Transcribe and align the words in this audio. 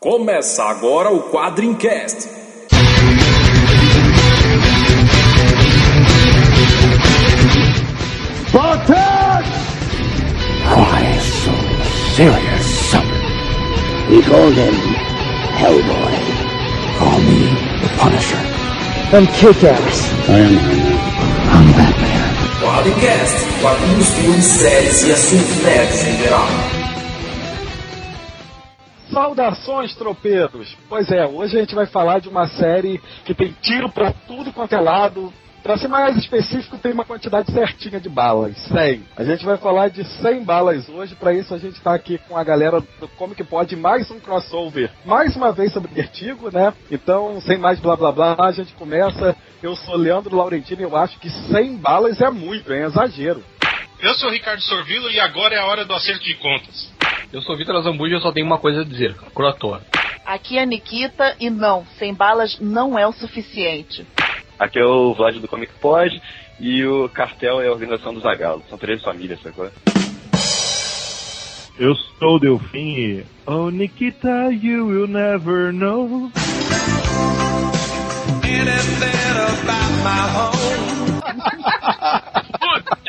Começa 0.00 0.62
agora 0.62 1.10
o 1.10 1.22
Quadrincast. 1.24 2.28
Spartans! 8.46 9.48
Why 10.70 11.18
so 11.18 11.50
serious? 12.14 12.94
We 14.08 14.22
call 14.22 14.52
him 14.52 14.74
Hellboy. 15.58 16.14
Call 16.98 17.18
me 17.18 17.48
the 17.82 17.88
Punisher. 17.98 18.38
I'm 19.12 19.26
Kick-Ass. 19.26 20.28
I 20.28 20.38
am 20.38 20.54
Man. 20.54 20.98
I'm 21.50 21.72
Batman. 21.72 22.18
Quadrincast, 22.60 23.60
quadrinhos, 23.60 24.08
filmes, 24.10 24.44
séries 24.44 25.02
e 25.02 25.10
assuntos 25.10 25.56
nerds 25.64 26.06
em 26.06 26.18
geral. 26.18 26.77
Saudações, 29.12 29.94
tropeiros! 29.94 30.76
Pois 30.88 31.10
é, 31.10 31.26
hoje 31.26 31.56
a 31.56 31.60
gente 31.60 31.74
vai 31.74 31.86
falar 31.86 32.20
de 32.20 32.28
uma 32.28 32.46
série 32.46 33.00
que 33.24 33.34
tem 33.34 33.54
tiro 33.62 33.88
pra 33.88 34.12
tudo 34.12 34.52
quanto 34.52 34.74
é 34.74 34.80
lado. 34.80 35.32
Pra 35.62 35.76
ser 35.76 35.88
mais 35.88 36.16
específico, 36.16 36.78
tem 36.78 36.92
uma 36.92 37.04
quantidade 37.04 37.52
certinha 37.52 38.00
de 38.00 38.08
balas, 38.08 38.56
100. 38.68 39.02
A 39.16 39.24
gente 39.24 39.44
vai 39.44 39.56
falar 39.56 39.88
de 39.88 40.04
100 40.04 40.44
balas 40.44 40.88
hoje, 40.88 41.14
pra 41.16 41.34
isso 41.34 41.52
a 41.52 41.58
gente 41.58 41.80
tá 41.80 41.92
aqui 41.92 42.16
com 42.28 42.36
a 42.36 42.44
galera 42.44 42.80
do 42.80 43.08
Comic 43.18 43.42
Pod, 43.44 43.74
mais 43.76 44.10
um 44.10 44.20
crossover, 44.20 44.90
mais 45.04 45.34
uma 45.36 45.52
vez 45.52 45.72
sobre 45.72 45.92
Vertigo, 45.92 46.48
né? 46.50 46.72
Então, 46.90 47.40
sem 47.40 47.58
mais 47.58 47.80
blá 47.80 47.96
blá 47.96 48.12
blá, 48.12 48.36
a 48.38 48.52
gente 48.52 48.72
começa. 48.74 49.36
Eu 49.60 49.74
sou 49.74 49.96
Leandro 49.96 50.36
Laurentino 50.36 50.80
e 50.80 50.84
eu 50.84 50.96
acho 50.96 51.18
que 51.18 51.28
100 51.28 51.76
balas 51.76 52.20
é 52.20 52.30
muito, 52.30 52.72
é 52.72 52.84
exagero. 52.84 53.42
Eu 54.00 54.14
sou 54.14 54.28
o 54.28 54.32
Ricardo 54.32 54.62
Sorvilo 54.62 55.10
e 55.10 55.18
agora 55.18 55.56
é 55.56 55.58
a 55.58 55.66
hora 55.66 55.84
do 55.84 55.92
acerto 55.92 56.24
de 56.24 56.34
contas. 56.34 56.92
Eu 57.32 57.42
sou 57.42 57.56
Vitor 57.56 57.82
Zambuja 57.82 58.14
e 58.14 58.16
eu 58.16 58.20
só 58.20 58.30
tenho 58.30 58.46
uma 58.46 58.58
coisa 58.58 58.82
a 58.82 58.84
dizer. 58.84 59.14
Crotor. 59.34 59.80
Aqui 60.24 60.56
é 60.56 60.62
a 60.62 60.66
Nikita 60.66 61.36
e 61.40 61.50
não, 61.50 61.84
100 61.98 62.14
balas 62.14 62.60
não 62.60 62.96
é 62.96 63.04
o 63.06 63.12
suficiente. 63.12 64.06
Aqui 64.56 64.78
é 64.78 64.84
o 64.84 65.14
Vlad 65.14 65.36
do 65.38 65.48
Comic 65.48 65.72
Pod 65.80 66.22
e 66.60 66.84
o 66.84 67.08
cartel 67.08 67.60
é 67.60 67.66
a 67.66 67.72
organização 67.72 68.14
dos 68.14 68.22
Zagalo. 68.22 68.62
São 68.68 68.78
três 68.78 69.02
famílias, 69.02 69.40
sacou? 69.42 69.68
Eu 71.76 71.94
sou 71.94 72.36
o 72.36 72.38
Delfim 72.38 72.94
e... 72.96 73.24
Oh, 73.46 73.70
Nikita, 73.70 74.50
you 74.52 74.86
will 74.86 75.08
never 75.08 75.72
know. 75.72 76.30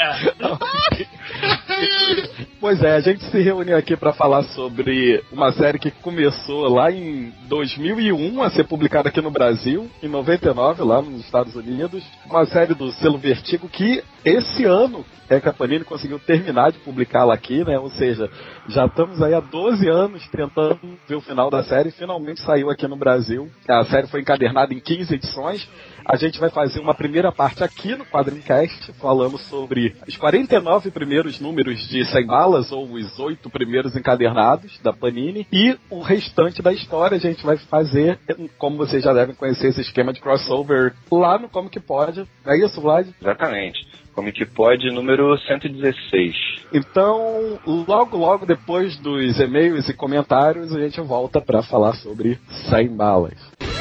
Pois 2.60 2.84
é, 2.84 2.96
a 2.96 3.00
gente 3.00 3.24
se 3.24 3.40
reuniu 3.40 3.78
aqui 3.78 3.96
para 3.96 4.12
falar 4.12 4.44
sobre 4.44 5.24
uma 5.32 5.54
série 5.54 5.80
que 5.80 5.92
começou 5.92 6.68
lá 6.68 6.92
em 6.92 7.32
2001 7.48 8.44
a 8.44 8.50
ser 8.50 8.66
publicada 8.66 9.08
aqui 9.08 9.22
no 9.22 9.32
Brasil, 9.32 9.90
em 10.04 10.10
99 10.10 10.84
lá 10.84 11.02
nos 11.02 11.22
Estados 11.22 11.56
Unidos, 11.56 12.04
uma 12.26 12.46
série 12.46 12.74
do 12.74 12.92
selo 12.92 13.18
Vertigo 13.18 13.70
que 13.70 14.04
esse 14.26 14.66
ano 14.66 15.06
é 15.30 15.40
que 15.40 15.48
a 15.48 15.54
Panini 15.54 15.86
conseguiu 15.86 16.20
terminar 16.20 16.72
de 16.72 16.80
publicá-la 16.80 17.34
aqui, 17.34 17.64
né? 17.64 17.80
Ou 17.80 17.90
seja, 17.92 18.30
já 18.68 18.88
estamos 18.88 19.22
aí 19.22 19.34
há 19.34 19.40
12 19.40 19.88
anos 19.88 20.28
tentando 20.30 20.80
ver 21.08 21.16
o 21.16 21.22
final 21.22 21.50
da 21.50 21.64
série 21.64 21.90
e 21.90 21.94
finalmente 21.94 22.42
saiu 22.42 22.70
aqui 22.70 22.88
no 22.88 22.98
Brasil. 22.98 23.50
A 23.70 23.86
série 23.86 24.08
foi 24.08 24.22
encadernada 24.22 24.74
em 24.74 24.80
15 24.80 25.14
edições. 25.14 25.70
A 26.12 26.16
gente 26.16 26.40
vai 26.40 26.50
fazer 26.50 26.80
uma 26.80 26.96
primeira 26.96 27.32
parte 27.32 27.64
aqui 27.64 27.96
no 27.96 28.04
Quadrincast, 28.04 28.94
falando 28.94 29.38
sobre 29.38 29.96
os 30.08 30.18
49 30.18 30.90
primeiros 30.90 31.40
números 31.40 31.88
de 31.88 32.04
100 32.04 32.26
balas, 32.26 32.72
ou 32.72 32.92
os 32.92 33.20
8 33.20 33.48
primeiros 33.52 33.96
encadernados 33.96 34.80
da 34.80 34.92
Panini, 34.92 35.46
e 35.54 35.78
o 35.88 36.02
restante 36.02 36.64
da 36.64 36.74
história 36.74 37.16
a 37.16 37.20
gente 37.20 37.46
vai 37.46 37.58
fazer, 37.58 38.18
como 38.58 38.76
vocês 38.76 39.04
já 39.04 39.14
devem 39.14 39.36
conhecer, 39.36 39.68
esse 39.68 39.82
esquema 39.82 40.12
de 40.12 40.20
crossover 40.20 40.96
lá 41.12 41.38
no 41.38 41.48
Comic 41.48 41.80
Pod. 41.80 42.28
É 42.44 42.58
isso, 42.58 42.82
Vlad? 42.82 43.08
Exatamente. 43.22 43.88
Comic 44.16 44.44
Pod 44.48 44.84
número 44.92 45.38
116. 45.38 46.36
Então, 46.74 47.60
logo, 47.68 48.18
logo 48.18 48.48
depois 48.48 48.98
dos 48.98 49.40
e-mails 49.40 49.88
e 49.88 49.94
comentários, 49.94 50.76
a 50.76 50.80
gente 50.80 51.00
volta 51.02 51.40
para 51.40 51.62
falar 51.62 51.94
sobre 51.94 52.40
100 52.72 52.96
balas. 52.96 53.79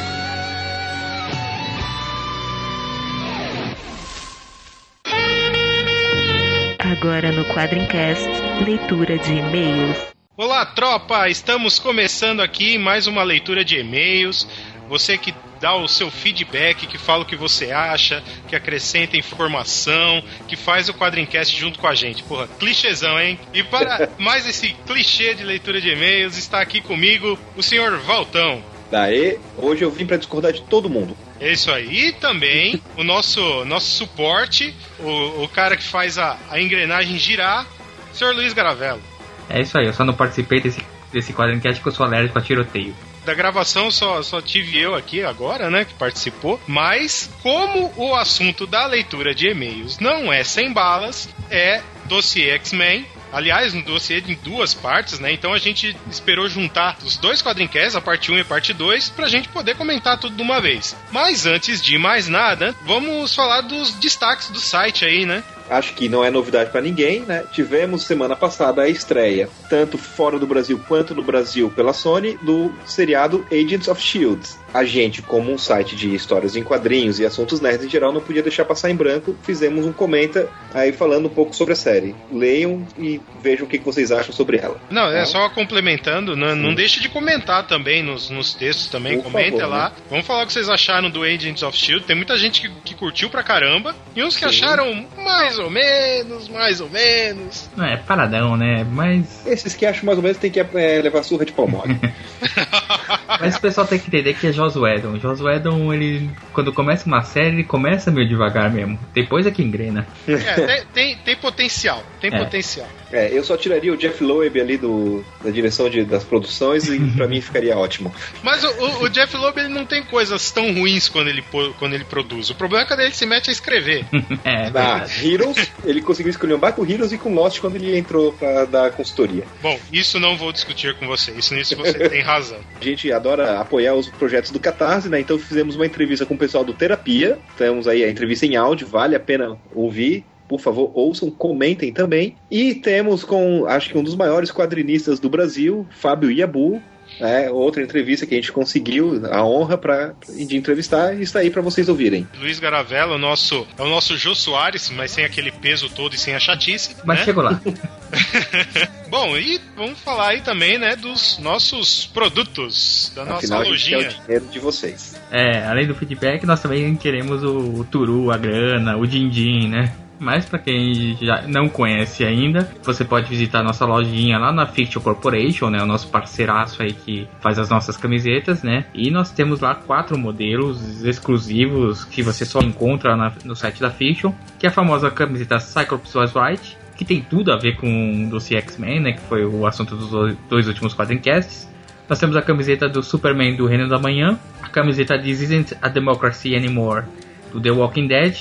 Agora 6.90 7.30
no 7.30 7.44
Quadrincast, 7.44 8.26
leitura 8.64 9.18
de 9.18 9.34
e-mails. 9.34 9.98
Olá, 10.34 10.64
tropa! 10.64 11.28
Estamos 11.28 11.78
começando 11.78 12.40
aqui 12.40 12.78
mais 12.78 13.06
uma 13.06 13.22
leitura 13.22 13.62
de 13.62 13.78
e-mails. 13.78 14.48
Você 14.88 15.18
que 15.18 15.34
dá 15.60 15.76
o 15.76 15.86
seu 15.86 16.10
feedback, 16.10 16.86
que 16.86 16.96
fala 16.96 17.24
o 17.24 17.26
que 17.26 17.36
você 17.36 17.72
acha, 17.72 18.24
que 18.48 18.56
acrescenta 18.56 19.18
informação, 19.18 20.24
que 20.48 20.56
faz 20.56 20.88
o 20.88 20.94
Quadrincast 20.94 21.54
junto 21.54 21.78
com 21.78 21.86
a 21.86 21.94
gente. 21.94 22.22
Porra, 22.22 22.48
clichêzão, 22.58 23.20
hein? 23.20 23.38
E 23.52 23.62
para 23.62 24.08
mais 24.16 24.48
esse 24.48 24.72
clichê 24.86 25.34
de 25.34 25.44
leitura 25.44 25.82
de 25.82 25.90
e-mails, 25.90 26.38
está 26.38 26.58
aqui 26.58 26.80
comigo 26.80 27.38
o 27.54 27.62
senhor 27.62 27.98
Valtão. 27.98 28.64
Daí, 28.90 29.38
hoje 29.58 29.82
eu 29.84 29.90
vim 29.90 30.06
pra 30.06 30.16
discordar 30.16 30.54
de 30.54 30.62
todo 30.62 30.88
mundo. 30.88 31.14
É 31.40 31.52
isso 31.52 31.70
aí. 31.70 32.08
E 32.08 32.12
também 32.12 32.82
o 32.96 33.04
nosso, 33.04 33.64
nosso 33.64 33.86
suporte, 33.86 34.74
o, 34.98 35.44
o 35.44 35.48
cara 35.48 35.76
que 35.76 35.84
faz 35.84 36.18
a, 36.18 36.36
a 36.50 36.60
engrenagem 36.60 37.18
girar, 37.18 37.66
senhor 38.12 38.34
Luiz 38.34 38.52
Garavello. 38.52 39.00
É 39.48 39.60
isso 39.60 39.78
aí, 39.78 39.86
eu 39.86 39.94
só 39.94 40.04
não 40.04 40.14
participei 40.14 40.60
desse, 40.60 40.84
desse 41.12 41.32
quadrincast 41.32 41.80
porque 41.80 41.90
eu 41.90 41.94
sou 41.94 42.06
alérgico 42.06 42.38
a 42.38 42.42
tiroteio. 42.42 42.94
Da 43.24 43.34
gravação 43.34 43.90
só, 43.90 44.22
só 44.22 44.40
tive 44.40 44.78
eu 44.78 44.94
aqui 44.94 45.22
agora, 45.22 45.68
né, 45.68 45.84
que 45.84 45.92
participou. 45.94 46.58
Mas, 46.66 47.30
como 47.42 47.92
o 47.96 48.14
assunto 48.14 48.66
da 48.66 48.86
leitura 48.86 49.34
de 49.34 49.48
e-mails 49.48 49.98
não 49.98 50.32
é 50.32 50.42
sem 50.42 50.72
balas, 50.72 51.28
é 51.50 51.82
dossiê 52.06 52.50
X-Men, 52.52 53.06
Aliás, 53.32 53.74
no 53.74 53.82
dossiê 53.82 54.22
em 54.26 54.34
duas 54.34 54.74
partes, 54.74 55.18
né? 55.18 55.32
Então 55.32 55.52
a 55.52 55.58
gente 55.58 55.96
esperou 56.10 56.48
juntar 56.48 56.96
os 57.04 57.16
dois 57.16 57.42
quadrincasts, 57.42 57.96
a 57.96 58.00
parte 58.00 58.32
1 58.32 58.38
e 58.38 58.40
a 58.40 58.44
parte 58.44 58.72
2, 58.72 59.10
pra 59.10 59.28
gente 59.28 59.48
poder 59.48 59.76
comentar 59.76 60.18
tudo 60.18 60.36
de 60.36 60.42
uma 60.42 60.60
vez. 60.60 60.96
Mas 61.10 61.46
antes 61.46 61.82
de 61.82 61.98
mais 61.98 62.28
nada, 62.28 62.74
vamos 62.82 63.34
falar 63.34 63.62
dos 63.62 63.92
destaques 63.94 64.50
do 64.50 64.60
site 64.60 65.04
aí, 65.04 65.24
né? 65.26 65.42
Acho 65.70 65.94
que 65.94 66.08
não 66.08 66.24
é 66.24 66.30
novidade 66.30 66.70
pra 66.70 66.80
ninguém, 66.80 67.20
né? 67.20 67.44
Tivemos 67.52 68.04
semana 68.04 68.34
passada 68.36 68.82
a 68.82 68.88
estreia, 68.88 69.48
tanto 69.68 69.98
fora 69.98 70.38
do 70.38 70.46
Brasil 70.46 70.80
quanto 70.88 71.14
no 71.14 71.22
Brasil 71.22 71.70
pela 71.70 71.92
Sony, 71.92 72.38
do 72.42 72.72
seriado 72.86 73.44
Agents 73.52 73.88
of 73.88 74.00
Shield. 74.00 74.40
A 74.72 74.84
gente, 74.84 75.22
como 75.22 75.50
um 75.50 75.56
site 75.58 75.96
de 75.96 76.14
histórias 76.14 76.54
em 76.54 76.62
quadrinhos 76.62 77.18
e 77.18 77.24
assuntos 77.24 77.60
nerds 77.60 77.86
em 77.86 77.88
geral, 77.90 78.12
não 78.12 78.20
podia 78.20 78.42
deixar 78.42 78.64
passar 78.66 78.90
em 78.90 78.94
branco. 78.94 79.34
Fizemos 79.42 79.86
um 79.86 79.92
comenta 79.92 80.48
aí 80.74 80.92
falando 80.92 81.26
um 81.26 81.30
pouco 81.30 81.54
sobre 81.56 81.72
a 81.72 81.76
série. 81.76 82.14
Leiam 82.30 82.86
e 82.98 83.20
vejam 83.42 83.66
o 83.66 83.68
que 83.68 83.78
vocês 83.78 84.12
acham 84.12 84.32
sobre 84.32 84.58
ela. 84.58 84.78
Não, 84.90 85.08
é 85.10 85.20
Tá? 85.20 85.26
só 85.26 85.48
complementando, 85.50 86.36
não, 86.36 86.54
não 86.54 86.74
deixe 86.74 87.00
de 87.00 87.08
comentar 87.08 87.66
também 87.66 88.02
nos, 88.02 88.28
nos 88.30 88.54
textos 88.54 88.88
também, 88.88 89.16
Por 89.16 89.24
comenta 89.32 89.58
favor, 89.58 89.66
lá. 89.70 89.88
né? 89.90 89.96
Vamos 90.10 90.26
falar 90.26 90.42
o 90.44 90.46
que 90.46 90.52
vocês 90.52 90.68
acharam 90.68 91.10
do 91.10 91.22
Agents 91.22 91.62
of 91.62 91.76
Shield. 91.76 92.04
Tem 92.04 92.14
muita 92.16 92.36
gente 92.36 92.60
que, 92.60 92.70
que 92.84 92.94
curtiu 92.94 93.30
pra 93.30 93.42
caramba 93.42 93.94
e 94.14 94.22
uns 94.22 94.34
que 94.36 94.40
Sim. 94.40 94.46
acharam 94.64 95.06
mais 95.24 95.57
ou 95.58 95.70
menos, 95.70 96.48
mais 96.48 96.80
ou 96.80 96.88
menos. 96.88 97.68
Não, 97.76 97.84
é 97.84 97.96
paradão, 97.96 98.56
né? 98.56 98.84
Mas. 98.90 99.46
Esses 99.46 99.74
que 99.74 99.86
acham 99.86 100.04
mais 100.04 100.18
ou 100.18 100.22
menos 100.22 100.38
tem 100.38 100.50
que 100.50 100.60
é, 100.60 101.02
levar 101.02 101.22
surra 101.22 101.44
de 101.44 101.52
pau 101.52 101.68
mole. 101.68 101.98
Mas 103.40 103.56
o 103.56 103.60
pessoal 103.60 103.86
tem 103.86 103.98
que 103.98 104.06
entender 104.08 104.34
que 104.34 104.46
é 104.46 104.52
Joss 104.52 104.78
Whedon. 104.78 105.18
Joss 105.18 105.42
Whedon, 105.42 105.92
ele. 105.92 106.30
Quando 106.52 106.72
começa 106.72 107.06
uma 107.06 107.22
série, 107.22 107.48
ele 107.48 107.64
começa 107.64 108.10
meio 108.10 108.28
devagar 108.28 108.70
mesmo. 108.72 108.98
Depois 109.12 109.46
é 109.46 109.50
que 109.50 109.62
engrena. 109.62 110.06
É, 110.26 110.36
tem, 110.54 110.86
tem, 110.94 111.16
tem 111.16 111.36
potencial, 111.36 112.02
tem 112.20 112.32
É. 112.32 112.38
potencial. 112.38 112.88
É, 113.10 113.30
eu 113.32 113.42
só 113.42 113.56
tiraria 113.56 113.92
o 113.92 113.96
Jeff 113.96 114.22
Loeb 114.22 114.60
ali 114.60 114.76
do, 114.76 115.24
da 115.42 115.50
direção 115.50 115.88
de- 115.88 116.04
das 116.04 116.24
produções 116.24 116.88
e 116.88 116.98
pra 117.16 117.26
mim 117.26 117.40
ficaria 117.40 117.76
ótimo. 117.76 118.12
Mas 118.42 118.62
o, 118.64 118.68
o- 118.68 119.02
o 119.04 119.08
Jeff 119.08 119.34
Loeb 119.36 119.58
ele 119.58 119.68
não 119.68 119.86
tem 119.86 120.02
coisas 120.02 120.50
tão 120.50 120.72
ruins 120.74 121.08
quando 121.08 121.28
ele, 121.28 121.42
quando 121.78 121.94
ele 121.94 122.04
produz. 122.04 122.50
O 122.50 122.54
problema 122.54 122.84
é 122.84 122.86
quando 122.86 123.00
ele 123.00 123.14
se 123.14 123.24
mete 123.24 123.48
a 123.48 123.52
escrever. 123.52 124.04
É, 124.44 124.70
Na 124.70 125.04
Heroes, 125.22 125.70
ele 125.84 126.00
conseguiu 126.02 126.30
escolher 126.30 126.54
um 126.54 126.60
com 126.60 126.84
Heroes 126.86 127.12
e 127.12 127.18
com 127.18 127.34
Lost 127.34 127.60
quando 127.60 127.76
ele 127.76 127.96
entrou 127.98 128.32
pra 128.32 128.64
dar 128.66 128.90
consultoria. 128.92 129.44
Bom, 129.62 129.78
isso 129.92 130.18
não 130.20 130.36
vou 130.36 130.52
discutir 130.52 130.94
com 130.94 131.06
você. 131.06 131.32
Isso 131.32 131.54
nisso 131.54 131.74
você 131.76 132.08
tem 132.08 132.20
razão. 132.22 132.58
A 132.80 132.84
gente 132.84 133.10
adora 133.18 133.60
apoiar 133.60 133.94
os 133.94 134.08
projetos 134.08 134.50
do 134.50 134.58
Catarse, 134.58 135.08
né? 135.08 135.20
Então 135.20 135.38
fizemos 135.38 135.76
uma 135.76 135.86
entrevista 135.86 136.24
com 136.24 136.34
o 136.34 136.38
pessoal 136.38 136.64
do 136.64 136.72
Terapia. 136.72 137.38
Temos 137.56 137.86
aí 137.86 138.02
a 138.02 138.10
entrevista 138.10 138.46
em 138.46 138.56
áudio, 138.56 138.86
vale 138.86 139.14
a 139.14 139.20
pena 139.20 139.56
ouvir. 139.74 140.24
Por 140.48 140.60
favor, 140.60 140.90
ouçam, 140.94 141.30
comentem 141.30 141.92
também. 141.92 142.34
E 142.50 142.74
temos 142.74 143.22
com, 143.22 143.66
acho 143.66 143.90
que 143.90 143.98
um 143.98 144.02
dos 144.02 144.16
maiores 144.16 144.50
quadrinistas 144.50 145.20
do 145.20 145.28
Brasil, 145.28 145.86
Fábio 145.90 146.30
Iabu. 146.30 146.80
É, 147.20 147.50
outra 147.50 147.82
entrevista 147.82 148.26
que 148.26 148.34
a 148.34 148.38
gente 148.38 148.52
conseguiu, 148.52 149.26
a 149.30 149.44
honra 149.44 149.76
pra, 149.76 150.14
de 150.28 150.56
entrevistar, 150.56 151.14
e 151.14 151.22
está 151.22 151.40
aí 151.40 151.50
para 151.50 151.62
vocês 151.62 151.88
ouvirem. 151.88 152.26
Luiz 152.40 152.58
Garavella, 152.58 153.14
o 153.14 153.18
nosso, 153.18 153.66
é 153.76 153.82
o 153.82 153.88
nosso 153.88 154.16
Jô 154.16 154.34
Soares, 154.34 154.90
mas 154.90 155.10
sem 155.10 155.24
aquele 155.24 155.50
peso 155.50 155.88
todo 155.88 156.14
e 156.14 156.18
sem 156.18 156.34
a 156.34 156.40
chatice. 156.40 156.96
Mas 157.04 157.18
né? 157.18 157.24
chegou 157.24 157.42
lá. 157.42 157.60
Bom, 159.08 159.36
e 159.36 159.60
vamos 159.76 159.98
falar 160.00 160.28
aí 160.28 160.40
também, 160.42 160.78
né, 160.78 160.94
dos 160.94 161.38
nossos 161.38 162.06
produtos, 162.06 163.12
da 163.14 163.24
nossa 163.24 163.38
Afinal, 163.38 163.60
a 163.60 163.64
gente 163.64 163.88
quer 163.88 163.96
lojinha. 163.96 163.98
o 163.98 164.22
dinheiro 164.24 164.46
de 164.46 164.58
vocês. 164.58 165.16
É, 165.30 165.66
além 165.66 165.86
do 165.86 165.94
feedback, 165.94 166.44
nós 166.44 166.60
também 166.60 166.94
queremos 166.96 167.42
o, 167.42 167.80
o 167.80 167.84
turu, 167.84 168.30
a 168.30 168.36
grana, 168.36 168.96
o 168.96 169.06
din-din, 169.06 169.68
né? 169.68 169.92
Mas 170.20 170.44
pra 170.46 170.58
quem 170.58 171.16
já 171.20 171.42
não 171.46 171.68
conhece 171.68 172.24
ainda, 172.24 172.68
você 172.82 173.04
pode 173.04 173.28
visitar 173.30 173.62
nossa 173.62 173.84
lojinha 173.86 174.36
lá 174.36 174.52
na 174.52 174.66
Fiction 174.66 175.00
Corporation, 175.00 175.70
né? 175.70 175.80
O 175.80 175.86
nosso 175.86 176.08
parceiraço 176.08 176.82
aí 176.82 176.92
que 176.92 177.28
faz 177.40 177.58
as 177.58 177.68
nossas 177.70 177.96
camisetas, 177.96 178.62
né? 178.64 178.86
E 178.92 179.10
nós 179.10 179.30
temos 179.30 179.60
lá 179.60 179.76
quatro 179.76 180.18
modelos 180.18 181.04
exclusivos 181.04 182.04
que 182.04 182.20
você 182.22 182.44
só 182.44 182.60
encontra 182.60 183.16
na- 183.16 183.32
no 183.44 183.54
site 183.54 183.80
da 183.80 183.90
Fiction, 183.90 184.32
que 184.58 184.66
é 184.66 184.68
a 184.68 184.72
famosa 184.72 185.10
camiseta 185.10 185.60
Cyclops 185.60 186.14
Was 186.14 186.32
Right, 186.34 186.76
que 186.96 187.04
tem 187.04 187.20
tudo 187.20 187.52
a 187.52 187.56
ver 187.56 187.76
com 187.76 188.26
o 188.26 188.28
dossiê 188.30 188.56
X-Men, 188.58 189.00
né? 189.00 189.12
Que 189.12 189.20
foi 189.20 189.44
o 189.46 189.66
assunto 189.66 189.94
dos 189.94 190.10
dois- 190.10 190.36
dois 190.50 190.66
últimos 190.66 190.94
quadrincasts. 190.94 191.68
Nós 192.08 192.18
temos 192.18 192.34
a 192.34 192.42
camiseta 192.42 192.88
do 192.88 193.02
Superman 193.04 193.54
do 193.54 193.66
Reino 193.66 193.88
da 193.88 193.98
Manhã, 194.00 194.36
a 194.62 194.68
camiseta 194.68 195.16
This 195.16 195.42
Isn't 195.42 195.76
a 195.80 195.88
Democracy 195.88 196.56
Anymore 196.56 197.04
do 197.52 197.60
The 197.60 197.70
Walking 197.70 198.08
Dead 198.08 198.34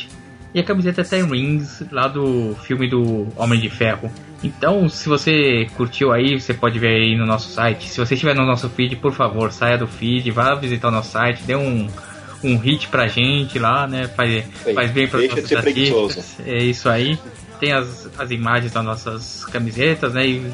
e 0.57 0.59
a 0.59 0.63
camiseta 0.63 1.04
Ten 1.04 1.25
Rings 1.25 1.83
lá 1.92 2.07
do 2.07 2.56
filme 2.63 2.89
do 2.89 3.27
Homem 3.36 3.59
de 3.59 3.69
Ferro. 3.69 4.12
Então, 4.44 4.89
se 4.89 5.07
você 5.07 5.68
curtiu 5.75 6.12
aí, 6.12 6.39
você 6.39 6.51
pode 6.51 6.80
ver 6.80 6.95
aí 6.95 7.15
no 7.15 7.27
nosso 7.27 7.50
site. 7.50 7.88
Se 7.88 8.00
você 8.00 8.15
estiver 8.15 8.36
no 8.36 8.44
nosso 8.44 8.68
feed, 8.68 8.95
por 8.95 9.13
favor, 9.13 9.51
saia 9.51 9.77
do 9.77 9.86
feed, 9.86 10.31
vá 10.31 10.56
visitar 10.56 10.88
o 10.88 10.92
nosso 10.92 11.12
site, 11.12 11.44
dê 11.44 11.56
um, 11.56 11.88
um 12.44 12.57
hit 12.57 12.88
pra 12.88 13.07
gente 13.07 13.59
lá, 13.59 13.86
né? 13.86 14.07
Faz, 14.07 14.45
faz 14.74 14.89
bem 14.89 15.07
para 15.07 15.19
deixa 15.19 15.42
de 15.44 15.48
ser 15.48 15.62
preguiçoso. 15.62 16.24
É 16.44 16.63
isso 16.63 16.89
aí. 16.89 17.19
Tem 17.60 17.74
as, 17.74 18.10
as 18.18 18.31
imagens 18.31 18.71
das 18.71 18.83
nossas 18.83 19.45
camisetas, 19.45 20.15
né? 20.15 20.25
E 20.25 20.51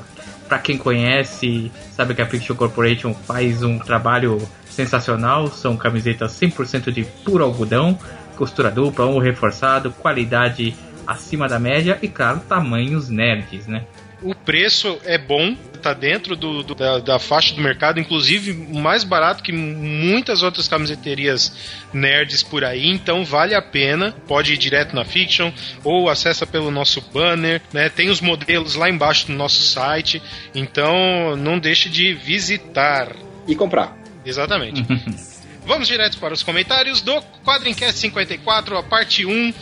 pra 0.50 0.60
quem 0.60 0.78
conhece, 0.78 1.72
sabe 1.94 2.14
que 2.14 2.22
a 2.22 2.26
Fiction 2.26 2.58
Corporation 2.58 3.14
faz 3.14 3.64
um 3.64 3.80
trabalho 3.80 4.38
sensacional. 4.70 5.48
São 5.48 5.78
camisetas 5.78 6.38
100% 6.38 6.92
de 6.92 7.06
puro 7.24 7.46
algodão, 7.46 7.98
costura 8.36 8.70
dupla, 8.72 9.06
um 9.08 9.20
reforçado, 9.20 9.92
qualidade 9.92 10.76
acima 11.06 11.48
da 11.48 11.60
média 11.60 11.98
e, 12.02 12.08
claro, 12.08 12.40
tamanhos 12.48 13.10
nerds, 13.10 13.68
né? 13.68 13.84
O 14.22 14.34
preço 14.34 14.98
é 15.04 15.18
bom, 15.18 15.54
tá 15.82 15.94
dentro 15.94 16.34
do, 16.38 16.64
do- 16.64 16.74
da, 16.76 17.00
da 17.00 17.20
faixa 17.20 17.54
do 17.54 17.62
mercado, 17.62 18.00
inclusive 18.00 18.54
mais 18.54 19.04
barato 19.04 19.44
que 19.44 19.52
muitas 19.52 20.42
outras 20.42 20.66
camiseterias 20.66 21.54
nerds 21.94 22.42
por 22.42 22.64
aí, 22.64 22.88
então 22.88 23.26
vale 23.26 23.54
a 23.54 23.62
pena. 23.62 24.16
Pode 24.26 24.54
ir 24.54 24.58
direto 24.58 24.96
na 24.96 25.04
Fiction 25.04 25.52
ou 25.84 26.08
acessa 26.10 26.48
pelo 26.48 26.72
nosso 26.72 27.02
banner, 27.14 27.62
né? 27.74 27.90
Tem 27.90 28.10
os 28.10 28.22
modelos 28.22 28.76
lá 28.76 28.90
embaixo 28.90 29.28
do 29.28 29.34
nosso 29.34 29.62
site, 29.62 30.22
então 30.56 31.36
não 31.36 31.60
deixe 31.60 31.90
de 31.90 32.14
visitar. 32.14 33.10
E 33.46 33.54
comprar. 33.56 33.94
Exatamente. 34.26 34.86
Vamos 35.66 35.88
direto 35.88 36.18
para 36.18 36.34
os 36.34 36.44
comentários 36.44 37.02
do 37.02 37.22
Quadrincast 37.46 37.98
54, 38.00 38.78
a 38.78 38.84
parte 38.84 39.26
1 39.26 39.54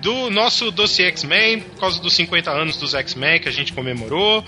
do 0.00 0.30
nosso 0.30 0.70
dossiê 0.70 1.06
X-Men, 1.08 1.60
por 1.60 1.80
causa 1.80 2.00
dos 2.00 2.14
50 2.14 2.50
anos 2.50 2.76
dos 2.76 2.94
X-Men 2.94 3.40
que 3.40 3.48
a 3.48 3.52
gente 3.52 3.72
comemorou. 3.72 4.44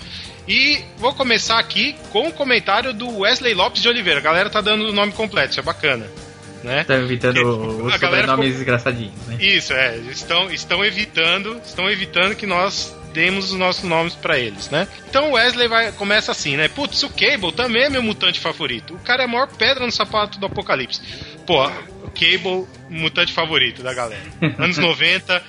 E 0.47 0.79
vou 0.97 1.13
começar 1.13 1.59
aqui 1.59 1.95
com 2.11 2.29
o 2.29 2.31
comentário 2.31 2.93
do 2.93 3.19
Wesley 3.19 3.53
Lopes 3.53 3.81
de 3.81 3.89
Oliveira. 3.89 4.19
A 4.19 4.23
galera 4.23 4.49
tá 4.49 4.61
dando 4.61 4.87
o 4.87 4.93
nome 4.93 5.11
completo, 5.11 5.51
isso 5.51 5.59
é 5.59 5.63
bacana. 5.63 6.07
Né? 6.63 6.83
Tá 6.83 6.95
evitando 6.95 7.37
os 7.85 7.93
A 7.93 7.97
galera 7.97 8.27
sobrenomes 8.27 8.47
ficou- 8.49 8.61
engraçadinhos, 8.61 9.27
né? 9.27 9.37
Isso, 9.39 9.73
é. 9.73 9.97
Estão, 10.11 10.51
estão 10.51 10.85
evitando, 10.85 11.59
estão 11.65 11.89
evitando 11.89 12.35
que 12.35 12.45
nós 12.45 12.95
demos 13.13 13.51
os 13.51 13.57
nossos 13.57 13.83
nomes 13.83 14.15
pra 14.15 14.37
eles, 14.37 14.69
né? 14.69 14.87
Então 15.09 15.29
o 15.29 15.33
Wesley 15.33 15.67
vai, 15.67 15.91
começa 15.91 16.31
assim, 16.31 16.57
né? 16.57 16.67
Putz, 16.67 17.03
o 17.03 17.09
Cable 17.09 17.51
também 17.51 17.83
é 17.83 17.89
meu 17.89 18.03
mutante 18.03 18.39
favorito. 18.39 18.95
O 18.95 18.99
cara 18.99 19.23
é 19.23 19.25
a 19.25 19.29
maior 19.29 19.47
pedra 19.47 19.85
no 19.85 19.91
sapato 19.91 20.39
do 20.39 20.45
Apocalipse. 20.45 21.01
Pô, 21.45 21.65
o 22.03 22.11
Cable, 22.11 22.67
mutante 22.89 23.33
favorito 23.33 23.83
da 23.83 23.93
galera. 23.93 24.23
Anos 24.57 24.77
90, 24.77 25.43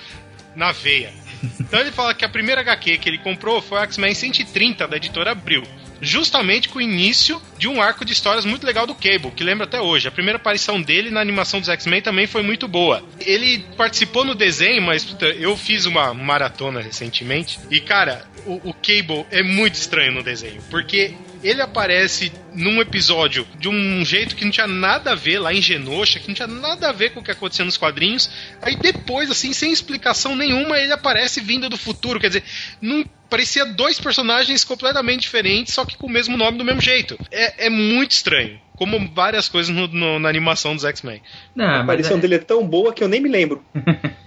na 0.54 0.72
veia. 0.72 1.12
Então 1.58 1.80
ele 1.80 1.90
fala 1.90 2.14
que 2.14 2.24
a 2.24 2.28
primeira 2.28 2.60
HQ 2.60 2.98
que 2.98 3.08
ele 3.08 3.18
comprou 3.18 3.60
foi 3.60 3.78
o 3.78 3.82
X-Men 3.82 4.14
130 4.14 4.86
da 4.86 4.96
editora 4.96 5.32
Abril. 5.32 5.62
Justamente 6.04 6.68
com 6.68 6.80
o 6.80 6.82
início 6.82 7.40
de 7.56 7.68
um 7.68 7.80
arco 7.80 8.04
de 8.04 8.12
histórias 8.12 8.44
muito 8.44 8.66
legal 8.66 8.88
do 8.88 8.94
Cable, 8.94 9.30
que 9.30 9.44
lembra 9.44 9.66
até 9.66 9.80
hoje. 9.80 10.08
A 10.08 10.10
primeira 10.10 10.36
aparição 10.36 10.82
dele 10.82 11.10
na 11.10 11.20
animação 11.20 11.60
dos 11.60 11.68
X-Men 11.68 12.02
também 12.02 12.26
foi 12.26 12.42
muito 12.42 12.66
boa. 12.66 13.04
Ele 13.20 13.64
participou 13.76 14.24
no 14.24 14.34
desenho, 14.34 14.82
mas 14.82 15.04
puta, 15.04 15.26
eu 15.26 15.56
fiz 15.56 15.86
uma 15.86 16.12
maratona 16.12 16.80
recentemente. 16.80 17.60
E 17.70 17.80
cara, 17.80 18.26
o, 18.44 18.70
o 18.70 18.74
Cable 18.74 19.24
é 19.30 19.44
muito 19.44 19.74
estranho 19.74 20.10
no 20.10 20.24
desenho, 20.24 20.60
porque 20.68 21.14
ele 21.42 21.60
aparece 21.60 22.32
num 22.54 22.80
episódio 22.80 23.46
de 23.58 23.68
um 23.68 24.04
jeito 24.04 24.36
que 24.36 24.44
não 24.44 24.50
tinha 24.50 24.66
nada 24.66 25.12
a 25.12 25.14
ver 25.14 25.38
lá 25.38 25.52
em 25.52 25.60
Genosha, 25.60 26.20
que 26.20 26.28
não 26.28 26.34
tinha 26.34 26.46
nada 26.46 26.88
a 26.88 26.92
ver 26.92 27.10
com 27.10 27.20
o 27.20 27.22
que 27.22 27.30
acontecia 27.30 27.64
nos 27.64 27.76
quadrinhos. 27.76 28.30
Aí 28.60 28.76
depois, 28.76 29.30
assim, 29.30 29.52
sem 29.52 29.72
explicação 29.72 30.36
nenhuma, 30.36 30.78
ele 30.78 30.92
aparece 30.92 31.40
vindo 31.40 31.68
do 31.68 31.76
futuro. 31.76 32.20
Quer 32.20 32.28
dizer, 32.28 32.44
não 32.80 33.04
parecia 33.28 33.64
dois 33.64 33.98
personagens 33.98 34.62
completamente 34.62 35.22
diferentes, 35.22 35.72
só 35.72 35.84
que 35.84 35.96
com 35.96 36.06
o 36.06 36.10
mesmo 36.10 36.36
nome 36.36 36.58
do 36.58 36.64
mesmo 36.64 36.80
jeito. 36.80 37.18
É, 37.30 37.66
é 37.66 37.70
muito 37.70 38.12
estranho. 38.12 38.60
Como 38.90 39.10
várias 39.14 39.48
coisas 39.48 39.74
no- 39.74 39.86
no- 39.88 40.18
na 40.18 40.28
animação 40.28 40.74
dos 40.74 40.84
X-Men. 40.84 41.20
Não, 41.54 41.64
A 41.64 41.68
mas 41.70 41.80
aparição 41.82 42.16
é- 42.16 42.20
dele 42.20 42.34
é 42.36 42.38
tão 42.38 42.66
boa 42.66 42.92
que 42.92 43.02
eu 43.04 43.08
nem 43.08 43.20
me 43.20 43.28
lembro. 43.28 43.62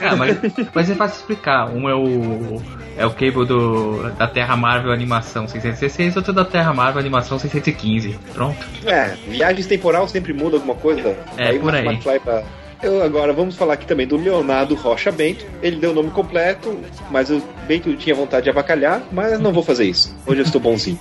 Ah, 0.00 0.14
mas, 0.14 0.38
mas 0.72 0.88
é 0.90 0.94
fácil 0.94 1.18
explicar. 1.18 1.68
Um 1.68 1.88
é 1.88 1.94
o 1.94 2.62
é 2.96 3.04
o 3.04 3.10
cable 3.10 3.44
do, 3.44 4.08
da 4.12 4.28
Terra 4.28 4.56
Marvel 4.56 4.92
Animação 4.92 5.48
616, 5.48 6.16
outro 6.16 6.32
da 6.32 6.44
Terra 6.44 6.72
Marvel 6.72 7.00
Animação 7.00 7.38
615. 7.40 8.16
Pronto. 8.32 8.64
É, 8.86 9.16
viagens 9.26 9.66
temporal 9.66 10.06
sempre 10.06 10.32
muda 10.32 10.56
alguma 10.58 10.76
coisa. 10.76 11.16
É, 11.36 11.50
o 11.52 11.60
por 11.60 11.74
aí. 11.74 11.84
McFly 11.86 12.20
pra- 12.20 12.44
Eu 12.82 13.02
agora 13.02 13.32
vamos 13.32 13.56
falar 13.56 13.74
aqui 13.74 13.86
também 13.86 14.06
do 14.06 14.16
Leonardo 14.16 14.76
Rocha 14.76 15.10
Bento. 15.10 15.44
Ele 15.60 15.74
deu 15.76 15.90
o 15.90 15.94
nome 15.94 16.10
completo, 16.10 16.78
mas 17.10 17.28
o 17.30 17.42
Bento 17.66 17.92
tinha 17.96 18.14
vontade 18.14 18.44
de 18.44 18.50
avacalhar, 18.50 19.02
mas 19.10 19.40
não 19.40 19.52
vou 19.52 19.62
fazer 19.64 19.86
isso. 19.86 20.16
Hoje 20.24 20.40
eu 20.40 20.44
estou 20.44 20.60
bonzinho. 20.60 20.98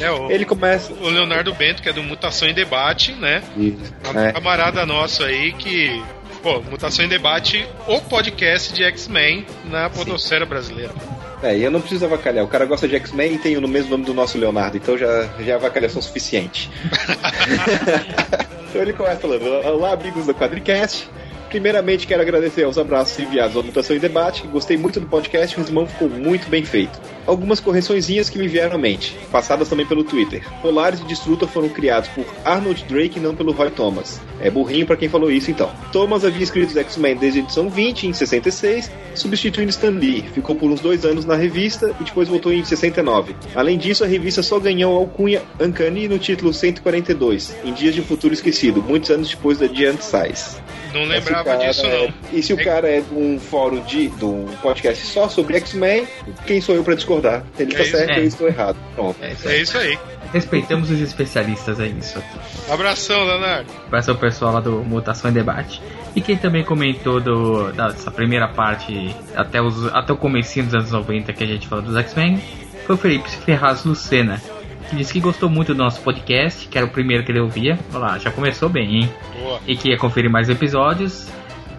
É, 0.00 0.10
o, 0.10 0.30
Ele 0.30 0.44
começa. 0.44 0.92
o 0.92 1.08
Leonardo 1.08 1.52
Bento, 1.54 1.82
que 1.82 1.88
é 1.88 1.92
do 1.92 2.02
Mutação 2.02 2.48
em 2.48 2.54
Debate, 2.54 3.12
né? 3.12 3.42
Um 3.56 4.18
É. 4.18 4.32
camarada 4.32 4.84
nosso 4.86 5.22
aí 5.22 5.52
que. 5.52 6.02
Pô, 6.42 6.60
Mutação 6.60 7.04
em 7.04 7.08
Debate, 7.08 7.66
o 7.86 8.00
podcast 8.02 8.72
de 8.74 8.84
X-Men 8.84 9.46
na 9.64 9.88
podosfera 9.88 10.44
brasileira. 10.44 10.92
É, 11.42 11.56
e 11.56 11.62
eu 11.62 11.70
não 11.70 11.80
preciso 11.80 12.04
avacalhar. 12.04 12.44
O 12.44 12.48
cara 12.48 12.66
gosta 12.66 12.86
de 12.86 12.96
X-Men 12.96 13.34
e 13.34 13.38
tem 13.38 13.56
no 13.56 13.68
mesmo 13.68 13.90
nome 13.90 14.04
do 14.04 14.12
nosso 14.12 14.36
Leonardo, 14.36 14.76
então 14.76 14.96
já, 14.96 15.28
já 15.40 15.52
é 15.52 15.54
avacalhação 15.54 16.02
suficiente. 16.02 16.70
então 18.68 18.82
ele 18.82 18.92
começa 18.92 19.20
falando: 19.20 19.46
Olá, 19.66 19.92
amigos 19.92 20.26
do 20.26 20.34
Quadricast. 20.34 21.08
Primeiramente, 21.54 22.04
quero 22.08 22.20
agradecer 22.20 22.64
aos 22.64 22.76
abraços 22.78 23.16
enviados 23.16 23.56
ao 23.56 23.62
Mutação 23.62 23.94
em 23.94 24.00
Debate. 24.00 24.44
Gostei 24.48 24.76
muito 24.76 24.98
do 24.98 25.06
podcast, 25.06 25.54
o 25.54 25.60
resumão 25.60 25.86
ficou 25.86 26.08
muito 26.08 26.50
bem 26.50 26.64
feito. 26.64 27.00
Algumas 27.24 27.60
correçõezinhas 27.60 28.28
que 28.28 28.36
me 28.36 28.48
vieram 28.48 28.74
à 28.74 28.78
mente, 28.78 29.16
passadas 29.30 29.68
também 29.68 29.86
pelo 29.86 30.02
Twitter. 30.02 30.44
Polaris 30.60 30.98
e 30.98 31.04
Destrutor 31.04 31.48
foram 31.48 31.68
criados 31.68 32.08
por 32.08 32.24
Arnold 32.44 32.84
Drake 32.88 33.20
e 33.20 33.22
não 33.22 33.36
pelo 33.36 33.52
Roy 33.52 33.70
Thomas. 33.70 34.20
É 34.40 34.50
burrinho 34.50 34.84
pra 34.84 34.96
quem 34.96 35.08
falou 35.08 35.30
isso 35.30 35.48
então. 35.48 35.70
Thomas 35.92 36.24
havia 36.24 36.42
escrito 36.42 36.70
os 36.70 36.76
X-Men 36.76 37.18
desde 37.18 37.38
a 37.38 37.42
edição 37.44 37.70
20, 37.70 38.08
em 38.08 38.12
66, 38.12 38.90
substituindo 39.14 39.70
Stan 39.70 39.90
Lee. 39.90 40.24
Ficou 40.34 40.56
por 40.56 40.72
uns 40.72 40.80
dois 40.80 41.04
anos 41.04 41.24
na 41.24 41.36
revista 41.36 41.94
e 42.00 42.04
depois 42.04 42.26
voltou 42.26 42.52
em 42.52 42.64
69. 42.64 43.36
Além 43.54 43.78
disso, 43.78 44.02
a 44.02 44.08
revista 44.08 44.42
só 44.42 44.58
ganhou 44.58 44.96
alcunha 44.96 45.40
Uncanny 45.60 46.08
no 46.08 46.18
título 46.18 46.52
142, 46.52 47.54
em 47.64 47.72
Dias 47.72 47.94
de 47.94 48.00
um 48.00 48.04
Futuro 48.04 48.34
Esquecido, 48.34 48.82
muitos 48.82 49.08
anos 49.12 49.28
depois 49.28 49.56
da 49.56 49.68
Giant 49.68 50.00
Size. 50.00 50.56
Não 50.94 51.04
lembrava 51.04 51.44
cara 51.44 51.66
disso, 51.66 51.84
é- 51.86 52.06
não. 52.06 52.14
E 52.32 52.42
se 52.42 52.52
o 52.52 52.64
cara 52.64 52.88
é 52.88 53.00
de 53.00 53.14
um 53.14 53.38
fórum 53.38 53.80
de, 53.82 54.08
de 54.08 54.24
um 54.24 54.46
podcast 54.62 55.04
só 55.06 55.28
sobre 55.28 55.56
X-Men, 55.58 56.06
quem 56.46 56.60
sou 56.60 56.74
eu 56.74 56.82
pra 56.84 56.94
discordar? 56.94 57.42
Ele 57.58 57.72
É 57.74 57.76
tá 57.76 57.82
isso. 57.82 57.90
certo 57.96 58.10
É. 58.10 58.14
e 58.16 58.18
eu 58.20 58.24
estou 58.28 58.46
errado. 58.48 58.76
Pronto. 58.94 59.16
É 59.22 59.56
isso 59.60 59.76
aí. 59.78 59.98
Respeitamos 60.32 60.90
os 60.90 61.00
especialistas, 61.00 61.78
é 61.78 61.86
isso. 61.86 62.20
Abração, 62.68 63.24
Leonardo. 63.24 63.70
Para 63.90 64.12
o 64.12 64.16
pessoal 64.16 64.52
lá 64.54 64.60
do 64.60 64.82
Mutação 64.84 65.30
em 65.30 65.34
Debate. 65.34 65.80
E 66.16 66.20
quem 66.20 66.36
também 66.36 66.64
comentou 66.64 67.20
do, 67.20 67.70
dessa 67.72 68.10
primeira 68.10 68.48
parte 68.48 69.14
até, 69.36 69.60
os, 69.60 69.86
até 69.94 70.12
o 70.12 70.16
comecinho 70.16 70.64
dos 70.66 70.74
anos 70.74 70.90
90 70.90 71.32
que 71.32 71.44
a 71.44 71.46
gente 71.46 71.68
falou 71.68 71.84
dos 71.84 71.96
X-Men 71.96 72.40
foi 72.86 72.94
o 72.94 72.98
Felipe 72.98 73.30
Ferraz 73.30 73.84
Lucena. 73.84 74.40
Que 74.88 74.96
disse 74.96 75.12
que 75.12 75.20
gostou 75.20 75.48
muito 75.48 75.74
do 75.74 75.78
nosso 75.78 76.00
podcast, 76.02 76.68
que 76.68 76.76
era 76.76 76.86
o 76.86 76.90
primeiro 76.90 77.24
que 77.24 77.32
ele 77.32 77.40
ouvia. 77.40 77.78
Olha 77.90 77.98
lá, 77.98 78.18
já 78.18 78.30
começou 78.30 78.68
bem, 78.68 79.02
hein? 79.02 79.10
Boa. 79.40 79.60
E 79.66 79.76
que 79.76 79.90
ia 79.90 79.98
conferir 79.98 80.30
mais 80.30 80.48
episódios. 80.48 81.28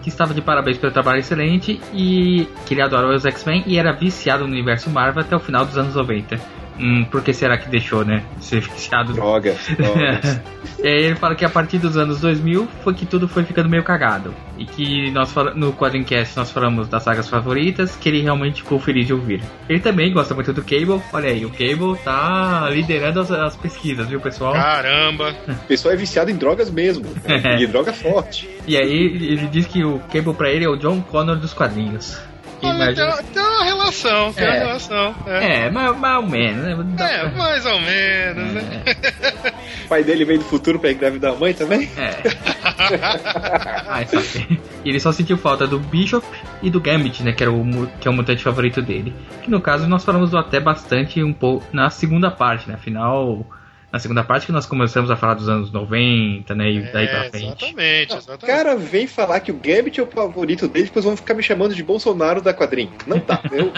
Que 0.02 0.08
estava 0.08 0.32
de 0.32 0.40
parabéns 0.40 0.78
pelo 0.78 0.92
trabalho 0.92 1.18
excelente 1.18 1.80
e 1.92 2.48
que 2.64 2.74
ele 2.74 2.82
adorou 2.82 3.12
os 3.12 3.24
X-Men 3.24 3.64
e 3.66 3.76
era 3.76 3.92
viciado 3.92 4.46
no 4.46 4.52
universo 4.52 4.88
Marvel 4.88 5.22
até 5.22 5.34
o 5.34 5.40
final 5.40 5.64
dos 5.64 5.76
anos 5.76 5.94
90. 5.94 6.40
Hum, 6.78 7.04
por 7.10 7.22
que 7.22 7.32
será 7.32 7.56
que 7.56 7.68
deixou, 7.68 8.04
né? 8.04 8.22
Ser 8.40 8.60
viciado. 8.60 9.12
Drogas. 9.12 9.56
drogas. 9.76 10.40
E 10.78 10.88
aí 10.88 11.04
ele 11.04 11.16
fala 11.16 11.34
que 11.34 11.44
a 11.44 11.48
partir 11.48 11.78
dos 11.78 11.96
anos 11.96 12.20
2000 12.20 12.68
foi 12.84 12.92
que 12.92 13.06
tudo 13.06 13.26
foi 13.26 13.44
ficando 13.44 13.68
meio 13.68 13.82
cagado. 13.82 14.34
E 14.58 14.66
que 14.66 15.10
nós 15.10 15.34
no 15.54 15.72
Quadrincast 15.72 16.36
nós 16.36 16.50
falamos 16.50 16.86
das 16.86 17.02
sagas 17.02 17.28
favoritas, 17.30 17.96
que 17.96 18.08
ele 18.08 18.20
realmente 18.20 18.62
ficou 18.62 18.78
feliz 18.78 19.06
de 19.06 19.12
ouvir. 19.14 19.42
Ele 19.68 19.80
também 19.80 20.12
gosta 20.12 20.34
muito 20.34 20.52
do 20.52 20.62
Cable. 20.62 21.00
Olha 21.12 21.30
aí, 21.30 21.46
o 21.46 21.50
Cable 21.50 21.96
tá 22.04 22.68
liderando 22.70 23.20
as, 23.20 23.30
as 23.30 23.56
pesquisas, 23.56 24.06
viu, 24.06 24.20
pessoal? 24.20 24.52
Caramba. 24.52 25.34
O 25.48 25.66
pessoal 25.66 25.94
é 25.94 25.96
viciado 25.96 26.30
em 26.30 26.36
drogas 26.36 26.70
mesmo. 26.70 27.04
cara. 27.26 27.56
E 27.60 27.66
droga 27.66 27.92
forte. 27.92 28.48
E 28.66 28.76
aí 28.76 28.92
ele 28.92 29.46
diz 29.48 29.66
que 29.66 29.82
o 29.82 29.98
Cable 30.12 30.34
pra 30.34 30.50
ele 30.50 30.64
é 30.64 30.68
o 30.68 30.76
John 30.76 31.00
Connor 31.00 31.36
dos 31.36 31.54
quadrinhos. 31.54 32.20
Olha, 32.62 32.94
tem, 32.94 33.04
uma- 33.04 33.22
tem 33.22 33.42
uma 33.42 33.64
relação, 33.64 34.32
tem 34.32 34.44
uma 34.46 34.54
É. 34.56 34.58
relação. 34.58 35.14
É, 35.26 35.66
É, 35.66 35.70
mais, 35.70 35.98
mais 35.98 36.16
ou 36.16 36.28
menos, 36.30 36.64
né? 36.64 36.76
É, 36.98 37.28
mais 37.36 37.66
ou 37.66 37.80
menos, 37.80 38.52
né? 38.54 38.82
O 39.84 39.88
pai 39.88 40.02
dele 40.04 40.24
veio 40.24 40.38
do 40.40 40.44
futuro 40.44 40.78
pra 40.78 40.90
engravidar 40.90 41.32
a 41.32 41.36
mãe 41.36 41.52
também? 41.54 41.88
É. 41.96 42.10
Ai. 43.88 44.06
E 44.84 44.88
ele 44.88 45.00
só 45.00 45.12
sentiu 45.12 45.36
falta 45.36 45.66
do 45.66 45.78
Bishop 45.78 46.26
e 46.62 46.70
do 46.70 46.80
Gambit, 46.80 47.22
né? 47.22 47.32
Que, 47.32 47.42
era 47.42 47.52
o, 47.52 47.86
que 48.00 48.06
é 48.08 48.10
o 48.10 48.14
mutante 48.14 48.42
favorito 48.42 48.80
dele. 48.82 49.14
Que 49.42 49.50
no 49.50 49.60
caso 49.60 49.86
nós 49.88 50.04
falamos 50.04 50.30
do 50.30 50.38
até 50.38 50.60
bastante 50.60 51.22
um 51.22 51.32
pouco 51.32 51.64
na 51.72 51.90
segunda 51.90 52.30
parte, 52.30 52.68
né? 52.68 52.74
Afinal, 52.74 53.44
na 53.96 54.00
segunda 54.00 54.22
parte 54.22 54.44
que 54.44 54.52
nós 54.52 54.66
começamos 54.66 55.10
a 55.10 55.16
falar 55.16 55.34
dos 55.34 55.48
anos 55.48 55.72
90, 55.72 56.54
né? 56.54 56.70
E 56.70 56.80
daí 56.92 57.08
pra 57.08 57.24
É, 57.24 57.30
frente. 57.30 57.46
exatamente, 57.46 58.12
O 58.12 58.16
exatamente. 58.18 58.46
cara 58.46 58.76
vem 58.76 59.06
falar 59.06 59.40
que 59.40 59.50
o 59.50 59.54
Gambit 59.54 59.98
é 59.98 60.02
o 60.02 60.06
favorito 60.06 60.68
dele, 60.68 60.84
depois 60.84 61.04
vão 61.04 61.16
ficar 61.16 61.32
me 61.32 61.42
chamando 61.42 61.74
de 61.74 61.82
Bolsonaro 61.82 62.42
da 62.42 62.52
quadrinha. 62.52 62.90
Não 63.06 63.18
tá. 63.18 63.40
Eu, 63.50 63.72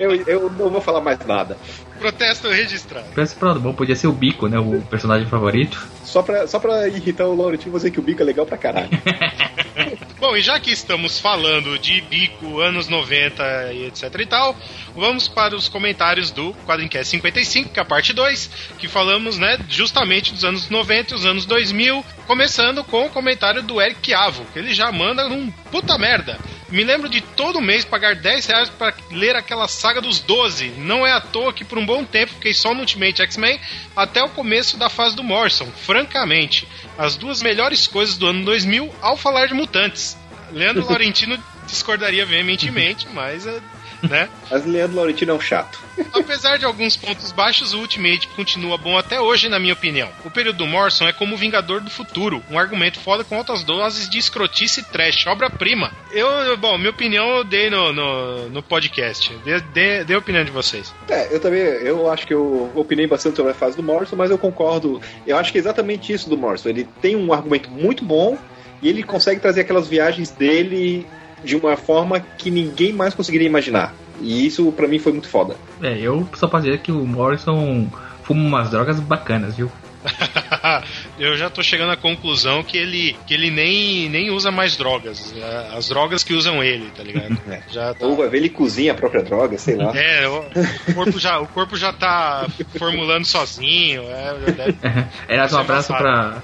eu, 0.00 0.14
eu, 0.14 0.24
eu 0.26 0.50
não 0.50 0.68
vou 0.68 0.80
falar 0.80 1.00
mais 1.00 1.24
nada. 1.24 1.56
Protesto 2.00 2.48
registrado. 2.48 3.06
Pensa 3.14 3.36
pro 3.36 3.48
lado 3.48 3.60
bom, 3.60 3.72
podia 3.72 3.94
ser 3.94 4.08
o 4.08 4.12
Bico, 4.12 4.48
né? 4.48 4.58
O 4.58 4.80
personagem 4.90 5.28
favorito. 5.28 5.86
Só 6.02 6.22
pra, 6.22 6.46
só 6.48 6.58
pra 6.58 6.88
irritar 6.88 7.26
o 7.26 7.36
Laurentinho, 7.36 7.70
vou 7.70 7.78
dizer 7.78 7.92
que 7.92 8.00
o 8.00 8.02
bico 8.02 8.20
é 8.20 8.24
legal 8.24 8.44
pra 8.44 8.56
caralho. 8.58 8.88
Bom, 10.20 10.36
e 10.36 10.42
já 10.42 10.60
que 10.60 10.70
estamos 10.70 11.18
falando 11.18 11.78
de 11.78 12.02
bico, 12.02 12.60
anos 12.60 12.88
90 12.88 13.72
e 13.72 13.86
etc 13.86 14.14
e 14.20 14.26
tal, 14.26 14.54
vamos 14.94 15.26
para 15.26 15.56
os 15.56 15.66
comentários 15.66 16.30
do 16.30 16.52
Quadrincast 16.66 17.10
55, 17.12 17.70
que 17.70 17.78
é 17.78 17.82
a 17.82 17.86
parte 17.86 18.12
2, 18.12 18.50
que 18.78 18.86
falamos, 18.86 19.38
né, 19.38 19.58
justamente 19.70 20.34
dos 20.34 20.44
anos 20.44 20.68
90 20.68 21.14
e 21.14 21.16
os 21.16 21.24
anos 21.24 21.46
2000, 21.46 22.04
começando 22.26 22.84
com 22.84 23.06
o 23.06 23.10
comentário 23.10 23.62
do 23.62 23.80
Eric 23.80 24.12
Avo, 24.12 24.44
que 24.52 24.58
ele 24.58 24.74
já 24.74 24.92
manda 24.92 25.26
num 25.26 25.50
puta 25.50 25.96
merda. 25.96 26.38
Me 26.70 26.84
lembro 26.84 27.08
de 27.08 27.20
todo 27.20 27.60
mês 27.60 27.84
pagar 27.84 28.14
10 28.14 28.46
reais 28.46 28.68
para 28.68 28.94
ler 29.10 29.34
aquela 29.34 29.66
saga 29.66 30.00
dos 30.00 30.20
12. 30.20 30.68
Não 30.76 31.04
é 31.04 31.10
à 31.10 31.20
toa 31.20 31.52
que 31.52 31.64
por 31.64 31.76
um 31.78 31.84
bom 31.84 32.04
tempo 32.04 32.34
fiquei 32.34 32.54
só 32.54 32.72
no 32.72 32.80
Ultimate 32.80 33.22
X-Men 33.22 33.58
até 33.96 34.22
o 34.22 34.28
começo 34.28 34.76
da 34.76 34.88
fase 34.88 35.16
do 35.16 35.24
Morrison. 35.24 35.66
Francamente, 35.66 36.68
as 37.00 37.16
duas 37.16 37.42
melhores 37.42 37.86
coisas 37.86 38.18
do 38.18 38.26
ano 38.26 38.44
2000 38.44 38.94
ao 39.00 39.16
falar 39.16 39.46
de 39.46 39.54
mutantes. 39.54 40.18
Leandro 40.52 40.84
Laurentino 40.86 41.42
discordaria 41.66 42.26
veementemente, 42.26 43.08
mas, 43.08 43.46
é, 43.46 43.58
né? 44.02 44.28
Mas 44.50 44.64
Leandro 44.66 44.96
Laurentino 44.96 45.32
é 45.32 45.34
um 45.34 45.40
chato. 45.40 45.78
Apesar 46.12 46.56
de 46.58 46.64
alguns 46.64 46.96
pontos 46.96 47.32
baixos, 47.32 47.72
o 47.74 47.78
Ultimate 47.80 48.28
continua 48.28 48.76
bom 48.78 48.96
até 48.96 49.20
hoje, 49.20 49.48
na 49.48 49.58
minha 49.58 49.74
opinião. 49.74 50.08
O 50.24 50.30
período 50.30 50.56
do 50.58 50.66
Morrison 50.66 51.06
é 51.06 51.12
como 51.12 51.34
o 51.34 51.38
Vingador 51.38 51.80
do 51.80 51.90
Futuro, 51.90 52.42
um 52.50 52.58
argumento 52.58 52.98
foda 53.00 53.22
com 53.24 53.36
altas 53.36 53.62
doses 53.64 54.08
de 54.08 54.18
escrotice 54.18 54.80
e 54.80 54.84
trash, 54.84 55.26
obra-prima. 55.26 55.92
Eu, 56.12 56.26
eu- 56.28 56.56
bom, 56.56 56.76
minha 56.78 56.90
opinião 56.90 57.28
eu 57.38 57.44
dei 57.44 57.68
no, 57.70 57.92
no, 57.92 58.48
no 58.50 58.62
podcast. 58.62 59.32
Dê, 59.72 60.04
dê 60.04 60.14
a 60.14 60.18
opinião 60.18 60.44
de 60.44 60.50
vocês. 60.50 60.92
É, 61.08 61.34
eu 61.34 61.40
também, 61.40 61.60
eu 61.60 62.10
acho 62.10 62.26
que 62.26 62.34
eu 62.34 62.70
opinei 62.74 63.06
bastante 63.06 63.36
sobre 63.36 63.52
a 63.52 63.54
fase 63.54 63.76
do 63.76 63.82
Morrison, 63.82 64.16
mas 64.16 64.30
eu 64.30 64.38
concordo. 64.38 65.00
Eu 65.26 65.36
acho 65.36 65.52
que 65.52 65.58
é 65.58 65.60
exatamente 65.60 66.12
isso 66.12 66.28
do 66.28 66.36
Morrison. 66.36 66.68
Ele 66.70 66.84
tem 67.00 67.16
um 67.16 67.32
argumento 67.32 67.70
muito 67.70 68.04
bom 68.04 68.36
e 68.82 68.88
ele 68.88 69.02
consegue 69.02 69.40
trazer 69.40 69.60
aquelas 69.62 69.86
viagens 69.88 70.30
dele 70.30 71.06
de 71.44 71.56
uma 71.56 71.76
forma 71.76 72.20
que 72.20 72.50
ninguém 72.50 72.92
mais 72.92 73.14
conseguiria 73.14 73.46
imaginar. 73.46 73.94
E 74.20 74.46
isso 74.46 74.70
pra 74.72 74.86
mim 74.86 74.98
foi 74.98 75.12
muito 75.12 75.28
foda. 75.28 75.56
É, 75.82 75.98
eu 75.98 76.28
só 76.34 76.46
posso 76.46 76.64
dizer 76.64 76.78
que 76.80 76.92
o 76.92 77.06
Morrison 77.06 77.86
fuma 78.22 78.42
umas 78.42 78.70
drogas 78.70 79.00
bacanas, 79.00 79.56
viu? 79.56 79.70
eu 81.20 81.36
já 81.36 81.50
tô 81.50 81.62
chegando 81.62 81.92
à 81.92 81.96
conclusão 81.96 82.62
que 82.62 82.76
ele, 82.76 83.16
que 83.26 83.34
ele 83.34 83.50
nem, 83.50 84.08
nem 84.08 84.30
usa 84.30 84.50
mais 84.50 84.76
drogas. 84.76 85.32
É, 85.36 85.76
As 85.76 85.88
drogas 85.88 86.24
que 86.24 86.32
usam 86.34 86.62
ele, 86.64 86.90
tá 86.96 87.02
ligado? 87.02 87.36
Já 87.70 87.94
tá. 87.94 88.06
Ou 88.06 88.16
vai 88.16 88.28
ver 88.28 88.38
ele 88.38 88.48
cozinha 88.48 88.92
a 88.92 88.94
própria 88.94 89.22
droga, 89.22 89.56
sei 89.58 89.76
lá. 89.76 89.96
É, 89.96 90.26
o, 90.26 90.40
o 90.88 90.94
corpo 90.94 91.18
já, 91.18 91.38
o 91.38 91.46
corpo 91.46 91.76
já 91.76 91.92
tá 91.92 92.46
formulando 92.78 93.24
sozinho. 93.24 94.02
É, 94.02 94.34
já 94.46 94.52
deve- 94.52 94.76
Era 95.28 95.46
um 95.52 95.58
é 95.58 95.60
abraço 95.60 95.94
pra. 95.94 96.42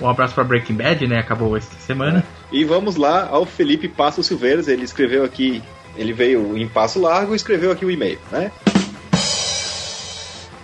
Um 0.00 0.08
abraço 0.08 0.34
pra 0.34 0.44
Breaking 0.44 0.74
Bad, 0.74 1.06
né? 1.06 1.18
Acabou 1.18 1.56
esta 1.56 1.74
semana. 1.76 2.24
E 2.50 2.64
vamos 2.64 2.96
lá 2.96 3.28
ao 3.30 3.44
Felipe 3.44 3.88
Passo 3.88 4.22
Silveiras, 4.22 4.68
ele 4.68 4.84
escreveu 4.84 5.24
aqui, 5.24 5.62
ele 5.96 6.12
veio 6.12 6.56
em 6.56 6.66
passo 6.68 7.00
largo 7.00 7.32
e 7.32 7.36
escreveu 7.36 7.70
aqui 7.70 7.84
o 7.84 7.90
e-mail, 7.90 8.18
né? 8.30 8.50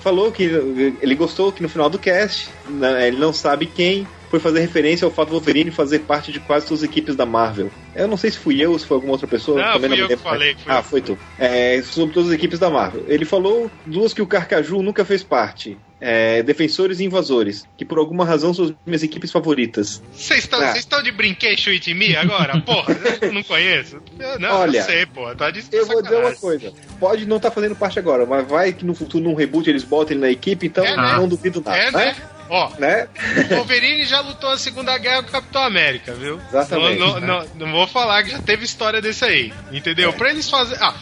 Falou 0.03 0.33
que 0.33 0.43
ele 0.43 1.15
gostou 1.15 1.53
que 1.53 1.63
no 1.63 1.69
final 1.69 1.89
do 1.89 1.99
cast, 1.99 2.49
né, 2.69 3.09
ele 3.09 3.19
não 3.19 3.33
sabe 3.33 3.67
quem, 3.67 4.07
foi 4.33 4.41
fazer 4.41 4.61
referência 4.61 5.05
ao 5.05 5.11
fato 5.11 5.29
do 5.29 5.33
Wolverine 5.33 5.71
fazer 5.71 6.01
parte 6.01 6.33
de 6.33 6.41
quase 6.41 6.67
todas 6.67 6.83
as 6.83 6.89
equipes 6.89 7.15
da 7.15 7.27
Marvel. 7.27 7.71
Eu 7.95 8.09
não 8.09 8.17
sei 8.17 8.31
se 8.31 8.39
fui 8.39 8.61
eu 8.65 8.73
ou 8.73 8.79
se 8.79 8.87
foi 8.87 8.95
alguma 8.95 9.13
outra 9.13 9.29
pessoa. 9.29 9.61
Não, 9.63 9.75
também 9.75 9.91
fui 9.91 9.99
me 9.99 10.03
eu 10.05 10.09
que 10.09 10.17
falei, 10.17 10.55
fui 10.55 10.73
ah, 10.73 10.79
eu. 10.79 10.83
foi 10.83 11.01
tu. 11.03 11.19
É, 11.39 11.83
sobre 11.83 12.15
todas 12.15 12.31
as 12.31 12.35
equipes 12.35 12.59
da 12.59 12.71
Marvel. 12.71 13.05
Ele 13.09 13.27
falou 13.27 13.71
duas 13.85 14.15
que 14.15 14.23
o 14.23 14.27
Carcaju 14.27 14.83
nunca 14.83 15.05
fez 15.05 15.23
parte. 15.23 15.77
É, 16.05 16.43
Defensores 16.43 16.99
e 16.99 17.05
Invasores, 17.05 17.65
que 17.79 17.85
por 17.85 17.97
alguma 17.97 18.25
razão 18.25 18.53
são 18.53 18.65
as 18.65 18.73
minhas 18.85 19.05
equipes 19.05 19.31
favoritas. 19.31 20.03
Vocês 20.13 20.41
estão 20.43 20.99
Ah. 20.99 21.03
de 21.03 21.13
brinquedo 21.13 21.69
with 21.69 21.95
me 21.95 22.17
agora? 22.17 22.61
Porra, 22.61 22.93
não 23.33 23.41
conheço. 23.45 24.03
Eu, 24.19 24.41
não, 24.41 24.63
Olha, 24.63 24.79
eu 24.79 24.83
sei, 24.85 25.07
porra. 25.07 25.37
Tá 25.37 25.51
de 25.53 25.63
Eu 25.71 25.87
vou 25.87 26.03
dizer 26.03 26.17
uma 26.17 26.35
coisa. 26.35 26.73
Pode 26.99 27.25
não 27.25 27.37
estar 27.37 27.53
fazendo 27.53 27.77
parte 27.77 28.01
agora, 28.01 28.27
mas 28.27 28.45
vai 28.49 28.73
que 28.73 28.85
no 28.85 28.95
futuro, 28.97 29.23
num 29.23 29.35
reboot, 29.35 29.71
eles 29.71 29.85
botam 29.85 30.15
ele 30.15 30.21
na 30.23 30.31
equipe, 30.31 30.67
então 30.67 30.85
É, 30.85 30.97
né? 30.97 31.15
não 31.17 31.29
duvido 31.29 31.63
nada. 31.65 31.77
É, 31.79 31.91
né? 31.93 32.05
né? 32.07 32.17
Ó, 32.51 32.71
Né? 32.81 33.07
o 33.53 33.55
Wolverine 33.55 34.05
já 34.05 34.21
lutou 34.23 34.51
a 34.51 34.59
Segunda 34.59 34.99
Guerra 34.99 35.23
com 35.23 35.29
o 35.29 35.33
Capitão 35.33 35.63
América, 35.63 36.13
viu? 36.15 36.41
Exatamente, 36.49 36.99
Não, 36.99 37.07
não, 37.15 37.21
né? 37.21 37.27
não, 37.55 37.67
não 37.67 37.73
vou 37.73 37.87
falar 37.87 38.25
que 38.25 38.31
já 38.31 38.41
teve 38.41 38.65
história 38.65 39.01
desse 39.01 39.25
aí, 39.25 39.53
entendeu? 39.71 40.11
É. 40.11 40.13
Pra 40.13 40.31
eles 40.31 40.51
fazerem. 40.51 40.83
Ah, 40.83 40.95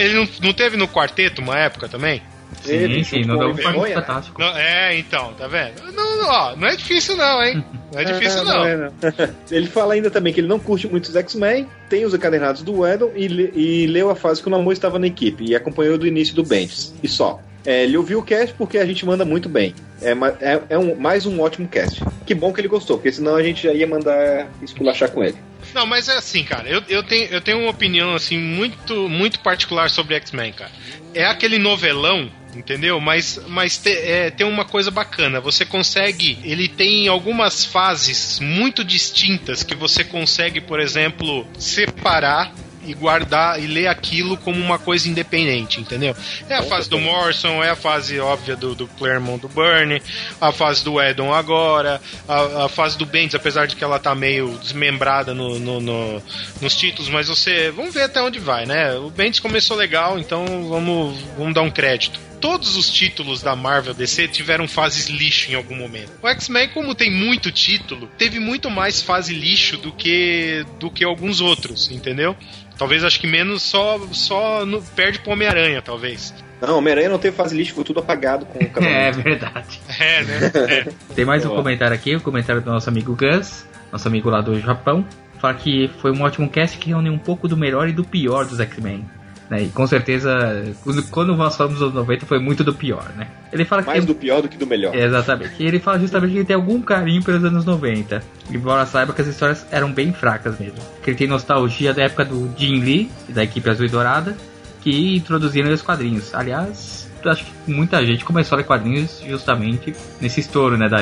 ele 0.00 0.14
não, 0.14 0.28
não 0.42 0.52
teve 0.52 0.76
no 0.76 0.88
quarteto 0.88 1.40
uma 1.40 1.56
época 1.56 1.88
também? 1.88 2.20
Ele, 2.66 3.04
sim, 3.04 3.22
sim, 3.22 3.24
não 3.24 3.38
deu 3.38 3.50
um 3.50 3.54
Vergonha, 3.54 3.94
fantástico. 3.94 4.40
Não, 4.40 4.56
é, 4.56 4.98
então, 4.98 5.32
tá 5.34 5.46
vendo? 5.46 5.82
Não, 5.92 6.16
não, 6.16 6.28
ó, 6.28 6.56
não 6.56 6.66
é 6.68 6.76
difícil 6.76 7.16
não, 7.16 7.42
hein? 7.42 7.64
Não 7.92 8.00
é 8.00 8.04
difícil 8.04 8.44
não. 8.44 8.64
é, 8.66 8.76
não. 8.76 8.92
Ele 9.50 9.68
fala 9.68 9.94
ainda 9.94 10.10
também 10.10 10.32
que 10.32 10.40
ele 10.40 10.48
não 10.48 10.58
curte 10.58 10.88
muito 10.88 11.04
os 11.06 11.14
X-Men, 11.16 11.68
tem 11.88 12.04
os 12.04 12.12
encadernados 12.12 12.60
do 12.60 12.84
Edel 12.86 13.12
e, 13.14 13.26
e 13.54 13.86
leu 13.86 14.10
a 14.10 14.16
fase 14.16 14.42
que 14.42 14.48
o 14.48 14.50
Namor 14.50 14.72
estava 14.72 14.98
na 14.98 15.06
equipe 15.06 15.44
e 15.44 15.54
acompanhou 15.54 15.96
do 15.96 16.06
início 16.06 16.34
do 16.34 16.42
Bendis. 16.42 16.92
E 17.02 17.08
só. 17.08 17.40
É, 17.64 17.84
ele 17.84 17.96
ouviu 17.96 18.18
o 18.18 18.22
cast 18.22 18.54
porque 18.54 18.78
a 18.78 18.84
gente 18.84 19.06
manda 19.06 19.24
muito 19.24 19.48
bem. 19.48 19.74
É, 20.02 20.10
é, 20.40 20.62
é 20.70 20.78
um- 20.78 20.96
mais 20.96 21.26
um 21.26 21.40
ótimo 21.40 21.68
cast. 21.68 22.02
Que 22.26 22.34
bom 22.34 22.52
que 22.52 22.60
ele 22.60 22.68
gostou, 22.68 22.96
porque 22.98 23.12
senão 23.12 23.36
a 23.36 23.42
gente 23.42 23.62
já 23.62 23.72
ia 23.72 23.86
mandar 23.86 24.48
esculachar 24.62 25.10
com 25.10 25.22
ele. 25.24 25.36
Não, 25.74 25.86
mas 25.86 26.08
é 26.08 26.16
assim, 26.16 26.44
cara, 26.44 26.68
eu, 26.68 26.82
eu, 26.88 27.02
tenho, 27.02 27.26
eu 27.28 27.40
tenho 27.40 27.58
uma 27.60 27.70
opinião, 27.70 28.14
assim, 28.14 28.38
muito, 28.38 29.08
muito 29.08 29.40
particular 29.40 29.90
sobre 29.90 30.14
X-Men, 30.16 30.52
cara. 30.52 30.70
É 31.16 31.24
aquele 31.24 31.58
novelão, 31.58 32.30
entendeu? 32.54 33.00
Mas, 33.00 33.40
mas 33.48 33.78
te- 33.78 33.88
é, 33.90 34.30
tem 34.30 34.46
uma 34.46 34.64
coisa 34.64 34.90
bacana, 34.90 35.40
você 35.40 35.64
consegue, 35.64 36.38
ele 36.44 36.68
tem 36.68 37.08
algumas 37.08 37.64
fases 37.64 38.38
muito 38.40 38.84
distintas 38.84 39.62
que 39.62 39.74
você 39.74 40.04
consegue, 40.04 40.60
por 40.60 40.78
exemplo, 40.78 41.46
separar 41.58 42.52
e 42.86 42.94
guardar 42.94 43.62
e 43.62 43.66
ler 43.66 43.86
aquilo 43.88 44.36
como 44.36 44.60
uma 44.60 44.78
coisa 44.78 45.08
independente, 45.08 45.80
entendeu? 45.80 46.14
É 46.48 46.54
a 46.54 46.62
fase 46.62 46.88
do 46.88 46.98
Morrison, 46.98 47.62
é 47.62 47.70
a 47.70 47.76
fase 47.76 48.18
óbvia 48.20 48.56
do, 48.56 48.74
do 48.74 48.86
Claremont 48.86 49.40
do 49.40 49.48
Burnie, 49.48 50.00
a 50.40 50.52
fase 50.52 50.84
do 50.84 51.00
Edon 51.00 51.32
agora, 51.32 52.00
a, 52.28 52.64
a 52.64 52.68
fase 52.68 52.96
do 52.96 53.04
Bendis, 53.06 53.34
apesar 53.34 53.66
de 53.66 53.76
que 53.76 53.84
ela 53.84 53.98
tá 53.98 54.14
meio 54.14 54.56
desmembrada 54.62 55.34
no, 55.34 55.58
no- 55.58 55.80
no- 55.80 56.22
nos 56.60 56.74
títulos, 56.76 57.08
mas 57.10 57.28
você. 57.28 57.70
Vamos 57.70 57.94
ver 57.94 58.02
até 58.02 58.22
onde 58.22 58.38
vai, 58.38 58.66
né? 58.66 58.94
O 58.96 59.10
Bendis 59.10 59.40
começou 59.40 59.76
legal, 59.76 60.18
então 60.18 60.44
vamos, 60.68 61.16
vamos 61.36 61.54
dar 61.54 61.62
um 61.62 61.70
crédito. 61.70 62.20
Todos 62.40 62.76
os 62.76 62.90
títulos 62.90 63.40
da 63.42 63.56
Marvel 63.56 63.94
DC 63.94 64.28
tiveram 64.28 64.68
fases 64.68 65.06
lixo 65.08 65.50
em 65.50 65.54
algum 65.54 65.74
momento. 65.74 66.12
O 66.22 66.28
X-Men, 66.28 66.68
como 66.68 66.94
tem 66.94 67.10
muito 67.10 67.50
título, 67.50 68.08
teve 68.18 68.38
muito 68.38 68.70
mais 68.70 69.00
fase 69.00 69.34
lixo 69.34 69.78
do 69.78 69.90
que 69.90 70.64
do 70.78 70.90
que 70.90 71.02
alguns 71.02 71.40
outros, 71.40 71.90
entendeu? 71.90 72.36
Talvez 72.78 73.02
acho 73.04 73.18
que 73.20 73.26
menos 73.26 73.62
só 73.62 73.98
só 74.12 74.66
no, 74.66 74.82
perde 74.82 75.18
pro 75.20 75.32
Homem-Aranha, 75.32 75.80
talvez. 75.82 76.34
Não, 76.60 76.78
Homem-Aranha 76.78 77.08
não 77.08 77.18
teve 77.18 77.36
fase 77.36 77.56
lixo, 77.56 77.74
foi 77.74 77.84
tudo 77.84 78.00
apagado 78.00 78.46
com 78.46 78.58
o 78.58 78.62
É 78.64 78.66
casamento. 78.66 79.22
verdade. 79.22 79.80
É, 79.98 80.22
né? 80.24 80.52
É. 80.54 80.92
Tem 81.14 81.24
mais 81.24 81.44
um 81.44 81.48
Boa. 81.48 81.60
comentário 81.60 81.94
aqui, 81.94 82.16
o 82.16 82.20
comentário 82.20 82.60
do 82.62 82.70
nosso 82.70 82.88
amigo 82.88 83.14
Gus, 83.16 83.66
nosso 83.92 84.06
amigo 84.08 84.28
lá 84.30 84.40
do 84.40 84.58
Japão. 84.60 85.04
Fala 85.38 85.54
que 85.54 85.90
foi 86.00 86.10
um 86.12 86.22
ótimo 86.22 86.48
cast 86.48 86.78
que 86.78 86.88
reúne 86.88 87.10
um 87.10 87.18
pouco 87.18 87.46
do 87.46 87.56
melhor 87.56 87.88
e 87.88 87.92
do 87.92 88.02
pior 88.04 88.46
dos 88.46 88.58
X-Men. 88.58 89.04
Né? 89.48 89.62
E 89.62 89.68
com 89.68 89.86
certeza, 89.86 90.64
quando- 90.82 91.36
nós 91.36 91.56
falamos 91.56 91.78
dos 91.78 91.82
anos 91.88 91.94
90, 91.94 92.26
foi 92.26 92.40
muito 92.40 92.64
do 92.64 92.74
pior, 92.74 93.04
né? 93.16 93.28
Ele 93.52 93.64
fala 93.64 93.82
que 93.82 93.86
Mais 93.88 93.98
tem- 94.04 94.06
do 94.06 94.14
pior 94.18 94.42
do 94.42 94.48
que 94.48 94.56
do 94.56 94.66
melhor. 94.66 94.92
Exatamente. 94.94 95.52
E 95.60 95.66
ele 95.66 95.78
fala 95.78 95.98
justamente 96.00 96.32
que 96.32 96.38
ele 96.38 96.44
tem 96.44 96.56
algum 96.56 96.80
carinho 96.82 97.22
pelos 97.22 97.44
anos 97.44 97.64
90. 97.64 98.22
Embora 98.50 98.84
saiba 98.86 99.12
que 99.12 99.20
as 99.22 99.28
histórias 99.28 99.64
eram 99.70 99.92
bem 99.92 100.12
fracas 100.12 100.58
mesmo. 100.58 100.78
Que 101.02 101.10
ele 101.10 101.16
tem 101.16 101.28
nostalgia 101.28 101.94
da 101.94 102.02
época 102.02 102.24
do 102.24 102.50
Jim 102.56 102.80
Lee, 102.80 103.10
da 103.28 103.44
equipe 103.44 103.70
Azul 103.70 103.86
e 103.86 103.88
Dourada, 103.88 104.36
que 104.80 105.16
introduziram 105.16 105.72
os 105.72 105.82
quadrinhos. 105.82 106.34
Aliás, 106.34 106.95
acho 107.24 107.44
que 107.44 107.52
muita 107.72 108.04
gente 108.04 108.24
começou 108.24 108.56
a 108.56 108.58
ler 108.58 108.64
quadrinhos 108.64 109.20
justamente 109.26 109.94
nesse 110.20 110.40
estouro, 110.40 110.76
né? 110.76 110.88
Da, 110.88 110.98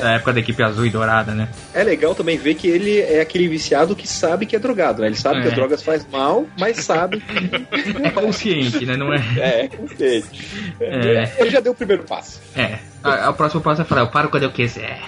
da 0.00 0.12
época 0.12 0.32
da 0.32 0.40
equipe 0.40 0.62
Azul 0.62 0.86
e 0.86 0.90
Dourada, 0.90 1.32
né? 1.32 1.48
É 1.72 1.82
legal 1.82 2.14
também 2.14 2.36
ver 2.38 2.54
que 2.54 2.68
ele 2.68 2.98
é 3.00 3.20
aquele 3.20 3.48
viciado 3.48 3.96
que 3.96 4.06
sabe 4.06 4.46
que 4.46 4.54
é 4.54 4.58
drogado, 4.58 5.00
né? 5.02 5.08
Ele 5.08 5.16
sabe 5.16 5.40
que 5.40 5.46
É. 5.46 5.50
as 5.50 5.54
drogas 5.56 5.82
faz 5.82 6.06
mal, 6.10 6.46
mas 6.58 6.78
sabe 6.78 7.20
que 7.20 8.06
É 8.06 8.10
consciente, 8.10 8.84
né? 8.86 8.96
Não 8.96 9.12
é. 9.12 9.18
é, 9.38 9.68
consciente. 9.68 10.46
É. 10.80 11.32
Ele 11.38 11.50
já 11.50 11.60
deu 11.60 11.72
o 11.72 11.74
primeiro 11.76 12.04
passo. 12.04 12.40
É, 12.56 12.78
a- 13.02 13.26
a- 13.26 13.30
o 13.30 13.34
próximo 13.34 13.60
passo 13.60 13.82
é 13.82 13.84
falar, 13.84 14.02
eu 14.02 14.08
paro 14.08 14.28
quando 14.28 14.42
eu 14.44 14.50
quiser. 14.52 15.00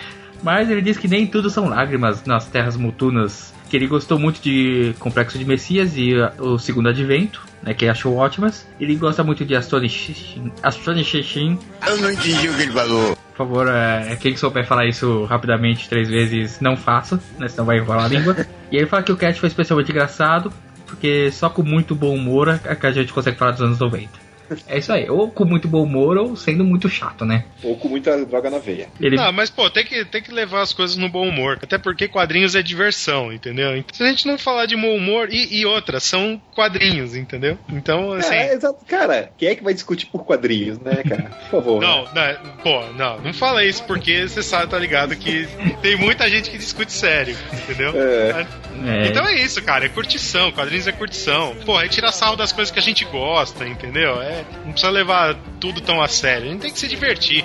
Mas 0.43 0.69
ele 0.71 0.83
diz 0.83 0.99
que 0.99 1.09
nem 1.09 1.27
tudo 1.27 1.49
são 1.49 1.69
lágrimas 1.69 2.25
nas 2.25 2.47
terras 2.47 2.77
mutunas. 2.77 3.55
Que 3.69 3.77
ele 3.77 3.87
gostou 3.87 4.19
muito 4.19 4.41
de 4.41 4.95
Complexo 4.99 5.39
de 5.39 5.45
Messias 5.45 5.97
e 5.97 6.15
uh, 6.15 6.31
o 6.39 6.59
Segundo 6.59 6.89
Advento, 6.89 7.45
né, 7.63 7.75
que 7.75 7.89
achou 7.89 8.17
ótimas. 8.17 8.67
Ele 8.81 8.95
gosta 8.95 9.25
muito 9.25 9.45
de 9.45 9.57
Astonishing. 9.57 10.53
Astonishing. 10.63 11.59
Eu 11.87 11.99
não 11.99 12.11
entendi 12.11 12.49
o 12.49 12.55
que 12.55 12.63
ele 12.63 12.73
falou. 12.73 13.17
Por 13.37 13.37
favor, 13.37 13.69
é, 13.69 14.17
quem 14.17 14.37
souber 14.37 14.67
falar 14.67 14.87
isso 14.87 15.25
rapidamente 15.25 15.89
três 15.89 16.09
vezes, 16.09 16.59
não 16.61 16.77
faça, 16.77 17.21
né, 17.39 17.49
senão 17.49 17.67
vai 17.67 17.79
enrolar 17.79 18.05
a 18.05 18.09
língua. 18.09 18.37
e 18.73 18.77
ele 18.77 18.87
fala 18.87 19.03
que 19.03 19.13
o 19.13 19.17
cast 19.17 19.41
foi 19.41 19.49
especialmente 19.49 19.91
engraçado, 19.91 20.51
porque 20.87 21.31
só 21.33 21.51
com 21.51 21.63
muito 21.63 21.95
bom 21.95 22.15
humor 22.15 22.61
é 22.65 22.75
que 22.75 22.87
a 22.87 22.93
gente 22.93 23.13
consegue 23.13 23.37
falar 23.37 23.51
dos 23.51 23.61
anos 23.61 23.79
90. 23.79 24.26
É 24.67 24.79
isso 24.79 24.93
aí, 24.93 25.09
ou 25.09 25.31
com 25.31 25.45
muito 25.45 25.69
bom 25.69 25.83
humor 25.83 26.17
ou 26.17 26.37
sendo 26.37 26.65
muito 26.65 26.89
chato, 26.89 27.25
né? 27.25 27.45
Ou 27.63 27.77
com 27.77 27.89
muita 27.89 28.25
droga 28.25 28.51
na 28.51 28.59
veia. 28.59 28.89
Ele... 29.01 29.19
Ah, 29.19 29.33
mas 29.33 29.51
pô, 29.51 29.69
tem 29.71 29.85
que, 29.85 30.05
tem 30.05 30.23
que 30.23 30.33
levar 30.33 30.63
as 30.63 30.73
coisas 30.73 30.97
no 30.97 31.09
bom 31.09 31.29
humor. 31.29 31.59
Até 31.63 31.79
porque 31.79 32.09
quadrinhos 32.09 32.55
é 32.55 32.63
diversão, 32.63 33.33
entendeu? 33.33 33.77
Então, 33.77 33.95
se 33.95 34.03
a 34.03 34.09
gente 34.09 34.27
não 34.27 34.39
falar 34.39 34.67
de 34.67 34.77
bom 34.77 34.95
humor, 34.95 35.29
e, 35.31 35.61
e 35.61 35.67
outra, 35.67 36.01
são 36.01 36.41
quadrinhos, 36.55 37.15
entendeu? 37.15 37.59
Então, 37.69 38.13
assim. 38.13 38.35
É, 38.35 38.55
exato. 38.55 38.85
Cara, 38.87 39.31
quem 39.37 39.49
é 39.49 39.55
que 39.55 39.65
vai 39.65 39.75
discutir 39.75 40.07
por 40.07 40.25
quadrinhos, 40.25 40.79
né, 40.79 41.03
cara? 41.09 41.25
Por 41.25 41.51
favor. 41.51 41.81
Não, 41.81 42.05
não, 42.05 42.57
pô, 42.63 42.81
não, 42.93 43.21
não 43.21 43.33
fala 43.33 43.65
isso 43.65 43.85
porque 43.85 44.29
você 44.29 44.43
sabe, 44.43 44.71
tá 44.71 44.79
ligado, 44.79 45.17
que 45.17 45.47
tem 45.83 45.97
muita 45.97 46.29
gente 46.29 46.51
que 46.51 46.59
discute 46.59 46.93
sério, 46.93 47.37
entendeu? 47.53 47.93
É. 47.95 48.47
É. 48.85 49.09
Então 49.09 49.27
é 49.27 49.35
isso, 49.37 49.63
cara, 49.63 49.87
é 49.87 49.89
curtição, 49.89 50.53
quadrinhos 50.53 50.87
é 50.87 50.93
curtição. 50.93 51.57
Pô, 51.65 51.81
é 51.81 51.89
tirar 51.89 52.13
sarro 52.13 52.37
das 52.37 52.53
coisas 52.53 52.73
que 52.73 52.79
a 52.79 52.83
gente 52.83 53.05
gosta, 53.05 53.67
entendeu? 53.67 54.21
É, 54.21 54.36
não 54.65 54.73
precisa 54.73 54.91
levar 54.91 55.37
tudo 55.61 55.81
tão 55.81 56.01
a 56.03 56.09
sério, 56.09 56.49
a 56.49 56.53
gente 56.53 56.61
tem 56.63 56.73
que 56.73 56.79
se 56.79 56.89
divertir. 56.89 57.45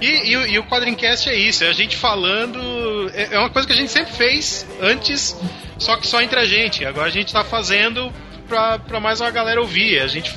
E, 0.00 0.30
e 0.30 0.36
o- 0.36 0.46
e 0.46 0.58
o 0.58 0.64
Quadrincast 0.64 1.28
é 1.28 1.34
isso, 1.34 1.64
é 1.64 1.68
a 1.68 1.72
gente 1.72 1.96
falando. 1.96 3.10
É, 3.14 3.34
é 3.34 3.38
uma 3.38 3.48
coisa 3.50 3.66
que 3.66 3.72
a 3.72 3.76
gente 3.76 3.90
sempre 3.90 4.12
fez 4.12 4.66
antes, 4.80 5.34
só 5.78 5.96
que 5.96 6.06
só 6.06 6.20
entre 6.20 6.38
a 6.38 6.44
gente. 6.44 6.84
Agora 6.84 7.06
a 7.06 7.10
gente 7.10 7.32
tá 7.32 7.42
fazendo 7.42 8.12
pra, 8.46 8.78
pra 8.78 9.00
mais 9.00 9.20
uma 9.22 9.30
galera 9.30 9.60
ouvir. 9.60 9.98
A 10.00 10.06
gente 10.06 10.34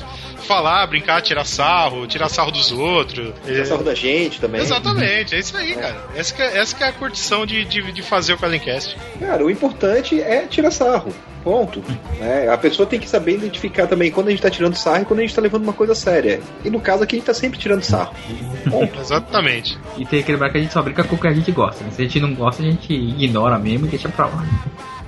falar, 0.50 0.88
brincar, 0.88 1.22
tirar 1.22 1.46
sarro, 1.46 2.08
tirar 2.08 2.28
sarro 2.28 2.50
dos 2.50 2.72
outros. 2.72 3.32
Tirar 3.46 3.66
sarro 3.66 3.84
da 3.84 3.94
gente 3.94 4.42
também. 4.42 4.60
Exatamente, 4.62 5.36
é 5.36 5.40
isso 5.40 5.56
aí, 5.56 5.76
cara. 5.76 5.96
Essa 6.16 6.34
que 6.34 6.42
é, 6.42 6.58
essa 6.58 6.76
que 6.76 6.84
é 6.84 6.88
a 6.88 6.92
curtição 6.92 7.46
de, 7.46 7.64
de, 7.66 7.92
de 7.92 8.02
fazer 8.02 8.34
o 8.34 8.38
Quadrincast. 8.38 8.98
Cara, 9.20 9.46
o 9.46 9.52
importante 9.52 10.20
é 10.20 10.48
tirar 10.48 10.72
sarro. 10.72 11.14
Ponto. 11.44 11.82
né? 12.20 12.50
A 12.50 12.58
pessoa 12.58 12.86
tem 12.86 13.00
que 13.00 13.08
saber 13.08 13.36
identificar 13.36 13.88
também 13.88 14.12
quando 14.12 14.28
a 14.28 14.32
gente 14.32 14.42
tá 14.42 14.50
tirando 14.50 14.76
sarro 14.76 15.04
e 15.04 15.06
quando 15.06 15.20
a 15.20 15.22
gente 15.22 15.36
tá 15.36 15.42
levando 15.42 15.64
uma 15.64 15.72
coisa 15.74 15.94
séria. 15.94 16.42
E 16.66 16.70
no 16.70 16.82
caso 16.82 17.04
aqui 17.04 17.16
a 17.16 17.20
gente 17.20 17.28
tá 17.28 17.34
sempre 17.34 17.60
tirando 17.60 17.84
sarro. 17.84 18.14
Exatamente. 19.00 19.78
E 19.98 20.06
tem 20.06 20.24
que 20.24 20.32
lembrar 20.32 20.50
que 20.50 20.58
a 20.58 20.62
gente 20.62 20.74
só 20.74 20.82
brinca 20.82 21.04
com 21.04 21.16
o 21.16 21.20
que 21.20 21.28
a 21.28 21.34
gente 21.34 21.52
gosta. 21.52 21.84
né? 21.84 21.92
Se 21.92 22.02
a 22.02 22.06
gente 22.06 22.20
não 22.20 22.34
gosta, 22.34 22.64
a 22.64 22.66
gente 22.66 22.92
ignora 22.92 23.58
mesmo 23.60 23.86
e 23.86 23.90
deixa 23.90 24.10
pra 24.10 24.26
lá. 24.26 24.44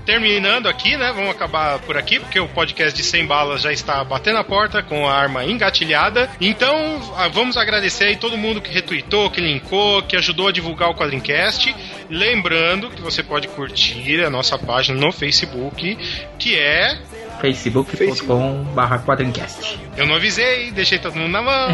Terminando 0.06 0.68
aqui, 0.68 0.98
né? 0.98 1.12
Vamos 1.14 1.32
acabar 1.32 1.80
por 1.80 1.96
aqui, 1.96 2.20
porque 2.20 2.40
o 2.40 2.48
podcast 2.48 2.96
de 2.96 3.04
100 3.04 3.26
balas 3.28 3.62
já 3.62 3.72
está 3.72 4.04
batendo 4.04 4.40
a 4.40 4.44
porta 4.44 4.82
com 4.82 5.08
a 5.08 5.14
arma 5.14 5.46
engatilhada. 5.46 6.30
Então, 6.42 7.00
vamos 7.32 7.56
agradecer 7.56 8.06
aí 8.06 8.16
todo 8.16 8.38
mundo 8.38 8.62
que 8.62 8.72
retweetou, 8.72 9.30
que 9.30 9.40
linkou, 9.40 10.02
que 10.02 10.16
ajudou 10.16 10.48
a 10.48 10.52
divulgar 10.52 10.90
o 10.90 10.96
Quadrincast. 10.96 11.74
Lembrando 12.10 12.90
que 12.90 13.02
você 13.02 13.22
pode 13.22 13.48
curtir 13.50 14.24
a 14.26 14.30
nossa 14.30 14.58
página 14.58 15.00
no 15.00 15.12
Facebook, 15.12 15.98
que 16.40 16.58
é. 16.58 16.98
facebook.com 17.42 18.64
barra 18.76 19.00
quadrincast. 19.00 19.80
Eu 19.98 20.06
não 20.06 20.14
avisei, 20.16 20.72
deixei 20.72 21.00
todo 21.00 21.16
mundo 21.16 21.32
na 21.32 21.42
mão. 21.42 21.70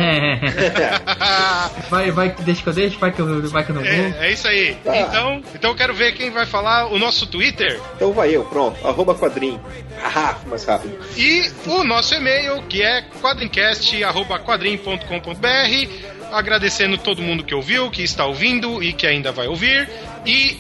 vai, 1.90 2.10
vai, 2.10 2.34
deixa 2.40 2.64
que 2.64 2.70
eu 2.70 2.74
deixo, 2.74 2.98
vai 2.98 3.12
que 3.12 3.20
eu, 3.20 3.50
vai 3.50 3.66
que 3.66 3.72
eu 3.72 3.76
não 3.76 3.84
vou. 3.84 3.92
É, 3.92 4.28
é 4.28 4.32
isso 4.32 4.48
aí. 4.48 4.78
Então, 4.80 5.42
então 5.54 5.72
eu 5.72 5.76
quero 5.76 5.94
ver 5.94 6.14
quem 6.14 6.32
vai 6.32 6.46
falar 6.46 6.88
o 6.88 6.98
nosso 6.98 7.28
Twitter. 7.28 7.82
Então 7.96 8.14
vai 8.14 8.34
eu, 8.34 8.46
pronto. 8.46 8.88
Arroba 8.88 9.14
quadrinho. 9.14 9.60
Haha, 10.02 10.38
mais 10.48 10.64
rápido. 10.64 10.98
E 11.18 11.52
o 11.66 11.84
nosso 11.84 12.16
e-mail, 12.16 12.64
que 12.64 12.82
é 12.82 13.02
quadrincast.quadrim.com.br. 13.22 16.08
Agradecendo 16.32 16.98
todo 16.98 17.22
mundo 17.22 17.44
que 17.44 17.54
ouviu, 17.54 17.92
que 17.92 18.04
está 18.04 18.26
ouvindo 18.26 18.82
e 18.82 18.94
que 18.94 19.06
ainda 19.06 19.32
vai 19.32 19.48
ouvir. 19.48 19.90
E 20.26 20.58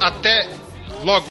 até 0.00 0.46
logo. 1.02 1.26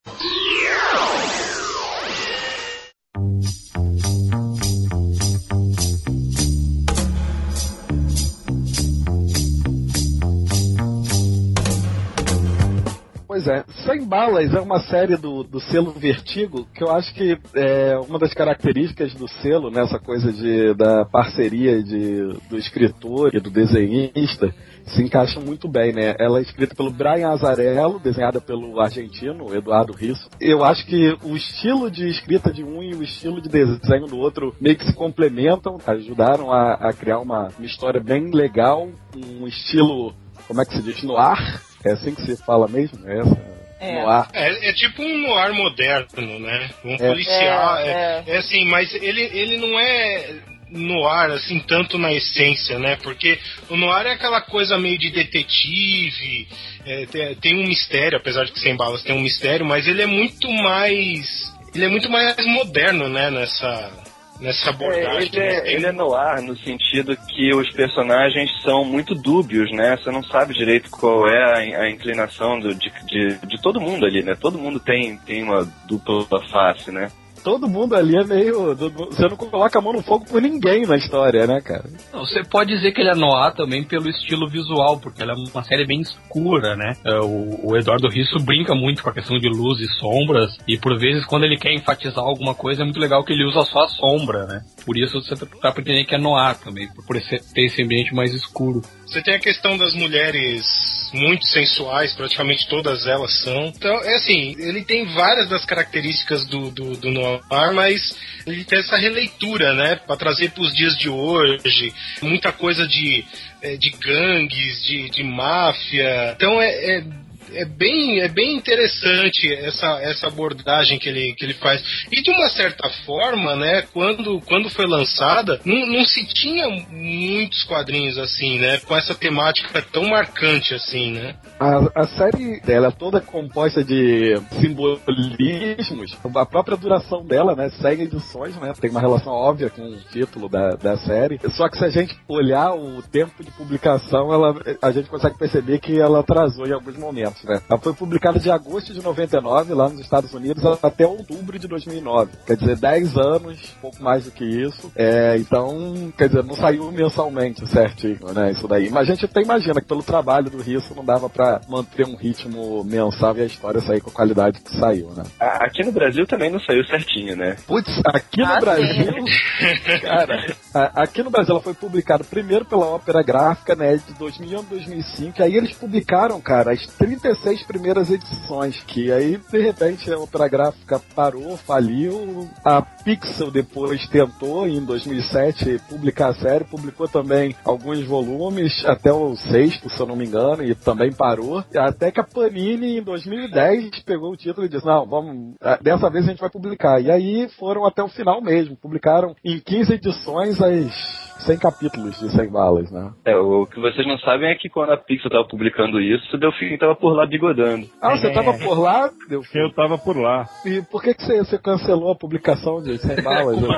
Pois 13.39 13.47
é, 13.47 13.63
Sem 13.86 14.06
Balas 14.06 14.54
é 14.54 14.60
uma 14.60 14.82
série 14.82 15.15
do, 15.15 15.45
do 15.45 15.62
selo 15.62 15.91
Vertigo 15.91 16.67
que 16.75 16.84
eu 16.84 16.91
acho 16.91 17.13
que 17.13 17.38
é 17.56 17.97
uma 17.97 18.19
das 18.19 18.34
características 18.34 19.13
do 19.13 19.30
selo, 19.30 19.71
nessa 19.71 19.97
coisa 19.97 20.30
de, 20.34 20.73
da 20.73 21.06
parceria 21.06 21.82
de, 21.82 22.34
do 22.49 22.58
escritor 22.58 23.34
e 23.34 23.39
do 23.39 23.49
desenhista, 23.49 24.54
se 24.88 25.02
encaixa 25.02 25.39
muito 25.39 25.69
bem, 25.69 25.93
né? 25.93 26.15
Ela 26.19 26.39
é 26.39 26.41
escrita 26.41 26.75
pelo 26.75 26.91
Brian 26.91 27.30
Azarello, 27.30 27.97
desenhada 27.97 28.41
pelo 28.41 28.78
argentino 28.82 29.56
Eduardo 29.56 29.93
Risso. 29.93 30.30
Eu 30.41 30.62
acho 30.62 30.86
que 30.86 31.17
o 31.23 31.34
estilo 31.34 31.89
de 31.89 32.10
escrita 32.10 32.52
de 32.52 32.62
um 32.62 32.84
e 32.84 32.93
o 32.93 33.02
estilo 33.02 33.41
de 33.41 33.47
desenho 33.47 34.08
do 34.08 34.17
outro 34.17 34.54
meio 34.60 34.75
que 34.75 34.86
se 34.86 34.93
complementam, 34.93 35.78
ajudaram 35.88 36.52
a, 36.52 36.73
a 36.73 36.91
criar 36.91 37.19
uma, 37.19 37.47
uma 37.58 37.65
história 37.65 38.02
bem 38.02 38.32
legal, 38.32 38.89
um 39.15 39.47
estilo, 39.47 40.13
como 40.45 40.62
é 40.62 40.65
que 40.65 40.75
se 40.75 40.82
diz, 40.82 41.02
no 41.04 41.15
ar. 41.15 41.68
É 41.83 41.91
assim 41.91 42.13
que 42.13 42.21
se 42.23 42.35
fala 42.37 42.67
mesmo? 42.67 43.07
É 43.09 43.19
essa? 43.19 43.49
É. 43.79 44.03
É, 44.33 44.69
é 44.69 44.73
tipo 44.73 45.01
um 45.01 45.17
noir 45.19 45.53
moderno, 45.53 46.39
né? 46.39 46.69
Um 46.83 46.95
É. 46.95 46.97
policial. 46.97 47.77
É, 47.77 47.89
É, 47.89 48.23
é 48.27 48.37
assim, 48.37 48.65
mas 48.65 48.93
ele, 48.93 49.21
ele 49.21 49.57
não 49.57 49.79
é 49.79 50.35
noir, 50.69 51.31
assim, 51.31 51.59
tanto 51.59 51.97
na 51.97 52.11
essência, 52.13 52.77
né? 52.77 52.97
Porque 53.01 53.39
o 53.69 53.77
noir 53.77 54.05
é 54.05 54.11
aquela 54.11 54.41
coisa 54.41 54.77
meio 54.77 54.97
de 54.99 55.09
detetive, 55.09 56.47
é, 56.85 57.05
tem, 57.05 57.35
tem 57.35 57.55
um 57.63 57.67
mistério, 57.67 58.17
apesar 58.17 58.43
de 58.45 58.51
que 58.51 58.59
sem 58.59 58.75
balas 58.75 59.01
tem 59.03 59.15
um 59.15 59.21
mistério, 59.21 59.65
mas 59.65 59.87
ele 59.87 60.01
é 60.01 60.05
muito 60.07 60.49
mais. 60.51 61.51
Ele 61.73 61.85
é 61.85 61.89
muito 61.89 62.09
mais 62.09 62.35
moderno, 62.45 63.07
né? 63.07 63.29
Nessa, 63.31 63.91
nessa 64.39 64.67
É, 64.67 64.73
abordagem. 64.73 65.30
ele, 65.34 65.39
é, 65.39 65.73
ele 65.75 65.86
é 65.86 65.91
no 65.91 66.13
ar 66.13 66.41
no 66.41 66.56
sentido 66.58 67.15
que 67.28 67.54
os 67.54 67.69
personagens 67.71 68.49
são 68.62 68.84
muito 68.86 69.13
dúbios, 69.15 69.71
né? 69.71 69.97
Você 69.97 70.10
não 70.12 70.23
sabe 70.23 70.54
direito 70.54 70.89
qual 70.89 71.28
é 71.28 71.75
a, 71.75 71.82
a 71.84 71.89
inclinação 71.89 72.60
do- 72.60 72.73
de, 72.75 72.91
de, 73.06 73.38
de 73.45 73.62
todo 73.62 73.82
mundo 73.82 74.06
ali, 74.06 74.21
né? 74.23 74.36
Todo 74.39 74.58
mundo 74.58 74.80
tem, 74.80 75.17
tem 75.17 75.43
uma 75.43 75.67
dupla 75.86 76.41
face, 76.49 76.91
né? 76.91 77.12
Todo 77.43 77.67
mundo 77.67 77.95
ali 77.95 78.15
é 78.17 78.23
meio. 78.23 78.75
Você 78.75 79.28
não 79.28 79.38
coloca 79.38 79.80
a 79.80 79.82
mão 79.82 79.93
no 79.93 80.02
fogo 80.02 80.25
por 80.25 80.41
ninguém 80.41 80.86
na 80.86 80.97
história, 80.97 81.47
né, 81.47 81.62
cara? 81.62 81.86
Não, 82.13 82.21
Você 82.25 82.43
pode 82.43 82.73
dizer 82.75 82.91
que 82.91 83.02
ele 83.02 83.10
é 83.10 83.15
noir 83.15 83.54
também 83.56 83.84
pelo 83.84 84.10
estilo 84.10 84.47
visual, 84.49 84.99
porque 84.99 85.21
ela 85.21 85.34
é 85.34 85.36
uma 85.36 85.63
série 85.63 85.86
bem 85.86 86.02
escura, 86.02 86.75
né? 86.75 86.93
É, 87.06 87.19
O, 87.19 87.71
o 87.71 87.78
Eduardo 87.78 88.08
Risso 88.10 88.39
brinca 88.39 88.75
muito 88.75 89.04
com 89.04 89.10
a 89.10 89.13
questão 89.13 89.38
de 89.38 89.47
luz 89.47 89.80
e 89.80 89.88
sombras, 89.99 90.58
e 90.67 90.78
por 90.78 90.97
vezes 90.97 91.25
quando 91.25 91.43
ele 91.45 91.58
quer 91.58 91.73
enfatizar 91.73 92.23
alguma 92.23 92.54
coisa 92.54 92.82
é 92.82 92.86
muito 92.86 92.99
legal 92.99 93.23
que 93.23 93.34
ele 93.34 93.45
usa 93.45 93.63
só 93.63 93.84
a 93.84 93.88
sombra, 93.88 94.45
né? 94.45 94.62
Por 94.86 94.97
isso 94.97 95.21
você 95.21 95.36
tá 95.36 95.71
pra 95.71 95.82
entender 95.82 96.06
que 96.06 96.15
é 96.15 96.17
noir 96.17 96.58
também, 96.58 96.88
por 96.93 97.15
ter 97.19 97.65
esse 97.65 97.84
ambiente 97.84 98.13
mais 98.13 98.34
escuro. 98.34 98.82
Você 99.10 99.24
tem 99.24 99.34
a 99.34 99.39
questão 99.39 99.76
das 99.76 99.95
mulheres 99.95 100.63
muito 101.12 101.43
sensuais, 101.48 102.13
praticamente 102.13 102.67
todas 102.67 103.08
elas 103.08 103.41
são. 103.41 103.65
Então, 103.65 104.04
é 104.04 104.15
assim, 104.15 104.56
ele 104.60 104.84
tem 104.84 105.04
várias 105.06 105.50
das 105.50 105.65
características 105.65 106.45
do, 106.45 106.69
do, 106.69 106.91
do 106.95 107.10
noir, 107.12 107.41
mas 107.74 108.15
ele 108.45 108.63
tem 108.63 108.78
essa 108.78 108.98
releitura, 108.98 109.74
né? 109.74 109.95
Pra 109.95 110.15
trazer 110.15 110.52
pros 110.52 110.72
dias 110.76 110.95
de 110.95 111.10
hoje. 111.10 111.91
Muita 112.22 112.52
coisa 112.52 112.88
de, 112.88 113.26
eh, 113.63 113.78
de 113.78 113.89
gangues, 113.89 114.84
de, 114.84 115.10
de 115.10 115.24
máfia. 115.24 116.34
Então 116.36 116.62
é. 116.62 116.98
é 116.98 117.28
é 117.53 117.65
bem, 117.65 118.21
é 118.21 118.27
bem 118.27 118.55
interessante 118.55 119.53
essa, 119.53 119.99
essa 120.01 120.27
abordagem 120.27 120.99
que 120.99 121.09
ele, 121.09 121.33
que 121.33 121.45
ele 121.45 121.53
faz. 121.55 121.81
E 122.12 122.21
de 122.21 122.31
uma 122.31 122.49
certa 122.49 122.89
forma, 123.05 123.55
né, 123.55 123.83
quando, 123.93 124.41
quando 124.41 124.69
foi 124.69 124.85
lançada, 124.85 125.59
não, 125.65 125.85
não 125.88 126.05
se 126.05 126.25
tinha 126.25 126.67
muitos 126.89 127.63
quadrinhos 127.63 128.17
assim, 128.17 128.59
né, 128.59 128.79
com 128.79 128.95
essa 128.95 129.15
temática 129.15 129.81
tão 129.91 130.07
marcante 130.07 130.73
assim, 130.73 131.12
né? 131.12 131.35
A, 131.59 132.01
a 132.01 132.07
série 132.07 132.59
dela 132.62 132.88
é 132.88 132.91
toda 132.91 133.21
composta 133.21 133.83
de 133.83 134.35
simbolismos. 134.59 136.17
A 136.35 136.45
própria 136.45 136.77
duração 136.77 137.25
dela, 137.25 137.55
né? 137.55 137.69
Segue 137.69 138.03
edições, 138.03 138.55
né? 138.57 138.73
Tem 138.79 138.89
uma 138.89 139.01
relação 139.01 139.33
óbvia 139.33 139.69
com 139.69 139.81
o 139.81 139.97
título 140.12 140.49
da, 140.49 140.75
da 140.75 140.97
série. 140.97 141.39
Só 141.51 141.67
que 141.69 141.77
se 141.77 141.85
a 141.85 141.89
gente 141.89 142.17
olhar 142.27 142.73
o 142.73 143.01
tempo 143.01 143.43
de 143.43 143.51
publicação, 143.51 144.33
ela, 144.33 144.55
a 144.81 144.91
gente 144.91 145.09
consegue 145.09 145.38
perceber 145.38 145.79
que 145.79 145.99
ela 145.99 146.19
atrasou 146.19 146.67
em 146.67 146.73
alguns 146.73 146.97
momentos, 146.97 147.38
né? 147.47 147.62
Ela 147.69 147.80
foi 147.80 147.93
publicada 147.93 148.39
de 148.39 148.49
agosto 148.52 148.93
de 148.93 149.02
99 149.02 149.73
lá 149.73 149.89
nos 149.89 149.99
Estados 149.99 150.34
Unidos 150.34 150.63
até 150.82 151.06
outubro 151.06 151.58
de 151.58 151.67
2009. 151.67 152.32
Quer 152.45 152.58
dizer, 152.58 152.78
10 152.78 153.17
anos, 153.17 153.75
pouco 153.82 154.02
mais 154.04 154.25
do 154.25 154.32
que 154.32 154.43
isso. 154.45 154.91
É, 154.95 155.38
então, 155.38 156.12
quer 156.17 156.28
dizer, 156.28 156.43
não 156.43 156.56
saiu 156.56 156.91
mensalmente 156.91 157.65
certinho, 157.67 158.34
né? 158.34 158.52
Isso 158.52 158.67
daí. 158.67 158.89
Mas 158.89 159.10
a 159.10 159.13
gente 159.13 159.25
até 159.25 159.41
imagina 159.41 159.82
que 159.82 159.88
pelo 159.88 160.04
trabalho 160.04 160.49
do 160.49 160.62
Risso 160.62 160.93
não 160.95 161.04
dava 161.06 161.30
pra 161.30 161.62
manter 161.67 162.06
um 162.06 162.15
ritmo 162.15 162.84
mensal 162.84 163.36
e 163.38 163.41
a 163.41 163.45
história 163.45 163.82
sair 163.82 164.02
com 164.02 164.10
a 164.10 164.13
qualidade 164.13 164.60
que 164.62 164.75
saiu, 164.78 165.10
né? 165.15 165.23
Aqui 165.39 165.84
no 165.84 165.91
Brasil 165.91 166.25
também 166.25 166.49
não 166.49 166.60
saiu 166.60 166.84
certinho, 166.86 167.36
né? 167.36 167.56
Putz, 167.67 168.02
aqui 168.06 168.41
no 168.41 168.45
Ah, 168.54 168.60
Brasil, 168.60 169.13
cara, 170.02 170.56
aqui 170.95 171.23
no 171.23 171.30
Brasil 171.30 171.54
ela 171.54 171.63
foi 171.63 171.73
publicada 171.73 172.23
primeiro 172.23 172.65
pela 172.65 172.86
Ópera 172.86 173.21
Gráfica, 173.23 173.75
né, 173.75 173.97
de 173.97 174.13
2001 174.17 174.60
a 174.60 174.62
2005, 174.63 175.43
aí 175.43 175.56
eles 175.56 175.73
publicaram, 175.73 176.39
cara, 176.41 176.71
as 176.71 176.86
36 177.29 177.63
primeiras 177.63 178.09
edições, 178.09 178.81
que 178.83 179.11
aí, 179.11 179.37
de 179.37 179.59
repente, 179.59 180.11
a 180.11 180.17
Ópera 180.17 180.47
Gráfica 180.47 180.99
parou, 181.15 181.55
faliu, 181.57 182.49
a 182.65 182.81
Pixel 182.81 183.51
depois 183.51 184.07
tentou, 184.07 184.67
em 184.67 184.83
2007, 184.83 185.79
publicar 185.87 186.29
a 186.29 186.33
série, 186.33 186.63
publicou 186.63 187.07
também 187.07 187.55
alguns 187.63 188.03
volumes, 188.05 188.83
até 188.85 189.11
o 189.11 189.35
sexto, 189.35 189.89
se 189.89 189.99
eu 189.99 190.07
não 190.07 190.15
me 190.15 190.25
engano, 190.25 190.63
e 190.63 190.73
também 190.73 191.13
parou, 191.13 191.63
até 191.75 192.11
que 192.11 192.19
a 192.19 192.23
Panini, 192.23 192.97
em 192.97 193.03
2010, 193.03 194.03
pegou 194.03 194.31
o 194.31 194.37
título 194.37 194.65
e 194.65 194.69
disse, 194.69 194.85
não, 194.85 195.05
vamos, 195.05 195.55
ah, 195.61 195.77
dessa 195.79 196.09
vez 196.09 196.25
a 196.25 196.29
gente 196.31 196.41
vai 196.41 196.49
publicar. 196.49 196.99
E 196.99 197.11
aí 197.11 197.47
foram 197.59 197.85
até 197.85 198.01
o 198.01 198.07
final 198.07 198.41
mesmo, 198.41 198.75
publicaram 198.75 199.35
em 199.45 199.59
15 199.59 199.93
edições 199.93 200.59
as 200.59 201.29
100 201.39 201.57
capítulos 201.57 202.19
de 202.19 202.29
100 202.29 202.49
balas, 202.49 202.91
né? 202.91 203.11
É, 203.25 203.35
o 203.35 203.65
que 203.65 203.79
vocês 203.79 204.05
não 204.05 204.17
sabem 204.19 204.49
é 204.49 204.55
que 204.55 204.69
quando 204.69 204.91
a 204.91 204.97
Pixel 204.97 205.31
tava 205.31 205.45
publicando 205.45 206.01
isso, 206.01 206.35
o 206.35 206.39
Delfim 206.39 206.77
tava 206.77 206.95
por 206.95 207.13
lá 207.13 207.18
bigodando. 207.25 207.88
Ah, 208.01 208.17
você 208.17 208.32
tava 208.32 208.53
por 208.58 208.79
lá, 208.79 209.10
Delfim? 209.27 209.60
Eu 209.60 209.71
tava 209.73 209.97
por 209.97 210.17
lá. 210.17 210.47
E 210.65 210.82
por 210.82 211.01
que, 211.01 211.13
que 211.13 211.23
você, 211.23 211.38
você 211.39 211.58
cancelou 211.58 212.12
a 212.12 212.15
publicação 212.15 212.82
de 212.82 212.97
100 212.97 213.21
balas? 213.21 213.58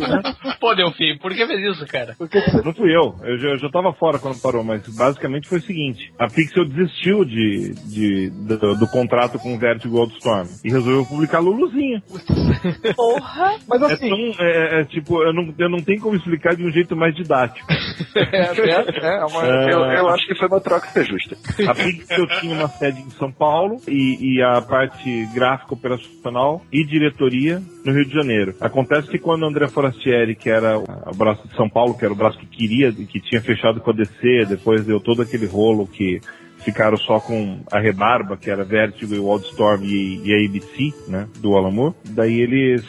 Né? 0.00 0.22
Pô, 0.60 0.74
Delfim, 0.74 1.18
por 1.18 1.32
que 1.34 1.46
fez 1.46 1.76
isso, 1.76 1.86
cara? 1.86 2.14
Por 2.16 2.28
que, 2.28 2.40
que 2.40 2.50
você... 2.50 2.62
Não 2.62 2.72
fui 2.72 2.94
eu, 2.94 3.14
eu 3.22 3.38
já, 3.38 3.48
eu 3.50 3.58
já 3.58 3.68
tava 3.70 3.92
fora 3.92 4.18
quando 4.18 4.40
parou, 4.40 4.62
mas 4.64 4.86
basicamente 4.88 5.48
foi 5.48 5.58
o 5.58 5.62
seguinte: 5.62 6.12
a 6.18 6.26
Pixel 6.26 6.64
desistiu 6.64 7.24
de, 7.24 7.74
de, 7.86 8.30
do, 8.30 8.76
do 8.76 8.86
contrato 8.88 9.38
com 9.38 9.54
o 9.54 9.58
Vertigo 9.58 9.94
Goldstorm 9.94 10.46
e 10.64 10.70
resolveu 10.70 11.04
publicar 11.06 11.40
Luluzinha. 11.40 12.02
Porra! 12.96 13.56
Mas 13.68 13.82
É, 13.82 13.92
assim, 13.92 14.08
tão, 14.08 14.44
é, 14.44 14.80
é, 14.80 14.84
tipo, 14.84 15.22
eu 15.22 15.32
não, 15.32 15.54
eu 15.58 15.68
não 15.68 15.78
tenho 15.78 16.00
como 16.00 16.16
explicar 16.16 16.54
de 16.54 16.64
um 16.64 16.70
jeito 16.70 16.96
mais 16.96 17.14
didático. 17.14 17.66
é, 18.16 18.30
é, 18.30 19.18
é 19.18 19.24
uma... 19.24 19.46
É, 19.46 19.72
Eu, 19.72 19.80
eu 19.80 20.08
acho 20.08 20.26
que 20.26 20.34
foi 20.34 20.48
uma 20.48 20.60
troca 20.60 21.04
justa. 21.04 21.36
A 21.68 21.74
Pixel 21.74 22.26
tinha 22.40 22.54
uma 22.60 22.68
sede 22.68 23.00
em 23.00 23.10
São 23.10 23.30
Paulo 23.30 23.80
e, 23.88 24.36
e 24.36 24.42
a 24.42 24.60
parte 24.60 25.26
gráfica 25.34 25.74
operacional 25.74 26.62
e 26.72 26.84
diretoria 26.84 27.62
no 27.84 27.92
Rio 27.92 28.04
de 28.04 28.14
Janeiro. 28.14 28.54
Acontece 28.60 29.08
que 29.08 29.18
quando 29.18 29.46
André 29.46 29.68
Forastieri, 29.68 30.34
que 30.34 30.50
era 30.50 30.78
o 30.78 31.14
braço 31.14 31.46
de 31.48 31.54
São 31.54 31.68
Paulo, 31.68 31.96
que 31.96 32.04
era 32.04 32.12
o 32.12 32.16
braço 32.16 32.38
que 32.38 32.46
queria, 32.46 32.92
que 32.92 33.20
tinha 33.20 33.40
fechado 33.40 33.80
com 33.80 33.90
a 33.90 33.94
DC, 33.94 34.46
depois 34.48 34.84
deu 34.84 35.00
todo 35.00 35.22
aquele 35.22 35.46
rolo 35.46 35.86
que 35.86 36.20
ficaram 36.58 36.96
só 36.96 37.18
com 37.18 37.60
a 37.72 37.78
rebarba, 37.78 38.36
que 38.36 38.50
era 38.50 38.64
Vertigo 38.64 39.14
e 39.14 39.18
Wildstorm 39.18 39.82
e, 39.82 40.20
e 40.24 40.34
a 40.34 40.48
ABC, 40.48 40.92
né, 41.08 41.28
do 41.38 41.56
Alamo. 41.56 41.94
Daí 42.04 42.40
eles 42.40 42.84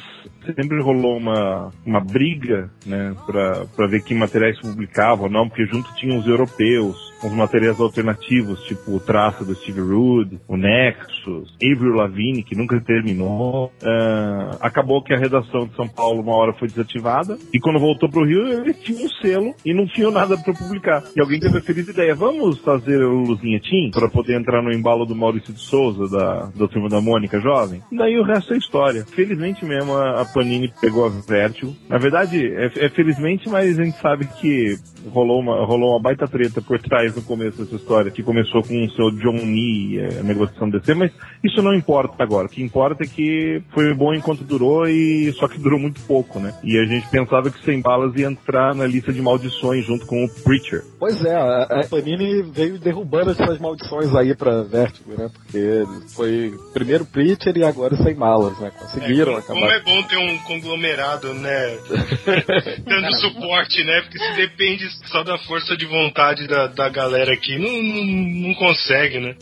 sempre 0.56 0.82
rolou 0.82 1.18
uma, 1.18 1.72
uma 1.86 2.00
briga, 2.00 2.70
né, 2.86 3.16
pra 3.26 3.88
ver 3.88 4.04
que 4.04 4.14
materiais 4.14 4.60
publicavam 4.60 5.26
ou 5.26 5.32
não, 5.32 5.48
porque 5.48 5.66
junto 5.66 5.94
tinham 5.96 6.18
os 6.18 6.28
europeus, 6.28 7.11
uns 7.24 7.34
materiais 7.34 7.80
alternativos, 7.80 8.64
tipo 8.64 8.96
o 8.96 9.00
traço 9.00 9.46
do 9.46 9.56
Steve 9.56 9.82
Rude, 9.82 10.40
o 10.48 10.58
Nexus, 10.58 11.56
Avril 11.62 11.94
Lavigne, 11.94 12.44
que 12.44 12.56
nunca 12.56 12.80
terminou. 12.80 13.72
Ah, 13.84 14.58
acabou 14.62 15.04
que 15.04 15.14
a 15.14 15.18
redação 15.18 15.68
de 15.68 15.76
São 15.76 15.88
Paulo 15.88 16.22
uma 16.22 16.36
hora 16.36 16.54
foi 16.54 16.68
desativada, 16.68 17.38
e 17.54 17.60
quando 17.60 17.80
voltou 17.80 18.10
pro 18.10 18.26
Rio, 18.26 18.48
ele 18.48 18.74
tinha 18.74 19.06
um 19.06 19.10
selo 19.22 19.54
e 19.66 19.74
não 19.74 19.86
tinha 19.86 20.10
nada 20.10 20.38
para 20.38 20.54
publicar. 20.54 21.04
E 21.16 21.22
alguém 21.22 21.40
teve 21.40 21.58
a 21.58 21.62
feliz 21.62 21.88
ideia, 21.88 22.16
vamos 22.16 22.60
fazer 22.60 23.02
o 23.04 23.22
Luzinha 23.22 23.60
Team 23.60 23.92
para 23.92 24.10
poder 24.10 24.40
entrar 24.40 24.62
no 24.62 24.72
embalo 24.72 25.06
do 25.06 25.16
Maurício 25.16 25.54
de 25.54 25.60
Souza, 25.60 26.10
da, 26.10 26.50
da 26.56 26.68
turma 26.68 26.90
da 26.90 27.02
Mônica 27.02 27.40
Jovem? 27.40 27.82
E 27.92 27.98
daí 27.98 28.18
o 28.18 28.24
resto 28.24 28.54
é 28.54 28.58
história. 28.58 29.06
Felizmente 29.06 29.66
mesmo 29.66 29.94
a, 29.94 30.22
a 30.22 30.26
Panini 30.26 30.72
pegou 30.82 31.06
a 31.06 31.10
Vertigo. 31.10 31.76
Na 31.90 31.98
verdade, 31.98 32.46
é, 32.46 32.86
é 32.86 32.90
felizmente, 32.90 33.50
mas 33.50 33.78
a 33.78 33.84
gente 33.84 33.98
sabe 34.00 34.28
que 34.40 34.76
rolou 35.10 35.40
uma, 35.40 35.66
rolou 35.66 35.92
uma 35.92 36.02
baita 36.02 36.28
treta 36.28 36.62
por 36.62 36.80
trás 36.80 37.16
no 37.16 37.22
começo 37.22 37.58
dessa 37.64 37.76
história, 37.76 38.12
que 38.12 38.24
começou 38.24 38.62
com 38.64 38.86
o 38.86 38.92
seu 38.92 39.12
John 39.12 39.36
Lee, 39.44 40.00
eh, 40.00 40.20
a 40.20 40.24
negociação 40.24 40.70
DC, 40.70 40.94
mas 40.94 41.12
isso 41.44 41.62
não 41.62 41.74
importa 41.74 42.22
agora. 42.24 42.48
O 42.48 42.50
que 42.50 42.62
importa 42.64 43.04
é 43.04 43.08
que 43.08 43.62
foi 43.74 43.94
bom 43.94 44.14
enquanto 44.14 44.44
durou 44.44 44.88
e 44.88 45.32
só 45.34 45.48
que 45.48 45.60
durou 45.60 45.80
muito 45.80 46.02
pouco, 46.02 46.40
né? 46.40 46.54
E 46.64 46.78
a 46.78 46.86
gente 46.86 47.08
pensava 47.10 47.50
que 47.50 47.64
Sem 47.64 47.82
Balas 47.82 48.16
ia 48.16 48.28
entrar 48.28 48.76
na 48.76 48.86
lista 48.86 49.12
de 49.12 49.22
maldições 49.22 49.86
junto 49.86 50.06
com 50.06 50.24
o 50.26 50.30
Preacher. 50.44 50.84
Pois 51.00 51.24
é, 51.26 51.36
a, 51.36 51.64
a 51.64 51.88
Panini 51.88 52.42
veio 52.44 52.80
derrubando 52.80 53.32
essas 53.32 53.60
maldições 53.60 54.14
aí 54.16 54.36
pra 54.36 54.64
Vertigo, 54.64 55.12
né? 55.18 55.30
Porque 55.34 55.84
foi 56.16 56.54
primeiro 56.74 57.06
Preacher 57.06 57.56
e 57.58 57.64
agora 57.64 57.96
sem 57.98 58.16
malas, 58.16 58.58
né? 58.60 58.72
Conseguiram 58.80 59.38
É, 59.38 59.42
como, 59.42 59.64
acabar. 59.66 59.82
como 59.84 59.96
é 59.98 60.02
bom 60.02 60.08
ter 60.08 60.18
um 60.18 60.38
conglomerado, 60.40 61.34
né? 61.34 61.78
Dando 62.86 63.14
suporte, 63.16 63.84
né? 63.84 64.02
Porque 64.02 64.18
se 64.20 64.36
depende 64.36 64.86
só 65.06 65.23
da 65.23 65.38
força 65.39 65.75
de 65.75 65.86
vontade 65.86 66.47
da, 66.47 66.67
da 66.67 66.89
galera 66.89 67.34
aqui, 67.34 67.58
não, 67.58 67.69
não, 67.82 68.47
não 68.47 68.54
consegue, 68.56 69.19
né? 69.19 69.36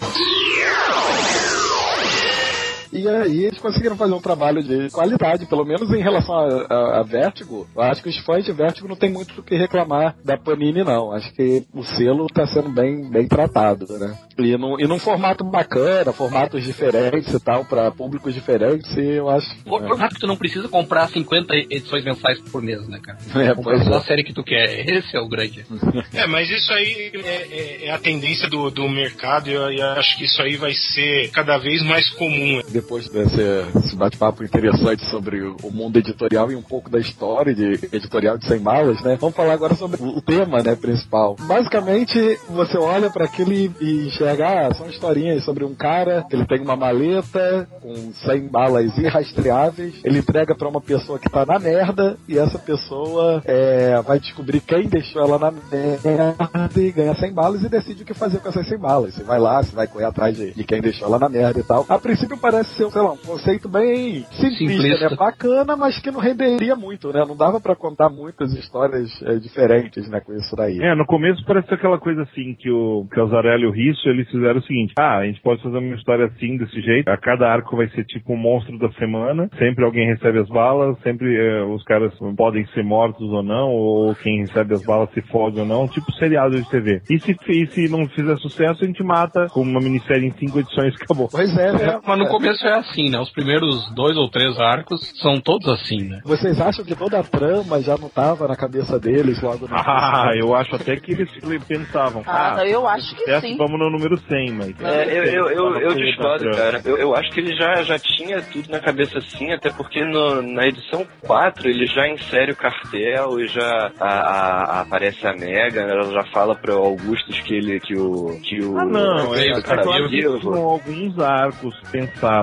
E 2.91 3.07
aí 3.07 3.45
eles 3.45 3.59
conseguiram 3.59 3.95
fazer 3.95 4.13
um 4.13 4.21
trabalho 4.21 4.63
de 4.63 4.89
qualidade, 4.89 5.45
pelo 5.45 5.63
menos 5.65 5.91
em 5.93 6.01
relação 6.01 6.35
a, 6.35 6.65
a- 6.73 6.99
a 6.99 7.03
Vertigo. 7.03 7.67
Eu 7.75 7.81
acho 7.83 8.01
que 8.01 8.09
os 8.09 8.17
fãs 8.19 8.43
de 8.45 8.51
Vertigo 8.51 8.87
não 8.87 8.95
tem 8.95 9.11
muito 9.11 9.39
o 9.39 9.43
que 9.43 9.55
reclamar 9.55 10.15
da 10.23 10.37
Panini, 10.37 10.83
não. 10.83 11.11
Acho 11.11 11.31
que 11.33 11.63
o 11.73 11.83
selo 11.83 12.27
tá 12.27 12.47
sendo 12.47 12.69
bem, 12.69 13.09
bem 13.09 13.27
tratado, 13.27 13.85
né? 13.99 14.17
E, 14.37 14.57
num, 14.57 14.79
e 14.79 14.87
num 14.87 14.97
formato 14.99 15.43
bacana, 15.43 16.11
formatos 16.13 16.63
diferentes 16.63 17.33
e 17.33 17.39
tal, 17.39 17.65
pra 17.65 17.91
públicos 17.91 18.33
diferentes, 18.33 18.89
e 18.97 19.17
eu 19.17 19.29
acho. 19.29 19.47
Por, 19.63 19.81
por 19.83 19.97
rápido, 19.97 20.19
tu 20.21 20.27
não 20.27 20.37
precisa 20.37 20.67
comprar 20.67 21.07
50 21.09 21.53
edições 21.55 22.03
mensais 22.03 22.39
por 22.51 22.61
mês, 22.61 22.87
né, 22.87 22.99
cara? 23.03 23.17
É, 23.35 23.53
pois 23.53 23.83
só 23.83 23.93
é. 23.93 23.97
a 23.97 24.01
série 24.01 24.23
que 24.23 24.33
tu 24.33 24.43
quer. 24.43 24.89
Esse 24.89 25.15
é 25.15 25.19
o 25.19 25.27
grande. 25.27 25.65
É, 26.13 26.25
mas 26.27 26.49
isso 26.49 26.71
aí 26.73 27.11
é, 27.13 27.29
é- 27.29 27.85
é 27.87 27.91
a 27.91 27.97
tendência 27.99 28.49
do, 28.49 28.69
do 28.71 28.87
mercado 28.89 29.49
e 29.49 29.53
eu, 29.53 29.71
e 29.71 29.81
acho 29.81 30.17
que 30.17 30.25
isso 30.25 30.41
aí 30.41 30.55
vai 30.57 30.73
ser 30.73 31.29
cada 31.31 31.57
vez 31.57 31.83
mais 31.83 32.09
comum. 32.11 32.59
Depois 32.79 33.09
desse, 33.09 33.95
bate-papo 33.95 34.41
interessante 34.41 35.05
sobre 35.09 35.41
o 35.41 35.69
mundo 35.69 35.97
editorial 35.97 36.49
e 36.49 36.55
um 36.55 36.61
pouco 36.61 36.89
da 36.89 36.97
história 36.97 37.53
de 37.53 37.73
editorial 37.91 38.37
de 38.37 38.47
Sem 38.47 38.59
Malas, 38.59 39.01
né? 39.03 39.17
Vamos 39.19 39.35
falar 39.35 39.53
agora 39.53 39.75
sobre 39.75 40.01
o 40.01 40.21
tema, 40.21 40.63
né, 40.63 40.75
principal. 40.75 41.35
Basicamente, 41.41 42.39
você 42.49 42.77
olha 42.77 43.09
para 43.09 43.25
aquilo 43.25 43.51
e, 43.51 44.07
enxerga, 44.07 44.67
ah, 44.67 44.73
são 44.73 44.89
historinhas 44.89 45.43
sobre 45.43 45.65
um 45.65 45.75
cara 45.75 46.25
ele 46.31 46.45
tem 46.45 46.61
uma 46.61 46.75
maleta 46.75 47.67
com 47.81 48.13
100 48.13 48.47
balas 48.47 48.97
irrastreáveis, 48.97 49.95
ele 50.03 50.19
entrega 50.19 50.55
para 50.55 50.69
uma 50.69 50.79
pessoa 50.79 51.19
que 51.19 51.29
tá 51.29 51.45
na 51.45 51.59
merda 51.59 52.17
e 52.27 52.37
essa 52.37 52.57
pessoa 52.57 53.41
é, 53.45 54.01
vai 54.01 54.19
descobrir 54.19 54.61
quem 54.61 54.87
deixou 54.87 55.21
ela 55.21 55.37
na 55.37 55.51
merda 55.51 56.35
e 56.77 56.91
ganha 56.91 57.13
100 57.13 57.33
balas 57.33 57.63
e 57.63 57.69
decide 57.69 58.03
o 58.03 58.05
que 58.05 58.13
fazer 58.13 58.39
com 58.39 58.49
essas 58.49 58.67
100 58.67 58.77
balas. 58.77 59.15
Se 59.15 59.23
vai 59.23 59.39
lá, 59.39 59.61
se 59.63 59.75
vai 59.75 59.87
correr 59.87 60.05
atrás 60.05 60.35
de, 60.35 60.53
de 60.53 60.63
quem 60.63 60.81
deixou 60.81 61.07
ela 61.07 61.19
na 61.19 61.29
merda 61.29 61.59
e 61.59 61.63
tal. 61.63 61.85
A 61.89 61.97
princípio 61.97 62.37
parece 62.37 62.68
ser, 62.69 62.89
sei 62.89 63.01
lá, 63.01 63.11
um 63.13 63.17
conceito 63.17 63.69
bem 63.69 64.23
simplista, 64.31 64.57
Simplista. 64.57 65.09
né? 65.09 65.15
Bacana, 65.15 65.75
mas 65.75 65.99
que 65.99 66.11
não 66.11 66.19
renderia 66.19 66.75
muito, 66.75 67.11
né? 67.11 67.23
Não 67.27 67.35
dava 67.35 67.59
pra 67.59 67.75
contar 67.75 68.09
muitas 68.09 68.53
histórias 68.53 69.09
é, 69.23 69.35
diferentes, 69.35 70.09
né, 70.09 70.19
com 70.19 70.33
isso 70.33 70.55
daí. 70.55 70.79
É, 70.81 70.95
no 70.95 71.05
começo 71.05 71.43
parece 71.45 71.73
aquela 71.73 71.99
coisa 71.99 72.23
assim 72.23 72.55
que 72.57 72.69
o 72.69 73.05
Casarelli 73.11 73.63
e 73.63 73.67
o 73.67 73.71
Risso, 73.71 74.07
eles 74.07 74.29
fizeram 74.29 74.59
o 74.59 74.63
seguinte, 74.63 74.93
ah, 74.99 75.17
a 75.17 75.25
gente 75.25 75.41
pode 75.41 75.61
fazer 75.61 75.77
uma 75.77 75.95
história 75.95 76.25
assim, 76.25 76.57
desse 76.57 76.81
jeito, 76.81 77.09
a 77.09 77.17
cada 77.17 77.47
arco 77.47 77.75
vai 77.75 77.89
ser 77.89 78.05
tipo 78.05 78.33
um 78.33 78.37
monstro 78.37 78.77
da 78.77 78.89
semana, 78.93 79.49
sempre 79.57 79.83
alguém 79.83 80.07
recebe 80.07 80.39
as 80.39 80.47
balas, 80.49 80.97
sempre 81.01 81.35
eh, 81.35 81.63
os 81.63 81.83
caras 81.83 82.13
podem 82.37 82.65
ser 82.67 82.83
mortos 82.83 83.29
ou 83.31 83.43
não, 83.43 83.69
ou 83.69 84.15
quem 84.15 84.39
recebe 84.39 84.73
as 84.73 84.83
balas 84.85 85.09
se 85.11 85.21
fode 85.23 85.59
ou 85.59 85.65
não, 85.65 85.87
tipo 85.87 86.11
seriado 86.13 86.55
de 86.55 86.69
TV. 86.69 87.01
E 87.09 87.19
se, 87.19 87.35
e 87.47 87.67
se 87.67 87.89
não 87.89 88.07
fizer 88.09 88.37
sucesso, 88.37 88.83
a 88.83 88.87
gente 88.87 89.03
mata 89.03 89.47
com 89.51 89.61
uma 89.61 89.79
minissérie 89.79 90.27
em 90.27 90.31
cinco 90.31 90.59
edições 90.59 90.93
e 90.93 91.03
acabou. 91.03 91.29
Pois 91.31 91.55
é, 91.57 91.71
né? 91.71 91.99
Mas 92.05 92.19
no 92.19 92.27
começo 92.27 92.58
é 92.67 92.73
assim, 92.73 93.09
né? 93.09 93.19
Os 93.19 93.29
primeiros 93.31 93.89
dois 93.93 94.15
ou 94.17 94.29
três 94.29 94.59
arcos 94.59 94.99
são 95.21 95.39
todos 95.39 95.67
assim, 95.69 96.03
né? 96.07 96.19
Vocês 96.23 96.59
acham 96.59 96.83
que 96.85 96.95
toda 96.95 97.19
a 97.19 97.23
trama 97.23 97.81
já 97.81 97.95
não 97.97 98.09
tava 98.09 98.47
na 98.47 98.55
cabeça 98.55 98.99
deles 98.99 99.41
logo 99.41 99.67
no 99.67 99.75
Ah, 99.75 100.31
eu 100.35 100.55
acho 100.55 100.75
até 100.75 100.95
que 100.97 101.11
eles 101.11 101.29
pensavam. 101.67 102.23
Ah, 102.25 102.55
não, 102.57 102.63
eu 102.65 102.87
acho 102.87 103.09
que 103.15 103.21
sucesso, 103.21 103.47
sim. 103.47 103.57
Vamos 103.57 103.79
no 103.79 103.89
número 103.89 104.17
100, 104.17 104.51
mas... 104.51 104.79
É, 104.81 105.03
eu, 105.17 105.23
eu, 105.25 105.49
eu, 105.49 105.77
eu 105.79 105.93
discordo, 105.95 106.49
com 106.49 106.55
cara. 106.55 106.81
Eu, 106.85 106.97
eu 106.97 107.15
acho 107.15 107.31
que 107.31 107.39
ele 107.39 107.55
já, 107.55 107.83
já 107.83 107.99
tinha 107.99 108.41
tudo 108.41 108.69
na 108.69 108.79
cabeça 108.79 109.19
assim, 109.19 109.51
até 109.51 109.69
porque 109.71 110.03
no- 110.03 110.41
na 110.41 110.67
edição 110.67 111.05
4 111.21 111.67
ele 111.69 111.85
já 111.87 112.07
insere 112.07 112.51
o 112.51 112.55
cartel 112.55 113.39
e 113.39 113.47
já 113.47 113.91
a- 113.99 114.05
a- 114.07 114.81
aparece 114.81 115.25
a 115.27 115.33
Mega, 115.33 115.85
né? 115.85 115.93
ela 115.93 116.11
já 116.11 116.23
fala 116.31 116.55
pro 116.55 116.77
Augustus 116.77 117.39
que 117.41 117.53
ele 117.55 117.79
que 117.79 117.95
o 117.95 118.39
que 118.43 118.61
o 118.61 118.77
Ah, 118.77 118.85
não, 118.85 119.35
é, 119.35 119.47
é 119.47 119.57
o 119.57 119.63
cara 119.63 119.83
claro 119.83 120.09
vivo. 120.09 120.39
tinham 120.39 120.63
alguns 120.63 121.19
arcos 121.19 121.75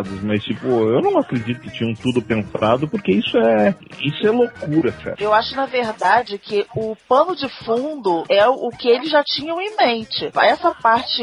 pensados, 0.06 0.22
mas 0.22 0.42
tipo, 0.42 0.66
eu 0.66 1.00
não 1.00 1.18
acredito 1.18 1.60
que 1.60 1.70
tinham 1.70 1.92
tudo 1.94 2.22
pensado, 2.22 2.88
porque 2.88 3.12
isso 3.12 3.36
é 3.36 3.74
isso 4.00 4.26
é 4.26 4.30
loucura, 4.30 4.92
cara. 4.92 5.16
Eu 5.18 5.34
acho, 5.34 5.54
na 5.56 5.66
verdade, 5.66 6.38
que 6.38 6.66
o 6.74 6.96
pano 7.08 7.34
de 7.34 7.48
fundo 7.64 8.24
é 8.28 8.46
o 8.46 8.68
que 8.70 8.88
eles 8.88 9.10
já 9.10 9.22
tinham 9.24 9.60
em 9.60 9.76
mente. 9.76 10.30
Essa 10.36 10.74
parte 10.74 11.22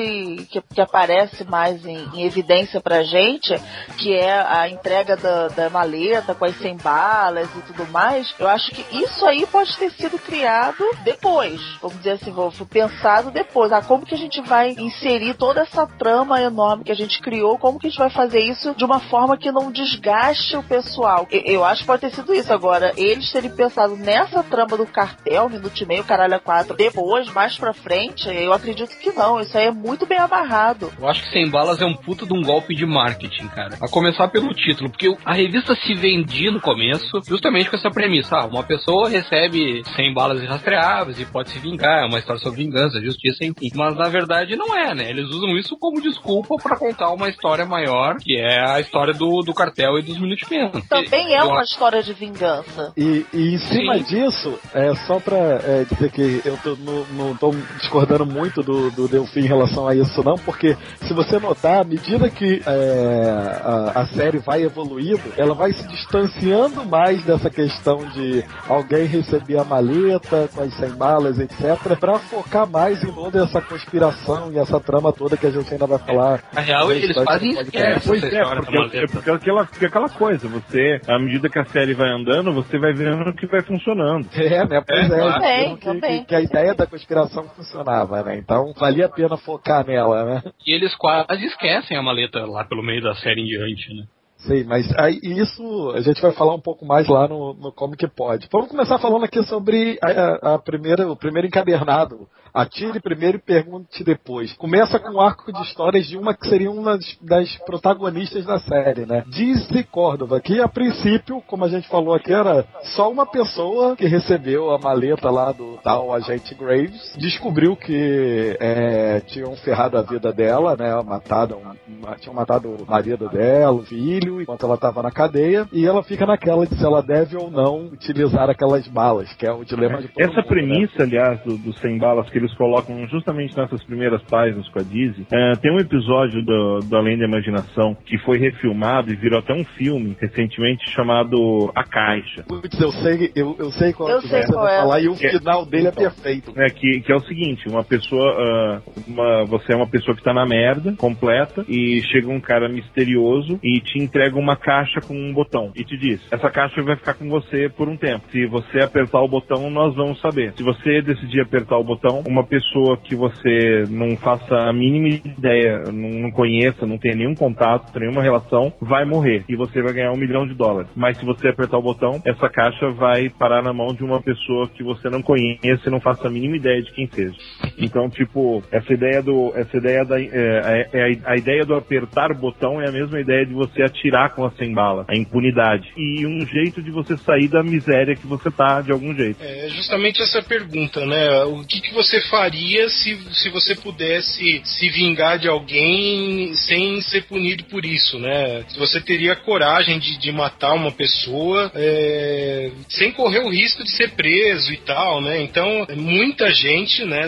que, 0.50 0.62
que 0.62 0.82
aparece 0.82 1.44
mais 1.46 1.86
em, 1.86 1.98
em 2.14 2.26
evidência 2.26 2.82
pra 2.82 3.04
gente, 3.04 3.54
que 3.98 4.14
é 4.14 4.32
a 4.32 4.68
entrega 4.70 5.16
da, 5.16 5.48
da 5.48 5.70
maleta 5.70 6.36
com 6.36 6.46
as 6.46 6.56
100 6.58 6.78
balas 6.78 7.50
e 7.56 7.62
tudo 7.62 7.90
mais, 7.92 8.34
eu 8.40 8.48
acho 8.48 8.72
que 8.72 8.84
isso 8.98 9.26
aí 9.26 9.46
pode 9.46 9.76
ter 9.78 9.92
sido 9.92 10.18
criado 10.20 10.84
depois. 11.04 11.62
Vamos 11.82 11.98
dizer 11.98 12.12
assim, 12.12 12.34
foi 12.34 12.68
pensado 12.68 13.32
depois. 13.32 13.72
Ah, 13.72 13.82
como 13.82 14.06
que 14.06 14.16
a 14.16 14.18
gente 14.18 14.42
vai 14.42 14.72
inserir 14.72 15.36
toda 15.36 15.62
essa 15.62 15.86
trama 15.86 16.42
enorme 16.42 16.84
que 16.84 16.92
a 16.92 16.96
gente 16.96 17.22
criou, 17.22 17.58
como 17.58 17.80
que 17.80 17.88
a 17.88 17.90
gente 17.90 18.00
vai 18.00 18.10
fazer 18.10 18.42
isso 18.42 18.73
de 18.76 18.86
uma 18.86 19.00
forma 19.00 19.38
que 19.38 19.52
não 19.52 19.72
desgaste 19.72 20.56
o 20.56 20.64
pessoal? 20.64 21.28
Eu, 21.32 21.42
eu 21.42 21.66
acho 21.66 21.82
que 21.82 21.88
pode 21.88 22.02
ter 22.02 22.12
sido 22.12 22.34
isso. 22.34 22.52
Agora, 22.52 22.94
eles 22.98 23.32
terem 23.32 23.50
pensado 23.50 23.96
nessa 23.96 24.44
trama 24.44 24.78
do 24.78 24.86
cartel, 24.86 25.50
minuto 25.50 25.82
e 25.82 25.86
meio, 25.86 26.04
caralho, 26.04 26.36
a 26.36 26.40
quatro, 26.40 26.76
depois, 26.76 27.32
mais 27.32 27.58
pra 27.58 27.74
frente, 27.74 28.28
eu 28.30 28.54
acredito 28.54 28.98
que 28.98 29.12
não. 29.12 29.40
Isso 29.40 29.58
aí 29.58 29.68
é 29.68 29.72
muito 29.72 30.06
bem 30.06 30.18
amarrado. 30.18 30.92
Eu 31.00 31.08
acho 31.08 31.24
que 31.24 31.30
Sem 31.30 31.50
Balas 31.50 31.82
é 31.82 31.86
um 31.86 31.96
puta 31.96 32.26
de 32.26 32.34
um 32.34 32.42
golpe 32.42 32.76
de 32.76 32.86
marketing, 32.86 33.48
cara. 33.48 33.78
A 33.82 33.88
começar 33.88 34.28
pelo 34.28 34.54
título, 34.54 34.90
porque 34.90 35.16
a 35.26 35.34
revista 35.34 35.76
se 35.76 35.94
vendia 35.94 36.52
no 36.52 36.62
começo 36.62 37.22
justamente 37.28 37.70
com 37.70 37.76
essa 37.76 37.90
premissa. 37.90 38.36
Ah, 38.38 38.46
uma 38.46 38.64
pessoa 38.64 39.10
recebe 39.10 39.84
100 39.96 40.14
balas 40.14 40.42
irrastreáveis 40.42 41.20
e 41.20 41.26
pode 41.26 41.50
se 41.50 41.60
vingar, 41.60 42.04
é 42.04 42.06
uma 42.06 42.20
história 42.20 42.42
sobre 42.42 42.64
vingança, 42.64 43.02
justiça, 43.02 43.46
enfim. 43.46 43.70
Mas 43.76 43.96
na 43.96 44.10
verdade 44.10 44.56
não 44.56 44.78
é, 44.78 44.94
né? 44.94 45.10
Eles 45.10 45.30
usam 45.30 45.58
isso 45.58 45.78
como 45.78 46.02
desculpa 46.02 46.56
pra 46.62 46.78
contar 46.78 47.12
uma 47.12 47.30
história 47.30 47.66
maior, 47.66 48.18
que 48.18 48.38
é 48.38 48.63
a 48.64 48.80
história 48.80 49.14
do, 49.14 49.42
do 49.42 49.54
cartel 49.54 49.98
e 49.98 50.02
dos 50.02 50.20
Minutemen. 50.20 50.72
Também 50.90 51.36
é 51.36 51.44
uma 51.44 51.64
história 51.64 52.02
de 52.02 52.14
vingança. 52.14 52.94
E, 52.98 53.26
e 53.34 53.56
em 53.56 53.58
cima 53.58 53.98
Sim. 53.98 54.04
disso, 54.04 54.60
é 54.74 54.94
só 55.08 55.20
pra 55.20 55.38
é, 55.38 55.86
dizer 55.90 56.12
que 56.12 56.42
eu 56.46 56.58
tô, 56.58 56.76
não, 56.76 57.06
não 57.12 57.36
tô 57.36 57.52
discordando 57.80 58.26
muito 58.26 58.62
do, 58.62 58.92
do 58.92 59.08
Delfim 59.08 59.42
em 59.42 59.48
relação 59.48 59.88
a 59.88 59.96
isso, 59.96 60.24
não, 60.24 60.36
porque 60.36 60.78
se 61.02 61.14
você 61.14 61.40
notar, 61.40 61.82
à 61.82 61.84
medida 61.84 62.30
que 62.30 62.62
é, 62.66 63.62
a, 63.64 64.02
a 64.02 64.06
série 64.08 64.40
vai 64.40 64.64
evoluindo, 64.64 65.22
ela 65.38 65.54
vai 65.54 65.74
se 65.74 65.88
distanciando 65.88 66.86
mais 66.86 67.24
dessa 67.24 67.50
questão 67.50 67.98
de 68.10 68.44
alguém 68.68 69.06
receber 69.06 69.60
a 69.60 69.64
maleta 69.64 70.50
com 70.54 70.62
as 70.62 70.74
100 70.76 70.90
balas, 70.92 71.40
etc., 71.40 71.98
pra 72.00 72.20
focar 72.20 72.68
mais 72.68 73.04
em 73.04 73.12
toda 73.12 73.44
essa 73.44 73.62
conspiração 73.62 74.52
e 74.52 74.58
essa 74.58 74.80
trama 74.80 75.12
toda 75.12 75.38
que 75.38 75.48
a 75.48 75.52
gente 75.52 75.72
ainda 75.72 75.86
vai 75.86 76.00
falar. 76.00 76.44
Na 76.54 76.62
real, 76.62 76.92
eles 76.92 77.16
fazem 77.24 77.52
do 77.52 77.56
podcast. 77.56 78.00
esquece 78.00 78.08
Pois 78.08 78.24
é, 78.24 78.44
história 78.62 78.80
da 78.80 78.90
porque, 78.90 78.98
é 78.98 79.08
porque 79.08 79.30
aquela, 79.32 79.66
porque 79.66 79.86
aquela 79.86 80.10
coisa, 80.10 80.48
você, 80.48 81.02
à 81.08 81.18
medida 81.20 81.50
que 81.50 81.60
a 81.60 81.66
série 81.66 81.94
vai 81.94 82.10
andando, 82.10 82.54
você 82.54 82.78
vai 82.78 82.94
vendo 82.94 83.34
que 83.34 83.46
vai 83.48 83.62
funcionando. 83.62 84.28
É, 84.36 84.66
né? 84.66 84.82
Pois 84.86 85.10
É, 85.10 85.14
é, 85.16 85.20
claro. 85.20 85.34
Também, 85.34 85.76
que, 85.78 85.86
também. 85.86 86.20
que- 86.22 86.26
que 86.28 86.36
a 86.36 86.42
ideia 86.42 86.74
da 86.76 86.86
conspiração 86.88 87.44
funcionava, 87.50 88.24
né? 88.24 88.38
Então 88.38 88.74
valia 88.78 89.06
a 89.06 89.10
pena 89.10 89.38
focar 89.38 89.86
nela, 89.86 90.24
né? 90.26 90.44
E 90.66 90.74
eles 90.74 90.96
quase 90.96 91.46
esquecem 91.46 91.98
a 91.98 92.02
maleta 92.04 92.46
lá 92.46 92.64
pelo 92.64 92.84
meio 92.84 93.02
da 93.02 93.16
série 93.16 93.42
em 93.42 93.46
diante, 93.46 93.94
né? 93.94 94.04
Sei, 94.38 94.66
mas 94.66 94.86
aí 95.00 95.20
isso 95.24 95.94
a 95.96 96.02
gente 96.02 96.22
vai 96.22 96.34
falar 96.34 96.54
um 96.54 96.60
pouco 96.60 96.86
mais 96.86 97.08
lá 97.08 97.30
no, 97.30 97.54
no 97.54 97.72
Como 97.72 97.96
Que 97.96 98.10
Pode. 98.10 98.50
Vamos 98.52 98.68
começar 98.68 99.00
falando 99.00 99.24
aqui 99.24 99.42
sobre 99.44 99.98
a, 100.04 100.10
a- 100.52 100.56
a 100.56 100.60
primeira, 100.60 101.10
o 101.10 101.16
primeiro 101.16 101.48
encadernado. 101.48 102.28
Atire 102.54 103.00
primeiro 103.00 103.38
e 103.38 103.42
pergunte 103.42 104.04
depois. 104.04 104.54
Começa 104.54 105.00
com 105.00 105.14
um 105.14 105.22
arco 105.22 105.52
de 105.52 105.62
histórias 105.64 106.06
de 106.06 106.18
uma 106.18 106.36
que 106.36 106.48
seria 106.48 106.70
uma 106.70 107.00
das, 107.22 107.56
protagonistas 107.66 108.46
da 108.46 108.60
série, 108.60 109.06
né? 109.08 109.24
Dizzy 109.28 109.84
Córdova, 109.86 110.40
que 110.40 110.62
a 110.62 110.68
princípio, 110.68 111.42
como 111.48 111.66
a 111.66 111.68
gente 111.70 111.88
falou 111.88 112.14
aqui, 112.14 112.32
era 112.32 112.64
só 112.96 113.10
uma 113.12 113.26
pessoa 113.26 113.96
que 113.96 114.06
recebeu 114.06 114.70
a 114.72 114.78
maleta 114.78 115.32
lá 115.32 115.52
do 115.52 115.78
tal 115.84 116.14
agente 116.14 116.54
Graves, 116.54 117.16
descobriu 117.18 117.76
que 117.76 118.56
é, 118.60 119.20
tinham 119.22 119.56
ferrado 119.58 119.98
a 119.98 120.04
vida 120.04 120.32
dela, 120.32 120.76
né? 120.78 120.94
Matado, 121.04 121.56
um- 121.58 122.16
tinham 122.20 122.36
matado 122.36 122.70
o 122.70 122.86
marido 122.86 123.28
dela, 123.30 123.74
o 123.74 123.84
filho, 123.84 124.42
enquanto 124.42 124.64
ela 124.66 124.76
estava 124.76 125.02
na 125.02 125.10
cadeia, 125.12 125.68
e 125.74 125.86
ela 125.88 126.04
fica 126.04 126.26
naquela 126.26 126.68
de 126.68 126.76
se 126.76 126.86
ela 126.86 127.02
deve 127.02 127.36
ou 127.36 127.50
não 127.50 127.86
utilizar 127.88 128.48
aquelas 128.50 128.88
balas, 128.88 129.34
que 129.34 129.46
é 129.48 129.52
o 129.52 129.66
dilema 129.66 130.00
de 130.02 130.08
todo 130.10 130.22
Essa 130.22 130.30
mundo, 130.34 130.44
né? 130.44 130.48
premissa, 130.48 131.04
aliás, 131.04 131.40
do, 131.42 131.58
do 131.58 131.74
100 131.80 131.98
balas 131.98 132.30
que 132.30 132.43
eles 132.44 132.54
colocam 132.56 133.08
justamente 133.08 133.56
nessas 133.58 133.84
primeiras 133.84 134.22
páginas 134.24 134.68
com 134.70 134.80
a 134.80 134.84
Dizzy, 134.84 135.26
é, 135.32 135.56
tem 135.58 135.72
um 135.72 135.80
episódio 135.80 136.44
do, 136.44 136.82
do 136.82 136.96
Além 136.96 137.18
da 137.18 137.26
Imaginação 137.26 137.96
que 138.06 138.18
foi 138.20 138.38
refilmado 138.38 139.12
e 139.12 139.16
virou 139.16 139.40
até 139.40 139.54
um 139.54 139.64
filme 139.78 140.16
recentemente 140.20 140.84
chamado 140.94 141.72
A 141.76 141.84
Caixa. 141.84 142.44
Putz, 142.48 142.80
eu 142.80 142.92
sei, 142.92 143.32
eu, 143.36 143.56
eu 143.60 143.72
sei 143.72 143.94
qual 143.94 144.10
Eu 144.10 144.22
que 144.22 144.28
sei 144.28 144.44
qual 144.44 144.68
é. 144.68 144.78
falar, 144.80 145.00
e 145.02 145.08
o 145.08 145.14
É. 145.14 145.30
final 145.32 145.66
dele 145.66 145.88
é 145.88 145.92
perfeito. 145.92 146.52
É, 146.56 146.70
que, 146.70 147.02
que 147.02 147.12
é 147.12 147.16
o 147.16 147.22
seguinte, 147.22 147.68
uma 147.70 147.84
pessoa, 147.84 148.36
ah, 148.38 148.82
uma- 149.08 149.46
você 149.46 149.74
é 149.74 149.76
uma 149.76 149.88
pessoa 149.90 150.16
que 150.16 150.24
tá 150.24 150.34
na 150.34 150.46
merda, 150.46 150.94
completa, 150.98 151.66
e 151.68 152.02
chega 152.12 152.28
um 152.30 152.40
cara 152.40 152.68
misterioso 152.70 153.60
e 153.64 153.80
te 153.80 154.00
entrega 154.00 154.38
uma 154.38 154.56
caixa 154.56 155.02
com 155.02 155.14
um 155.16 155.34
botão 155.34 155.72
e 155.76 155.84
te 155.84 155.98
diz, 155.98 156.22
essa 156.32 156.50
caixa 156.50 156.82
vai 156.84 156.96
ficar 156.96 157.14
com 157.16 157.30
você 157.30 157.70
por 157.70 157.88
um 157.88 157.98
tempo. 157.98 158.24
Se 158.32 158.46
você 158.48 158.82
apertar 158.82 159.22
o 159.22 159.28
botão, 159.28 159.70
nós 159.70 159.96
vamos 159.96 160.20
saber. 160.20 160.54
Se 160.58 160.64
você 160.64 161.02
decidir 161.02 161.42
apertar 161.42 161.78
o 161.78 161.84
botão, 161.84 162.24
uma 162.34 162.44
pessoa 162.44 162.98
que 162.98 163.16
você 163.16 163.86
não 163.90 164.18
faça 164.18 164.56
a 164.56 164.74
mínima 164.74 165.08
ideia, 165.24 165.84
não, 165.92 166.32
conheça, 166.32 166.86
não 166.86 166.98
tenha 166.98 167.16
nenhum 167.16 167.36
contato, 167.36 167.98
nenhuma 168.00 168.24
relação, 168.24 168.74
vai 168.82 169.06
morrer 169.06 169.44
e 169.48 169.56
você 169.56 169.82
vai 169.82 169.94
ganhar 169.94 170.12
um 170.12 170.18
milhão 170.18 170.48
de 170.48 170.56
dólares. 170.56 170.90
Mas 170.96 171.18
se 171.20 171.26
você 171.26 171.50
apertar 171.50 171.78
o 171.78 171.82
botão, 171.82 172.20
essa 172.26 172.50
caixa 172.50 172.90
vai 172.92 173.30
parar 173.30 173.62
na 173.62 173.72
mão 173.72 173.94
de 173.94 174.04
uma 174.04 174.22
pessoa 174.22 174.68
que 174.68 174.84
você 174.84 175.10
não 175.10 175.22
conheça 175.22 175.84
e 175.88 175.90
não 175.92 176.00
faça 176.00 176.28
a 176.28 176.32
mínima 176.32 176.58
ideia 176.58 176.82
de 176.82 176.92
quem 176.92 177.08
seja. 177.08 177.36
Então, 177.78 178.10
tipo, 178.10 178.64
essa 178.72 178.92
ideia 178.92 179.22
do, 179.22 179.54
essa 179.56 179.78
ideia 179.78 180.04
da, 180.04 180.20
é, 180.20 180.28
é- 180.32 180.90
é 180.94 181.04
a, 181.26 181.34
a 181.34 181.38
ideia 181.38 181.64
do 181.66 181.76
apertar 181.76 182.32
o 182.32 182.36
botão 182.36 182.82
é 182.82 182.88
a 182.90 182.92
mesma 182.92 183.20
ideia 183.20 183.46
de 183.46 183.54
você 183.54 183.84
atirar 183.84 184.34
com 184.34 184.44
a 184.44 184.52
100 184.52 184.74
bala, 184.74 185.06
a 185.08 185.16
impunidade 185.16 185.92
e 185.96 186.26
um 186.26 186.46
jeito 186.48 186.82
de 186.82 186.90
você 186.90 187.16
sair 187.18 187.48
da 187.48 187.62
miséria 187.62 188.16
que 188.16 188.26
você 188.26 188.50
tá 188.50 188.82
de 188.82 188.92
algum 188.92 189.14
jeito. 189.14 189.38
É 189.42 189.70
justamente 189.70 190.22
essa 190.22 190.42
pergunta, 190.42 191.06
né? 191.06 191.44
O 191.46 191.64
que, 191.68 191.82
que 191.82 191.94
você 191.94 192.20
faria 192.30 192.90
se, 192.90 193.18
se 193.34 193.50
você 193.50 193.76
pudesse 193.76 194.62
se 194.64 194.90
vingar 194.90 195.38
de 195.40 195.48
alguém 195.48 196.54
sem 196.56 197.02
ser 197.02 197.24
punido 197.24 197.64
por 197.66 197.86
isso, 197.86 198.20
né? 198.20 198.64
Se 198.70 198.78
você 198.78 199.00
teria 199.02 199.36
coragem 199.36 200.00
de, 200.00 200.18
de 200.18 200.32
matar 200.32 200.74
uma 200.74 200.92
pessoa 200.92 201.72
é, 201.76 202.72
sem 202.90 203.12
correr 203.12 203.40
o 203.40 203.50
risco 203.50 203.84
de 203.84 203.92
ser 203.92 204.12
preso 204.12 204.72
e 204.72 204.78
tal, 204.78 205.22
né? 205.22 205.42
Então, 205.42 205.86
muita 205.96 206.52
gente, 206.54 207.04
né, 207.06 207.24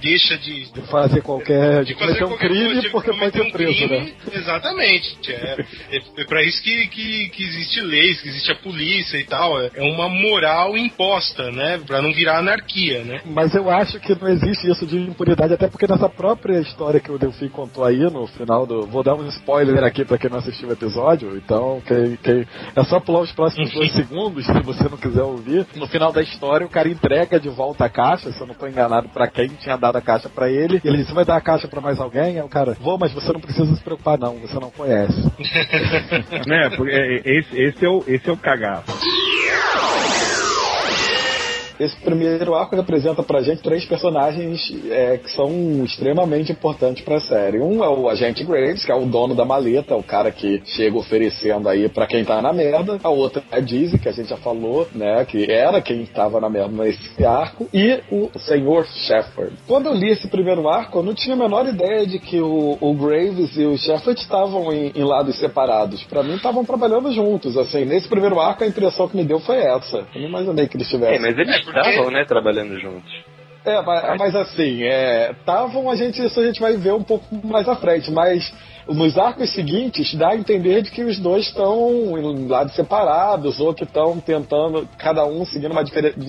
deixa 0.00 0.36
de, 0.38 0.72
De 0.72 0.80
fazer 0.82 1.22
qualquer. 1.22 1.84
de 1.84 1.94
de 1.94 1.94
fazer 1.94 2.24
um 2.24 2.28
qualquer 2.28 2.48
crime 2.48 2.72
coisa, 2.74 2.90
porque 2.90 3.12
pode 3.12 3.32
ser 3.32 3.42
um 3.42 3.50
preso, 3.50 3.88
crime, 3.88 3.98
né? 4.06 4.12
Exatamente. 4.32 5.16
É, 5.32 5.56
é, 5.92 6.00
É 6.18 6.24
pra 6.24 6.42
isso 6.42 6.62
que, 6.62 6.86
que, 6.88 7.28
que 7.30 7.42
existe 7.44 7.80
leis, 7.80 8.20
que 8.20 8.28
existe 8.28 8.52
a 8.52 8.56
polícia 8.56 9.16
e 9.18 9.24
tal. 9.24 9.60
É 9.60 9.82
uma 9.82 10.08
moral 10.08 10.76
imposta, 10.76 11.50
né? 11.50 11.80
Pra 11.86 12.02
não 12.02 12.12
virar 12.12 12.38
anarquia, 12.38 13.02
né? 13.04 13.20
Mas 13.24 13.54
eu 13.54 13.70
acho 13.70 13.98
que 14.00 14.14
não 14.14 14.28
existe 14.36 14.70
isso 14.70 14.86
de 14.86 14.98
impunidade, 14.98 15.54
até 15.54 15.68
porque 15.68 15.86
nessa 15.86 16.08
própria 16.08 16.60
história 16.60 17.00
que 17.00 17.10
o 17.10 17.18
Delphi 17.18 17.48
contou 17.48 17.84
aí 17.84 17.98
no 17.98 18.26
final 18.26 18.66
do. 18.66 18.86
Vou 18.86 19.02
dar 19.02 19.14
um 19.14 19.26
spoiler 19.28 19.82
aqui 19.84 20.04
pra 20.04 20.18
quem 20.18 20.30
não 20.30 20.38
assistiu 20.38 20.68
o 20.68 20.72
episódio, 20.72 21.36
então 21.36 21.80
quem, 21.86 22.16
quem, 22.16 22.46
é 22.74 22.84
só 22.84 23.00
pular 23.00 23.20
os 23.20 23.32
próximos 23.32 23.72
dois 23.72 23.92
segundos, 23.92 24.46
se 24.46 24.60
você 24.60 24.84
não 24.84 24.96
quiser 24.96 25.22
ouvir. 25.22 25.66
No 25.76 25.86
final 25.86 26.12
da 26.12 26.22
história, 26.22 26.66
o 26.66 26.70
cara 26.70 26.88
entrega 26.88 27.40
de 27.40 27.48
volta 27.48 27.84
a 27.84 27.88
caixa, 27.88 28.30
se 28.30 28.40
eu 28.40 28.46
não 28.46 28.54
tô 28.54 28.66
enganado, 28.66 29.08
pra 29.08 29.26
quem 29.26 29.48
tinha 29.48 29.76
dado 29.76 29.96
a 29.96 30.00
caixa 30.00 30.28
pra 30.28 30.50
ele. 30.50 30.80
E 30.84 30.88
ele 30.88 30.98
disse: 30.98 31.12
vai 31.12 31.24
dar 31.24 31.36
a 31.36 31.40
caixa 31.40 31.68
pra 31.68 31.80
mais 31.80 32.00
alguém? 32.00 32.38
Aí 32.38 32.42
o 32.42 32.48
cara, 32.48 32.76
vou, 32.80 32.98
mas 32.98 33.12
você 33.12 33.32
não 33.32 33.40
precisa 33.40 33.74
se 33.74 33.82
preocupar, 33.82 34.18
não, 34.18 34.36
você 34.38 34.54
não 34.54 34.70
conhece. 34.70 35.16
né? 36.46 36.70
Porque 36.76 36.92
é, 36.92 37.38
esse, 37.38 37.60
esse, 37.60 37.84
é 37.84 37.88
o, 37.88 38.04
esse 38.06 38.28
é 38.28 38.32
o 38.32 38.36
cagaço. 38.36 38.92
Esse 41.78 41.96
primeiro 41.96 42.54
arco 42.54 42.74
representa 42.74 43.22
pra 43.22 43.42
gente 43.42 43.62
três 43.62 43.84
personagens 43.84 44.72
é, 44.90 45.18
que 45.18 45.30
são 45.30 45.84
extremamente 45.84 46.52
importantes 46.52 47.04
pra 47.04 47.20
série. 47.20 47.58
Um 47.58 47.84
é 47.84 47.88
o 47.88 48.08
agente 48.08 48.44
Graves, 48.44 48.84
que 48.84 48.92
é 48.92 48.94
o 48.94 49.04
dono 49.04 49.34
da 49.34 49.44
maleta, 49.44 49.94
o 49.94 50.02
cara 50.02 50.30
que 50.30 50.62
chega 50.64 50.96
oferecendo 50.96 51.68
aí 51.68 51.88
pra 51.88 52.06
quem 52.06 52.24
tá 52.24 52.40
na 52.40 52.52
merda. 52.52 52.98
A 53.02 53.10
outra 53.10 53.42
é 53.50 53.56
a 53.56 53.60
Dizzy, 53.60 53.98
que 53.98 54.08
a 54.08 54.12
gente 54.12 54.30
já 54.30 54.36
falou, 54.36 54.88
né, 54.94 55.24
que 55.24 55.50
era 55.50 55.80
quem 55.80 56.04
tava 56.06 56.40
na 56.40 56.48
merda 56.48 56.84
nesse 56.84 57.24
arco. 57.24 57.68
E 57.72 58.00
o 58.10 58.30
Senhor 58.38 58.86
Shepard. 58.86 59.52
Quando 59.66 59.86
eu 59.86 59.94
li 59.94 60.10
esse 60.10 60.28
primeiro 60.28 60.68
arco, 60.68 60.98
eu 60.98 61.02
não 61.02 61.14
tinha 61.14 61.34
a 61.34 61.38
menor 61.38 61.66
ideia 61.66 62.06
de 62.06 62.18
que 62.18 62.40
o, 62.40 62.78
o 62.80 62.94
Graves 62.94 63.56
e 63.56 63.64
o 63.64 63.76
Shepard 63.76 64.18
estavam 64.18 64.72
em, 64.72 64.92
em 64.94 65.04
lados 65.04 65.38
separados. 65.38 66.02
Pra 66.04 66.22
mim, 66.22 66.36
estavam 66.36 66.64
trabalhando 66.64 67.12
juntos. 67.12 67.56
Assim, 67.56 67.84
nesse 67.84 68.08
primeiro 68.08 68.40
arco, 68.40 68.64
a 68.64 68.66
impressão 68.66 69.08
que 69.08 69.16
me 69.16 69.24
deu 69.24 69.40
foi 69.40 69.58
essa. 69.58 70.06
Eu 70.14 70.22
não 70.22 70.28
imaginei 70.28 70.66
que 70.66 70.76
eles 70.76 70.88
tivessem. 70.88 71.16
É, 71.16 71.18
mas 71.18 71.38
eles 71.38 71.65
estavam, 71.68 72.10
né, 72.10 72.24
trabalhando 72.24 72.78
juntos. 72.78 73.12
É, 73.64 73.82
mas, 73.82 74.18
mas 74.18 74.36
assim, 74.36 74.82
estavam, 74.82 75.90
a 75.90 75.96
gente, 75.96 76.24
isso 76.24 76.38
a 76.38 76.46
gente 76.46 76.60
vai 76.60 76.76
ver 76.76 76.92
um 76.92 77.02
pouco 77.02 77.26
mais 77.44 77.68
à 77.68 77.74
frente, 77.74 78.10
mas 78.12 78.52
nos 78.88 79.18
arcos 79.18 79.50
seguintes 79.52 80.14
dá 80.14 80.30
a 80.30 80.36
entender 80.36 80.82
de 80.82 80.90
que 80.90 81.02
os 81.02 81.18
dois 81.18 81.46
estão 81.46 82.16
em 82.18 82.46
lados 82.46 82.74
separados 82.74 83.58
ou 83.60 83.74
que 83.74 83.84
estão 83.84 84.18
tentando, 84.20 84.88
cada 84.98 85.24
um 85.26 85.44
seguindo 85.44 85.72
uma 85.72 85.84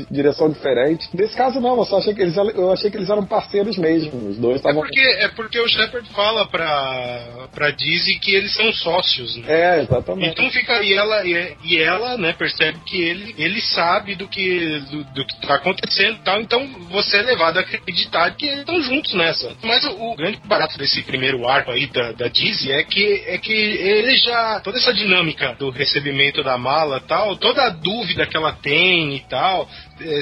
direção 0.10 0.50
diferente. 0.50 1.08
Nesse 1.14 1.36
caso 1.36 1.60
não, 1.60 1.78
eu 1.78 1.86
só 1.86 1.98
achei 2.00 2.14
que 2.14 2.22
eles, 2.22 2.36
eu 2.36 2.72
achei 2.72 2.90
que 2.90 2.98
eles 2.98 3.10
eram 3.10 3.26
parceiros 3.26 3.78
mesmo. 3.78 4.30
Os 4.30 4.38
dois 4.38 4.56
É 4.56 4.58
estavam. 4.58 4.82
porque, 4.82 5.00
é 5.00 5.28
porque 5.30 5.60
o 5.60 5.68
Shepard 5.68 6.08
fala 6.10 6.48
pra, 6.48 7.48
pra 7.54 7.72
Dizzy 7.72 8.20
que 8.20 8.34
eles 8.36 8.54
são 8.54 8.72
sócios, 8.74 9.36
né? 9.38 9.46
É, 9.48 9.82
exatamente. 9.82 10.32
Então 10.32 10.50
fica 10.50 10.82
e 10.82 10.94
ela 10.94 11.26
e, 11.26 11.56
e 11.64 11.78
ela, 11.78 12.18
né, 12.18 12.34
percebe 12.34 12.80
que 12.86 13.02
ele 13.02 13.36
ele 13.38 13.62
sabe 13.62 14.16
do 14.16 14.28
que 14.28 14.80
do, 14.92 15.04
do 15.14 15.26
que 15.26 15.42
tá 15.48 15.56
acontecendo 15.56 16.16
e 16.16 16.24
tal, 16.24 16.42
então 16.42 16.66
você 16.90 17.18
é 17.18 17.22
levado 17.22 17.58
a 17.58 17.62
acreditar 17.62 18.32
que 18.36 18.46
eles 18.46 18.60
estão 18.60 18.82
juntos 18.82 19.14
nessa. 19.14 19.52
Mas 19.64 19.84
o, 19.86 19.92
o 19.92 20.16
grande 20.16 20.40
barato 20.46 20.78
desse 20.78 21.02
primeiro 21.04 21.48
arco 21.48 21.72
aí 21.72 21.86
da, 21.88 22.12
da 22.14 22.28
Dizzy 22.28 22.47
é 22.72 22.84
que 22.84 23.24
é 23.28 23.38
que 23.38 23.54
ele 23.54 24.18
já 24.18 24.60
toda 24.62 24.78
essa 24.78 24.94
dinâmica 24.94 25.56
do 25.56 25.70
recebimento 25.70 26.44
da 26.44 26.58
mala, 26.58 27.00
tal, 27.00 27.36
toda 27.38 27.64
a 27.64 27.70
dúvida 27.70 28.26
que 28.26 28.36
ela 28.36 28.54
tem 28.54 29.16
e 29.16 29.20
tal, 29.22 29.70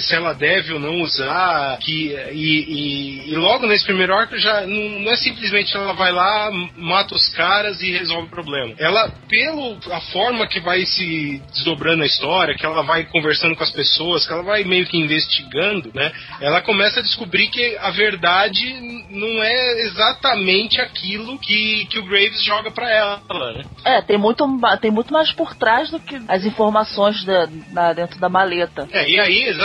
se 0.01 0.15
ela 0.15 0.33
deve 0.33 0.73
ou 0.73 0.79
não 0.79 1.01
usar, 1.01 1.77
que 1.79 2.15
e, 2.31 3.25
e, 3.25 3.31
e 3.31 3.35
logo 3.35 3.67
nesse 3.67 3.85
primeiro 3.85 4.13
arco 4.15 4.38
já 4.38 4.61
não, 4.61 4.99
não 5.01 5.11
é 5.11 5.15
simplesmente 5.17 5.75
ela 5.75 5.93
vai 5.93 6.11
lá, 6.11 6.49
mata 6.77 7.13
os 7.15 7.27
caras 7.29 7.81
e 7.81 7.91
resolve 7.91 8.27
o 8.27 8.29
problema. 8.29 8.73
Ela, 8.79 9.09
pelo 9.27 9.77
a 9.91 9.99
forma 10.01 10.47
que 10.47 10.59
vai 10.59 10.85
se 10.85 11.41
desdobrando 11.53 12.03
a 12.03 12.05
história, 12.05 12.55
que 12.55 12.65
ela 12.65 12.83
vai 12.83 13.03
conversando 13.05 13.55
com 13.55 13.63
as 13.63 13.71
pessoas, 13.71 14.25
que 14.25 14.31
ela 14.33 14.43
vai 14.43 14.63
meio 14.63 14.85
que 14.85 14.97
investigando, 14.97 15.91
né? 15.93 16.11
Ela 16.41 16.61
começa 16.61 16.99
a 16.99 17.03
descobrir 17.03 17.47
que 17.47 17.77
a 17.77 17.89
verdade 17.91 19.05
não 19.09 19.43
é 19.43 19.81
exatamente 19.81 20.79
aquilo 20.79 21.38
que, 21.39 21.85
que 21.89 21.99
o 21.99 22.05
Graves 22.05 22.43
joga 22.43 22.71
pra 22.71 22.89
ela, 22.89 23.21
né? 23.53 23.65
É, 23.83 24.01
tem 24.01 24.17
muito, 24.17 24.45
tem 24.81 24.91
muito 24.91 25.11
mais 25.11 25.31
por 25.31 25.53
trás 25.55 25.89
do 25.89 25.99
que 25.99 26.19
as 26.27 26.45
informações 26.45 27.23
da, 27.25 27.45
da- 27.71 27.93
dentro 27.93 28.19
da 28.19 28.29
maleta. 28.29 28.88
É, 28.91 29.09
e 29.09 29.19
aí, 29.19 29.43
exatamente 29.43 29.64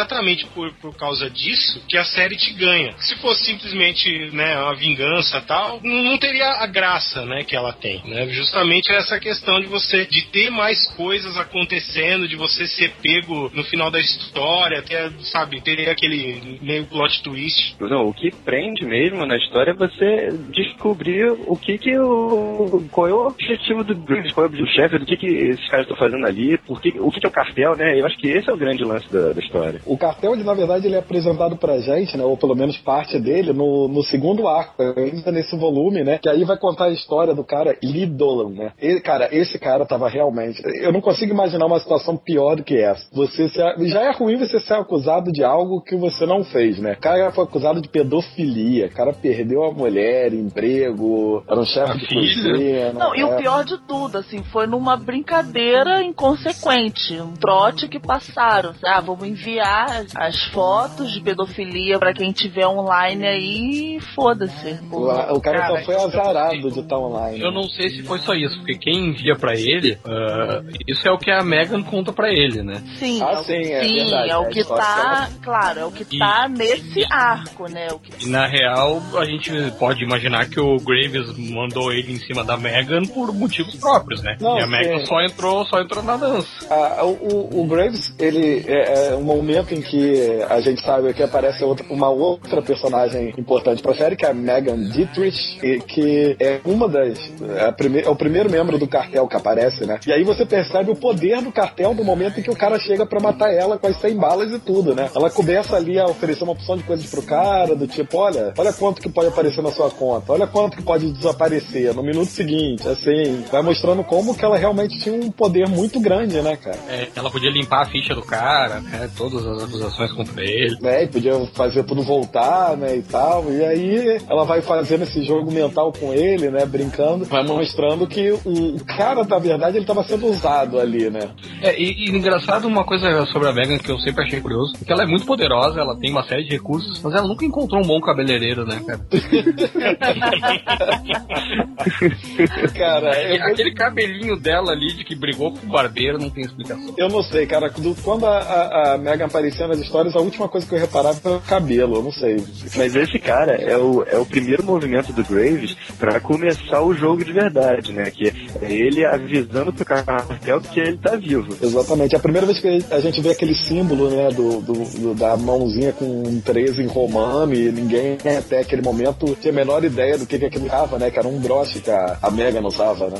por, 0.54 0.72
por 0.74 0.96
causa 0.96 1.28
disso, 1.30 1.82
que 1.88 1.96
a 1.96 2.04
série 2.04 2.36
te 2.36 2.52
ganha. 2.52 2.94
Se 2.98 3.16
fosse 3.16 3.44
simplesmente 3.44 4.30
né, 4.32 4.58
uma 4.58 4.74
vingança 4.74 5.40
tal, 5.40 5.80
não, 5.82 6.18
teria 6.18 6.46
a 6.46 6.66
graça 6.66 7.24
né, 7.24 7.44
que 7.44 7.56
ela 7.56 7.72
tem. 7.72 8.02
Né? 8.04 8.28
Justamente 8.28 8.92
essa 8.92 9.18
questão 9.18 9.60
de 9.60 9.66
você 9.66 10.04
de 10.04 10.26
ter 10.26 10.50
mais 10.50 10.86
coisas 10.96 11.36
acontecendo, 11.36 12.28
de 12.28 12.36
você 12.36 12.66
ser 12.66 12.92
pego 13.02 13.50
no 13.54 13.64
final 13.64 13.90
da 13.90 13.98
história, 13.98 14.82
ter, 14.82 15.10
sabe, 15.22 15.60
ter 15.60 15.88
aquele 15.88 16.58
meio 16.62 16.86
plot 16.86 17.22
twist. 17.22 17.76
Não, 17.80 18.08
o 18.08 18.14
que 18.14 18.30
prende 18.44 18.84
mesmo 18.84 19.24
na 19.26 19.36
história 19.36 19.70
é 19.70 19.74
você 19.74 20.30
descobrir 20.50 21.30
o 21.46 21.56
que 21.56 21.78
que 21.78 21.98
o. 21.98 22.84
qual 22.90 23.08
é 23.08 23.12
o 23.12 23.26
objetivo 23.26 23.84
do 23.84 23.96
qual 24.32 24.46
é 24.46 24.48
o 24.48 24.66
chefe, 24.66 24.98
do 24.98 25.06
que 25.06 25.16
que 25.16 25.26
esses 25.26 25.68
caras 25.68 25.86
estão 25.86 25.96
fazendo 25.96 26.26
ali, 26.26 26.58
por 26.58 26.80
que, 26.80 26.94
o 26.98 27.10
que 27.10 27.20
que 27.20 27.26
é 27.26 27.28
o 27.28 27.32
cartel, 27.32 27.76
né? 27.76 27.98
Eu 27.98 28.06
acho 28.06 28.16
que 28.18 28.28
esse 28.28 28.48
é 28.48 28.52
o 28.52 28.56
grande 28.56 28.84
lance 28.84 29.10
da, 29.12 29.32
da 29.32 29.40
história. 29.40 29.80
O 29.90 29.98
cartel, 29.98 30.34
ele, 30.34 30.44
na 30.44 30.54
verdade, 30.54 30.86
ele 30.86 30.94
é 30.94 31.00
apresentado 31.00 31.56
pra 31.56 31.80
gente, 31.80 32.16
né? 32.16 32.24
Ou 32.24 32.36
pelo 32.36 32.54
menos 32.54 32.78
parte 32.78 33.18
dele, 33.18 33.52
no, 33.52 33.88
no 33.88 34.04
segundo 34.04 34.46
arco, 34.46 34.80
ainda 34.80 35.32
nesse 35.32 35.56
volume, 35.56 36.04
né? 36.04 36.18
Que 36.18 36.28
aí 36.28 36.44
vai 36.44 36.56
contar 36.56 36.84
a 36.84 36.90
história 36.90 37.34
do 37.34 37.42
cara 37.42 37.76
Lee 37.82 38.06
Dolan, 38.06 38.50
né? 38.50 38.72
Ele, 38.78 39.00
cara, 39.00 39.28
esse 39.32 39.58
cara 39.58 39.84
tava 39.84 40.08
realmente. 40.08 40.62
Eu 40.80 40.92
não 40.92 41.00
consigo 41.00 41.32
imaginar 41.32 41.66
uma 41.66 41.80
situação 41.80 42.16
pior 42.16 42.54
do 42.54 42.62
que 42.62 42.76
essa. 42.76 43.04
Você 43.12 43.48
se- 43.48 43.88
já 43.88 44.02
é 44.02 44.12
ruim 44.12 44.36
você 44.36 44.60
ser 44.60 44.74
acusado 44.74 45.32
de 45.32 45.42
algo 45.42 45.82
que 45.82 45.96
você 45.96 46.24
não 46.24 46.44
fez, 46.44 46.78
né? 46.78 46.92
O 46.92 47.00
cara 47.00 47.32
foi 47.32 47.42
acusado 47.42 47.80
de 47.80 47.88
pedofilia, 47.88 48.86
o 48.86 48.94
cara 48.94 49.12
perdeu 49.12 49.64
a 49.64 49.72
mulher, 49.72 50.32
emprego, 50.32 51.42
era 51.50 51.58
um 51.58 51.64
chefe 51.64 51.98
de 51.98 52.14
cozinha. 52.14 52.92
Não, 52.92 53.12
e 53.16 53.24
o 53.24 53.32
é. 53.32 53.36
pior 53.38 53.64
de 53.64 53.76
tudo, 53.88 54.18
assim, 54.18 54.44
foi 54.44 54.68
numa 54.68 54.96
brincadeira 54.96 56.00
inconsequente, 56.00 57.20
um 57.20 57.34
trote 57.34 57.88
que 57.88 57.98
passaram. 57.98 58.72
Ah, 58.84 59.00
vamos 59.00 59.26
enviar 59.26 59.79
as 60.14 60.44
fotos 60.52 61.12
de 61.12 61.20
pedofilia 61.20 61.98
pra 61.98 62.12
quem 62.12 62.32
tiver 62.32 62.66
online 62.66 63.26
aí 63.26 63.96
e 63.96 64.00
foda-se. 64.14 64.78
O, 64.90 65.06
o 65.34 65.40
cara, 65.40 65.66
só 65.68 65.76
foi 65.84 65.94
azarado 65.96 66.70
de 66.70 66.80
estar 66.80 66.98
online. 66.98 67.40
Eu 67.40 67.52
não 67.52 67.64
sei 67.64 67.90
se 67.90 68.02
foi 68.02 68.18
só 68.20 68.34
isso, 68.34 68.56
porque 68.58 68.76
quem 68.78 69.06
envia 69.08 69.36
pra 69.36 69.54
ele, 69.54 69.98
ah, 70.04 70.62
isso 70.86 71.06
é 71.06 71.10
o 71.10 71.18
que 71.18 71.30
a 71.30 71.42
Megan 71.42 71.82
conta 71.82 72.12
pra 72.12 72.30
ele, 72.32 72.62
né? 72.62 72.82
Sim, 72.98 73.22
Ah, 73.22 73.32
é 73.32 73.38
o, 73.38 73.44
sim, 73.44 73.52
é 73.72 73.82
sim, 73.82 73.94
verdade, 73.94 74.30
é 74.30 74.36
o 74.38 74.42
é, 74.44 74.48
que 74.50 74.64
tá, 74.64 75.28
claro, 75.42 75.80
é 75.80 75.84
o 75.84 75.90
que 75.92 76.18
tá 76.18 76.48
nesse 76.48 77.04
arco, 77.10 77.70
né? 77.70 77.88
O 77.92 77.98
que 77.98 78.26
E 78.26 78.28
na 78.28 78.46
real, 78.46 79.00
a 79.16 79.24
gente 79.24 79.50
pode 79.78 80.02
imaginar 80.04 80.48
que 80.48 80.60
o 80.60 80.76
Graves 80.78 81.36
mandou 81.50 81.92
ele 81.92 82.12
em 82.12 82.16
cima 82.18 82.44
da 82.44 82.56
Megan 82.56 83.02
por 83.04 83.32
motivos 83.32 83.74
próprios, 83.76 84.22
né? 84.22 84.36
Não, 84.40 84.58
e 84.58 84.62
a 84.62 84.66
Megan 84.66 85.04
só 85.06 85.20
entrou, 85.22 85.64
só 85.66 85.80
entrou 85.80 86.02
na 86.02 86.16
dança. 86.16 86.48
Ah, 86.70 87.04
o, 87.04 87.10
o- 87.12 87.62
o 87.62 87.66
Graves, 87.66 88.14
ele 88.18 88.64
é, 88.66 89.08
é 89.10 89.16
um 89.16 89.22
momento 89.22 89.69
em 89.74 89.80
que 89.80 90.42
a 90.48 90.60
gente 90.60 90.80
sabe 90.82 91.12
que 91.14 91.22
aparece 91.22 91.62
outra- 91.64 91.86
uma 91.90 92.08
outra 92.08 92.62
personagem 92.62 93.32
importante 93.38 93.82
pra 93.82 93.94
série, 93.94 94.16
que 94.16 94.24
é 94.24 94.30
a 94.30 94.34
Megan 94.34 94.78
Dietrich, 94.90 95.58
que 95.86 96.36
é 96.38 96.60
uma 96.64 96.88
das. 96.88 97.18
É, 97.56 97.70
prime- 97.72 98.00
é 98.02 98.08
o 98.08 98.16
primeiro 98.16 98.50
membro 98.50 98.78
do 98.78 98.86
cartel 98.86 99.26
que 99.28 99.36
aparece, 99.36 99.84
né? 99.86 99.98
E 100.06 100.12
aí 100.12 100.22
você 100.24 100.44
percebe 100.44 100.90
o 100.90 100.96
poder 100.96 101.40
do 101.42 101.52
cartel 101.52 101.94
no 101.94 102.04
momento 102.04 102.40
em 102.40 102.42
que 102.42 102.50
o 102.50 102.56
cara 102.56 102.78
chega 102.78 103.04
pra 103.06 103.20
matar 103.20 103.52
ela 103.52 103.78
com 103.78 103.86
as 103.86 103.96
100 104.00 104.16
balas 104.16 104.50
e 104.52 104.58
tudo, 104.58 104.94
né? 104.94 105.08
Ela 105.14 105.30
começa 105.30 105.76
ali 105.76 105.98
a 105.98 106.06
oferecer 106.06 106.44
uma 106.44 106.52
opção 106.52 106.76
de 106.76 106.82
coisas 106.82 107.06
pro 107.10 107.22
cara, 107.22 107.74
do 107.74 107.86
tipo, 107.86 108.16
olha, 108.18 108.52
olha 108.56 108.72
quanto 108.72 109.00
que 109.00 109.08
pode 109.08 109.28
aparecer 109.28 109.62
na 109.62 109.70
sua 109.70 109.90
conta, 109.90 110.32
olha 110.32 110.46
quanto 110.46 110.76
que 110.76 110.82
pode 110.82 111.10
desaparecer 111.12 111.94
no 111.94 112.02
minuto 112.02 112.26
seguinte, 112.30 112.86
assim, 112.88 113.44
vai 113.50 113.62
mostrando 113.62 114.02
como 114.04 114.34
que 114.36 114.44
ela 114.44 114.56
realmente 114.56 114.98
tinha 114.98 115.14
um 115.14 115.30
poder 115.30 115.68
muito 115.68 116.00
grande, 116.00 116.40
né, 116.40 116.56
cara? 116.56 116.78
É, 116.88 117.08
ela 117.14 117.30
podia 117.30 117.50
limpar 117.50 117.82
a 117.82 117.86
ficha 117.86 118.14
do 118.14 118.22
cara, 118.22 118.80
né? 118.80 119.10
Todas 119.16 119.44
as 119.46 119.59
acusações 119.64 120.12
contra 120.12 120.42
ele. 120.42 120.76
né? 120.80 121.04
E 121.04 121.08
podia 121.08 121.34
fazer 121.54 121.84
tudo 121.84 122.02
voltar, 122.02 122.76
né? 122.76 122.96
E 122.96 123.02
tal. 123.02 123.50
E 123.52 123.64
aí 123.64 124.18
ela 124.28 124.44
vai 124.44 124.60
fazendo 124.62 125.02
esse 125.02 125.22
jogo 125.24 125.50
mental 125.52 125.92
com 125.92 126.12
ele, 126.12 126.50
né? 126.50 126.64
Brincando, 126.66 127.24
vai 127.24 127.44
mostrando 127.44 128.06
que 128.06 128.30
o, 128.30 128.40
o 128.76 128.84
cara, 128.84 129.24
na 129.24 129.38
verdade, 129.38 129.76
ele 129.76 129.86
tava 129.86 130.02
sendo 130.04 130.26
usado 130.26 130.78
ali, 130.78 131.10
né? 131.10 131.30
É, 131.62 131.78
e, 131.80 132.06
e 132.06 132.10
engraçado 132.10 132.66
uma 132.66 132.84
coisa 132.84 133.24
sobre 133.26 133.48
a 133.48 133.52
Megan 133.52 133.78
que 133.78 133.90
eu 133.90 133.98
sempre 133.98 134.24
achei 134.24 134.40
curioso, 134.40 134.72
é 134.80 134.84
que 134.84 134.92
ela 134.92 135.02
é 135.02 135.06
muito 135.06 135.26
poderosa, 135.26 135.80
ela 135.80 135.96
tem 135.98 136.10
uma 136.10 136.22
série 136.24 136.44
de 136.44 136.50
recursos, 136.50 137.00
mas 137.02 137.14
ela 137.14 137.26
nunca 137.26 137.44
encontrou 137.44 137.82
um 137.82 137.86
bom 137.86 138.00
cabeleireiro, 138.00 138.64
né, 138.66 138.80
cara? 138.86 139.00
Cara, 142.76 143.22
eu, 143.22 143.44
Aquele 143.46 143.72
cabelinho 143.74 144.36
dela 144.38 144.72
ali 144.72 144.92
de 144.94 145.04
que 145.04 145.14
brigou 145.14 145.52
com 145.52 145.66
o 145.66 145.70
barbeiro 145.70 146.18
não 146.18 146.30
tem 146.30 146.44
explicação. 146.44 146.94
eu 146.96 147.08
não 147.08 147.22
sei, 147.22 147.46
cara. 147.46 147.68
do- 147.70 147.94
Quando 148.02 148.26
a, 148.26 148.38
a, 148.38 148.94
a 148.94 148.98
Megan 148.98 149.26
aparecia 149.26 149.49
apareciam 149.50 149.68
nas 149.68 149.78
histórias, 149.80 150.16
a 150.16 150.20
última 150.20 150.48
coisa 150.48 150.66
que 150.66 150.74
eu 150.74 150.78
reparava 150.78 151.18
era 151.24 151.36
o 151.36 151.40
cabelo, 151.40 151.96
eu 151.96 152.02
não 152.02 152.12
sei. 152.12 152.36
Mas 152.76 152.94
esse 152.94 153.18
cara 153.18 153.52
é 153.52 153.76
o, 153.76 154.02
é 154.04 154.16
o 154.18 154.24
primeiro 154.24 154.64
movimento 154.64 155.12
do 155.12 155.24
Graves 155.24 155.76
pra 155.98 156.20
começar 156.20 156.82
o 156.82 156.94
jogo 156.94 157.24
de 157.24 157.32
verdade, 157.32 157.92
né? 157.92 158.10
Que 158.10 158.28
é 158.62 158.72
ele 158.72 159.04
avisando 159.04 159.72
pro 159.72 159.84
cartel 159.84 160.60
que 160.60 160.80
ele 160.80 160.96
tá 160.98 161.16
vivo. 161.16 161.56
Exatamente. 161.60 162.14
É 162.14 162.18
a 162.18 162.22
primeira 162.22 162.46
vez 162.46 162.60
que 162.60 162.84
a 162.90 163.00
gente 163.00 163.20
vê 163.20 163.30
aquele 163.30 163.54
símbolo, 163.54 164.10
né, 164.10 164.28
do, 164.30 164.60
do- 164.60 164.72
do- 165.00 165.14
da 165.14 165.36
mãozinha 165.36 165.92
com 165.92 166.04
um 166.04 166.40
13 166.40 166.82
em 166.82 166.86
romano 166.86 167.54
e 167.54 167.70
ninguém 167.72 168.16
até 168.38 168.60
aquele 168.60 168.82
momento 168.82 169.36
tinha 169.40 169.52
a 169.52 169.56
menor 169.56 169.84
ideia 169.84 170.16
do 170.16 170.26
que, 170.26 170.38
que 170.38 170.46
aquilo 170.46 170.66
tava, 170.68 170.98
né? 170.98 171.10
Que 171.10 171.18
era 171.18 171.28
um 171.28 171.38
broche 171.40 171.80
que 171.80 171.90
a, 171.90 172.18
a 172.22 172.30
Megan 172.30 172.62
usava, 172.66 173.08
né? 173.08 173.18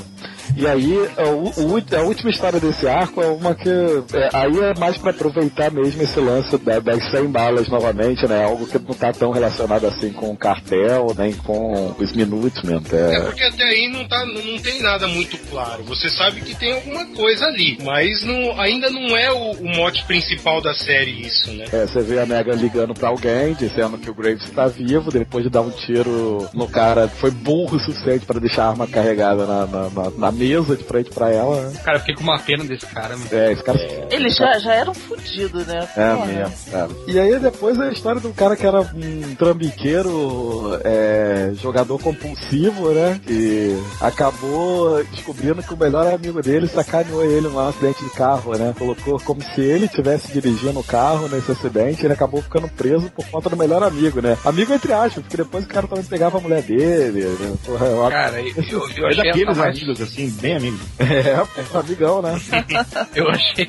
E 0.57 0.67
aí, 0.67 1.09
a, 1.17 1.29
u- 1.29 1.77
u- 1.77 1.97
a 1.97 2.03
última 2.03 2.31
história 2.31 2.61
desse 2.61 2.87
arco 2.87 3.23
é 3.23 3.27
uma 3.29 3.55
que. 3.55 3.69
é, 3.69 4.29
aí 4.33 4.59
é 4.59 4.75
mais 4.79 4.97
pra 4.99 5.11
aproveitar 5.11 5.71
mesmo 5.71 6.03
esse 6.03 6.19
lance 6.21 6.57
da- 6.59 6.81
das 6.81 7.11
100 7.11 7.27
balas 7.27 7.69
novamente, 7.69 8.27
né? 8.27 8.45
Algo 8.45 8.67
que 8.67 8.79
não 8.79 8.95
tá 8.95 9.13
tão 9.13 9.31
relacionado 9.31 9.87
assim 9.87 10.13
com 10.13 10.31
o 10.31 10.37
cartel, 10.37 11.15
nem 11.17 11.33
com 11.33 11.95
os 11.99 12.13
Minutemen. 12.13 12.83
É 12.93 13.17
É, 13.17 13.21
porque 13.21 13.43
até 13.45 13.65
aí 13.65 13.89
não, 13.89 14.07
tá, 14.07 14.25
não 14.27 14.59
tem 14.59 14.83
nada 14.83 15.07
muito 15.09 15.39
claro. 15.51 15.83
Você 15.85 16.11
sabe 16.11 16.41
que 16.43 16.55
tem 16.55 16.73
alguma 16.73 17.07
coisa 17.07 17.47
ali, 17.47 17.79
mas 17.83 18.23
não, 18.25 18.61
ainda 18.61 18.91
não 18.91 19.17
é 19.17 19.31
o, 19.33 19.53
o 19.53 19.77
mote 19.77 20.05
principal 20.07 20.61
da 20.61 20.75
série 20.75 21.27
isso, 21.27 21.51
né? 21.53 21.65
É, 21.73 21.87
você 21.87 22.01
vê 22.03 22.19
a 22.21 22.27
Megan 22.27 22.55
ligando 22.55 22.93
pra 22.95 23.09
alguém, 23.09 23.55
dizendo 23.55 23.97
que 23.99 24.11
o 24.11 24.15
Graves 24.15 24.45
está 24.45 24.67
vivo, 24.67 25.11
depois 25.11 25.45
de 25.45 25.51
dar 25.51 25.63
um 25.63 25.71
tiro 25.71 26.49
no 26.53 26.69
cara, 26.69 27.09
foi 27.09 27.31
burro 27.31 27.77
o 27.77 27.81
suficiente 27.81 28.27
pra 28.27 28.39
deixar 28.41 28.65
a 28.65 28.69
arma 28.71 28.87
carregada 28.87 29.47
na, 29.47 29.67
na, 29.67 29.91
na- 29.91 30.11
na 30.19 30.33
mesa 30.41 30.77
de 30.77 30.85
frente 30.85 31.11
pra 31.11 31.31
ela. 31.31 31.61
Né? 31.69 31.81
Cara, 31.85 31.97
eu 31.97 32.01
fiquei 32.01 32.15
com 32.15 32.23
uma 32.23 32.39
pena 32.39 32.65
desse 32.65 32.87
cara, 32.87 33.17
mano. 33.17 33.29
É, 33.31 33.53
esse 33.53 33.63
cara. 33.63 33.79
Eles 34.11 34.35
já, 34.35 34.59
já 34.59 34.75
eram 34.75 34.95
fodidos, 34.95 35.67
né? 35.67 35.89
É 35.97 36.15
Porra. 36.15 36.27
mesmo, 36.27 36.55
cara. 36.71 36.91
E 37.07 37.19
aí 37.19 37.39
depois 37.39 37.79
a 37.81 37.91
história 37.93 38.21
de 38.21 38.27
um 38.27 38.33
cara 38.33 38.57
que 38.57 38.67
era 38.67 38.81
um 38.81 39.35
trambiqueiro, 39.37 40.79
é, 40.85 41.53
jogador 41.61 41.99
compulsivo, 42.01 42.91
né? 42.91 43.21
Que 43.27 43.77
acabou 44.01 45.03
descobrindo 45.05 45.63
que 45.63 45.75
o 45.75 45.77
melhor 45.77 46.07
amigo 46.13 46.41
dele 46.43 46.67
sacaneou 46.67 47.25
ele 47.25 47.49
num 47.49 47.59
acidente 47.59 48.03
de 48.03 48.11
carro, 48.11 48.57
né? 48.57 48.75
Colocou 48.79 49.19
como 49.21 49.43
se 49.43 49.61
ele 49.61 49.87
estivesse 49.87 50.33
dirigindo 50.33 50.79
o 50.81 50.85
carro 50.85 51.29
nesse 51.29 51.53
acidente, 51.53 52.05
ele 52.05 52.15
acabou 52.15 52.41
ficando 52.43 52.69
preso 52.69 53.11
por 53.11 53.27
conta 53.27 53.49
do 53.51 53.57
melhor 53.57 53.83
amigo, 53.83 54.21
né? 54.21 54.37
Amigo 54.45 54.73
entre 54.73 54.93
aspas, 54.93 55.23
porque 55.23 55.37
depois 55.37 55.65
o 55.65 55.69
cara 55.69 55.87
também 55.87 56.05
pegava 56.05 56.39
a 56.39 56.41
mulher 56.41 56.63
dele, 56.63 57.25
né? 57.25 57.55
Porra, 57.65 57.87
é 57.87 58.11
Cara, 58.11 58.41
eu, 58.41 58.55
eu, 58.57 58.91
eu 58.97 59.07
É 59.07 59.11
achei 59.11 59.25
daqueles 59.25 59.57
mais, 59.57 59.77
amigos, 59.77 60.01
assim, 60.01 60.30
bem 60.33 60.57
amigos. 60.57 60.81
É, 61.01 61.65
pô, 61.71 61.79
amigão, 61.79 62.23
né? 62.23 62.41
eu 63.15 63.29
achei, 63.29 63.69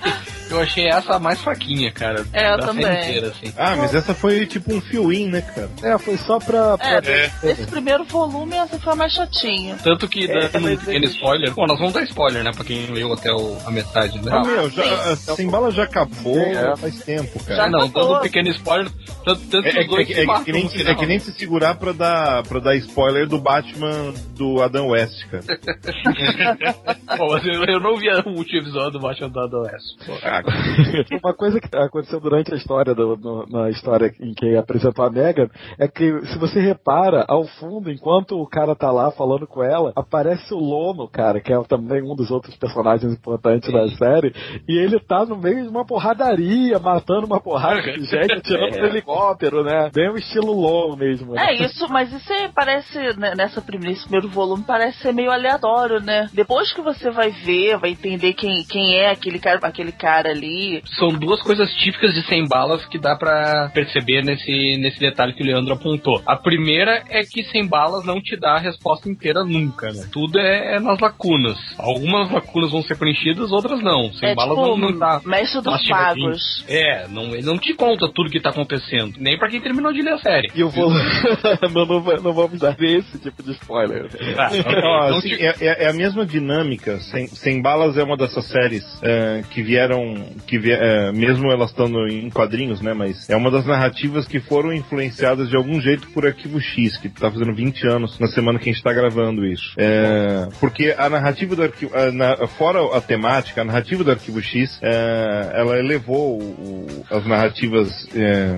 eu 0.49 0.59
achei 0.59 0.87
essa 0.87 1.15
a 1.15 1.19
mais 1.19 1.39
fraquinha, 1.41 1.91
cara. 1.91 2.25
É, 2.33 2.53
eu 2.53 2.59
também. 2.59 2.85
inteira, 2.85 3.27
assim. 3.29 3.53
Ah, 3.57 3.75
mas 3.75 3.93
essa 3.95 4.13
foi 4.13 4.45
tipo 4.45 4.73
um 4.73 4.79
fill-in, 4.81 5.29
né, 5.29 5.41
cara? 5.41 5.69
É, 5.83 5.97
foi 5.97 6.17
só 6.17 6.39
pra. 6.39 6.77
pra- 6.77 7.01
É, 7.05 7.31
esse 7.43 7.65
primeiro 7.67 8.03
volume 8.05 8.55
essa 8.55 8.79
foi 8.79 8.93
a 8.93 8.95
mais 8.95 9.13
chatinha. 9.13 9.75
Tanto 9.83 10.07
que, 10.07 10.29
É, 10.29 10.47
dando 10.49 10.57
um 10.67 10.69
mas 10.69 10.79
pequeno 10.83 11.05
spoiler, 11.05 11.53
bom, 11.53 11.65
nós 11.65 11.77
vamos 11.79 11.93
dar 11.93 12.03
spoiler, 12.03 12.43
né, 12.43 12.51
pra 12.53 12.63
quem 12.63 12.85
leu 12.87 13.11
até 13.13 13.31
o- 13.31 13.57
a 13.65 13.71
metade, 13.71 14.19
né? 14.23 14.31
Ah, 14.33 14.41
meu, 14.45 14.69
já, 14.69 14.83
a 15.11 15.15
Sem 15.15 15.49
Bala 15.49 15.71
já 15.71 15.83
acabou 15.83 16.37
É. 16.39 16.75
faz 16.77 16.99
tempo, 17.03 17.39
Já 17.47 17.55
cara. 17.55 17.69
não, 17.69 17.89
dando 17.89 18.17
um 18.17 18.19
pequeno 18.19 18.49
spoiler, 18.49 18.91
tanto, 19.25 19.41
tanto 19.47 19.67
É, 19.67 19.71
que 19.71 19.77
é- 19.79 20.05
se 20.05 20.13
é 20.21 20.25
que 20.43 20.51
nem, 20.51 20.63
no 20.63 20.69
se- 20.69 20.77
final. 20.77 20.93
é 20.93 20.95
que 20.95 21.05
nem 21.05 21.19
se 21.19 21.31
segurar 21.33 21.75
pra 21.75 21.91
dar, 21.91 22.43
pra 22.43 22.59
dar 22.59 22.75
spoiler 22.77 23.27
do 23.27 23.39
Batman 23.39 24.13
do 24.35 24.61
Adam 24.61 24.87
West, 24.89 25.25
cara. 25.29 25.43
Pô, 27.17 27.27
mas 27.33 27.45
eu, 27.45 27.63
eu 27.65 27.79
não 27.79 27.95
vi 27.97 28.09
o 28.09 28.29
último 28.37 28.59
episódio 28.61 28.91
do 28.91 28.99
Batman 28.99 29.29
da 29.29 29.57
Oeste. 29.59 29.95
Ah, 30.23 30.41
Uma 31.23 31.33
coisa 31.33 31.59
que 31.59 31.75
aconteceu 31.75 32.19
durante 32.19 32.53
a 32.53 32.57
história, 32.57 32.93
do- 32.95 33.17
no- 33.17 33.45
na 33.47 33.69
história 33.69 34.13
em 34.19 34.33
que 34.33 34.55
apresentou 34.55 35.05
a 35.05 35.09
Megan, 35.09 35.49
é 35.79 35.87
que 35.87 36.25
se 36.27 36.37
você 36.37 36.59
repara, 36.59 37.25
ao 37.27 37.45
fundo, 37.45 37.91
enquanto 37.91 38.39
o 38.39 38.47
cara 38.47 38.75
tá 38.75 38.91
lá 38.91 39.11
falando 39.11 39.45
com 39.47 39.63
ela, 39.63 39.91
aparece 39.95 40.53
o 40.53 40.57
Lono, 40.59 41.07
cara, 41.07 41.39
que 41.41 41.51
é 41.53 41.61
também 41.63 42.01
um 42.01 42.15
dos 42.15 42.31
outros 42.31 42.55
personagens 42.55 43.13
importantes 43.13 43.71
da 43.71 43.87
série, 43.89 44.33
e 44.67 44.77
ele 44.77 44.99
tá 44.99 45.25
no 45.25 45.37
meio 45.37 45.63
de 45.63 45.69
uma 45.69 45.85
porradaria, 45.85 46.79
matando 46.79 47.25
uma 47.25 47.39
porrada 47.41 47.81
de 47.81 48.03
gente, 48.05 48.31
atirando 48.33 48.75
É. 48.77 48.81
no 48.81 48.87
helicóptero, 48.87 49.63
né? 49.63 49.89
Bem 49.93 50.09
o 50.09 50.17
estilo 50.17 50.51
Lono 50.53 50.95
mesmo. 50.97 51.33
né? 51.33 51.47
É 51.49 51.65
isso, 51.65 51.87
mas 51.89 52.11
isso 52.11 52.31
aí 52.31 52.49
parece, 52.53 52.97
né, 53.17 53.33
nessa 53.35 53.61
primeira, 53.61 53.91
nesse 53.91 54.03
primeiro 54.03 54.29
volume, 54.29 54.63
parece 54.65 54.99
ser 54.99 55.13
meio 55.13 55.31
aleatório, 55.31 55.99
né? 55.99 56.27
Depois 56.33 56.71
que 56.73 56.81
você 56.81 57.09
vai 57.11 57.29
ver, 57.31 57.77
vai 57.77 57.91
entender 57.91 58.33
quem, 58.33 58.63
quem 58.63 58.95
é 58.95 59.09
aquele 59.11 59.39
cara, 59.39 59.59
aquele 59.63 59.91
cara 59.91 60.29
ali. 60.29 60.81
São 60.97 61.09
duas 61.09 61.41
coisas 61.41 61.69
típicas 61.75 62.13
de 62.13 62.21
100 62.23 62.47
balas 62.47 62.85
que 62.85 62.97
dá 62.99 63.15
pra 63.15 63.69
perceber 63.73 64.23
nesse, 64.23 64.77
nesse 64.77 64.99
detalhe 64.99 65.33
que 65.33 65.43
o 65.43 65.45
Leandro 65.45 65.73
apontou. 65.73 66.21
A 66.25 66.35
primeira 66.35 67.03
é 67.09 67.21
que 67.23 67.43
100 67.43 67.67
balas 67.67 68.05
não 68.05 68.21
te 68.21 68.37
dá 68.37 68.55
a 68.55 68.59
resposta 68.59 69.09
inteira 69.09 69.43
nunca, 69.43 69.91
né? 69.91 70.05
Tudo 70.11 70.39
é, 70.39 70.75
é 70.75 70.79
nas 70.79 70.99
lacunas. 70.99 71.57
Algumas 71.77 72.31
lacunas 72.31 72.71
vão 72.71 72.81
ser 72.81 72.97
preenchidas, 72.97 73.51
outras 73.51 73.81
não. 73.81 74.11
100 74.13 74.29
É 74.29 74.35
balas 74.35 74.55
tipo 74.57 74.77
não, 74.77 74.77
não 74.91 74.97
dá. 74.97 75.21
Mestre 75.25 75.61
dos. 75.61 75.81
Magos. 75.89 76.65
É, 76.67 77.07
não, 77.07 77.33
ele 77.35 77.45
não 77.45 77.57
te 77.57 77.73
conta 77.73 78.07
tudo 78.13 78.29
que 78.29 78.39
tá 78.39 78.49
acontecendo. 78.51 79.15
Nem 79.17 79.37
pra 79.37 79.49
quem 79.49 79.59
terminou 79.61 79.91
de 79.91 80.01
ler 80.01 80.13
a 80.13 80.17
série. 80.19 80.49
E 80.55 80.61
eu 80.61 80.69
vou. 80.69 80.89
não, 81.73 81.85
não, 81.85 82.01
não 82.21 82.33
vamos 82.33 82.59
dar 82.59 82.75
esse 82.81 83.19
tipo 83.19 83.43
de 83.43 83.51
spoiler. 83.53 84.07
Ah, 84.37 84.49
Então, 84.55 85.17
assim, 85.17 85.33
é, 85.33 85.55
é- 85.59 85.83
é 85.85 85.89
a 85.89 85.93
mesma 85.93 86.20
dinâmica. 86.25 86.99
Sem, 86.99 87.27
Sem 87.27 87.61
Balas 87.61 87.97
é 87.97 88.03
uma 88.03 88.17
dessas 88.17 88.45
séries 88.45 88.83
é, 89.01 89.43
que 89.49 89.61
vieram, 89.61 90.15
que 90.47 90.57
é, 90.71 91.11
mesmo 91.11 91.51
elas 91.51 91.69
estando 91.71 92.07
em 92.07 92.29
quadrinhos, 92.29 92.81
né? 92.81 92.93
Mas 92.93 93.29
é 93.29 93.35
uma 93.35 93.49
das 93.51 93.65
narrativas 93.65 94.27
que 94.27 94.39
foram 94.39 94.73
influenciadas 94.73 95.49
de 95.49 95.55
algum 95.55 95.79
jeito 95.81 96.07
por 96.09 96.25
Arquivo 96.25 96.59
X, 96.59 96.97
que 96.97 97.09
tá 97.09 97.29
fazendo 97.31 97.53
20 97.53 97.87
anos 97.87 98.19
na 98.19 98.27
semana 98.27 98.59
que 98.59 98.69
a 98.69 98.73
gente 98.73 98.83
tá 98.83 98.93
gravando 98.93 99.45
isso. 99.45 99.73
É, 99.77 100.47
porque 100.59 100.93
a 100.97 101.09
narrativa 101.09 101.55
do 101.55 101.63
Arquivo, 101.63 101.95
a 101.95 102.11
na- 102.11 102.47
fora 102.47 102.79
a 102.95 103.01
temática, 103.01 103.61
a 103.61 103.65
narrativa 103.65 104.03
do 104.03 104.11
Arquivo 104.11 104.41
X, 104.41 104.79
é, 104.81 105.51
ela 105.55 105.77
elevou 105.79 106.39
o- 106.41 107.05
as 107.09 107.25
narrativas 107.25 108.07
é, 108.15 108.57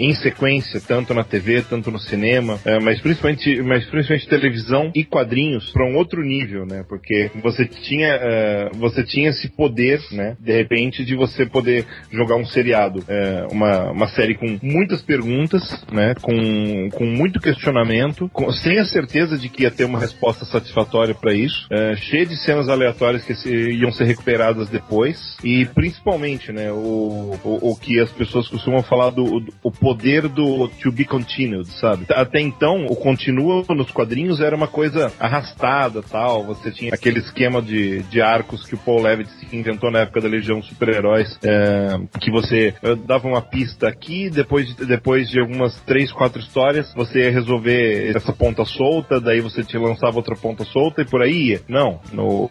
em 0.00 0.14
sequência, 0.14 0.80
tanto 0.80 1.12
na 1.14 1.22
TV, 1.22 1.62
tanto 1.62 1.90
no 1.90 1.98
cinema, 1.98 2.58
é, 2.64 2.78
mas 2.80 3.00
principalmente, 3.00 3.60
mas 3.62 3.84
principalmente 3.84 4.28
televisão 4.28 4.90
e 4.94 5.04
quadrinhos 5.04 5.70
para 5.70 5.84
um 5.86 5.96
outro 5.96 6.22
nível, 6.22 6.64
né? 6.66 6.84
Porque 6.88 7.30
você 7.42 7.66
tinha, 7.66 8.08
é, 8.08 8.70
você 8.74 9.04
tinha 9.04 9.28
esse 9.30 9.48
poder, 9.48 10.00
né? 10.12 10.36
De 10.40 10.52
repente, 10.52 11.04
de 11.04 11.14
você 11.14 11.44
poder 11.46 11.84
jogar 12.10 12.36
um 12.36 12.46
seriado, 12.46 13.04
é, 13.08 13.46
uma, 13.50 13.90
uma 13.90 14.08
série 14.08 14.34
com 14.34 14.58
muitas 14.62 15.02
perguntas, 15.02 15.84
né? 15.92 16.14
Com, 16.20 16.88
com 16.92 17.04
muito 17.04 17.38
questionamento, 17.40 18.28
com- 18.32 18.50
sem 18.52 18.78
a 18.78 18.84
certeza 18.86 19.36
de 19.36 19.48
que 19.48 19.64
ia 19.64 19.70
ter 19.70 19.84
uma 19.84 19.98
resposta 20.00 20.44
satisfatória 20.44 21.14
para 21.14 21.34
isso, 21.34 21.66
é, 21.70 21.94
cheia 21.96 22.24
de 22.26 22.36
cenas 22.36 22.68
aleatórias 22.68 23.24
que 23.24 23.34
se- 23.34 23.70
iam 23.72 23.92
ser 23.92 24.04
recuperadas 24.04 24.68
depois 24.70 25.36
e 25.44 25.66
principalmente, 25.66 26.52
né? 26.52 26.72
O, 26.72 27.36
o, 27.44 27.70
o 27.72 27.76
que 27.76 28.00
as 28.00 28.10
pessoas 28.10 28.48
costumam 28.48 28.82
falar 28.82 29.10
do 29.10 29.40
do- 29.40 29.52
o 29.62 29.70
poder 29.90 30.28
do 30.28 30.68
to 30.68 30.92
be 30.92 31.04
continued, 31.04 31.66
sabe? 31.80 32.06
Até 32.10 32.40
então, 32.40 32.86
o 32.86 32.94
continua 32.94 33.64
nos 33.70 33.90
quadrinhos 33.90 34.40
era 34.40 34.54
uma 34.54 34.68
coisa 34.68 35.12
arrastada, 35.18 36.00
tal. 36.00 36.44
Você 36.44 36.70
tinha 36.70 36.94
aquele 36.94 37.18
esquema 37.18 37.60
de, 37.60 38.00
de 38.04 38.22
arcos 38.22 38.64
que 38.64 38.76
o 38.76 38.78
Paul 38.78 39.02
Levitt 39.02 39.30
inventou 39.52 39.90
na 39.90 40.00
época 40.00 40.20
da 40.20 40.28
Legião 40.28 40.62
Super-Heróis, 40.62 41.36
é, 41.42 41.98
que 42.20 42.30
você 42.30 42.72
eh, 42.80 42.94
dava 43.04 43.26
uma 43.26 43.42
pista 43.42 43.88
aqui, 43.88 44.30
depois 44.30 44.68
de, 44.68 44.86
depois 44.86 45.28
de 45.28 45.40
algumas 45.40 45.74
três, 45.80 46.12
quatro 46.12 46.40
histórias, 46.40 46.92
você 46.94 47.24
ia 47.24 47.32
resolver 47.32 48.14
essa 48.14 48.32
ponta 48.32 48.64
solta, 48.64 49.20
daí 49.20 49.40
você 49.40 49.64
te 49.64 49.76
lançava 49.76 50.16
outra 50.16 50.36
ponta 50.36 50.64
solta 50.64 51.02
e 51.02 51.04
por 51.04 51.20
aí 51.20 51.50
ia. 51.50 51.60
Não, 51.68 52.00
no, 52.12 52.48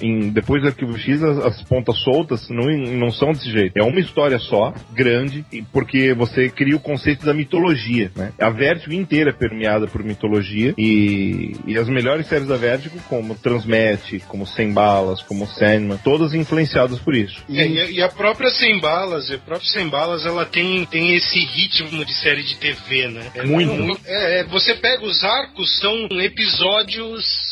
em, 0.00 0.30
depois 0.30 0.62
do 0.62 0.68
Arquivo 0.68 0.96
X, 0.96 1.20
as, 1.20 1.38
as 1.38 1.62
pontas 1.62 1.98
soltas 1.98 2.48
não, 2.48 2.66
não 2.96 3.10
são 3.10 3.32
desse 3.32 3.50
jeito. 3.50 3.76
É 3.76 3.82
uma 3.82 3.98
história 3.98 4.38
só, 4.38 4.72
grande, 4.92 5.44
porque 5.72 6.14
você 6.14 6.48
cria 6.48 6.75
o 6.76 6.80
conceito 6.80 7.24
da 7.24 7.34
mitologia, 7.34 8.10
né? 8.14 8.32
A 8.38 8.50
Vertigo 8.50 8.92
inteira 8.92 9.30
é 9.30 9.32
permeada 9.32 9.86
por 9.86 10.02
mitologia 10.02 10.74
e, 10.78 11.52
e 11.66 11.76
as 11.76 11.88
melhores 11.88 12.26
séries 12.26 12.46
da 12.48 12.56
Vertigo, 12.56 12.98
como 13.08 13.34
Transmet, 13.34 14.20
como 14.28 14.46
Sem 14.46 14.72
Balas, 14.72 15.22
como 15.22 15.46
Sandman, 15.46 15.98
todas 15.98 16.34
influenciadas 16.34 16.98
por 16.98 17.14
isso. 17.14 17.42
É, 17.48 17.66
e, 17.66 17.80
a- 17.80 17.90
e 17.90 18.02
a 18.02 18.08
própria 18.08 18.50
Sem 18.50 18.80
Balas, 18.80 19.30
a 19.30 19.38
própria 19.38 19.68
Sem 19.70 19.88
Balas, 19.88 20.24
ela 20.26 20.44
tem, 20.44 20.84
tem 20.86 21.14
esse 21.14 21.38
ritmo 21.38 22.04
de 22.04 22.14
série 22.14 22.42
de 22.42 22.56
TV, 22.56 23.08
né? 23.08 23.30
É 23.34 23.44
Muito. 23.44 24.00
É, 24.06 24.40
é, 24.40 24.44
você 24.44 24.74
pega 24.74 25.04
os 25.04 25.22
arcos, 25.24 25.78
são 25.78 26.08
episódios 26.20 27.45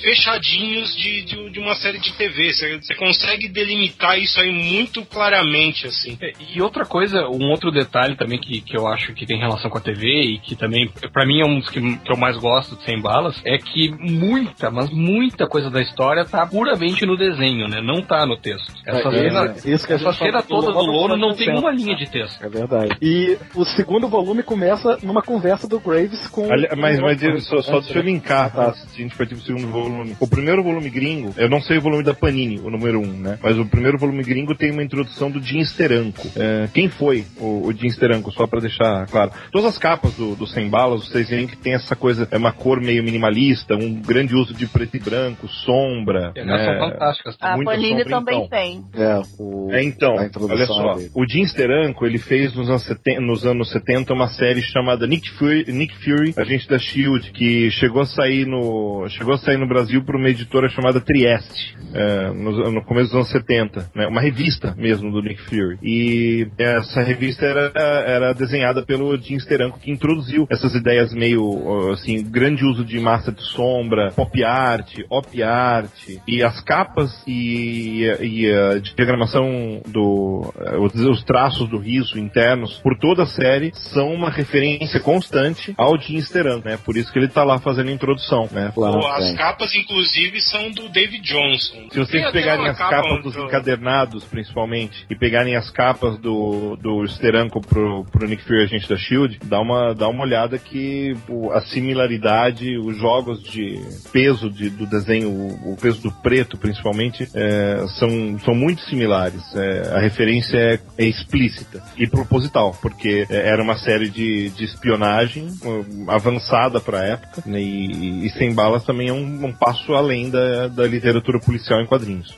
fechadinhos 0.00 0.94
de, 0.96 1.22
de, 1.22 1.50
de 1.50 1.60
uma 1.60 1.74
série 1.74 1.98
de 1.98 2.12
TV. 2.12 2.52
Você, 2.52 2.78
você 2.80 2.94
consegue 2.94 3.48
delimitar 3.48 4.18
isso 4.18 4.40
aí 4.40 4.50
muito 4.52 5.04
claramente, 5.04 5.86
assim. 5.86 6.16
É, 6.20 6.32
E 6.54 6.60
outra 6.62 6.84
coisa, 6.84 7.28
um 7.28 7.50
outro 7.50 7.70
detalhe 7.70 8.16
também 8.16 8.38
que, 8.38 8.60
que 8.60 8.76
eu 8.76 8.86
acho 8.86 9.12
que 9.14 9.26
tem 9.26 9.38
relação 9.38 9.70
com 9.70 9.78
a 9.78 9.80
TV 9.80 10.06
e 10.22 10.38
que 10.38 10.54
também, 10.56 10.88
pra 11.12 11.26
mim, 11.26 11.40
é 11.40 11.44
um 11.46 11.58
dos 11.60 11.68
que, 11.68 11.80
que 11.98 12.12
eu 12.12 12.16
mais 12.16 12.36
gosto 12.36 12.76
de 12.76 12.84
Sem 12.84 13.00
Balas, 13.00 13.40
é 13.44 13.58
que 13.58 13.90
muita, 13.90 14.70
mas 14.70 14.90
muita 14.90 15.46
coisa 15.46 15.70
da 15.70 15.80
história 15.80 16.24
tá 16.24 16.46
puramente 16.46 17.04
no 17.06 17.16
desenho, 17.16 17.66
né? 17.68 17.80
Não 17.80 18.02
tá 18.02 18.26
no 18.26 18.36
texto. 18.36 18.72
Essa 18.86 19.08
É, 19.08 19.12
cena, 19.12 19.54
isso- 19.56 19.68
isso 19.70 19.86
que 19.86 19.92
essa 19.92 20.12
cena 20.12 20.42
toda 20.42 20.72
do 20.72 20.80
Lono 20.80 21.16
não 21.16 21.34
tem 21.34 21.50
uma 21.56 21.70
linha 21.70 21.96
de 21.96 22.10
texto. 22.10 22.42
É 22.44 22.48
verdade. 22.48 22.96
E 23.02 23.36
o 23.54 23.64
segundo 23.64 24.08
volume 24.08 24.42
começa 24.42 24.98
numa 25.02 25.22
conversa 25.22 25.68
do 25.68 25.78
Graves 25.80 26.26
com. 26.28 26.50
Ali- 26.52 26.68
mas, 26.76 26.98
mas 27.00 27.18
diga, 27.18 27.38
só, 27.40 27.60
só 27.62 27.80
deixa 27.80 27.98
eu 27.98 28.02
linkar, 28.02 28.52
tá? 28.52 28.72
Se 28.72 28.86
a 28.94 29.02
gente 29.02 29.14
partir 29.16 29.34
pro 29.34 29.44
segundo 29.44 29.68
volume. 29.68 29.89
O 30.18 30.26
primeiro 30.26 30.62
volume 30.62 30.90
gringo, 30.90 31.34
eu 31.36 31.48
não 31.48 31.60
sei 31.60 31.78
o 31.78 31.80
volume 31.80 32.02
da 32.02 32.14
Panini, 32.14 32.58
o 32.60 32.70
número 32.70 33.00
um, 33.00 33.12
né? 33.12 33.38
Mas 33.42 33.58
o 33.58 33.66
primeiro 33.66 33.98
volume 33.98 34.22
gringo 34.22 34.54
tem 34.54 34.70
uma 34.70 34.82
introdução 34.82 35.30
do 35.30 35.42
Jim 35.42 35.64
Steranko. 35.64 36.26
É, 36.36 36.68
quem 36.72 36.88
foi 36.88 37.24
o, 37.38 37.66
o 37.66 37.72
Jim 37.72 37.88
Steranko? 37.90 38.32
Só 38.32 38.46
pra 38.46 38.60
deixar 38.60 39.06
claro. 39.06 39.30
Todas 39.52 39.68
as 39.68 39.78
capas 39.78 40.14
do, 40.14 40.34
do 40.34 40.46
Sem 40.46 40.68
Balas, 40.68 41.08
vocês 41.08 41.28
veem 41.28 41.46
que 41.46 41.56
tem 41.56 41.74
essa 41.74 41.96
coisa, 41.96 42.28
é 42.30 42.36
uma 42.36 42.52
cor 42.52 42.80
meio 42.80 43.02
minimalista, 43.02 43.74
um 43.74 43.94
grande 43.94 44.34
uso 44.34 44.54
de 44.54 44.66
preto 44.66 44.96
e 44.96 45.00
branco, 45.00 45.48
sombra. 45.48 46.32
E 46.36 46.44
né? 46.44 46.64
são 46.64 46.90
fantásticas. 46.90 47.36
A 47.40 47.56
Panini 47.62 48.02
sombra, 48.02 48.04
também 48.04 48.44
então. 48.44 48.48
tem. 48.48 48.84
É, 48.94 49.22
o, 49.38 49.68
É, 49.72 49.82
então, 49.82 50.14
a 50.18 50.28
olha 50.52 50.66
só. 50.66 50.94
dele. 50.94 51.10
O 51.14 51.26
Jim 51.26 51.46
Steranko, 51.46 52.06
ele 52.06 52.18
fez 52.18 52.54
nos 52.54 52.68
anos, 52.68 52.82
70, 52.84 53.20
nos 53.20 53.46
anos 53.46 53.70
70 53.70 54.12
uma 54.12 54.28
série 54.28 54.62
chamada 54.62 55.06
Nick 55.06 55.30
Fury, 55.30 55.64
Nick 55.72 55.96
Fury, 56.04 56.34
agente 56.36 56.68
da 56.68 56.78
SHIELD, 56.78 57.30
que 57.32 57.70
chegou 57.70 58.02
a 58.02 58.06
sair 58.06 58.46
no, 58.46 59.06
chegou 59.08 59.34
a 59.34 59.38
sair 59.38 59.56
no 59.56 59.66
Brasil 59.66 59.79
por 60.04 60.16
uma 60.16 60.28
editora 60.28 60.68
chamada 60.68 61.00
Trieste, 61.00 61.76
é, 61.92 62.30
no, 62.30 62.72
no 62.72 62.84
começo 62.84 63.08
dos 63.08 63.16
anos 63.16 63.30
70, 63.30 63.90
né? 63.94 64.06
Uma 64.06 64.20
revista 64.20 64.74
mesmo 64.76 65.10
do 65.10 65.22
Nick 65.22 65.42
Fury. 65.42 65.78
E 65.82 66.48
essa 66.58 67.02
revista 67.02 67.44
era, 67.44 67.72
era 67.74 68.32
desenhada 68.32 68.82
pelo 68.82 69.16
Jim 69.16 69.38
Steranko, 69.38 69.78
que 69.78 69.90
introduziu 69.90 70.46
essas 70.50 70.74
ideias 70.74 71.12
meio, 71.12 71.90
assim, 71.92 72.22
grande 72.22 72.64
uso 72.64 72.84
de 72.84 72.98
massa 72.98 73.32
de 73.32 73.42
sombra, 73.42 74.12
pop 74.12 74.42
art, 74.44 75.00
op 75.08 75.42
art, 75.42 75.90
e 76.26 76.42
as 76.42 76.60
capas 76.60 77.22
e, 77.26 78.02
e 78.20 78.50
a 78.50 78.78
diagramação 78.78 79.82
do, 79.86 80.52
eh, 80.58 80.78
os, 80.78 80.94
os 80.94 81.24
traços 81.24 81.68
do 81.68 81.78
riso 81.78 82.18
internos 82.18 82.78
por 82.78 82.96
toda 82.98 83.22
a 83.22 83.26
série 83.26 83.72
são 83.74 84.12
uma 84.12 84.30
referência 84.30 85.00
constante 85.00 85.74
ao 85.76 85.98
Jim 85.98 86.20
Steranko, 86.20 86.68
né? 86.68 86.78
Por 86.84 86.96
isso 86.96 87.12
que 87.12 87.18
ele 87.18 87.28
tá 87.28 87.44
lá 87.44 87.58
fazendo 87.58 87.88
a 87.88 87.92
introdução, 87.92 88.48
né? 88.50 88.72
Pô, 88.74 88.84
as 88.84 89.32
capas, 89.32 89.69
inclusive, 89.74 90.40
são 90.40 90.70
do 90.70 90.88
David 90.88 91.22
Johnson. 91.22 91.88
Se 91.90 91.98
vocês 91.98 92.22
Tem 92.24 92.32
pegarem 92.32 92.68
as 92.68 92.78
capa 92.78 92.90
capas 93.02 93.22
dos 93.22 93.34
do- 93.34 93.44
encadernados, 93.44 94.24
principalmente, 94.24 95.06
e 95.10 95.14
pegarem 95.14 95.56
as 95.56 95.70
capas 95.70 96.18
do, 96.18 96.76
do 96.76 97.06
Steranko 97.08 97.60
pro, 97.60 98.04
pro 98.10 98.28
Nick 98.28 98.42
Fury 98.44 98.62
Agente 98.64 98.88
da 98.88 98.96
SHIELD, 98.96 99.38
dá 99.44 99.60
uma, 99.60 99.94
dá 99.94 100.08
uma 100.08 100.22
olhada 100.24 100.58
que 100.58 101.14
a 101.52 101.60
similaridade, 101.62 102.76
os 102.78 102.96
jogos 102.98 103.42
de 103.42 103.80
peso 104.12 104.50
de- 104.50 104.70
do 104.70 104.86
desenho, 104.86 105.28
o, 105.30 105.72
o 105.72 105.76
peso 105.76 106.00
do 106.02 106.10
preto, 106.10 106.56
principalmente, 106.56 107.28
é, 107.34 107.84
são, 107.98 108.38
são 108.40 108.54
muito 108.54 108.80
similares. 108.82 109.42
É, 109.54 109.92
a 109.94 109.98
referência 110.00 110.56
é, 110.56 110.78
é 110.98 111.04
explícita 111.06 111.82
e 111.96 112.06
proposital, 112.06 112.76
porque 112.80 113.26
era 113.28 113.62
uma 113.62 113.76
série 113.76 114.08
de, 114.08 114.50
de 114.50 114.64
espionagem 114.64 115.48
um, 115.64 116.10
avançada 116.10 116.80
para 116.80 117.00
a 117.00 117.04
época, 117.04 117.42
né, 117.46 117.60
e, 117.60 118.26
e 118.26 118.30
Sem 118.30 118.54
Balas 118.54 118.84
também 118.84 119.08
é 119.08 119.12
um, 119.12 119.49
um 119.50 119.52
passo 119.52 119.92
além 119.94 120.30
da, 120.30 120.68
da 120.68 120.86
literatura 120.86 121.38
policial 121.40 121.80
em 121.80 121.86
quadrinhos. 121.86 122.36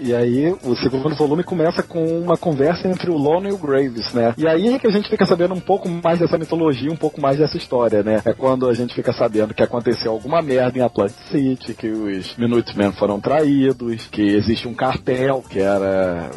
E 0.00 0.14
aí, 0.14 0.54
o 0.64 0.74
segundo 0.76 1.14
volume 1.16 1.42
começa 1.42 1.82
com 1.82 2.04
uma 2.20 2.36
conversa 2.36 2.88
entre 2.88 3.10
o 3.10 3.16
Lono 3.16 3.48
e 3.48 3.52
o 3.52 3.58
Graves, 3.58 4.12
né? 4.12 4.34
E 4.38 4.46
aí 4.46 4.74
é 4.74 4.78
que 4.78 4.86
a 4.86 4.90
gente 4.90 5.08
fica 5.08 5.26
sabendo 5.26 5.54
um 5.54 5.60
pouco 5.60 5.88
mais 5.88 6.18
dessa 6.18 6.38
mitologia, 6.38 6.90
um 6.90 6.96
pouco 6.96 7.20
mais 7.20 7.38
dessa 7.38 7.56
história, 7.56 8.02
né? 8.02 8.22
É 8.24 8.32
quando 8.32 8.68
a 8.68 8.74
gente 8.74 8.94
fica 8.94 9.12
sabendo 9.12 9.54
que 9.54 9.62
aconteceu 9.62 10.12
alguma 10.12 10.40
merda 10.40 10.78
em 10.78 10.82
Atlantic 10.82 11.16
City, 11.30 11.74
que 11.74 11.88
os 11.88 12.36
Minutemen 12.36 12.92
foram 12.92 13.20
traídos, 13.20 14.06
que 14.06 14.22
existe 14.22 14.68
um 14.68 14.74
cartel 14.74 15.42
que 15.48 15.58
era 15.58 16.30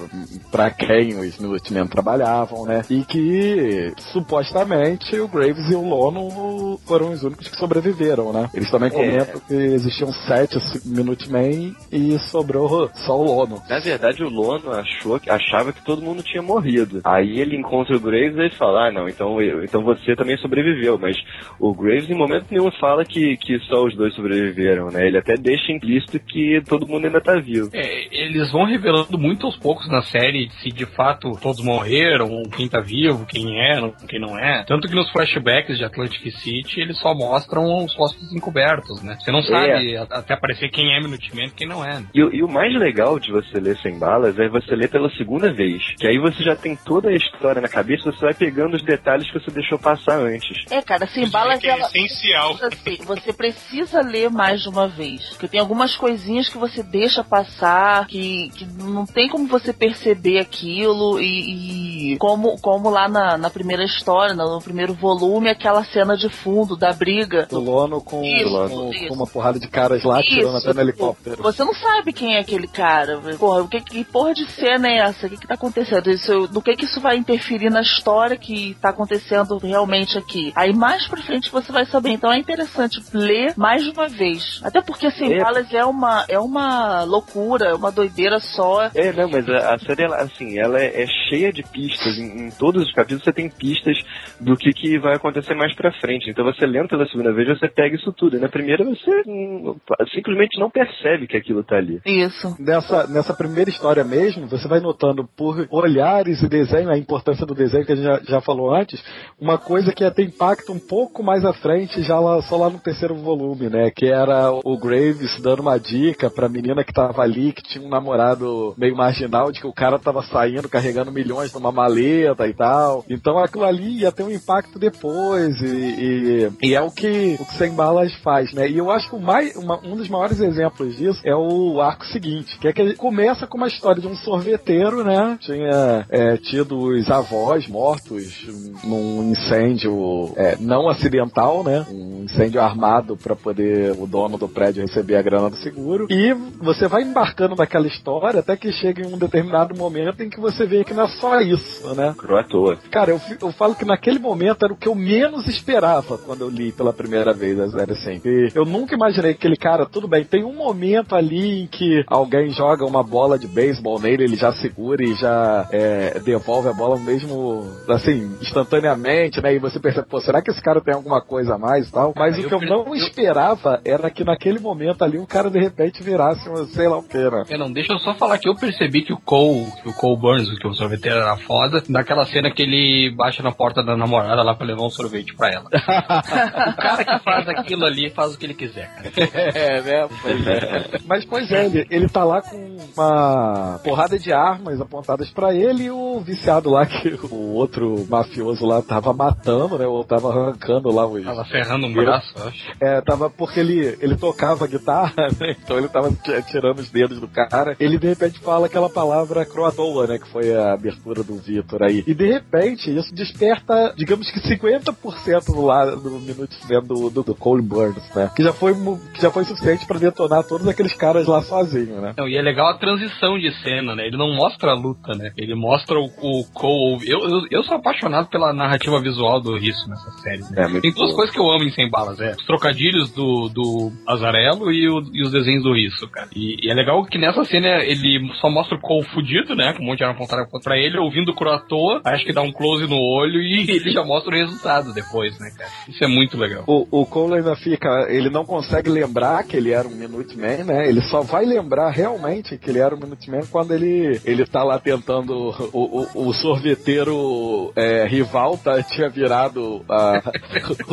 pra 0.52 0.70
quem 0.72 1.20
os 1.20 1.38
Minutemen 1.38 1.88
trabalhavam, 1.88 2.66
né? 2.66 2.82
E 2.90 3.04
que 3.04 3.94
supostamente 4.12 5.20
o 5.20 5.28
Graves 5.28 5.70
e 5.70 5.76
o 5.76 5.88
Lono 5.88 6.80
foram 6.86 7.12
os 7.12 7.24
únicos 7.24 7.48
que 7.48 7.58
sobreviveram, 7.58 8.32
né? 8.34 8.50
Eles 8.54 8.70
também 8.72 8.90
É. 8.90 8.92
comentam 8.92 9.42
que 9.48 9.54
existiam 9.54 10.12
sete 10.28 10.60
Minutemen 10.86 11.76
e 11.92 12.18
sobrou 12.20 12.90
só 13.06 13.18
o 13.20 13.24
Lono. 13.24 13.51
Na 13.70 13.80
verdade, 13.80 14.24
o 14.24 14.30
Lono 14.30 14.72
achou, 14.72 15.20
que- 15.20 15.30
achava 15.30 15.72
que 15.74 15.84
todo 15.84 16.02
mundo 16.02 16.22
tinha 16.24 16.42
morrido. 16.42 17.02
Aí 17.04 17.40
ele 17.40 17.56
encontra 17.58 17.96
o 17.96 18.00
Graves 18.00 18.36
e 18.38 18.42
ele 18.42 18.50
fala, 18.52 18.88
ah, 18.88 18.92
não, 18.92 19.08
então, 19.08 19.42
eu- 19.42 19.64
então 19.64 19.84
você 19.84 20.16
também 20.16 20.38
sobreviveu. 20.38 20.98
Mas 20.98 21.18
o 21.60 21.74
Graves 21.74 22.10
em 22.10 22.14
momento 22.16 22.46
nenhum 22.52 22.72
fala 22.80 23.04
que, 23.06 23.38
que 23.38 23.60
só 23.62 23.84
os 23.86 23.96
dois 23.96 24.14
sobreviveram, 24.16 24.90
né? 24.92 25.08
Ele 25.08 25.18
até 25.18 25.36
deixa 25.36 25.72
implícito 25.72 26.20
que 26.20 26.62
todo 26.68 26.88
mundo 26.88 27.06
ainda 27.06 27.22
tá 27.22 27.36
vivo. 27.40 27.70
É, 27.74 28.08
eles 28.24 28.52
vão 28.52 28.64
revelando 28.66 29.18
muito 29.18 29.46
aos 29.46 29.58
poucos 29.58 29.88
na 29.90 30.02
série 30.02 30.50
se 30.62 30.70
de 30.70 30.86
fato 30.86 31.32
todos 31.42 31.64
morreram, 31.64 32.44
quem 32.56 32.68
tá 32.68 32.80
vivo, 32.80 33.26
quem 33.26 33.60
é, 33.62 33.80
quem 34.08 34.20
não 34.20 34.38
é. 34.38 34.64
Tanto 34.66 34.88
que 34.88 34.96
nos 34.96 35.10
flashbacks 35.12 35.78
de 35.78 35.84
Atlantic 35.84 36.32
City 36.32 36.82
eles 36.82 36.98
só 37.00 37.14
mostram 37.14 37.64
os 37.84 37.96
rostos 37.96 38.32
encobertos, 38.34 39.02
né? 39.04 39.18
Você 39.20 39.32
não 39.32 39.42
sabe 39.42 39.98
a- 39.98 40.04
até 40.10 40.34
aparecer 40.34 40.70
quem 40.70 40.94
é 40.96 41.00
Minuteman 41.02 41.48
e 41.48 41.52
quem 41.52 41.68
não 41.68 41.84
é. 41.84 42.00
né? 42.00 42.06
E, 42.14 42.20
e 42.20 42.44
o 42.44 42.48
mais 42.48 42.74
legal 42.74 43.20
de 43.20 43.32
você 43.32 43.41
ler 43.60 43.78
Sem 43.78 43.98
Balas 43.98 44.38
é 44.38 44.48
você 44.50 44.76
ler 44.76 44.90
pela 44.90 45.10
segunda 45.12 45.54
vez. 45.54 45.82
Que 45.98 46.08
aí 46.08 46.18
você 46.18 46.44
já 46.44 46.56
tem 46.56 46.76
toda 46.76 47.10
a 47.10 47.16
história 47.16 47.62
na 47.62 47.68
cabeça, 47.68 48.12
você 48.12 48.26
vai 48.26 48.34
pegando 48.34 48.76
os 48.76 48.84
detalhes 48.84 49.30
que 49.32 49.40
você 49.40 49.52
deixou 49.52 49.78
passar 49.80 50.20
antes. 50.20 50.66
É, 50.70 50.82
cara, 50.82 51.08
sem 51.08 51.30
balas 51.30 51.60
que 51.60 51.68
é 51.68 51.72
ela. 51.72 51.88
essencial. 51.88 52.58
Assim, 52.62 52.98
você 53.06 53.34
precisa 53.34 54.02
ler 54.02 54.30
mais 54.30 54.62
de 54.62 54.70
uma 54.70 54.88
vez. 54.88 55.30
Porque 55.30 55.48
tem 55.48 55.60
algumas 55.60 55.96
coisinhas 55.96 56.50
que 56.50 56.58
você 56.58 56.84
deixa 56.84 57.24
passar, 57.24 58.08
que, 58.08 58.50
que 58.56 58.66
não 58.66 59.06
tem 59.06 59.30
como 59.30 59.48
você 59.48 59.74
perceber 59.74 60.40
aquilo. 60.40 61.20
E, 61.20 62.14
e 62.14 62.18
como, 62.18 62.60
como 62.60 62.90
lá 62.90 63.08
na, 63.08 63.38
na 63.38 63.50
primeira 63.50 63.84
história, 63.84 64.34
no, 64.34 64.62
primeiro 64.62 64.94
volume, 64.94 65.50
aquela 65.50 65.84
cena 65.84 66.16
de 66.16 66.30
fundo 66.30 66.76
da 66.76 66.92
briga. 66.92 67.46
Do 67.48 67.60
Lono 67.60 68.02
com, 68.02 68.24
Isso, 68.24 68.70
com, 68.70 68.94
isso. 68.94 69.08
com 69.08 69.14
uma 69.16 69.28
porrada 69.28 69.60
de 69.60 69.68
caras 69.68 70.04
lá 70.04 70.22
tirando 70.22 70.58
Isso, 70.58 70.70
até 70.70 70.74
no 70.74 70.82
helicóptero. 70.82 71.44
Você 71.44 71.64
não 71.64 71.74
sabe 71.74 72.14
quem 72.14 72.36
é 72.36 72.40
aquele 72.40 72.68
cara. 72.68 73.20
Porra, 73.38 73.62
o 73.62 73.68
que, 73.68 73.82
que 73.82 74.04
porra 74.04 74.34
de 74.34 74.46
cena 74.52 74.88
é 74.88 74.98
essa? 75.00 75.28
O 75.28 75.30
que, 75.30 75.38
que 75.38 75.48
tá 75.48 75.56
acontecendo? 75.56 76.10
Isso, 76.10 76.48
do 76.48 76.62
que, 76.62 76.76
que 76.76 76.86
isso 76.86 77.00
vai 77.00 77.18
interferir 77.18 77.70
na 77.70 77.82
história 77.82 78.38
que 78.38 78.76
tá 78.82 78.90
acontecendo 78.90 79.58
realmente 79.58 80.18
aqui? 80.18 80.52
Aí 80.56 80.74
mais 80.74 81.08
pra 81.08 81.22
frente 81.22 81.52
você 81.52 81.72
vai 81.72 81.86
saber. 81.86 82.10
Então 82.10 82.32
é 82.32 82.38
interessante 82.38 83.02
ler 83.14 83.54
mais 83.58 83.84
de 83.84 83.92
uma 83.92 84.08
vez. 84.08 84.60
Até 84.64 84.82
porque 84.82 85.08
assim, 85.08 85.34
É. 85.34 85.40
balas 85.44 85.74
é 85.74 85.86
uma, 85.86 86.26
é 86.30 86.40
uma 86.40 87.04
loucura, 87.04 87.70
é 87.70 87.74
uma 87.74 87.92
doideira 87.92 88.40
só. 88.40 88.90
É, 88.96 89.12
não, 89.14 89.30
mas 89.30 89.48
a, 89.50 89.74
a 89.76 89.80
série, 89.80 90.04
ela, 90.04 90.18
assim, 90.18 90.58
ela 90.60 90.80
é, 90.80 91.04
é 91.04 91.08
cheia 91.30 91.52
de 91.52 91.64
pistas. 91.64 92.18
Em, 92.18 92.48
em 92.48 92.52
todos 92.52 92.84
os 92.84 92.94
capítulos 92.94 93.24
você 93.24 93.34
tem 93.34 93.50
pistas 93.50 93.98
do 94.40 94.56
que, 94.56 94.72
que 94.72 95.00
vai 95.00 95.16
acontecer 95.16 95.54
mais 95.56 95.76
pra 95.76 95.92
frente. 96.00 96.30
Então 96.30 96.44
você 96.44 96.66
lendo 96.66 96.90
pela 96.90 97.06
segunda 97.08 97.32
vez, 97.34 97.48
você 97.48 97.68
pega 97.68 97.96
isso 97.96 98.12
tudo. 98.14 98.38
E 98.38 98.40
na 98.40 98.50
primeira 98.50 98.84
você 98.84 99.12
hum, 99.28 99.76
simplesmente 100.14 100.60
não 100.60 100.70
percebe 100.70 101.28
que 101.28 101.38
aquilo 101.38 101.64
tá 101.64 101.76
ali. 101.78 102.00
Isso. 102.06 102.56
Nessa, 102.60 103.08
nessa 103.08 103.21
primeira 103.34 103.70
história 103.70 104.04
mesmo, 104.04 104.48
você 104.48 104.68
vai 104.68 104.80
notando 104.80 105.28
por 105.38 105.68
olhares 105.70 106.42
e 106.42 106.48
desenho, 106.48 106.90
a 106.90 106.98
importância 106.98 107.46
do 107.46 107.54
desenho 107.54 107.86
que 107.86 107.92
a 107.92 107.96
gente 107.96 108.06
já, 108.06 108.20
já 108.24 108.42
falou 108.42 108.74
antes, 108.74 109.02
uma 109.40 109.58
coisa 109.58 109.92
que 109.94 110.04
ia 110.04 110.12
ter 110.12 110.24
impacto 110.24 110.72
um 110.72 110.80
pouco 110.80 111.24
mais 111.24 111.46
à 111.46 111.54
frente, 111.54 112.02
já 112.04 112.20
lá, 112.20 112.42
só 112.42 112.58
lá 112.58 112.70
no 112.70 112.80
terceiro 112.80 113.16
volume, 113.16 113.70
né? 113.70 113.92
Que 113.92 114.08
era 114.08 114.52
o 114.52 114.78
Graves 114.78 115.40
dando 115.42 115.62
uma 115.62 115.78
dica 115.80 116.30
pra 116.30 116.50
menina 116.50 116.84
que 116.84 116.94
tava 116.94 117.22
ali, 117.22 117.54
que 117.54 117.62
tinha 117.64 117.86
um 117.86 117.90
namorado 117.90 118.74
meio 118.78 118.96
marginal, 118.96 119.52
de 119.52 119.60
que 119.62 119.68
o 119.68 119.74
cara 119.74 120.00
tava 120.00 120.24
saindo 120.24 120.68
carregando 120.70 121.12
milhões 121.12 121.54
numa 121.54 121.72
maleta 121.72 122.48
e 122.48 122.54
tal. 122.54 123.06
Então 123.10 123.38
aquilo 123.38 123.66
ali 123.66 124.00
ia 124.02 124.12
ter 124.12 124.24
um 124.24 124.32
impacto 124.32 124.80
depois, 124.80 125.60
e, 125.62 125.66
e, 125.66 126.50
e 126.70 126.76
é 126.76 126.82
o 126.82 126.92
que 126.92 127.38
o 127.40 127.46
que 127.46 127.56
Sem 127.56 127.74
Balas 127.74 128.14
faz, 128.24 128.54
né? 128.54 128.68
E 128.70 128.78
eu 128.78 128.90
acho 128.90 129.10
que 129.10 129.16
o 129.16 129.20
mais, 129.20 129.56
uma- 129.56 129.80
um 129.86 129.96
dos 129.96 130.10
maiores 130.10 130.40
exemplos 130.40 130.96
disso 130.98 131.20
é 131.26 131.36
o 131.36 131.82
arco 131.82 132.06
seguinte, 132.06 132.58
que 132.60 132.68
é 132.68 132.74
que 132.74 132.96
começa 133.12 133.46
com 133.46 133.58
uma 133.58 133.68
história 133.68 134.02
de 134.02 134.08
um 134.08 134.16
sorveteiro, 134.16 135.04
né? 135.04 135.38
Tinha 135.42 136.06
é, 136.10 136.38
tido 136.38 136.78
os 136.78 137.12
avós 137.12 137.68
mortos 137.68 138.48
num 138.86 139.32
incêndio 139.32 140.32
é, 140.38 140.56
não 140.58 140.88
acidental, 140.88 141.62
né? 141.62 141.86
Um 141.92 142.24
incêndio 142.24 142.62
armado 142.62 143.18
para 143.18 143.36
poder 143.36 143.92
o 144.00 144.08
dono 144.08 144.38
do 144.38 144.48
prédio 144.48 144.82
receber 144.82 145.18
a 145.18 145.22
grana 145.22 145.50
do 145.50 145.58
seguro. 145.58 146.08
E 146.10 146.34
você 146.62 146.88
vai 146.88 147.02
embarcando 147.02 147.54
naquela 147.54 147.86
história 147.86 148.40
até 148.40 148.56
que 148.56 148.72
chega 148.72 149.06
em 149.06 149.14
um 149.14 149.18
determinado 149.18 149.76
momento 149.76 150.24
em 150.24 150.30
que 150.30 150.40
você 150.40 150.66
vê 150.66 150.86
que 150.86 150.94
não 150.94 151.04
é 151.04 151.08
só 151.10 151.42
isso, 151.42 151.94
né? 151.94 152.16
Cru 152.18 152.38
à 152.38 152.46
toa. 152.46 152.78
Cara, 152.90 153.12
eu, 153.12 153.20
eu 153.42 153.52
falo 153.52 153.76
que 153.76 153.84
naquele 153.84 154.20
momento 154.20 154.64
era 154.64 154.72
o 154.72 154.78
que 154.78 154.88
eu 154.88 154.96
menos 154.96 155.48
esperava 155.48 156.18
quando 156.18 156.46
eu 156.46 156.50
li 156.50 156.72
pela 156.72 156.94
primeira 156.94 157.34
vez 157.34 157.60
a 157.60 157.70
série 157.72 157.92
assim. 157.92 158.22
E 158.24 158.52
eu 158.56 158.64
nunca 158.64 158.96
imaginei 158.96 159.34
que 159.34 159.40
aquele 159.40 159.58
cara, 159.58 159.86
tudo 159.86 160.08
bem, 160.08 160.24
tem 160.24 160.46
um 160.46 160.56
momento 160.56 161.14
ali 161.14 161.64
em 161.64 161.68
que 161.68 162.06
alguém 162.08 162.52
joga 162.52 162.86
uma 162.86 163.01
bola 163.04 163.38
de 163.38 163.48
beisebol 163.48 164.00
nele, 164.00 164.24
ele 164.24 164.36
já 164.36 164.52
segura 164.54 165.04
e 165.04 165.14
já 165.16 165.68
é, 165.72 166.20
devolve 166.20 166.70
a 166.70 166.74
bola 166.74 166.98
mesmo, 166.98 167.64
assim, 167.90 168.36
instantaneamente, 168.42 169.42
né? 169.42 169.54
E 169.56 169.60
você 169.60 169.80
percebe, 169.80 170.08
pô, 170.08 170.20
será 170.22 170.42
que 170.42 170.52
esse 170.52 170.62
cara 170.62 170.82
tem 170.82 170.94
alguma 170.94 171.22
coisa 171.22 171.56
a 171.56 171.58
mais 171.58 171.88
e 171.88 171.92
tal? 171.92 172.14
Mas 172.16 172.36
Ah, 172.36 172.40
o 172.40 172.42
eu 172.44 172.48
que 172.50 172.56
eu 172.56 172.60
per- 172.60 172.70
não 172.70 172.88
eu- 172.88 172.96
esperava 172.96 173.82
era 173.86 174.10
que 174.10 174.24
naquele 174.24 174.60
momento 174.60 175.04
ali 175.04 175.18
o 175.18 175.28
cara 175.28 175.50
de 175.50 175.60
repente 175.60 176.02
virasse 176.04 176.48
um 176.50 176.66
sei 176.68 176.88
lá 176.88 176.98
o 176.98 177.04
que, 177.04 177.18
né? 177.18 177.44
É, 177.50 177.58
não, 177.58 177.72
deixa 177.72 177.94
eu 177.94 178.00
só 178.00 178.14
falar 178.16 178.38
que 178.38 178.48
eu 178.50 178.56
percebi 178.56 179.02
que 179.04 179.14
o 179.14 179.18
Cole, 179.18 179.66
que 179.84 179.90
o 179.90 179.94
Cole 179.94 180.20
Burns, 180.20 180.60
que 180.60 180.68
o 180.68 180.74
sorveteiro 180.74 181.18
era 181.18 181.38
foda, 181.38 181.84
naquela 181.90 182.26
cena 182.26 182.52
que 182.52 182.62
ele 182.64 183.14
baixa 183.16 183.42
na 183.44 183.52
porta 183.52 183.84
da 183.84 183.96
namorada 183.98 184.42
lá 184.44 184.54
pra 184.56 184.66
levar 184.66 184.84
um 184.84 184.90
sorvete 184.90 185.36
pra 185.36 185.50
ela. 185.52 185.70
o 186.70 186.76
cara 186.78 187.04
que 187.06 187.20
faz 187.24 187.48
aquilo 187.50 187.86
ali 187.86 188.10
faz 188.10 188.34
o 188.34 188.38
que 188.38 188.46
ele 188.46 188.54
quiser, 188.54 188.90
cara. 188.96 189.12
É, 189.54 189.82
né? 189.82 190.08
Pois 190.22 190.48
é. 190.48 190.86
Mas, 191.08 191.26
pois 191.26 191.52
é, 191.52 191.66
ele, 191.66 191.88
ele 191.90 192.10
tá 192.10 192.24
lá 192.24 192.42
com 192.42 192.78
uma 192.96 193.80
porrada 193.84 194.18
de 194.18 194.32
armas 194.32 194.80
apontadas 194.80 195.30
pra 195.30 195.54
ele 195.54 195.86
e 195.86 195.92
o 195.92 196.20
viciado 196.20 196.70
lá, 196.70 196.86
que 196.86 197.10
o 197.32 197.54
outro 197.54 198.06
mafioso 198.10 198.66
lá 198.66 198.82
tava 198.82 199.14
matando, 199.14 199.78
né? 199.78 199.86
Ou 199.86 200.04
tava 200.04 200.30
arrancando 200.30 200.90
lá 200.92 201.06
os. 201.06 201.24
Tava 201.24 201.46
ferrando 201.46 201.88
um 201.88 201.94
braço, 201.94 202.34
eu 202.38 202.48
acho. 202.48 202.72
É, 202.80 203.02
tava 203.02 203.30
porque 203.30 203.60
ele, 203.60 203.98
ele 204.02 204.16
tocava 204.16 204.68
guitarra, 204.68 205.28
né? 205.40 205.56
Então 205.62 205.78
ele 205.78 205.88
tava 205.88 206.12
tirando 206.50 206.80
os 206.80 206.90
dedos 206.90 207.20
do 207.20 207.28
cara. 207.28 207.76
Ele 207.80 207.98
de 207.98 208.08
repente 208.08 208.40
fala 208.40 208.66
aquela 208.66 208.90
palavra 208.90 209.46
croatoa, 209.46 210.08
né? 210.08 210.20
Que 210.20 210.28
foi 210.30 210.54
a 210.54 210.74
abertura 210.74 211.24
do 211.24 211.36
Vitor 211.36 211.84
aí. 211.84 212.04
E 212.06 212.14
de 212.14 212.32
repente 212.32 212.96
isso 212.96 213.14
desperta, 213.14 213.94
digamos 213.96 214.30
que 214.32 214.40
50% 214.40 215.46
do 215.46 215.62
lado 215.62 215.98
do 215.98 216.12
Minute 216.20 216.58
Man 216.70 216.82
do, 216.84 217.10
do, 217.10 217.24
do 217.24 217.36
Cole 217.36 217.62
Burns, 217.62 218.04
né? 218.16 218.32
Que 218.36 218.44
já 218.44 218.54
foi, 218.54 218.74
que 219.14 219.22
já 219.22 219.32
foi 219.32 219.44
suficiente 219.44 219.86
pra 219.86 220.00
detonar 220.00 220.44
todos 220.44 220.68
aqueles 220.68 220.96
caras 220.96 221.28
lá 221.28 221.42
sozinho, 221.42 222.02
né? 222.02 222.14
Não, 222.18 222.28
e 222.28 222.38
é 222.38 222.42
legal 222.42 222.68
transição 222.82 223.38
de 223.40 223.52
cena, 223.62 223.96
né? 223.96 224.08
Ele 224.08 224.18
não 224.18 224.34
mostra 224.36 224.72
a 224.72 224.76
luta, 224.76 225.14
né? 225.16 225.32
Ele 225.38 225.56
mostra 225.56 225.98
o, 225.98 226.06
o 226.06 226.44
Cole. 226.54 227.08
Eu, 227.08 227.20
eu, 227.20 227.42
eu 227.50 227.64
sou 227.64 227.76
apaixonado 227.78 228.28
pela 228.28 228.52
narrativa 228.54 229.00
visual 229.00 229.40
do 229.40 229.56
Risso 229.58 229.88
nessa 229.90 230.12
série. 230.24 230.42
né? 230.52 230.78
É, 230.78 230.82
Tem 230.82 230.92
duas 230.92 231.10
boa. 231.12 231.16
coisas 231.16 231.34
que 231.34 231.40
eu 231.40 231.50
amo 231.50 231.64
em 231.64 231.72
Sem 231.72 231.90
Balas, 231.90 232.20
é 232.20 232.32
os 232.32 232.46
trocadilhos 232.46 233.12
do, 233.12 233.48
do 233.50 233.92
Azarello 234.08 234.72
e, 234.72 234.90
o- 234.90 235.04
e 235.14 235.22
os 235.24 235.32
desenhos 235.32 235.64
do 235.64 235.74
Risso, 235.74 236.10
cara. 236.10 236.28
E, 236.36 236.58
e 236.68 236.72
é 236.72 236.74
legal 236.74 237.06
que 237.06 237.18
nessa 237.18 237.46
cena 237.46 237.84
ele 237.84 238.20
só 238.42 238.50
mostra 238.50 238.76
o 238.76 238.82
Cole 238.82 239.06
fudido, 239.14 239.56
né? 239.56 239.74
Com 239.74 239.84
um 239.84 239.86
monte 239.88 240.00
de 240.00 240.04
arma 240.04 240.16
apontada 240.16 240.48
pra 240.64 240.78
ele, 240.78 240.98
ouvindo 240.98 241.30
o 241.30 241.36
cru 241.36 241.50
à 241.52 241.60
toa, 241.60 242.02
acho 242.04 242.26
que 242.26 242.34
dá 242.34 242.42
um 242.42 242.52
close 242.52 242.88
no 242.88 242.98
olho 242.98 243.40
e 243.42 243.62
ele 243.72 243.92
já 243.92 244.04
mostra 244.04 244.34
o 244.34 244.38
resultado 244.38 244.94
depois, 244.94 245.38
né, 245.40 245.52
cara? 245.56 245.70
Isso 245.88 246.04
é 246.04 246.08
muito 246.08 246.38
legal. 246.38 246.64
O, 246.68 246.88
o 247.02 247.06
Cole 247.06 247.36
ainda 247.36 247.56
fica. 247.56 248.08
Ele 248.10 248.30
não 248.30 248.44
consegue 248.46 248.90
lembrar 248.90 249.44
que 249.44 249.56
ele 249.56 249.72
era 249.72 249.88
um 249.88 249.92
Minute 249.96 250.36
Man, 250.38 250.64
né? 250.66 250.88
Ele 250.90 251.02
só 251.02 251.22
vai 251.22 251.46
lembrar 251.46 251.90
realmente 251.92 252.58
que 252.58 252.71
ele 252.72 252.80
era 252.80 252.96
um 252.96 253.00
Minute 253.00 253.30
Man 253.30 253.42
quando 253.52 253.74
ele, 253.74 254.20
ele 254.26 254.46
tá 254.46 254.64
lá 254.64 254.80
tentando. 254.80 255.32
O, 255.74 256.08
o, 256.16 256.28
o 256.30 256.34
sorveteiro 256.34 257.72
é, 257.76 258.06
rival 258.08 258.58
tá, 258.58 258.82
tinha 258.84 259.10
virado 259.10 259.84
a- 259.90 260.22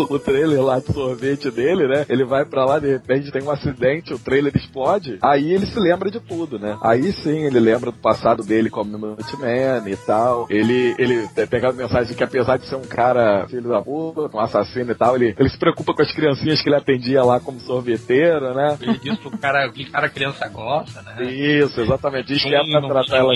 o 0.09 0.19
trailer 0.19 0.63
lá 0.63 0.79
de 0.79 0.93
sorvete 0.93 1.51
dele, 1.51 1.87
né? 1.89 2.07
Ele 2.09 2.25
vai 2.25 2.45
pra 2.45 2.65
lá, 2.65 2.79
de 2.79 2.89
repente 2.89 3.31
tem 3.31 3.43
um 3.43 3.51
acidente, 3.51 4.13
o 4.13 4.19
trailer 4.19 4.53
explode. 4.57 5.19
Aí 5.23 5.53
ele 5.53 5.67
se 5.67 5.79
lembra 5.79 6.11
de 6.11 6.21
tudo, 6.21 6.59
né? 6.59 6.77
Aí 6.83 7.13
sim 7.13 7.45
ele 7.45 7.61
lembra 7.61 7.91
do 7.91 7.99
passado 7.99 8.43
dele 8.45 8.71
como 8.71 8.97
Minute 8.99 9.37
Man 9.39 9.89
e 9.89 9.97
tal. 9.97 10.47
Ele, 10.51 10.95
ele 10.99 11.29
pega 11.49 11.71
a 11.71 11.73
mensagem 11.73 12.15
que 12.17 12.25
apesar 12.25 12.59
de 12.59 12.67
ser 12.67 12.77
um 12.77 12.83
cara 12.87 13.47
filho 13.49 13.69
da 13.69 13.81
puta, 13.83 14.37
um 14.37 14.41
assassino 14.41 14.91
e 14.93 14.95
tal, 14.95 15.17
ele, 15.17 15.35
ele 15.39 15.49
se 15.49 15.59
preocupa 15.59 15.95
com 15.95 16.03
as 16.03 16.13
criancinhas 16.13 16.61
que 16.63 16.69
ele 16.69 16.77
atendia 16.77 17.23
lá 17.25 17.41
como 17.41 17.61
sorveteiro, 17.61 18.55
né? 18.55 18.77
Ele 18.81 18.99
diz 18.99 19.19
cara 19.41 19.69
o 19.69 19.73
que 19.73 19.85
cara 19.91 20.09
criança 20.09 20.49
gosta, 20.49 21.03
né? 21.03 21.17
Isso, 21.59 21.81
exatamente. 21.81 22.29
Diz 22.29 22.43
que 22.43 22.55
é 22.55 22.63
pra 22.65 22.89
tratar 22.89 23.17
ela. 23.17 23.33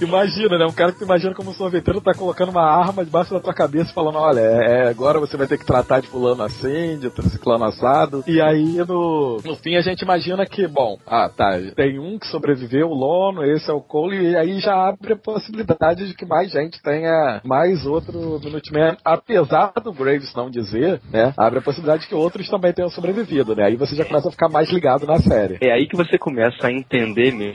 Imagina, 0.00 0.58
né? 0.58 0.66
Um 0.66 0.72
cara 0.72 0.92
que 0.92 0.98
tu 0.98 1.04
imagina 1.04 1.34
como 1.34 1.52
sorveteiro 1.52 2.00
tá 2.00 2.12
colocando 2.14 2.50
uma 2.50 2.64
arma 2.64 3.04
debaixo 3.04 3.32
da 3.32 3.40
tua 3.40 3.54
cabeça 3.54 3.90
e 3.90 3.94
falando, 3.94 4.18
olha, 4.18 4.40
é, 4.40 4.88
agora 4.88 5.18
você 5.18 5.36
vai 5.36 5.46
ter 5.46 5.58
que 5.58 5.66
tratar 5.66 6.00
de 6.00 6.08
fulano 6.08 6.42
assim, 6.42 6.98
de 6.98 7.10
ciclano 7.30 7.64
assado. 7.64 8.24
E 8.26 8.40
aí, 8.40 8.78
no, 8.86 9.38
no 9.44 9.56
fim, 9.56 9.76
a 9.76 9.80
gente 9.80 10.02
imagina 10.02 10.44
que, 10.46 10.66
bom, 10.66 10.98
ah, 11.06 11.28
tá, 11.28 11.58
tem 11.74 11.98
um 11.98 12.18
que 12.18 12.26
sobreviveu, 12.26 12.88
o 12.88 12.94
Lono, 12.94 13.44
esse 13.44 13.70
é 13.70 13.72
o 13.72 13.80
Cole, 13.80 14.30
e 14.30 14.36
aí 14.36 14.58
já 14.60 14.88
abre 14.88 15.14
a 15.14 15.16
possibilidade 15.16 16.06
de 16.06 16.14
que 16.14 16.26
mais 16.26 16.50
gente 16.50 16.80
tenha 16.82 17.40
mais 17.44 17.84
outro 17.86 18.40
Minuteman, 18.42 18.96
apesar 19.04 19.72
do 19.82 19.92
Graves 19.92 20.34
não 20.34 20.50
dizer, 20.50 21.00
né? 21.10 21.32
Abre 21.36 21.58
a 21.58 21.62
possibilidade 21.62 22.02
de 22.02 22.08
que 22.08 22.14
outros 22.14 22.48
também 22.48 22.72
tenham 22.72 22.90
sobrevivido, 22.90 23.54
né? 23.54 23.64
Aí 23.64 23.76
você 23.76 23.96
já 23.96 24.04
começa 24.04 24.28
a 24.28 24.32
ficar 24.32 24.48
mais 24.48 24.70
ligado 24.70 25.06
na 25.06 25.18
série. 25.18 25.58
É 25.60 25.72
aí 25.72 25.86
que 25.86 25.96
você 25.96 26.18
começa 26.18 26.66
a 26.66 26.72
entender 26.72 27.32
mesmo 27.32 27.54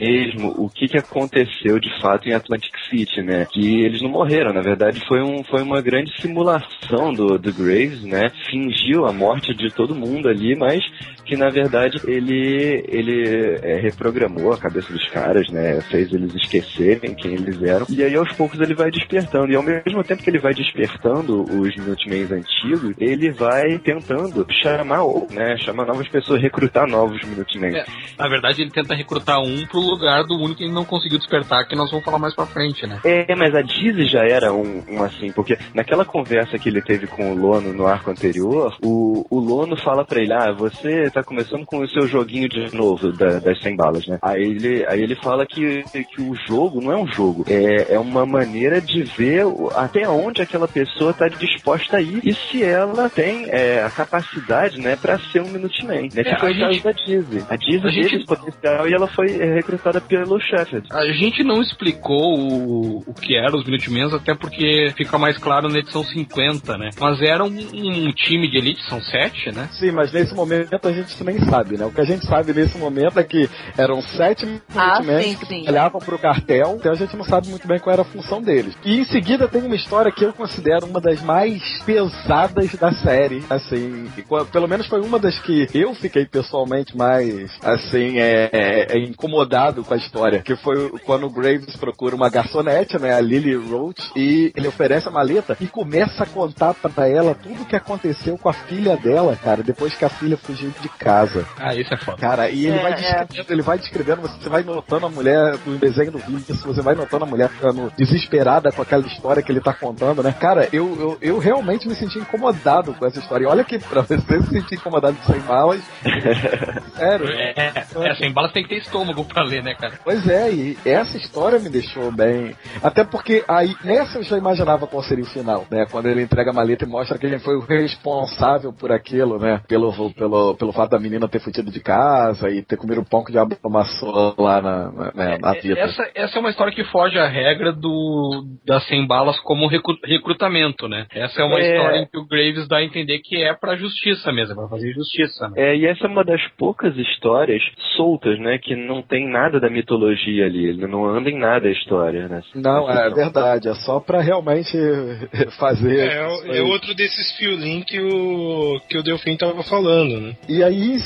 o 0.56 0.68
que, 0.68 0.88
que 0.88 0.98
aconteceu 0.98 1.78
de 1.78 2.00
fato 2.00 2.28
em 2.28 2.32
Atlantic 2.32 2.74
City, 2.88 3.22
né? 3.22 3.46
Que 3.50 3.82
eles 3.82 4.02
não 4.02 4.10
morreram, 4.10 4.52
na 4.52 4.60
verdade 4.60 5.00
foi, 5.06 5.22
um, 5.22 5.42
foi 5.44 5.62
uma 5.62 5.80
grande 5.80 6.12
simulação 6.20 7.12
do, 7.12 7.38
do 7.38 7.52
Graves, 7.52 8.02
né? 8.02 8.30
Fingiu 8.50 9.06
a 9.06 9.12
morte 9.12 9.54
de 9.54 9.70
todo 9.70 9.94
mundo 9.94 10.28
ali, 10.28 10.56
mas 10.56 10.80
que 11.24 11.36
na 11.36 11.48
verdade 11.48 12.00
ele, 12.06 12.84
ele 12.88 13.58
é, 13.62 13.80
reprogramou 13.80 14.52
a 14.52 14.58
cabeça 14.58 14.92
dos 14.92 15.06
caras, 15.10 15.48
né? 15.48 15.80
Fez 15.82 16.12
eles 16.12 16.34
esquecerem 16.34 17.14
quem 17.14 17.34
eles 17.34 17.62
eram. 17.62 17.86
E 17.88 18.02
aí 18.02 18.16
aos 18.16 18.32
poucos 18.32 18.58
ele 18.60 18.74
vai 18.74 18.90
despertando. 18.90 19.52
E 19.52 19.56
ao 19.56 19.62
mesmo 19.62 20.02
tempo 20.02 20.22
que 20.22 20.30
ele 20.30 20.38
vai 20.38 20.52
despertando 20.52 21.42
os 21.42 21.76
Minutemans 21.76 22.32
antigos, 22.32 22.94
ele 22.98 23.30
vai 23.30 23.78
tentando 23.78 24.44
chamar, 24.62 25.04
né? 25.30 25.56
Chamar 25.58 25.86
novas 25.86 26.08
pessoas, 26.08 26.42
recrutar 26.42 26.88
novos 26.88 27.20
Minutemans. 27.26 27.74
É, 27.74 27.84
na 28.18 28.28
verdade, 28.28 28.62
ele 28.62 28.70
tenta 28.70 28.94
recrutar 28.94 29.40
um 29.40 29.64
pro 29.66 29.99
lugar 30.00 30.24
do 30.24 30.34
único 30.36 30.56
que 30.56 30.64
ele 30.64 30.72
não 30.72 30.84
conseguiu 30.84 31.18
despertar, 31.18 31.66
que 31.66 31.76
nós 31.76 31.90
vamos 31.90 32.04
falar 32.04 32.18
mais 32.18 32.34
pra 32.34 32.46
frente, 32.46 32.86
né? 32.86 32.98
É, 33.04 33.34
mas 33.34 33.54
a 33.54 33.62
Dizzy 33.62 34.06
já 34.06 34.24
era 34.24 34.52
um, 34.52 34.82
um 34.88 35.02
assim, 35.02 35.30
porque 35.32 35.56
naquela 35.74 36.04
conversa 36.04 36.58
que 36.58 36.68
ele 36.68 36.82
teve 36.82 37.06
com 37.06 37.32
o 37.32 37.36
Lono 37.36 37.72
no 37.72 37.86
arco 37.86 38.10
anterior, 38.10 38.76
o, 38.82 39.24
o 39.30 39.38
Lono 39.38 39.76
fala 39.76 40.04
pra 40.04 40.20
ele, 40.20 40.32
ah, 40.32 40.52
você 40.52 41.10
tá 41.10 41.22
começando 41.22 41.64
com 41.64 41.80
o 41.80 41.88
seu 41.88 42.06
joguinho 42.06 42.48
de 42.48 42.74
novo 42.74 43.12
da- 43.12 43.38
das 43.38 43.60
100 43.62 43.76
balas, 43.76 44.06
né? 44.06 44.18
Aí 44.22 44.42
ele, 44.42 44.84
aí 44.86 45.02
ele 45.02 45.14
fala 45.16 45.46
que, 45.46 45.82
que 45.84 46.20
o 46.22 46.34
jogo 46.34 46.80
não 46.80 46.92
é 46.92 46.96
um 46.96 47.06
jogo, 47.06 47.44
é, 47.48 47.94
é 47.94 47.98
uma 47.98 48.24
maneira 48.26 48.80
de 48.80 49.02
ver 49.02 49.44
até 49.76 50.08
onde 50.08 50.42
aquela 50.42 50.66
pessoa 50.68 51.12
tá 51.12 51.28
disposta 51.28 51.96
a 51.98 52.00
ir 52.02 52.20
e 52.24 52.32
se 52.34 52.62
ela 52.62 53.08
tem 53.10 53.46
é, 53.50 53.82
a 53.82 53.90
capacidade, 53.90 54.80
né, 54.80 54.96
pra 54.96 55.18
ser 55.18 55.42
um 55.42 55.48
Minuteman, 55.48 56.02
né? 56.14 56.22
É, 56.22 56.24
Que 56.24 56.40
foi 56.40 56.50
a 56.50 56.54
gente- 56.54 56.82
da 56.82 56.92
Dizzy. 56.92 57.44
A 57.48 57.56
Dizzy 57.56 57.86
a 57.86 57.90
gente- 57.90 58.02
teve 58.10 58.16
esse 58.16 58.26
potencial 58.26 58.88
e 58.88 58.94
ela 58.94 59.06
foi 59.08 59.26
é, 59.40 59.62
recrutada 59.90 60.00
pelo 60.00 60.40
Shepard. 60.40 60.86
A 60.92 61.06
gente 61.12 61.42
não 61.42 61.60
explicou 61.60 62.38
o, 62.38 62.98
o 63.06 63.14
que 63.14 63.36
eram 63.36 63.58
os 63.58 63.64
Minutemans, 63.64 64.14
até 64.14 64.34
porque 64.34 64.92
fica 64.96 65.18
mais 65.18 65.36
claro 65.38 65.68
na 65.68 65.78
edição 65.78 66.04
50, 66.04 66.78
né? 66.78 66.90
Mas 66.98 67.20
era 67.20 67.44
um, 67.44 67.48
um 67.48 68.12
time 68.12 68.48
de 68.48 68.58
elite, 68.58 68.82
são 68.88 69.00
sete, 69.02 69.50
né? 69.52 69.68
Sim, 69.72 69.90
mas 69.90 70.12
nesse 70.12 70.34
momento 70.34 70.86
a 70.86 70.92
gente 70.92 71.22
nem 71.24 71.38
sabe, 71.40 71.76
né? 71.76 71.84
O 71.84 71.92
que 71.92 72.00
a 72.00 72.04
gente 72.04 72.26
sabe 72.26 72.52
nesse 72.52 72.78
momento 72.78 73.18
é 73.18 73.24
que 73.24 73.48
eram 73.76 74.00
sete 74.02 74.46
Ah, 74.74 75.00
Minutemen 75.00 75.22
sim, 75.22 75.36
que 75.36 75.46
sim. 75.46 75.62
trabalhavam 75.62 76.00
pro 76.00 76.18
cartel, 76.18 76.76
então 76.78 76.92
a 76.92 76.96
gente 76.96 77.16
não 77.16 77.24
sabe 77.24 77.48
muito 77.48 77.66
bem 77.66 77.78
qual 77.78 77.92
era 77.92 78.02
a 78.02 78.04
função 78.04 78.40
deles. 78.40 78.74
E 78.84 79.00
em 79.00 79.04
seguida 79.06 79.48
tem 79.48 79.62
uma 79.62 79.74
história 79.74 80.12
que 80.12 80.24
eu 80.24 80.32
considero 80.32 80.86
uma 80.86 81.00
das 81.00 81.22
mais 81.22 81.62
pesadas 81.84 82.74
da 82.74 82.92
série, 82.92 83.42
assim, 83.50 84.06
pelo 84.52 84.68
menos 84.68 84.86
foi 84.86 85.00
uma 85.00 85.18
das 85.18 85.38
que 85.40 85.66
eu 85.74 85.94
fiquei 85.94 86.26
pessoalmente 86.26 86.96
mais, 86.96 87.50
assim, 87.62 88.18
é, 88.18 88.50
é, 88.52 88.96
é 88.96 88.98
incomodado 88.98 89.79
com 89.84 89.94
a 89.94 89.96
história, 89.96 90.42
que 90.42 90.56
foi 90.56 90.90
quando 91.04 91.26
o 91.26 91.30
Graves 91.30 91.76
procura 91.76 92.14
uma 92.14 92.28
garçonete, 92.28 92.98
né, 92.98 93.12
a 93.14 93.20
Lily 93.20 93.54
Roach, 93.54 94.10
e 94.16 94.52
ele 94.56 94.68
oferece 94.68 95.08
a 95.08 95.10
maleta 95.10 95.56
e 95.60 95.66
começa 95.66 96.22
a 96.24 96.26
contar 96.26 96.74
pra 96.74 97.08
ela 97.08 97.34
tudo 97.34 97.62
o 97.62 97.66
que 97.66 97.76
aconteceu 97.76 98.36
com 98.38 98.48
a 98.48 98.52
filha 98.52 98.96
dela, 98.96 99.36
cara, 99.36 99.62
depois 99.62 99.94
que 99.94 100.04
a 100.04 100.08
filha 100.08 100.36
fugiu 100.36 100.70
de 100.80 100.88
casa. 100.88 101.46
Ah, 101.58 101.74
isso 101.74 101.92
é 101.92 101.96
foda. 101.96 102.18
Cara, 102.18 102.50
e 102.50 102.66
ele 102.66 102.78
É, 102.78 102.82
vai 102.82 102.92
é. 102.92 102.96
descrevendo, 102.96 103.52
ele 103.52 103.62
vai 103.62 103.78
descrevendo, 103.78 104.20
você 104.22 104.48
vai 104.48 104.62
notando 104.62 105.06
a 105.06 105.10
mulher 105.10 105.56
do 105.58 105.78
desenho 105.78 106.12
do 106.12 106.18
vídeo, 106.18 106.54
você 106.54 106.80
vai 106.82 106.94
notando 106.94 107.24
a 107.24 107.28
mulher 107.28 107.48
ficando 107.48 107.92
desesperada 107.96 108.70
com 108.72 108.82
aquela 108.82 109.06
história 109.06 109.42
que 109.42 109.50
ele 109.52 109.60
tá 109.60 109.72
contando, 109.72 110.22
né? 110.22 110.32
Cara, 110.38 110.68
eu, 110.72 110.96
eu, 111.00 111.18
eu 111.20 111.38
realmente 111.38 111.88
me 111.88 111.94
senti 111.94 112.18
incomodado 112.18 112.94
com 112.94 113.06
essa 113.06 113.18
história. 113.18 113.44
E 113.44 113.46
olha 113.48 113.64
que 113.64 113.78
pra 113.78 114.02
você 114.02 114.18
se 114.18 114.42
sentir 114.50 114.74
incomodado 114.76 115.16
de 115.16 115.26
sem 115.26 115.40
balas, 115.40 115.80
sério. 116.96 117.26
É, 117.28 117.54
é, 117.76 118.14
sem 118.14 118.32
balas 118.32 118.52
tem 118.52 118.62
que 118.62 118.68
ter 118.70 118.78
estômago 118.78 119.24
pra 119.24 119.42
ler, 119.44 119.62
né, 119.62 119.69
cara? 119.74 119.94
Pois 120.04 120.26
é, 120.28 120.52
e 120.52 120.76
essa 120.84 121.16
história 121.16 121.58
me 121.58 121.68
deixou 121.68 122.10
bem. 122.12 122.54
Até 122.82 123.04
porque 123.04 123.44
aí, 123.48 123.74
nessa 123.84 124.18
eu 124.18 124.22
já 124.22 124.36
imaginava 124.38 124.86
qual 124.86 125.02
seria 125.02 125.24
o 125.24 125.28
final, 125.28 125.66
né? 125.70 125.86
Quando 125.90 126.06
ele 126.06 126.22
entrega 126.22 126.50
a 126.50 126.54
maleta 126.54 126.84
e 126.84 126.88
mostra 126.88 127.18
que 127.18 127.26
ele 127.26 127.38
foi 127.38 127.56
o 127.56 127.60
responsável 127.60 128.72
por 128.72 128.92
aquilo, 128.92 129.38
né? 129.38 129.60
Pelo, 129.68 129.92
pelo, 130.14 130.54
pelo 130.56 130.72
fato 130.72 130.90
da 130.90 130.98
menina 130.98 131.28
ter 131.28 131.40
fugido 131.40 131.70
de 131.70 131.80
casa 131.80 132.50
e 132.50 132.62
ter 132.62 132.76
comido 132.76 133.00
o 133.00 133.04
pão 133.04 133.22
que 133.22 133.30
o 133.30 133.32
diabo 133.32 133.56
amassou 133.64 134.34
lá 134.38 134.60
na, 134.60 134.90
na, 134.92 135.12
né, 135.14 135.38
na 135.40 135.52
vida. 135.54 135.78
Essa, 135.80 136.10
essa 136.14 136.36
é 136.38 136.40
uma 136.40 136.50
história 136.50 136.72
que 136.72 136.84
foge 136.84 137.18
à 137.18 137.26
regra 137.26 137.72
do 137.72 138.44
das 138.66 138.86
100 138.86 139.06
balas 139.06 139.38
como 139.40 139.66
recru- 139.68 139.98
recrutamento, 140.04 140.88
né? 140.88 141.06
Essa 141.12 141.42
é 141.42 141.44
uma 141.44 141.58
É. 141.60 141.76
história 141.76 141.96
em 141.98 142.06
que 142.06 142.18
o 142.18 142.26
Graves 142.26 142.66
dá 142.68 142.78
a 142.78 142.84
entender 142.84 143.18
que 143.20 143.36
é 143.42 143.52
pra 143.54 143.76
justiça 143.76 144.32
mesmo, 144.32 144.52
é 144.52 144.56
pra 144.56 144.68
fazer 144.68 144.92
justiça. 144.92 145.48
Né? 145.48 145.54
É, 145.56 145.76
e 145.76 145.86
essa 145.86 146.06
é 146.06 146.08
uma 146.08 146.24
das 146.24 146.40
poucas 146.58 146.96
histórias 146.96 147.62
soltas, 147.96 148.38
né? 148.38 148.58
Que 148.58 148.74
não 148.74 149.02
tem 149.02 149.28
nada 149.28 149.59
da 149.60 149.70
mitologia 149.70 150.46
ali. 150.46 150.66
Ele 150.66 150.86
não 150.86 151.04
anda 151.04 151.30
em 151.30 151.38
nada 151.38 151.68
a 151.68 151.72
história, 151.72 152.28
né? 152.28 152.42
Não, 152.54 152.90
é 152.90 153.10
verdade, 153.10 153.68
é 153.68 153.74
só 153.74 154.00
pra 154.00 154.20
realmente 154.20 154.76
fazer. 155.58 155.98
É, 156.10 156.58
é 156.58 156.62
outro 156.62 156.94
desses 156.94 157.36
fiolim 157.36 157.82
que 157.82 158.00
o, 158.00 158.80
que 158.88 158.98
o 158.98 159.02
Delfim 159.02 159.36
tava 159.36 159.62
falando, 159.62 160.20
né? 160.20 160.36
E 160.48 160.62
aí, 160.62 160.98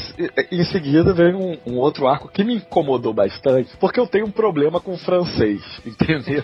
em 0.52 0.64
seguida, 0.64 1.12
vem 1.12 1.34
um, 1.34 1.56
um 1.66 1.76
outro 1.78 2.06
arco 2.06 2.28
que 2.30 2.44
me 2.44 2.54
incomodou 2.56 3.12
bastante, 3.12 3.70
porque 3.78 3.98
eu 4.00 4.06
tenho 4.06 4.26
um 4.26 4.30
problema 4.30 4.80
com 4.80 4.92
o 4.94 4.98
francês, 4.98 5.60
entendeu? 5.84 6.42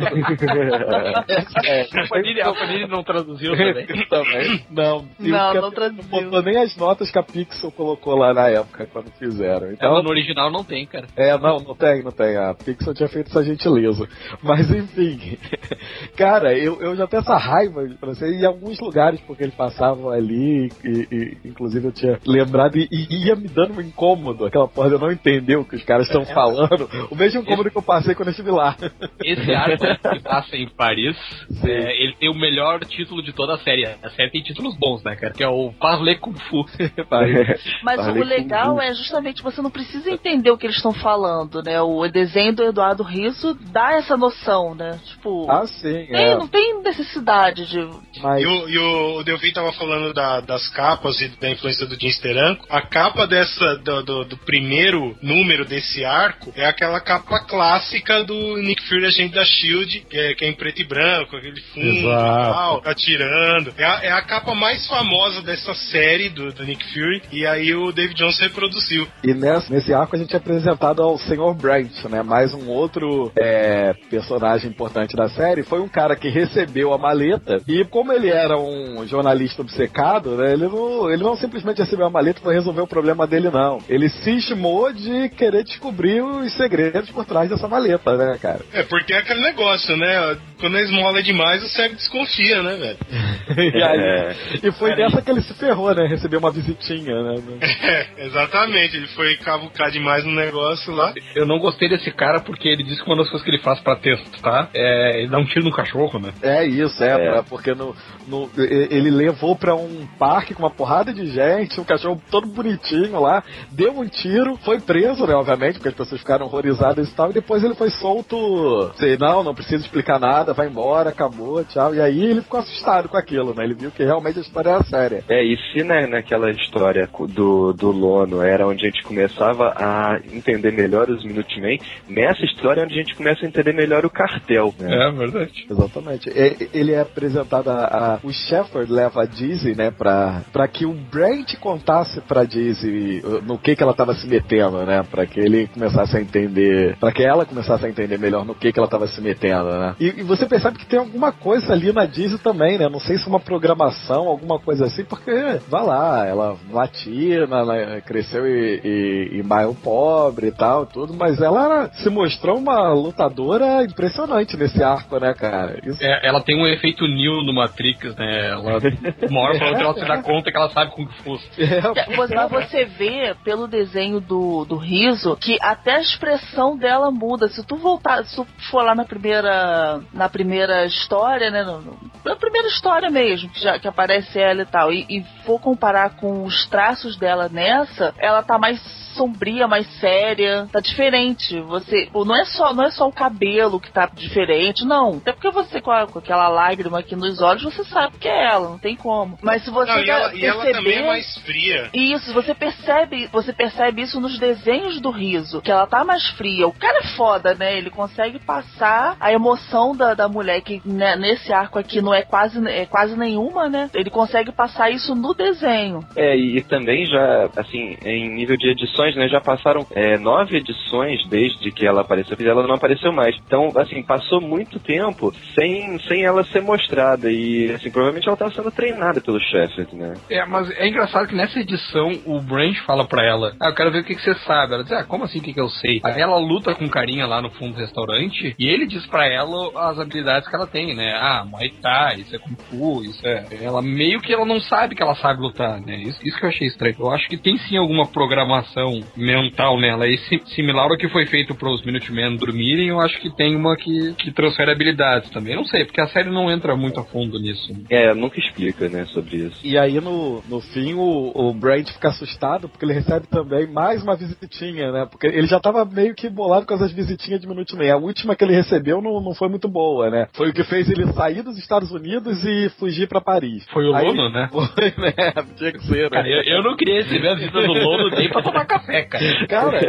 é, 1.65 1.83
A 2.01 2.09
Panini, 2.09 2.41
a 2.41 2.53
Panini 2.53 2.87
não 2.87 3.03
traduziu 3.03 3.53
também. 3.57 3.87
também. 4.09 4.65
Não, 4.71 5.05
Não, 5.19 5.55
não 5.55 5.71
traduziu. 5.71 6.05
botou 6.11 6.43
nem 6.43 6.57
as 6.59 6.77
notas 6.77 7.11
que 7.11 7.19
a 7.19 7.23
Pixel 7.23 7.71
colocou 7.73 8.17
lá 8.17 8.33
na 8.35 8.49
época, 8.49 8.87
quando 8.93 9.11
fizeram. 9.13 9.73
Então, 9.73 9.89
Ela 9.91 10.03
no 10.03 10.09
original 10.11 10.51
não 10.51 10.65
tem, 10.65 10.87
cara. 10.87 11.07
é, 11.17 11.37
não, 11.39 11.59
não 11.61 11.75
tem, 12.01 12.05
não 12.05 12.13
tem. 12.13 12.37
A 12.37 12.55
Pixel 12.55 12.95
tinha 12.95 13.09
feito 13.09 13.29
essa 13.29 13.45
gentileza. 13.45 14.09
Mas 14.43 14.71
enfim, 14.71 15.39
cara, 16.17 16.57
eu, 16.57 16.81
eu 16.81 16.97
já 16.97 17.07
tenho 17.07 17.21
essa 17.21 17.37
raiva 17.37 17.87
de 17.87 17.97
francês 17.97 18.41
em 18.41 18.47
alguns 18.47 18.79
lugares, 18.81 19.21
porque 19.23 19.45
eles 19.45 19.55
passavam 19.55 20.11
ali, 20.11 20.71
e, 20.85 21.09
e, 21.11 21.39
inclusive 21.45 21.87
eu 21.87 21.93
tinha 21.93 22.19
lembrado, 22.27 22.77
e, 22.77 22.89
e 22.91 23.27
ia 23.27 23.37
me 23.37 23.49
dando 23.49 23.79
um 23.79 23.81
incômodo, 23.81 24.47
aquela 24.47 24.69
porra 24.69 24.89
de 24.89 24.95
eu 24.95 25.01
não 25.01 25.11
entender 25.11 25.57
o 25.57 25.65
que 25.65 25.77
os 25.77 25.85
caras 25.85 26.07
estão 26.07 26.25
falando. 26.25 26.89
O 27.11 27.17
mesmo 27.17 27.43
incômodo 27.43 27.71
que 27.71 27.77
eu 27.77 27.83
passei 27.83 28.15
quando 28.15 28.29
eu 28.29 28.33
estive 28.33 28.51
lá. 28.51 28.77
Esse 29.23 29.53
arco 29.53 29.85
que 30.11 30.21
passa 30.21 30.57
em 30.57 30.69
Paris, 30.69 31.17
é, 31.65 32.03
ele 32.03 32.15
tem 32.17 32.31
o 32.31 32.35
melhor 32.35 32.81
título 32.81 33.23
de 33.23 33.33
toda 33.33 33.55
a 33.55 33.59
série. 33.59 33.85
A 33.85 34.11
série 34.11 34.31
tem 34.31 34.43
títulos 34.43 34.77
bons, 34.77 35.03
né, 35.03 35.17
cara? 35.17 35.33
Que 35.33 35.43
é 35.43 35.49
o 35.49 35.73
Parler 35.73 36.19
Kung 36.21 36.39
Fu. 36.49 36.65
Mas 37.83 38.07
o 38.07 38.13
legal 38.13 38.81
é 38.81 38.95
justamente 38.95 39.43
você 39.43 39.61
não 39.61 39.71
precisa 39.71 40.11
entender 40.11 40.51
o 40.51 40.57
que 40.57 40.67
eles 40.67 40.77
estão 40.77 40.93
falando, 40.93 41.63
né? 41.63 41.80
O 41.83 42.07
desenho 42.09 42.55
do 42.55 42.65
Eduardo 42.65 43.03
Risso 43.03 43.57
dá 43.73 43.93
essa 43.93 44.17
noção, 44.17 44.75
né? 44.75 44.99
Tipo, 45.05 45.51
Ah, 45.51 45.67
sim, 45.67 46.07
tem- 46.07 46.15
é. 46.15 46.37
não 46.37 46.47
tem 46.47 46.81
necessidade 46.83 47.67
de. 47.67 47.89
Mas 48.21 48.43
E 48.43 48.47
o, 48.47 48.69
e 48.69 48.79
o, 48.79 49.23
Delvin 49.25 49.53
tava 49.53 49.73
falando 49.73 50.13
da- 50.13 50.41
das 50.41 50.69
capas 50.69 51.21
e 51.21 51.29
da 51.29 51.51
influência 51.51 51.87
do 51.87 51.99
Jim 51.99 52.11
Steranko. 52.11 52.67
A 52.69 52.83
capa 52.83 53.27
dessa, 53.27 53.77
do, 53.77 54.03
do- 54.03 54.25
do 54.25 54.37
primeiro 54.39 55.17
número 55.23 55.65
desse 55.65 56.05
arco 56.05 56.53
é 56.57 56.67
aquela 56.67 57.01
capa 57.01 57.41
clássica 57.41 58.23
do 58.25 58.57
Nick 58.59 58.83
Fury, 58.89 59.07
agente 59.07 59.35
da 59.35 59.45
SHIELD, 59.45 60.01
que 60.09 60.17
é, 60.19 60.35
que 60.35 60.45
é 60.45 60.49
em 60.49 60.55
preto 60.55 60.81
e 60.83 60.85
branco, 60.85 61.37
aquele 61.37 61.61
fundo 61.61 61.87
e 61.87 62.03
tal, 62.03 62.83
atirando. 62.85 63.73
É 63.77 63.85
a, 63.85 64.05
é 64.05 64.13
a 64.13 64.23
capa 64.23 64.55
mais 64.55 64.87
famosa 64.87 65.43
dessa 65.43 65.75
série 65.75 66.29
do, 66.29 66.53
do 66.53 66.65
Nick 66.65 66.85
Fury, 66.93 67.23
e 67.33 67.47
aí 67.47 67.75
o 67.75 67.93
David 67.93 68.15
Jones 68.17 68.39
reproduziu. 68.39 69.07
E 69.25 69.33
nesse, 69.35 69.73
nesse 69.73 69.93
arco 69.93 70.17
a 70.17 70.19
gente 70.19 70.35
é 70.35 70.37
apresentado 70.39 71.03
ao 71.03 71.17
Sr. 71.19 71.55
Brent, 71.71 72.05
né? 72.11 72.21
Mais 72.23 72.53
um 72.53 72.69
outro 72.69 73.31
é, 73.39 73.95
personagem 74.11 74.69
importante 74.69 75.15
da 75.15 75.29
série. 75.29 75.63
Foi 75.63 75.79
um 75.81 75.89
cara 75.89 76.17
que 76.17 76.29
recebeu 76.29 76.93
a 76.93 76.99
maleta 76.99 77.59
e 77.69 77.85
como 77.85 78.13
ele 78.13 78.29
era 78.29 78.59
um 78.59 79.07
jornalista 79.07 79.63
obcecado, 79.63 80.31
né? 80.37 80.53
Ele 80.53 80.67
não, 80.67 81.09
ele 81.09 81.23
não 81.23 81.37
simplesmente 81.37 81.79
recebeu 81.79 82.07
a 82.07 82.11
maleta 82.11 82.41
e 82.41 82.43
foi 82.43 82.55
resolver 82.55 82.81
o 82.81 82.89
problema 82.89 83.25
dele, 83.25 83.51
não. 83.51 83.79
Ele 83.89 84.09
cismou 84.09 84.93
de 84.93 85.29
querer 85.31 85.63
descobrir 85.63 86.21
os 86.23 86.53
segredos 86.57 87.09
por 87.11 87.25
trás 87.25 87.49
dessa 87.49 87.69
maleta, 87.69 88.17
né, 88.17 88.37
cara? 88.43 88.61
É, 88.73 88.83
porque 88.83 89.13
é 89.13 89.19
aquele 89.19 89.41
negócio, 89.41 89.97
né? 89.97 90.37
Quando 90.59 90.77
a 90.77 90.81
esmola 90.83 91.21
é 91.21 91.23
demais, 91.23 91.63
o 91.63 91.69
cego 91.69 91.95
desconfia, 91.95 92.63
né, 92.63 92.77
velho? 92.77 92.99
E, 93.51 93.83
aí- 93.83 94.01
É. 94.01 94.35
e 94.63 94.73
foi 94.73 94.95
dessa 94.97 95.21
que 95.23 95.31
ele 95.31 95.43
se 95.43 95.53
ferrou, 95.55 95.95
né? 95.95 96.07
Recebeu 96.09 96.39
uma 96.41 96.51
visitinha, 96.51 97.15
né? 97.23 97.35
É, 97.83 98.27
exatamente. 98.27 98.97
Ele 98.97 99.07
foi 99.09 99.37
cavucar 99.37 99.91
demais 99.91 100.25
no 100.25 100.33
negócio 100.33 100.93
lá. 100.95 101.13
Eu 101.35 101.47
não 101.47 101.59
gostei 101.61 101.89
desse 101.89 102.11
cara 102.11 102.41
porque 102.41 102.69
ele 102.69 102.83
disse 102.83 103.03
que 103.03 103.09
uma 103.09 103.17
das 103.17 103.29
coisas 103.29 103.45
que 103.45 103.51
ele 103.51 103.63
faz 103.63 103.81
pra 103.81 103.97
testar 103.97 104.71
é 104.75 105.21
ele 105.21 105.29
dá 105.29 105.39
um 105.39 105.45
tiro 105.45 105.65
no 105.65 105.73
cachorro, 105.73 106.19
né? 106.19 106.33
É 106.43 106.65
isso, 106.65 107.03
é, 107.03 107.11
É. 107.11 107.31
pra- 107.33 107.43
porque 107.43 107.75
no, 107.75 107.95
no- 108.27 108.51
ele 108.57 109.11
levou 109.11 109.55
pra 109.57 109.75
um 109.75 110.07
parque 110.19 110.55
com 110.55 110.63
uma 110.63 110.71
porrada 110.71 111.13
de 111.13 111.27
gente, 111.27 111.81
um 111.81 111.85
cachorro 111.85 112.21
todo 112.31 112.47
bonitinho 112.47 113.21
lá, 113.21 113.43
deu 113.71 113.93
um 113.99 114.07
tiro, 114.07 114.57
foi 114.65 114.81
preso, 114.81 115.27
né, 115.27 115.35
obviamente, 115.35 115.75
porque 115.75 115.89
as 115.89 115.95
pessoas 115.95 116.21
ficaram 116.21 116.47
horrorizadas 116.47 117.09
e 117.09 117.15
tal, 117.15 117.31
e 117.31 117.35
depois 117.35 117.63
ele 117.63 117.75
foi 117.75 117.91
solto, 117.91 118.91
sei, 118.97 119.17
não, 119.17 119.43
não 119.43 119.55
precisa 119.55 119.83
explicar 119.85 120.19
nada, 120.19 120.53
vai 120.53 120.67
embora, 120.69 121.11
acabou, 121.11 121.65
tchau, 121.65 121.95
e 121.95 122.01
aí 122.01 122.25
ele 122.25 122.43
ficou 122.43 122.61
assustado 122.61 123.09
com 123.09 123.17
aquilo, 123.17 123.55
né, 123.55 123.65
ele 123.65 123.75
viu 123.75 123.91
que 123.91 124.03
realmente 124.05 124.39
a 124.39 124.43
história 124.43 124.71
era 124.71 124.85
séria. 124.85 125.25
É, 125.29 125.43
e 125.45 125.57
se 125.73 125.83
né, 125.85 126.07
naquela 126.07 126.51
história 126.51 127.09
do, 127.29 127.73
do 127.73 127.91
Lono 127.91 128.43
era 128.43 128.67
onde 128.67 128.87
a 128.87 128.91
gente 128.91 129.03
começava 129.03 129.73
a 129.77 130.19
entender 130.33 130.73
melhor 130.73 131.09
os 131.11 131.25
Minutemen, 131.57 131.81
nessa 132.09 132.45
história 132.45 132.81
é 132.83 132.85
onde 132.85 132.95
a 132.95 132.99
gente 132.99 133.15
começa 133.17 133.45
a 133.45 133.49
entender 133.49 133.73
melhor 133.73 134.05
o 134.05 134.11
cartel. 134.11 134.73
Né? 134.79 135.09
É 135.09 135.11
verdade. 135.13 135.67
Exatamente. 135.71 136.31
Ele 136.73 136.93
é 136.93 137.01
apresentado 137.01 137.69
a, 137.71 137.85
a- 137.85 138.19
o 138.23 138.33
Shepard 138.33 138.91
leva 138.91 139.23
a 139.23 139.27
Dizzy, 139.27 139.75
né, 139.75 139.91
pra, 139.91 140.43
pra 140.53 140.69
que 140.69 140.85
o 140.87 140.93
Brent 140.93 141.57
contasse 141.59 142.21
pra 142.23 142.45
Dizzy 142.45 143.23
uh, 143.25 143.43
no 143.43 143.59
que 143.59 143.75
que 143.75 143.83
ela 143.83 143.95
tava 143.95 144.15
se 144.15 144.27
metendo, 144.27 144.85
né, 144.85 145.03
pra 145.11 145.27
que 145.27 145.41
ele 145.41 145.67
começasse 145.69 146.17
a 146.17 146.21
entender, 146.21 146.97
pra 146.99 147.13
que 147.13 147.23
ela 147.23 147.45
começasse 147.45 147.85
a 147.85 147.89
entender 147.89 148.19
melhor 148.19 148.45
no 148.45 148.55
que 148.55 148.73
que 148.73 148.79
ela 148.79 148.89
tava 148.89 149.07
se 149.07 149.21
metendo, 149.21 149.71
né. 149.71 149.95
E, 150.01 150.07
e 150.21 150.23
você 150.23 150.47
percebe 150.47 150.79
que 150.79 150.87
tem 150.87 150.99
alguma 150.99 151.33
coisa 151.33 151.73
ali 151.73 151.93
na 151.93 152.05
Dizzy 152.07 152.39
também, 152.39 152.79
né, 152.79 152.89
não 152.89 153.01
sei 153.01 153.17
se 153.19 153.25
é 153.27 153.29
uma 153.29 153.41
programação, 153.41 154.29
alguma 154.29 154.59
coisa 154.59 154.87
assim, 154.87 155.05
porque, 155.05 155.33
vai 155.69 155.85
lá, 155.85 156.27
ela 156.27 156.57
latina, 156.73 157.65
né, 157.65 158.03
cresceu 158.07 158.47
e, 158.47 158.81
e, 158.85 159.39
e 159.39 159.43
bairro 159.43 159.75
pobre 159.75 160.49
e 160.49 160.53
tal, 160.53 160.87
tudo, 160.87 161.15
mas 161.15 161.40
ela 161.43 161.65
era- 161.65 161.89
se 161.95 162.09
mostrou 162.11 162.59
uma 162.59 162.93
lutadora 162.93 163.85
impressionante 163.85 164.57
nesse 164.57 164.83
arco, 164.83 165.19
né, 165.19 165.35
cara. 165.35 165.79
Isso 165.85 166.03
É, 166.05 166.27
ela 166.27 166.41
tem 166.41 166.57
um 166.61 166.67
efeito 166.67 167.07
Neo 167.07 167.43
no 167.43 167.53
Matrix, 167.55 168.15
né? 168.17 168.49
Ela, 168.51 168.79
uma 169.31 169.41
hora 169.41 169.59
pra 169.59 169.69
outra 169.69 169.83
ela 169.85 169.95
se 169.95 170.05
dá 170.05 170.23
conta 170.23 170.51
que 170.51 170.57
ela 170.57 170.71
sabe 170.71 170.91
Kung 170.93 171.07
Fu. 171.23 171.39
é, 171.59 171.81
Você- 171.81 172.35
Mas 172.35 172.51
você 172.51 172.85
vê 172.85 173.35
pelo 173.45 173.67
desenho 173.67 174.21
do, 174.21 174.65
do 174.65 174.77
riso 174.77 175.37
que 175.37 175.57
até 175.61 175.97
a 175.97 176.01
expressão 176.01 176.77
dela 176.77 177.11
muda. 177.11 177.49
Se 177.49 177.65
tu 177.67 177.77
voltar, 177.77 178.25
se 178.25 178.37
tu 178.37 178.47
for 178.71 178.83
lá 178.83 178.95
na 178.95 179.05
primeira, 179.05 180.01
na 180.13 180.29
primeira 180.29 180.85
história, 180.87 181.51
né? 181.51 181.63
no- 181.63 181.81
no- 181.81 181.99
na 182.25 182.37
primeira 182.37 182.69
história 182.69 183.11
mesmo, 183.11 183.49
que, 183.51 183.61
já, 183.61 183.79
que 183.79 183.89
aparece 183.89 184.39
ela 184.39 184.63
e 184.63 184.67
tal, 184.67 184.93
e, 184.93 185.05
e 185.09 185.23
for 185.45 185.61
comparar 185.61 186.17
com 186.17 186.45
os 186.45 186.67
traços 186.69 187.17
dela 187.17 187.49
nessa, 187.51 188.15
ela 188.19 188.43
tá 188.43 188.59
mais 188.59 188.81
sombria, 189.25 189.69
mais 189.69 189.87
séria, 190.01 190.67
tá 190.73 190.81
diferente. 190.81 191.61
Você, 191.61 192.09
pô, 192.11 192.25
não 192.25 192.35
é 192.35 192.45
só, 192.47 192.73
não 192.73 192.85
é 192.85 192.91
só 192.91 193.07
o 193.07 193.13
cabelo 193.13 193.79
que 193.79 193.93
tá 193.93 194.09
diferente, 194.15 194.85
não. 194.85 195.19
Até 195.19 195.33
porque 195.33 195.51
você 195.51 195.79
com, 195.81 195.91
a- 195.91 196.07
com 196.07 196.19
aquela 196.19 196.49
lágrima 196.49 196.99
aqui 197.01 197.15
nos 197.15 197.41
olhos, 197.43 197.63
você 197.63 197.85
sabe 197.85 198.17
que 198.19 198.27
é 198.29 198.45
ela, 198.53 198.71
não 198.71 198.79
tem 198.79 198.97
como. 198.97 199.39
Mas 199.43 199.63
se 199.63 199.71
você 199.71 199.91
Não, 199.93 199.99
e, 200.03 200.09
ela, 200.11 200.35
e 200.35 200.45
ela 200.45 200.63
perceber- 200.63 200.79
também 200.79 200.99
é 200.99 201.07
mais 201.07 201.39
fria. 201.39 201.91
isso, 201.93 202.33
você 202.33 202.55
percebe, 202.55 203.29
você 203.31 203.53
percebe 203.53 204.03
isso 204.03 204.19
nos 204.21 204.39
desenhos 204.39 205.01
do 205.01 205.11
riso, 205.11 205.61
que 205.61 205.71
ela 205.71 205.87
tá 205.87 206.03
mais 206.05 206.27
fria. 206.31 206.67
O 206.67 206.73
cara 206.73 207.01
é 207.01 207.09
foda, 207.17 207.55
né? 207.55 207.77
Ele 207.77 207.91
consegue 207.91 208.39
passar 208.39 209.17
a 209.21 209.33
emoção 209.33 209.95
da, 209.95 210.15
da 210.15 210.29
mulher, 210.29 210.61
que 210.63 210.81
né, 210.85 211.15
nesse 211.17 211.53
arco 211.53 211.79
aqui 211.79 212.01
não 212.01 212.15
é 212.15 212.23
quase, 212.23 212.59
é 212.69 212.87
quase 212.87 213.17
nenhuma, 213.17 213.69
né? 213.69 213.91
Ele 213.93 214.09
consegue 214.11 214.51
passar 214.53 214.91
isso 214.91 215.15
no 215.15 215.35
desenho. 215.35 216.01
É, 216.17 216.35
e 216.37 216.63
também 216.63 217.05
já, 217.07 217.51
assim, 217.57 217.97
em 218.05 218.31
nível 218.35 218.57
de 218.57 218.71
edições, 218.71 219.10
né, 219.17 219.29
já 219.29 219.41
passaram 219.41 219.87
é, 219.93 220.19
nove 220.19 220.59
edições 220.59 221.27
desde 221.29 221.71
que 221.71 221.87
ela 221.87 222.03
apareceu, 222.03 222.37
e 222.39 222.47
ela 222.47 222.67
não 222.67 222.75
apareceu 222.75 223.13
mais. 223.13 223.37
Então, 223.47 223.71
assim, 223.77 224.03
passou 224.03 224.41
muito 224.41 224.79
tempo 224.79 225.33
sem, 225.55 225.99
sem 226.01 226.25
ela 226.25 226.45
ser 226.45 226.63
mostrada 226.63 227.31
e, 227.31 227.71
assim, 227.73 227.91
provavelmente 227.91 228.29
ela 228.29 228.37
tá 228.37 228.51
sendo 228.51 228.71
treinada 228.71 229.21
pelo 229.21 229.41
Sheffield, 229.41 229.95
né? 229.95 230.15
É, 230.29 230.45
mas 230.47 230.71
é 230.71 230.89
engraçado 230.89 231.29
que 231.29 231.35
nessa 231.35 231.59
edição 231.61 232.13
o 232.27 232.41
Branch 232.41 232.79
fala 232.87 233.07
pra 233.07 233.25
ela: 233.25 233.55
Ah, 233.61 233.69
eu 233.69 233.75
quero 233.75 233.91
ver 233.91 234.01
o 234.01 234.05
que, 234.05 234.15
que 234.15 234.23
você 234.23 234.35
sabe. 234.41 234.75
Ela 234.75 234.83
diz: 234.83 234.93
Ah, 234.93 235.05
como 235.05 235.25
assim 235.25 235.39
o 235.39 235.43
que, 235.43 235.53
que 235.53 235.61
eu 235.61 235.69
sei? 235.69 236.01
Aí 236.05 236.21
ela 236.21 236.39
luta 236.39 236.75
com 236.75 236.89
carinha 236.89 237.27
lá 237.27 237.41
no 237.41 237.51
fundo 237.51 237.75
do 237.75 237.81
restaurante 237.81 238.55
e 238.59 238.69
ele 238.69 238.87
diz 238.87 239.07
pra 239.07 239.27
ela 239.27 239.71
as 239.91 239.99
habilidades 239.99 240.49
que 240.49 240.55
ela 240.55 240.67
tem, 240.67 240.95
né? 240.95 241.13
Ah, 241.15 241.45
Muay 241.47 241.71
Thai, 241.83 242.21
isso 242.21 242.35
é 242.35 242.39
Kung 242.39 242.57
Fu, 242.69 243.05
isso 243.05 243.27
é. 243.27 243.47
Ela 243.63 243.83
meio 243.83 244.21
que 244.21 244.33
ela 244.33 244.45
não 244.45 244.61
sabe 244.61 244.95
que 244.95 245.03
ela 245.03 245.15
sabe 245.15 245.41
lutar, 245.41 245.81
né? 245.81 245.97
Isso, 245.97 246.21
isso 246.25 246.39
que 246.39 246.45
eu 246.45 246.49
achei 246.49 246.67
estranho. 246.67 246.97
Eu 246.99 247.11
acho 247.11 247.29
que 247.29 247.37
tem 247.37 247.57
sim 247.59 247.77
alguma 247.77 248.07
programação 248.07 248.90
mental 249.17 249.79
nela 249.79 250.07
e 250.07 250.17
si- 250.19 250.43
similar 250.55 250.91
ao 250.91 250.97
que 250.97 251.09
foi 251.09 251.27
feito 251.27 251.55
para 251.55 251.69
os 251.71 251.83
Minutemen 251.85 252.37
dormirem, 252.37 252.89
eu 252.89 253.01
acho 253.01 253.19
que 253.21 253.31
tem 253.35 253.55
uma 253.57 253.77
que, 253.77 254.13
que 254.15 254.31
transfere 254.33 254.71
habilidades 254.71 255.31
também. 255.31 255.55
Não 255.57 255.65
sei, 255.65 255.85
porque 255.85 256.01
a 256.01 256.07
série 256.09 256.31
não 256.31 256.51
entra 256.51 256.75
muito 256.77 256.99
a 257.01 257.05
fundo 257.05 257.39
nisso. 257.39 257.73
É, 257.89 258.13
nunca 258.15 258.39
explica, 258.39 258.89
né, 258.89 259.05
sobre 259.07 259.37
isso. 259.37 259.61
E 259.65 259.77
aí 259.79 260.01
no, 260.01 260.43
no 260.49 260.61
fim 260.61 260.95
o, 260.95 261.33
o 261.35 261.53
Brand 261.55 261.87
fica 261.89 262.09
assustado 262.09 262.69
porque 262.69 262.85
ele 262.85 262.93
recebe 262.95 263.27
também 263.29 263.67
mais 263.67 264.03
uma 264.03 264.17
visitinha, 264.17 264.93
né? 264.93 265.07
Porque 265.11 265.27
ele 265.27 265.47
já 265.47 265.61
tava 265.61 265.85
meio 265.85 266.15
que 266.15 266.29
bolado 266.29 266.67
com 266.67 266.75
essas 266.75 266.93
visitinhas 266.93 267.41
de 267.41 267.47
Minuto 267.49 267.75
e 267.75 267.79
meio. 267.79 267.95
A 267.95 267.97
última 267.99 268.35
que 268.37 268.45
ele 268.45 268.55
recebeu 268.55 269.01
não, 269.03 269.21
não 269.21 269.35
foi 269.35 269.49
muito 269.49 269.69
boa, 269.69 270.09
né? 270.11 270.29
Foi 270.35 270.51
o 270.51 270.53
que 270.53 270.63
fez 270.65 270.89
ele 270.89 271.07
sair 271.13 271.43
dos 271.43 271.59
Estados 271.59 271.91
Unidos 271.91 272.45
e 272.45 272.69
fugir 272.79 273.09
pra 273.09 273.21
Paris. 273.21 273.67
Foi 273.73 273.87
o 273.89 273.95
Aí- 273.95 274.07
Lono, 274.07 274.31
né? 274.31 274.49
Foi, 274.53 274.85
né? 274.99 275.13
Tinha 275.57 275.73
que 275.73 275.85
ser, 275.87 276.03
né? 276.05 276.09
Cara, 276.11 276.29
eu, 276.29 276.43
eu 276.43 276.63
não 276.63 276.77
queria 276.77 277.03
receber 277.03 277.29
a 277.29 277.35
visita 277.35 277.61
do 277.61 277.73
Lono 277.73 278.09
nem 278.11 278.29
pra 278.29 278.43
tomar 278.43 278.65
café, 278.67 278.80
cara. 278.81 279.47
Cara, 279.49 279.81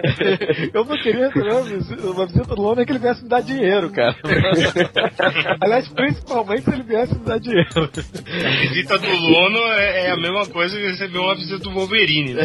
eu 0.73 0.85
não 0.85 0.97
queria 1.01 1.27
receber 1.27 1.51
uma 1.51 1.61
visita, 1.63 2.07
uma 2.07 2.25
visita 2.25 2.55
do 2.55 2.61
Lono 2.61 2.81
é 2.81 2.85
que 2.85 2.91
ele 2.91 2.99
viesse 2.99 3.23
me 3.23 3.29
dar 3.29 3.41
dinheiro, 3.41 3.89
cara. 3.91 4.15
Aliás, 5.61 5.87
principalmente 5.89 6.63
se 6.63 6.69
ele 6.73 6.83
viesse 6.83 7.13
me 7.17 7.25
dar 7.25 7.39
dinheiro. 7.39 7.67
A 7.75 8.49
visita 8.67 8.97
do 8.97 9.07
Lono 9.15 9.59
é, 9.73 10.05
é 10.07 10.11
a 10.11 10.17
mesma 10.17 10.45
coisa 10.47 10.77
que 10.77 10.85
receber 10.87 11.19
uma 11.19 11.35
visita 11.35 11.59
do 11.59 11.71
Wolverine, 11.71 12.33
né? 12.33 12.43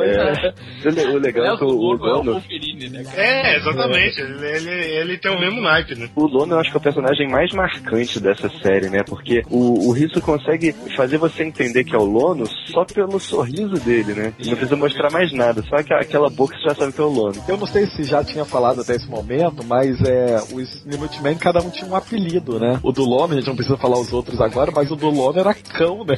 É. 0.00 0.88
O 0.88 0.90
le- 0.92 1.04
O 1.16 1.18
legal 1.18 1.54
é 1.54 1.56
que 1.58 1.64
o, 1.64 1.68
o 1.68 1.92
Lono, 1.94 2.32
Wolverine, 2.32 2.88
né? 2.88 3.04
É, 3.16 3.56
exatamente. 3.56 4.20
Ele, 4.20 4.46
ele, 4.46 4.70
ele 4.70 5.18
tem 5.18 5.30
o 5.30 5.40
mesmo 5.40 5.60
naipe, 5.60 5.94
né? 5.94 6.08
o 6.14 6.26
Lono 6.26 6.54
eu 6.54 6.60
acho 6.60 6.70
que 6.70 6.76
é 6.76 6.80
o 6.80 6.82
personagem 6.82 7.28
mais 7.28 7.52
marcante 7.52 8.20
dessa 8.20 8.48
série, 8.62 8.88
né? 8.88 9.02
Porque 9.06 9.42
o, 9.50 9.88
o 9.88 9.92
Risso 9.92 10.20
consegue 10.20 10.74
fazer 10.96 11.18
você 11.18 11.44
entender 11.44 11.84
que 11.84 11.94
é 11.94 11.98
o 11.98 12.04
Lono 12.04 12.46
só 12.70 12.84
pelo 12.84 13.18
sorriso 13.18 13.74
dele, 13.84 14.12
né? 14.14 14.32
Não 14.44 14.54
precisa 14.56 14.76
mostrar 14.76 15.10
mais 15.10 15.32
nada, 15.32 15.62
só 15.74 15.80
aquela, 15.80 16.00
aquela 16.00 16.30
boca 16.30 16.56
você 16.56 16.68
já 16.68 16.74
sabe 16.74 16.92
que 16.92 17.00
é 17.00 17.04
o 17.04 17.08
Lono. 17.08 17.42
Eu 17.48 17.56
não 17.56 17.66
sei 17.66 17.86
se 17.86 18.04
já 18.04 18.22
tinha 18.22 18.44
falado 18.44 18.80
até 18.80 18.94
esse 18.94 19.08
momento, 19.08 19.64
mas 19.64 20.00
é, 20.02 20.36
os 20.52 20.84
Minutemen 20.84 21.36
cada 21.36 21.60
um 21.60 21.70
tinha 21.70 21.90
um 21.90 21.96
apelido, 21.96 22.60
né? 22.60 22.78
O 22.82 22.92
do 22.92 23.04
Lono, 23.04 23.32
a 23.32 23.36
gente 23.36 23.48
não 23.48 23.56
precisa 23.56 23.76
falar 23.76 23.98
os 23.98 24.12
outros 24.12 24.40
agora, 24.40 24.70
mas 24.74 24.90
o 24.90 24.96
do 24.96 25.10
Lono 25.10 25.38
era 25.38 25.54
cão, 25.54 26.04
né? 26.04 26.16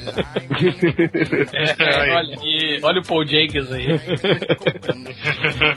É, 1.78 2.14
olha, 2.14 2.36
e, 2.42 2.80
olha 2.82 3.00
o 3.00 3.06
Paul 3.06 3.26
Jenkins 3.26 3.70
aí. 3.70 3.86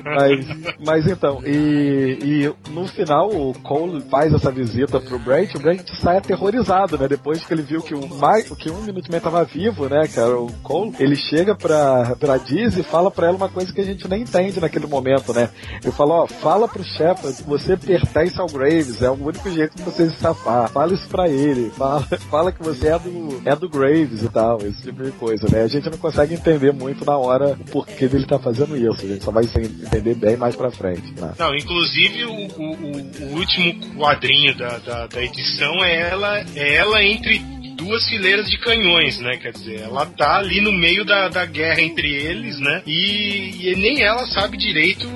mas, 0.03 0.75
mas 0.85 1.07
então, 1.07 1.41
e, 1.45 2.17
e 2.21 2.71
no 2.71 2.87
final 2.87 3.29
o 3.29 3.53
Cole 3.61 4.01
faz 4.09 4.33
essa 4.33 4.51
visita 4.51 4.99
pro 4.99 5.19
Brent, 5.19 5.55
o 5.55 5.59
Brent 5.59 5.87
sai 6.01 6.17
aterrorizado, 6.17 6.97
né? 6.97 7.07
Depois 7.07 7.45
que 7.45 7.53
ele 7.53 7.61
viu 7.61 7.81
que 7.81 7.93
o 7.93 8.07
mais, 8.15 8.49
que 8.49 8.69
um 8.69 8.81
Minuteman 8.81 9.19
tava 9.19 9.43
vivo, 9.43 9.87
né, 9.87 10.07
cara? 10.07 10.39
O 10.39 10.51
Cole, 10.63 10.93
ele 10.99 11.15
chega 11.15 11.55
pra, 11.55 12.15
pra 12.19 12.37
Diz 12.37 12.77
e 12.77 12.83
fala 12.83 13.11
pra 13.11 13.27
ela 13.27 13.37
uma 13.37 13.49
coisa 13.49 13.68
que 13.73 13.81
a 13.81 13.85
gente 13.85 14.07
nem 14.07 14.21
entende 14.21 14.59
naquele 14.59 14.87
momento, 14.87 15.33
né? 15.33 15.49
Ele 15.83 15.91
fala, 15.91 16.23
ó, 16.23 16.27
fala 16.27 16.67
pro 16.67 16.83
Shepard 16.83 17.43
você 17.45 17.75
pertence 17.77 18.39
ao 18.39 18.47
Graves, 18.47 19.01
é 19.01 19.09
o 19.09 19.13
único 19.13 19.49
jeito 19.51 19.75
de 19.75 19.83
você 19.83 20.09
se 20.09 20.15
safar. 20.17 20.69
Fala 20.69 20.93
isso 20.93 21.07
pra 21.07 21.27
ele, 21.29 21.69
fala, 21.77 22.01
fala 22.29 22.51
que 22.51 22.61
você 22.63 22.87
é 22.89 22.99
do, 22.99 23.41
é 23.45 23.55
do 23.55 23.69
Graves 23.69 24.23
e 24.23 24.29
tal, 24.29 24.59
esse 24.61 24.81
tipo 24.83 25.03
de 25.03 25.11
coisa, 25.11 25.47
né? 25.51 25.63
A 25.63 25.67
gente 25.67 25.89
não 25.89 25.97
consegue 25.97 26.33
entender 26.33 26.71
muito 26.71 27.03
na 27.05 27.17
hora 27.17 27.57
o 27.59 27.65
porquê 27.71 28.07
dele 28.07 28.25
tá 28.25 28.39
fazendo 28.39 28.75
isso, 28.77 29.05
a 29.05 29.09
gente 29.09 29.23
só 29.23 29.31
vai 29.31 29.43
entender 29.45 30.15
bem 30.15 30.35
mais 30.37 30.55
pra 30.55 30.71
frente, 30.71 31.13
né? 31.19 31.33
Não, 31.37 31.55
inclusive 31.55 32.25
o- 32.25 32.31
o- 32.31 33.33
o 33.33 33.35
último 33.37 33.95
quadrinho 33.97 34.55
da, 34.55 34.77
da, 34.79 35.07
da 35.07 35.23
edição 35.23 35.83
é 35.83 36.09
ela, 36.09 36.39
é 36.55 36.75
ela 36.75 37.03
entre 37.03 37.39
duas 37.75 38.05
fileiras 38.09 38.49
de 38.49 38.57
canhões, 38.57 39.19
né? 39.21 39.37
Quer 39.37 39.53
dizer, 39.53 39.79
ela 39.81 40.05
tá 40.05 40.37
ali 40.39 40.59
no 40.59 40.71
meio 40.71 41.05
da, 41.05 41.29
da 41.29 41.45
guerra 41.45 41.81
entre 41.81 42.13
eles, 42.13 42.59
né? 42.59 42.81
E, 42.85 43.58
e 43.59 43.75
nem 43.75 44.01
ela 44.01 44.25
sabe 44.25 44.57
direito 44.57 45.07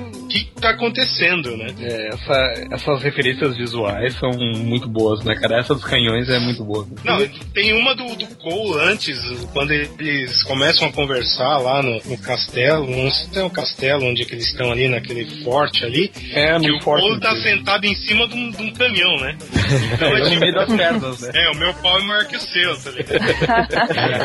que 0.44 0.60
tá 0.60 0.70
acontecendo, 0.70 1.56
né? 1.56 1.66
É, 1.80 2.08
essa- 2.08 2.54
essas 2.72 3.02
referências 3.02 3.56
visuais 3.56 4.14
são 4.14 4.30
muito 4.32 4.88
boas, 4.88 5.22
né, 5.24 5.34
cara? 5.36 5.58
Essa 5.60 5.74
dos 5.74 5.84
canhões 5.84 6.28
é 6.28 6.38
muito 6.38 6.64
boa. 6.64 6.86
Não, 7.04 7.26
tem 7.52 7.72
uma 7.72 7.94
do, 7.94 8.14
do 8.16 8.26
Cole 8.36 8.80
antes, 8.90 9.18
quando 9.52 9.70
eles 9.72 10.42
começam 10.44 10.88
a 10.88 10.92
conversar 10.92 11.58
lá 11.58 11.82
no, 11.82 12.00
no 12.04 12.18
castelo, 12.18 12.86
não 12.90 13.10
sei 13.10 13.28
se 13.32 13.38
é 13.38 13.44
um 13.44 13.50
castelo 13.50 14.04
onde 14.06 14.22
é 14.22 14.24
que 14.24 14.34
eles 14.34 14.46
estão 14.46 14.70
ali, 14.72 14.88
naquele 14.88 15.24
forte 15.42 15.84
ali, 15.84 16.10
É, 16.32 16.58
que 16.58 16.68
no 16.68 16.78
o 16.78 16.82
forte. 16.82 17.02
Cole 17.06 17.20
tá 17.20 17.36
sentado 17.36 17.84
em 17.84 17.94
cima 17.94 18.26
de 18.28 18.34
um, 18.34 18.50
de 18.50 18.62
um 18.62 18.72
caminhão, 18.72 19.16
né? 19.20 19.36
Então, 19.94 20.08
É, 20.08 20.20
é 20.20 20.24
tipo- 20.24 20.40
meio 20.40 20.54
das 20.54 20.72
pernas, 20.74 21.20
né? 21.20 21.30
É, 21.34 21.50
o 21.50 21.56
meu 21.56 21.74
pau 21.74 21.98
é 21.98 22.02
maior 22.04 22.24
que 22.26 22.36
o 22.36 22.40
seu, 22.40 22.76
tá 22.76 22.90
ligado? 22.90 23.24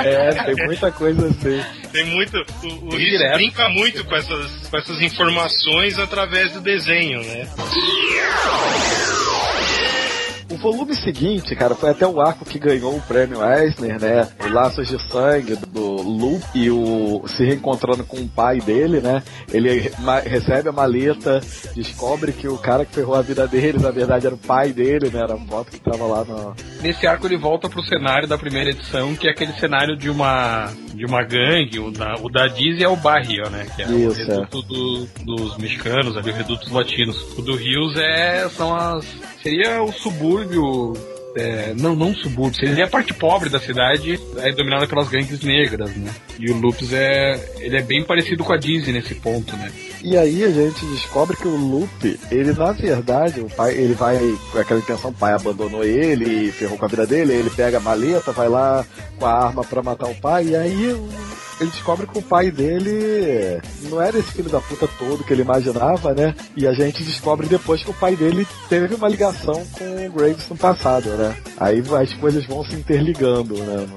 É, 0.06 0.54
tem 0.56 0.66
muita 0.66 0.92
coisa 0.92 1.28
assim. 1.28 1.62
Tem 1.92 2.06
muito. 2.06 2.38
O, 2.64 2.68
o 2.88 3.34
brinca 3.36 3.70
muito 3.70 4.04
com 4.06 4.16
essas, 4.16 4.68
com 4.68 4.78
essas 4.78 5.02
informações 5.02 5.98
através 6.02 6.52
do 6.54 6.62
desenho, 6.62 7.22
né? 7.24 7.48
O 10.52 10.58
volume 10.58 10.96
seguinte, 10.96 11.56
cara, 11.56 11.76
foi 11.76 11.92
até 11.92 12.08
o 12.08 12.20
arco 12.20 12.44
que 12.44 12.58
ganhou 12.58 12.96
o 12.96 13.02
prêmio 13.02 13.38
Eisner, 13.44 14.00
né? 14.02 14.28
O 14.44 14.48
Laços 14.52 14.88
de 14.88 14.98
Sangue 15.12 15.56
do 15.56 16.02
Luke 16.02 16.44
e 16.56 16.72
o 16.72 17.24
se 17.28 17.46
reencontrando 17.46 18.04
com 18.04 18.18
o 18.18 18.28
pai 18.28 18.60
dele, 18.60 19.00
né? 19.00 19.22
Ele 19.54 19.92
recebe 20.26 20.70
a 20.70 20.72
maleta, 20.72 21.40
descobre 21.76 22.32
que 22.32 22.48
o 22.48 22.58
cara 22.58 22.84
que 22.84 22.96
ferrou 22.96 23.16
a 23.16 23.22
vida 23.22 23.48
dele, 23.48 23.78
na 23.80 23.92
verdade, 23.92 24.26
era 24.26 24.34
o 24.36 24.40
pai 24.40 24.74
dele, 24.74 25.10
né? 25.12 25.20
Era 25.22 25.36
a 25.36 25.38
foto 25.38 25.72
que 25.72 25.80
tava 25.80 26.06
lá 26.06 26.24
no. 26.26 26.56
Nesse 26.82 27.06
arco 27.06 27.28
ele 27.28 27.38
volta 27.38 27.70
pro 27.70 27.84
cenário 27.84 28.28
da 28.28 28.38
primeira 28.38 28.72
edição, 28.72 29.16
que 29.16 29.28
é 29.28 29.32
aquele 29.32 29.54
cenário 29.54 29.96
de 29.96 30.10
uma 30.10 30.72
de 30.96 31.06
uma 31.06 31.24
gangue, 31.24 31.80
o 31.80 31.92
da, 31.92 32.16
o 32.22 32.30
da 32.30 32.48
Diz 32.48 32.82
é 32.82 32.88
o 32.88 32.96
Barrio, 32.96 33.50
né? 33.52 33.68
Que 33.76 33.84
é 33.84 33.88
o 33.88 34.10
Isso, 34.12 34.26
reduto 34.26 34.62
do- 34.64 35.08
dos 35.24 35.58
mexicanos, 35.58 36.18
ali, 36.18 36.32
o 36.32 36.34
reduto 36.34 36.66
dos 36.66 36.72
latinos. 36.74 37.38
O 37.38 37.42
do 37.42 37.56
Rios 37.56 37.96
é, 37.98 38.50
são 38.50 38.76
as. 38.76 39.06
Seria 39.42 39.82
o 39.82 39.92
subúrbio. 39.92 40.94
é, 41.36 41.74
não, 41.76 41.96
não 41.96 42.14
subúrbio, 42.14 42.60
seria 42.60 42.86
a 42.86 42.90
parte 42.90 43.14
pobre 43.14 43.50
da 43.50 43.60
cidade, 43.60 44.20
é 44.38 44.52
dominada 44.52 44.88
pelas 44.88 45.10
gangues 45.10 45.42
negras, 45.42 45.96
né? 45.96 46.12
E 46.40 46.52
o 46.52 46.58
Lupus 46.58 46.94
é. 46.94 47.40
ele 47.60 47.78
é 47.78 47.82
bem 47.82 48.04
parecido 48.04 48.44
com 48.44 48.54
a 48.54 48.58
Dizzy 48.58 48.92
nesse 48.92 49.16
ponto, 49.16 49.56
né? 49.56 49.72
E 50.02 50.18
aí 50.18 50.44
a 50.44 50.50
gente 50.50 50.86
descobre 50.86 51.36
que 51.36 51.48
o 51.48 51.56
Lupe, 51.56 52.20
ele 52.32 52.54
na 52.54 52.72
verdade, 52.72 53.42
o 53.42 53.50
pai, 53.50 53.74
ele 53.74 53.94
vai 53.94 54.18
com 54.52 54.60
aquela 54.60 54.80
intenção, 54.80 55.12
o 55.12 55.14
pai 55.14 55.34
abandonou 55.34 55.84
ele, 55.84 56.52
ferrou 56.52 56.78
com 56.78 56.86
a 56.86 56.88
vida 56.88 57.06
dele, 57.06 57.34
ele 57.34 57.50
pega 57.50 57.78
a 57.78 57.82
maleta, 57.82 58.32
vai 58.32 58.48
lá 58.48 58.86
com 59.18 59.26
a 59.26 59.46
arma 59.46 59.64
pra 59.64 59.84
matar 59.84 60.10
o 60.10 60.16
pai, 60.16 60.48
e 60.48 60.56
aí 60.56 60.96
ele 61.60 61.70
descobre 61.70 62.08
que 62.08 62.18
o 62.18 62.22
pai 62.22 62.50
dele 62.50 63.62
não 63.90 64.02
era 64.02 64.18
esse 64.18 64.32
filho 64.32 64.50
da 64.50 64.62
puta 64.62 64.88
todo 64.98 65.24
que 65.24 65.34
ele 65.34 65.42
imaginava, 65.42 66.14
né? 66.14 66.34
E 66.56 66.66
a 66.66 66.72
gente 66.72 67.04
descobre 67.04 67.48
depois 67.48 67.84
que 67.84 67.90
o 67.90 67.94
pai 67.94 68.16
dele 68.16 68.48
teve 68.70 68.96
uma 68.96 69.10
ligação 69.10 69.66
com 69.78 70.06
o 70.06 70.12
Graves 70.12 70.48
no 70.50 70.56
passado, 70.56 71.10
né? 71.10 71.36
Aí 71.58 71.84
as 72.02 72.14
coisas 72.14 72.46
vão 72.46 72.64
se 72.64 72.76
interligando, 72.76 73.56
né? 73.56 73.88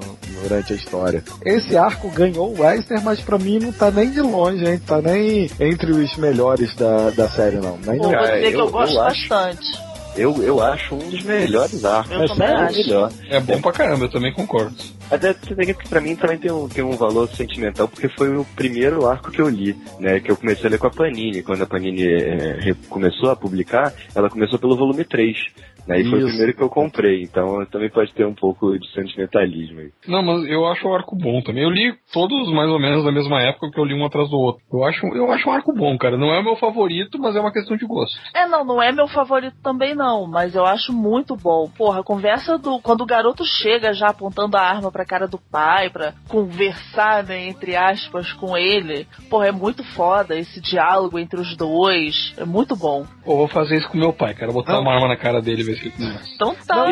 durante 0.42 0.72
a 0.72 0.76
história. 0.76 1.22
Esse 1.44 1.76
arco 1.76 2.10
ganhou 2.10 2.56
o 2.56 2.68
Eisner, 2.68 3.02
mas 3.02 3.20
pra 3.20 3.38
mim 3.38 3.58
não 3.58 3.72
tá 3.72 3.90
nem 3.90 4.10
de 4.10 4.20
longe, 4.20 4.64
hein? 4.64 4.80
Tá 4.84 5.00
nem 5.00 5.50
entre 5.60 5.91
os 5.92 6.16
melhores 6.16 6.74
da, 6.76 7.10
da 7.10 7.28
série, 7.28 7.56
não. 7.56 7.78
Pô, 7.78 7.92
não. 7.92 8.10
vou 8.10 8.18
dizer 8.20 8.50
que 8.50 8.56
eu, 8.56 8.60
eu- 8.60 8.70
gosto 8.70 8.94
eu 8.94 9.02
acho- 9.02 9.28
bastante. 9.28 9.92
Eu, 10.14 10.42
eu 10.42 10.60
acho 10.62 10.94
um 10.94 11.08
dos 11.08 11.22
melhores 11.22 11.86
arcos. 11.86 12.12
Eu 12.12 12.22
É 12.24 12.26
também 12.28 12.48
o 12.50 12.58
acho. 12.58 12.76
melhor. 12.78 13.12
É 13.30 13.40
bom 13.40 13.58
pra 13.62 13.72
caramba, 13.72 14.04
eu 14.04 14.10
também 14.10 14.30
concordo. 14.30 14.74
Até 15.10 15.32
você 15.32 15.54
tem 15.54 15.72
que 15.74 15.88
pra 15.88 16.02
mim 16.02 16.14
também 16.16 16.36
tem 16.36 16.52
um, 16.52 16.68
tem 16.68 16.84
um 16.84 16.96
valor 16.98 17.28
sentimental, 17.30 17.88
porque 17.88 18.10
foi 18.10 18.36
o 18.36 18.44
primeiro 18.54 19.06
arco 19.06 19.30
que 19.30 19.40
eu 19.40 19.48
li, 19.48 19.74
né? 19.98 20.20
Que 20.20 20.30
eu 20.30 20.36
comecei 20.36 20.66
a 20.66 20.68
ler 20.70 20.78
com 20.78 20.86
a 20.86 20.90
Panini. 20.90 21.42
Quando 21.42 21.62
a 21.62 21.66
Panini 21.66 22.02
re- 22.04 22.74
começou 22.90 23.30
a 23.30 23.36
publicar, 23.36 23.90
ela 24.14 24.28
começou 24.28 24.58
pelo 24.58 24.76
volume 24.76 25.02
3. 25.02 25.34
Né, 25.86 26.00
e 26.00 26.10
foi 26.10 26.22
o 26.22 26.26
primeiro 26.26 26.54
que 26.54 26.62
eu 26.62 26.68
comprei, 26.68 27.22
então 27.22 27.64
também 27.66 27.90
pode 27.90 28.12
ter 28.12 28.24
um 28.24 28.34
pouco 28.34 28.78
de 28.78 28.88
sentimentalismo 28.92 29.80
aí. 29.80 29.90
Não, 30.06 30.22
mas 30.22 30.44
eu 30.48 30.66
acho 30.66 30.86
o 30.86 30.94
arco 30.94 31.16
bom 31.16 31.40
também. 31.42 31.64
Eu 31.64 31.70
li 31.70 31.94
todos 32.12 32.52
mais 32.52 32.70
ou 32.70 32.78
menos 32.78 33.04
na 33.04 33.12
mesma 33.12 33.40
época 33.42 33.70
que 33.70 33.80
eu 33.80 33.84
li 33.84 33.94
um 33.94 34.04
atrás 34.04 34.30
do 34.30 34.36
outro. 34.36 34.62
Eu 34.72 34.84
acho, 34.84 35.06
eu 35.08 35.30
acho 35.32 35.48
um 35.48 35.52
arco 35.52 35.72
bom, 35.72 35.96
cara. 35.98 36.16
Não 36.16 36.32
é 36.32 36.40
o 36.40 36.44
meu 36.44 36.56
favorito, 36.56 37.18
mas 37.18 37.34
é 37.34 37.40
uma 37.40 37.52
questão 37.52 37.76
de 37.76 37.86
gosto. 37.86 38.16
É, 38.34 38.46
não, 38.46 38.64
não 38.64 38.82
é 38.82 38.92
meu 38.92 39.08
favorito 39.08 39.56
também 39.62 39.94
não, 39.94 40.26
mas 40.26 40.54
eu 40.54 40.64
acho 40.64 40.92
muito 40.92 41.36
bom. 41.36 41.68
Porra, 41.76 42.00
a 42.00 42.04
conversa 42.04 42.58
do 42.58 42.78
quando 42.80 43.02
o 43.02 43.06
garoto 43.06 43.44
chega 43.44 43.92
já 43.92 44.08
apontando 44.08 44.56
a 44.56 44.60
arma 44.60 44.90
pra 44.92 45.04
cara 45.04 45.26
do 45.26 45.38
pai, 45.38 45.90
pra 45.90 46.12
conversar, 46.28 47.24
né, 47.24 47.48
entre 47.48 47.76
aspas, 47.76 48.32
com 48.32 48.56
ele. 48.56 49.06
Porra, 49.28 49.48
é 49.48 49.52
muito 49.52 49.82
foda 49.94 50.38
esse 50.38 50.60
diálogo 50.60 51.18
entre 51.18 51.40
os 51.40 51.56
dois. 51.56 52.34
É 52.36 52.44
muito 52.44 52.76
bom. 52.76 53.04
Pô, 53.24 53.36
vou 53.36 53.48
fazer 53.48 53.76
isso 53.76 53.88
com 53.88 53.98
meu 53.98 54.12
pai, 54.12 54.34
cara. 54.34 54.52
Botar 54.52 54.74
Não. 54.74 54.82
uma 54.82 54.94
arma 54.94 55.08
na 55.08 55.16
cara 55.16 55.40
dele 55.40 55.62
e 55.62 55.71
Então 56.34 56.54
tá. 56.66 56.84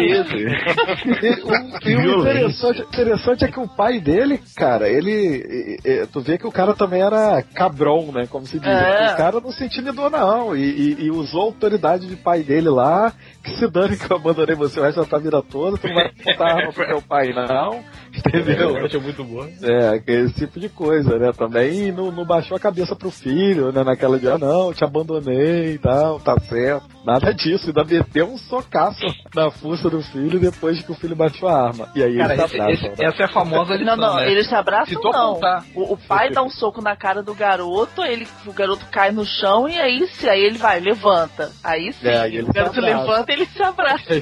O, 1.45 1.89
e 1.89 1.97
o 1.97 2.21
interessante, 2.21 2.81
interessante 2.83 3.45
é 3.45 3.49
que 3.49 3.61
o 3.61 3.69
pai 3.69 4.01
dele, 4.01 4.41
cara, 4.57 4.89
ele. 4.89 5.11
e- 5.13 5.79
e- 5.85 6.07
Tu 6.07 6.21
vê 6.21 6.39
que 6.39 6.47
o 6.47 6.53
cara 6.53 6.75
também 6.75 7.03
era 7.03 7.43
cabrão, 7.55 8.11
né? 8.13 8.27
Como 8.29 8.47
se 8.47 8.59
diz. 8.59 8.69
É. 8.69 9.13
O 9.13 9.17
cara 9.17 9.41
não 9.41 9.53
se 9.53 9.65
intimidou, 9.65 10.11
não. 10.11 10.57
E, 10.57 10.63
e- 10.63 11.05
e 11.05 11.11
usou 11.11 11.43
a 11.43 11.45
autoridade 11.45 12.07
de 12.07 12.17
pai 12.17 12.43
dele 12.43 12.69
lá. 12.69 13.13
Que 13.43 13.57
se 13.57 13.67
dane 13.69 13.97
que 13.97 14.11
eu 14.11 14.17
abandonei 14.17 14.55
você 14.55 14.79
o 14.81 14.83
resto 14.83 15.01
da 15.01 15.07
tua 15.07 15.19
vida 15.19 15.43
toda. 15.43 15.79
Tu 15.79 15.87
não 15.89 15.95
vai 15.95 16.11
botar 16.13 16.45
arma 16.57 16.73
pro 16.73 16.87
teu 16.87 17.03
pai, 17.03 17.33
não. 17.33 17.83
Entendeu? 18.15 18.77
Eu 18.77 18.87
achei 18.87 19.01
muito 19.01 19.25
boa. 19.25 19.49
É, 19.63 20.03
esse 20.07 20.35
tipo 20.35 20.59
de 20.61 20.69
coisa, 20.69 21.19
né? 21.19 21.33
Também 21.33 21.91
não, 21.93 22.11
não 22.11 22.25
baixou 22.27 22.57
a 22.57 22.61
cabeça 22.61 22.95
pro 22.97 23.11
filho, 23.11 23.73
né? 23.73 23.83
Naquela 23.85 24.19
de, 24.19 24.29
ah, 24.29 24.37
não, 24.37 24.73
te 24.75 24.85
abandonei 24.85 25.75
e 25.75 25.79
tal, 25.79 26.19
tá 26.21 26.39
certo. 26.41 26.87
Nada 27.05 27.33
disso, 27.33 27.69
ainda 27.69 27.85
meteu 27.85 28.27
um 28.31 28.37
socaço 28.37 29.07
na 29.35 29.51
fuça 29.51 29.89
do 29.89 30.03
filho 30.03 30.39
depois 30.39 30.83
que 30.83 30.93
o 30.93 30.95
filho 30.95 31.17
baixou 31.17 31.49
a 31.49 31.67
arma. 31.69 31.89
E 31.95 32.03
aí 32.03 32.17
Cara, 32.19 32.35
eles 32.35 32.45
esse- 32.45 32.55
se 32.57 32.61
abraçam, 32.61 32.73
esse- 32.91 33.03
né? 33.03 33.09
essa 33.09 33.23
é 33.23 33.25
a 33.25 33.29
famosa 33.29 33.75
lição, 33.75 33.97
Não, 33.97 34.07
não, 34.09 34.17
né? 34.17 34.31
eles 34.31 34.47
se 34.49 34.55
abraçam 34.55 35.01
não. 35.03 35.41
O, 35.75 35.95
o 35.95 35.97
pai 35.97 36.29
dá 36.35 36.43
um 36.43 36.51
soco 36.51 36.83
na 36.83 36.95
cara 36.97 37.23
do 37.23 37.35
garoto, 37.35 38.03
ele, 38.05 38.27
o 38.47 38.53
garoto 38.53 38.85
cai 38.91 39.13
no 39.13 39.25
chão 39.25 39.67
e 39.69 39.79
aí, 39.81 40.07
se, 40.09 40.29
aí 40.29 40.43
ele 40.43 40.59
vai, 40.59 40.79
levanta. 40.81 41.51
Aí 41.65 41.93
sim, 41.95 42.09
É, 42.09 42.19
aí 42.21 42.43
o 42.43 42.53
garoto 42.53 42.75
se 42.75 42.81
levanta 42.81 43.30
eles 43.33 43.53
se 43.53 43.63
abraçam. 43.63 44.17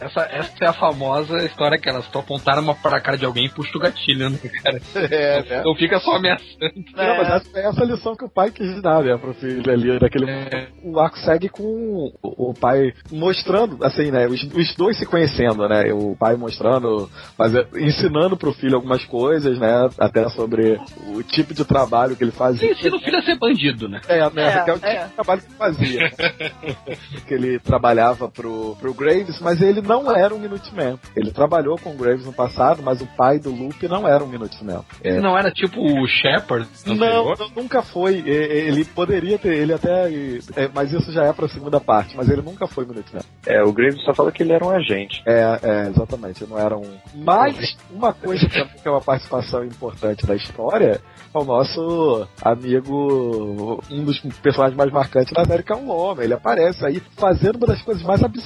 Essa, 0.00 0.20
essa 0.30 0.64
é 0.64 0.66
a 0.68 0.72
famosa 0.72 1.44
história 1.44 1.78
que 1.78 1.88
elas 1.88 2.06
tu 2.08 2.18
apontar 2.18 2.58
uma 2.58 2.74
pra 2.74 3.00
cara 3.00 3.16
de 3.16 3.24
alguém 3.24 3.46
e 3.46 3.50
puxa 3.50 3.76
o 3.76 3.80
gatilho, 3.80 4.30
né, 4.30 4.38
cara? 4.62 4.80
É, 4.94 5.42
né? 5.42 5.62
Não 5.64 5.74
fica 5.74 5.98
só 6.00 6.16
ameaçando. 6.16 6.72
Não, 6.96 7.16
mas 7.16 7.28
essa, 7.28 7.58
é 7.58 7.66
essa 7.66 7.84
lição 7.84 8.16
que 8.16 8.24
o 8.24 8.28
pai 8.28 8.50
quis 8.50 8.80
dar, 8.80 9.02
né, 9.02 9.16
pro 9.16 9.34
filho 9.34 9.70
ali, 9.70 9.98
daquele... 9.98 10.26
O 10.82 10.98
arco 10.98 11.18
segue 11.18 11.48
com 11.48 11.62
o, 12.22 12.50
o 12.50 12.54
pai 12.54 12.92
mostrando, 13.10 13.82
assim, 13.84 14.10
né, 14.10 14.26
os, 14.26 14.42
os 14.42 14.74
dois 14.76 14.96
se 14.98 15.06
conhecendo, 15.06 15.68
né, 15.68 15.92
o 15.92 16.16
pai 16.16 16.36
mostrando, 16.36 17.10
fazer, 17.36 17.66
ensinando 17.74 18.36
pro 18.36 18.52
filho 18.52 18.76
algumas 18.76 19.04
coisas, 19.04 19.58
né, 19.58 19.88
até 19.98 20.28
sobre 20.30 20.78
o 21.08 21.22
tipo 21.22 21.54
de 21.54 21.64
trabalho 21.64 22.16
que 22.16 22.24
ele 22.24 22.32
fazia. 22.32 22.70
Ensina 22.70 22.96
o 22.96 23.00
filho 23.00 23.18
a 23.18 23.22
ser 23.22 23.38
bandido, 23.38 23.88
né? 23.88 24.00
É, 24.08 24.30
né, 24.30 24.44
É, 24.46 24.62
que 24.62 24.70
é 24.70 24.72
o 24.72 24.78
tipo 24.78 24.86
é. 24.86 25.04
de 25.04 25.12
trabalho 25.12 25.40
que 25.40 25.46
ele 25.46 25.56
fazia. 25.56 26.10
que 27.26 27.34
ele 27.34 27.58
trabalhava 27.58 28.28
pro, 28.28 28.53
pro 28.80 28.94
Graves, 28.94 29.40
mas 29.40 29.60
ele 29.60 29.80
não 29.80 30.10
era 30.14 30.34
um 30.34 30.38
Minuteman. 30.38 30.98
Ele 31.16 31.30
trabalhou 31.30 31.78
com 31.78 31.90
o 31.90 31.96
Graves 31.96 32.24
no 32.24 32.32
passado, 32.32 32.82
mas 32.82 33.00
o 33.00 33.06
pai 33.16 33.38
do 33.38 33.50
Lupe 33.50 33.88
não 33.88 34.06
era 34.06 34.22
um 34.22 34.26
Minuteman. 34.28 34.84
É, 35.02 35.20
Não 35.20 35.36
era 35.36 35.50
tipo 35.50 35.80
o 35.80 36.06
Shepard? 36.06 36.68
não, 36.86 36.96
não, 37.34 37.48
nunca 37.56 37.82
foi. 37.82 38.22
Ele 38.26 38.84
poderia 38.84 39.38
ter, 39.38 39.54
ele 39.56 39.72
até. 39.72 40.08
é, 40.56 40.70
mas 40.74 40.92
isso 40.92 41.12
já 41.12 41.24
é 41.24 41.32
pra 41.32 41.48
segunda 41.48 41.80
parte, 41.80 42.16
mas 42.16 42.28
ele 42.28 42.42
nunca 42.42 42.66
foi 42.66 42.84
Minuteman. 42.84 43.22
É, 43.46 43.62
o 43.62 43.72
Graves 43.72 44.02
só 44.04 44.14
fala 44.14 44.32
que 44.32 44.42
ele 44.42 44.52
era 44.52 44.64
um 44.64 44.70
agente. 44.70 45.22
É, 45.26 45.58
é, 45.62 45.88
exatamente, 45.88 46.46
não 46.46 46.58
era 46.58 46.76
um. 46.76 46.98
Mas 47.14 47.76
uma 47.90 48.12
coisa 48.12 48.46
que 48.48 48.58
é 48.88 48.90
uma 48.90 49.00
participação 49.00 49.64
importante 49.64 50.26
da 50.26 50.34
história 50.34 51.00
é 51.34 51.38
o 51.38 51.44
nosso 51.44 52.28
amigo, 52.42 53.82
um 53.90 54.04
dos 54.04 54.18
personagens 54.42 54.76
mais 54.76 54.92
marcantes 54.92 55.32
da 55.32 55.62
que 55.62 55.72
é 55.72 55.76
o 55.76 55.84
Loma. 55.84 56.22
Ele 56.22 56.34
aparece 56.34 56.84
aí 56.84 57.02
fazendo 57.16 57.56
uma 57.56 57.66
das 57.66 57.82
coisas 57.82 58.02
mais 58.02 58.22
absurdas 58.22 58.43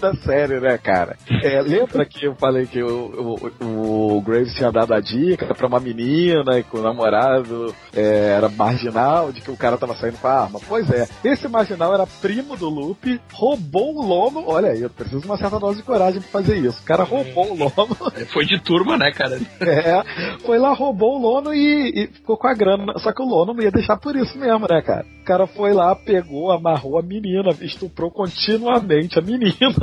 da 0.00 0.14
série, 0.14 0.60
né, 0.60 0.78
cara? 0.78 1.16
É, 1.42 1.60
lembra 1.60 2.04
que 2.04 2.26
eu 2.26 2.34
falei 2.34 2.66
que 2.66 2.82
o, 2.82 3.50
o, 3.60 4.16
o 4.16 4.20
Graves 4.20 4.54
tinha 4.54 4.70
dado 4.70 4.94
a 4.94 5.00
dica 5.00 5.54
pra 5.54 5.66
uma 5.66 5.80
menina 5.80 6.58
e 6.58 6.62
que 6.62 6.76
o 6.76 6.82
namorado 6.82 7.74
é, 7.94 8.34
era 8.36 8.48
marginal, 8.48 9.32
de 9.32 9.40
que 9.40 9.50
o 9.50 9.56
cara 9.56 9.76
tava 9.76 9.94
saindo 9.94 10.18
com 10.18 10.28
a 10.28 10.42
arma? 10.42 10.60
Pois 10.66 10.90
é, 10.90 11.08
esse 11.24 11.48
marginal 11.48 11.94
era 11.94 12.06
primo 12.06 12.56
do 12.56 12.68
Lupe, 12.68 13.20
roubou 13.32 13.96
o 13.96 14.02
Lomo. 14.02 14.44
Olha 14.46 14.70
aí, 14.70 14.82
eu 14.82 14.90
preciso 14.90 15.20
de 15.20 15.26
uma 15.26 15.36
certa 15.36 15.58
dose 15.58 15.78
de 15.78 15.84
coragem 15.84 16.20
pra 16.20 16.30
fazer 16.30 16.56
isso. 16.56 16.80
O 16.82 16.84
cara 16.84 17.04
roubou 17.04 17.52
o 17.52 17.56
Lomo. 17.56 17.96
Foi 18.32 18.44
de 18.44 18.60
turma, 18.60 18.96
né, 18.96 19.10
cara? 19.12 19.38
É, 19.60 20.38
foi 20.44 20.58
lá, 20.58 20.72
roubou 20.72 21.16
o 21.16 21.20
Lono 21.20 21.54
e, 21.54 21.92
e 21.94 22.06
ficou 22.08 22.36
com 22.36 22.48
a 22.48 22.54
grana. 22.54 22.98
Só 22.98 23.12
que 23.12 23.22
o 23.22 23.26
Lono 23.26 23.54
não 23.54 23.62
ia 23.62 23.70
deixar 23.70 23.96
por 23.96 24.16
isso 24.16 24.38
mesmo, 24.38 24.66
né, 24.68 24.82
cara? 24.82 25.04
O 25.20 25.24
cara 25.24 25.46
foi 25.46 25.72
lá, 25.72 25.94
pegou, 25.94 26.50
amarrou 26.50 26.98
a 26.98 27.02
menina, 27.02 27.50
estuprou 27.60 28.10
continuamente 28.10 29.18
menina. 29.20 29.74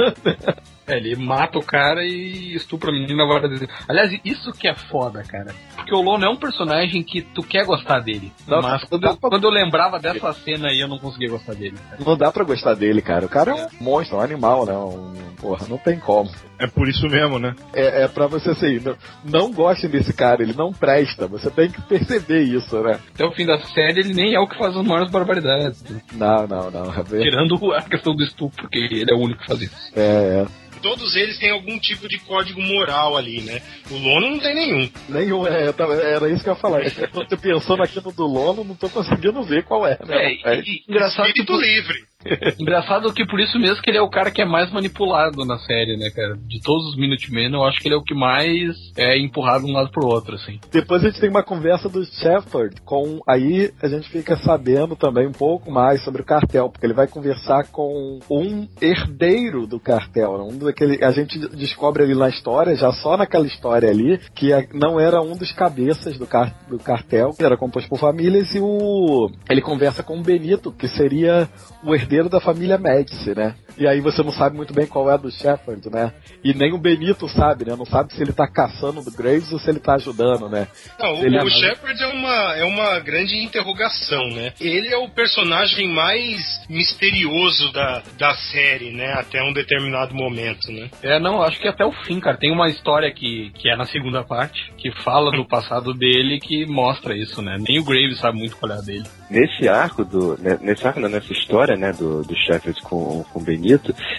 É, 0.87 0.97
ele 0.97 1.15
mata 1.17 1.57
o 1.59 1.63
cara 1.65 2.05
e 2.05 2.55
estupra 2.55 2.89
a 2.89 2.93
menina 2.93 3.25
várias 3.27 3.49
vezes. 3.59 3.67
Aliás, 3.89 4.17
isso 4.23 4.51
que 4.53 4.67
é 4.69 4.73
foda, 4.73 5.21
cara. 5.23 5.53
Porque 5.75 5.93
o 5.93 6.01
Lono 6.01 6.23
é 6.25 6.29
um 6.29 6.35
personagem 6.37 7.03
que 7.03 7.21
tu 7.21 7.43
quer 7.43 7.65
gostar 7.65 7.99
dele. 7.99 8.31
Não, 8.47 8.61
mas 8.61 8.81
não 8.83 8.87
quando, 8.89 9.03
eu- 9.05 9.17
quando 9.17 9.43
eu 9.43 9.49
lembrava 9.49 9.99
dessa 9.99 10.31
cena 10.33 10.69
aí, 10.69 10.79
eu 10.79 10.87
não 10.87 10.97
conseguia 10.97 11.29
gostar 11.29 11.53
dele. 11.55 11.75
cara. 11.89 12.01
Não 12.05 12.15
dá 12.17 12.31
pra 12.31 12.43
gostar 12.45 12.73
dele, 12.73 13.01
cara. 13.01 13.25
O 13.25 13.29
cara 13.29 13.51
é 13.51 13.53
um 13.53 13.67
monstro, 13.83 14.17
um 14.17 14.21
animal, 14.21 14.65
né? 14.65 14.73
Um, 14.77 15.13
porra, 15.41 15.67
não 15.67 15.77
tem 15.77 15.99
como. 15.99 16.29
É 16.59 16.67
por 16.67 16.87
isso 16.87 17.05
mesmo, 17.07 17.37
né? 17.37 17.53
É, 17.73 18.03
é 18.03 18.07
pra 18.07 18.25
você 18.27 18.51
assim, 18.51 18.79
não, 18.79 18.95
não 19.23 19.51
gostem 19.53 19.89
desse 19.89 20.13
cara, 20.13 20.41
ele 20.41 20.53
não 20.53 20.71
presta. 20.71 21.27
Você 21.27 21.51
tem 21.51 21.69
que 21.69 21.81
perceber 21.81 22.43
isso, 22.43 22.81
né? 22.81 22.99
Até 23.13 23.25
o 23.25 23.31
fim 23.33 23.45
da 23.45 23.57
série, 23.59 23.99
ele 23.99 24.13
nem 24.13 24.33
é 24.35 24.39
o 24.39 24.47
que 24.47 24.57
faz 24.57 24.75
as 24.75 24.85
maiores 24.85 25.11
barbaridades. 25.11 25.83
Não, 26.13 26.47
não, 26.47 26.71
não. 26.71 26.93
É, 26.93 27.03
Tirando 27.21 27.73
a 27.73 27.81
questão 27.81 28.15
do 28.15 28.23
estupro, 28.23 28.61
porque 28.63 28.77
ele 28.79 29.05
é 29.11 29.13
o 29.13 29.19
único 29.19 29.41
que 29.41 29.47
faz 29.47 29.61
isso. 29.61 29.91
é, 29.95 30.43
é. 30.45 30.67
Todos 30.81 31.15
eles 31.15 31.37
têm 31.39 31.51
algum 31.51 31.77
tipo 31.79 32.07
de 32.07 32.19
código 32.19 32.61
moral 32.61 33.17
ali, 33.17 33.41
né? 33.41 33.61
O 33.89 33.95
Lono 33.97 34.29
não 34.31 34.39
tem 34.39 34.55
nenhum. 34.55 34.89
Nenhum, 35.09 35.47
é, 35.47 35.63
era 35.67 36.29
isso 36.29 36.43
que 36.43 36.49
eu 36.49 36.53
ia 36.53 36.59
falar. 36.59 36.81
Eu 36.83 37.25
tô 37.27 37.37
pensando 37.37 37.83
aqui 37.83 37.97
no 38.03 38.11
do 38.11 38.25
Lono, 38.27 38.63
não 38.63 38.75
tô 38.75 38.89
conseguindo 38.89 39.41
ver 39.43 39.63
qual 39.63 39.85
é. 39.87 39.97
Né? 40.05 40.37
É, 40.43 40.55
e- 40.59 40.61
e 40.61 40.83
engraçado 40.87 41.25
que 41.25 41.41
Espírito 41.41 41.53
por- 41.53 41.61
livre. 41.63 41.95
Engraçado 42.59 43.11
que 43.13 43.25
por 43.25 43.39
isso 43.39 43.57
mesmo 43.59 43.81
que 43.81 43.89
ele 43.89 43.97
é 43.97 44.01
o 44.01 44.09
cara 44.09 44.31
que 44.31 44.41
é 44.41 44.45
mais 44.45 44.71
manipulado 44.71 45.45
na 45.45 45.57
série, 45.59 45.97
né, 45.97 46.09
cara? 46.09 46.37
De 46.47 46.61
todos 46.61 46.87
os 46.89 46.97
Minutemen, 46.97 47.51
eu 47.53 47.63
acho 47.63 47.79
que 47.79 47.87
ele 47.87 47.95
é 47.95 47.97
o 47.97 48.03
que 48.03 48.13
mais 48.15 48.75
é 48.97 49.17
empurrado 49.17 49.65
de 49.65 49.71
um 49.71 49.75
lado 49.75 49.91
pro 49.91 50.07
outro, 50.07 50.35
assim. 50.35 50.59
Depois 50.71 51.03
a 51.03 51.07
gente 51.09 51.19
tem 51.19 51.29
uma 51.29 51.43
conversa 51.43 51.87
do 51.89 52.03
Shepard 52.05 52.81
com. 52.81 53.19
Aí 53.27 53.71
a 53.81 53.87
gente 53.87 54.09
fica 54.09 54.35
sabendo 54.37 54.95
também 54.95 55.27
um 55.27 55.31
pouco 55.31 55.71
mais 55.71 56.03
sobre 56.03 56.21
o 56.21 56.25
cartel, 56.25 56.69
porque 56.69 56.85
ele 56.85 56.93
vai 56.93 57.07
conversar 57.07 57.65
com 57.71 58.19
um 58.29 58.67
herdeiro 58.81 59.67
do 59.67 59.79
cartel. 59.79 60.37
né? 60.37 60.53
Um 60.53 60.57
daquele, 60.57 61.03
a 61.03 61.11
gente 61.11 61.37
descobre 61.55 62.03
ali 62.03 62.15
na 62.15 62.29
história, 62.29 62.75
já 62.75 62.91
só 62.91 63.15
naquela 63.17 63.45
história 63.45 63.89
ali, 63.89 64.19
que 64.35 64.51
a- 64.53 64.65
não 64.73 64.99
era 64.99 65.21
um 65.21 65.35
dos 65.37 65.51
cabeças 65.51 66.17
do, 66.17 66.25
car, 66.25 66.55
do 66.67 66.77
cartel, 66.79 67.31
que 67.31 67.43
era 67.43 67.57
composto 67.57 67.89
por 67.89 67.99
famílias, 67.99 68.53
e 68.55 68.59
o. 68.59 69.29
Ele 69.49 69.61
conversa 69.61 70.01
com 70.03 70.17
o 70.19 70.23
Benito, 70.23 70.71
que 70.71 70.87
seria 70.87 71.47
o 71.83 71.93
herdeiro 71.93 72.16
da 72.25 72.39
família 72.39 72.77
Médici, 72.77 73.35
né? 73.35 73.55
E 73.77 73.87
aí 73.87 74.01
você 74.01 74.23
não 74.23 74.31
sabe 74.31 74.55
muito 74.55 74.73
bem 74.73 74.87
qual 74.87 75.09
é 75.09 75.13
a 75.13 75.17
do 75.17 75.31
Shepard, 75.31 75.89
né? 75.91 76.11
E 76.43 76.53
nem 76.53 76.73
o 76.73 76.77
Benito 76.77 77.27
sabe, 77.29 77.65
né? 77.65 77.75
Não 77.77 77.85
sabe 77.85 78.13
se 78.13 78.21
ele 78.21 78.33
tá 78.33 78.47
caçando 78.47 79.01
do 79.03 79.11
Graves 79.11 79.51
ou 79.51 79.59
se 79.59 79.69
ele 79.69 79.79
tá 79.79 79.93
ajudando, 79.95 80.49
né? 80.49 80.67
Não, 80.99 81.13
o, 81.15 81.25
Ele 81.25 81.35
é 81.37 81.41
o 81.41 81.43
mais- 81.45 81.53
Shepard 81.53 82.03
é 82.03 82.07
uma, 82.07 82.55
é 82.57 82.63
uma 82.63 82.99
grande 82.99 83.35
interrogação, 83.43 84.27
né? 84.29 84.53
Ele 84.59 84.87
é 84.87 84.97
o 84.97 85.09
personagem 85.09 85.87
mais 85.93 86.41
misterioso 86.69 87.71
da, 87.71 88.01
da 88.17 88.33
série, 88.35 88.91
né? 88.91 89.13
Até 89.13 89.41
um 89.43 89.53
determinado 89.53 90.15
momento, 90.15 90.71
né? 90.71 90.89
É, 91.03 91.19
não, 91.19 91.41
acho 91.41 91.59
que 91.59 91.67
até 91.67 91.85
o 91.85 91.91
fim, 91.91 92.19
cara. 92.19 92.37
Tem 92.37 92.51
uma 92.51 92.67
história 92.69 93.11
que, 93.13 93.51
que 93.55 93.69
é 93.69 93.75
na 93.75 93.85
segunda 93.85 94.23
parte, 94.23 94.71
que 94.77 94.91
fala 95.03 95.31
do 95.31 95.45
passado 95.45 95.93
dele 95.93 96.39
que 96.39 96.65
mostra 96.65 97.15
isso, 97.15 97.41
né? 97.41 97.57
Nem 97.59 97.79
o 97.79 97.83
Graves 97.83 98.19
sabe 98.19 98.37
muito 98.37 98.55
qual 98.57 98.71
é 98.71 98.75
a 98.77 98.81
dele. 98.81 99.05
Nesse 99.29 99.67
arco 99.67 100.03
do. 100.03 100.37
né, 100.41 100.57
Nesse 100.61 100.87
arco, 100.87 100.99
não, 100.99 101.09
nessa 101.09 101.31
história, 101.33 101.75
né, 101.75 101.91
do, 101.91 102.23
do 102.23 102.35
Shepard 102.35 102.81
com, 102.81 103.23
com 103.31 103.39
o 103.39 103.43
Benito, 103.43 103.66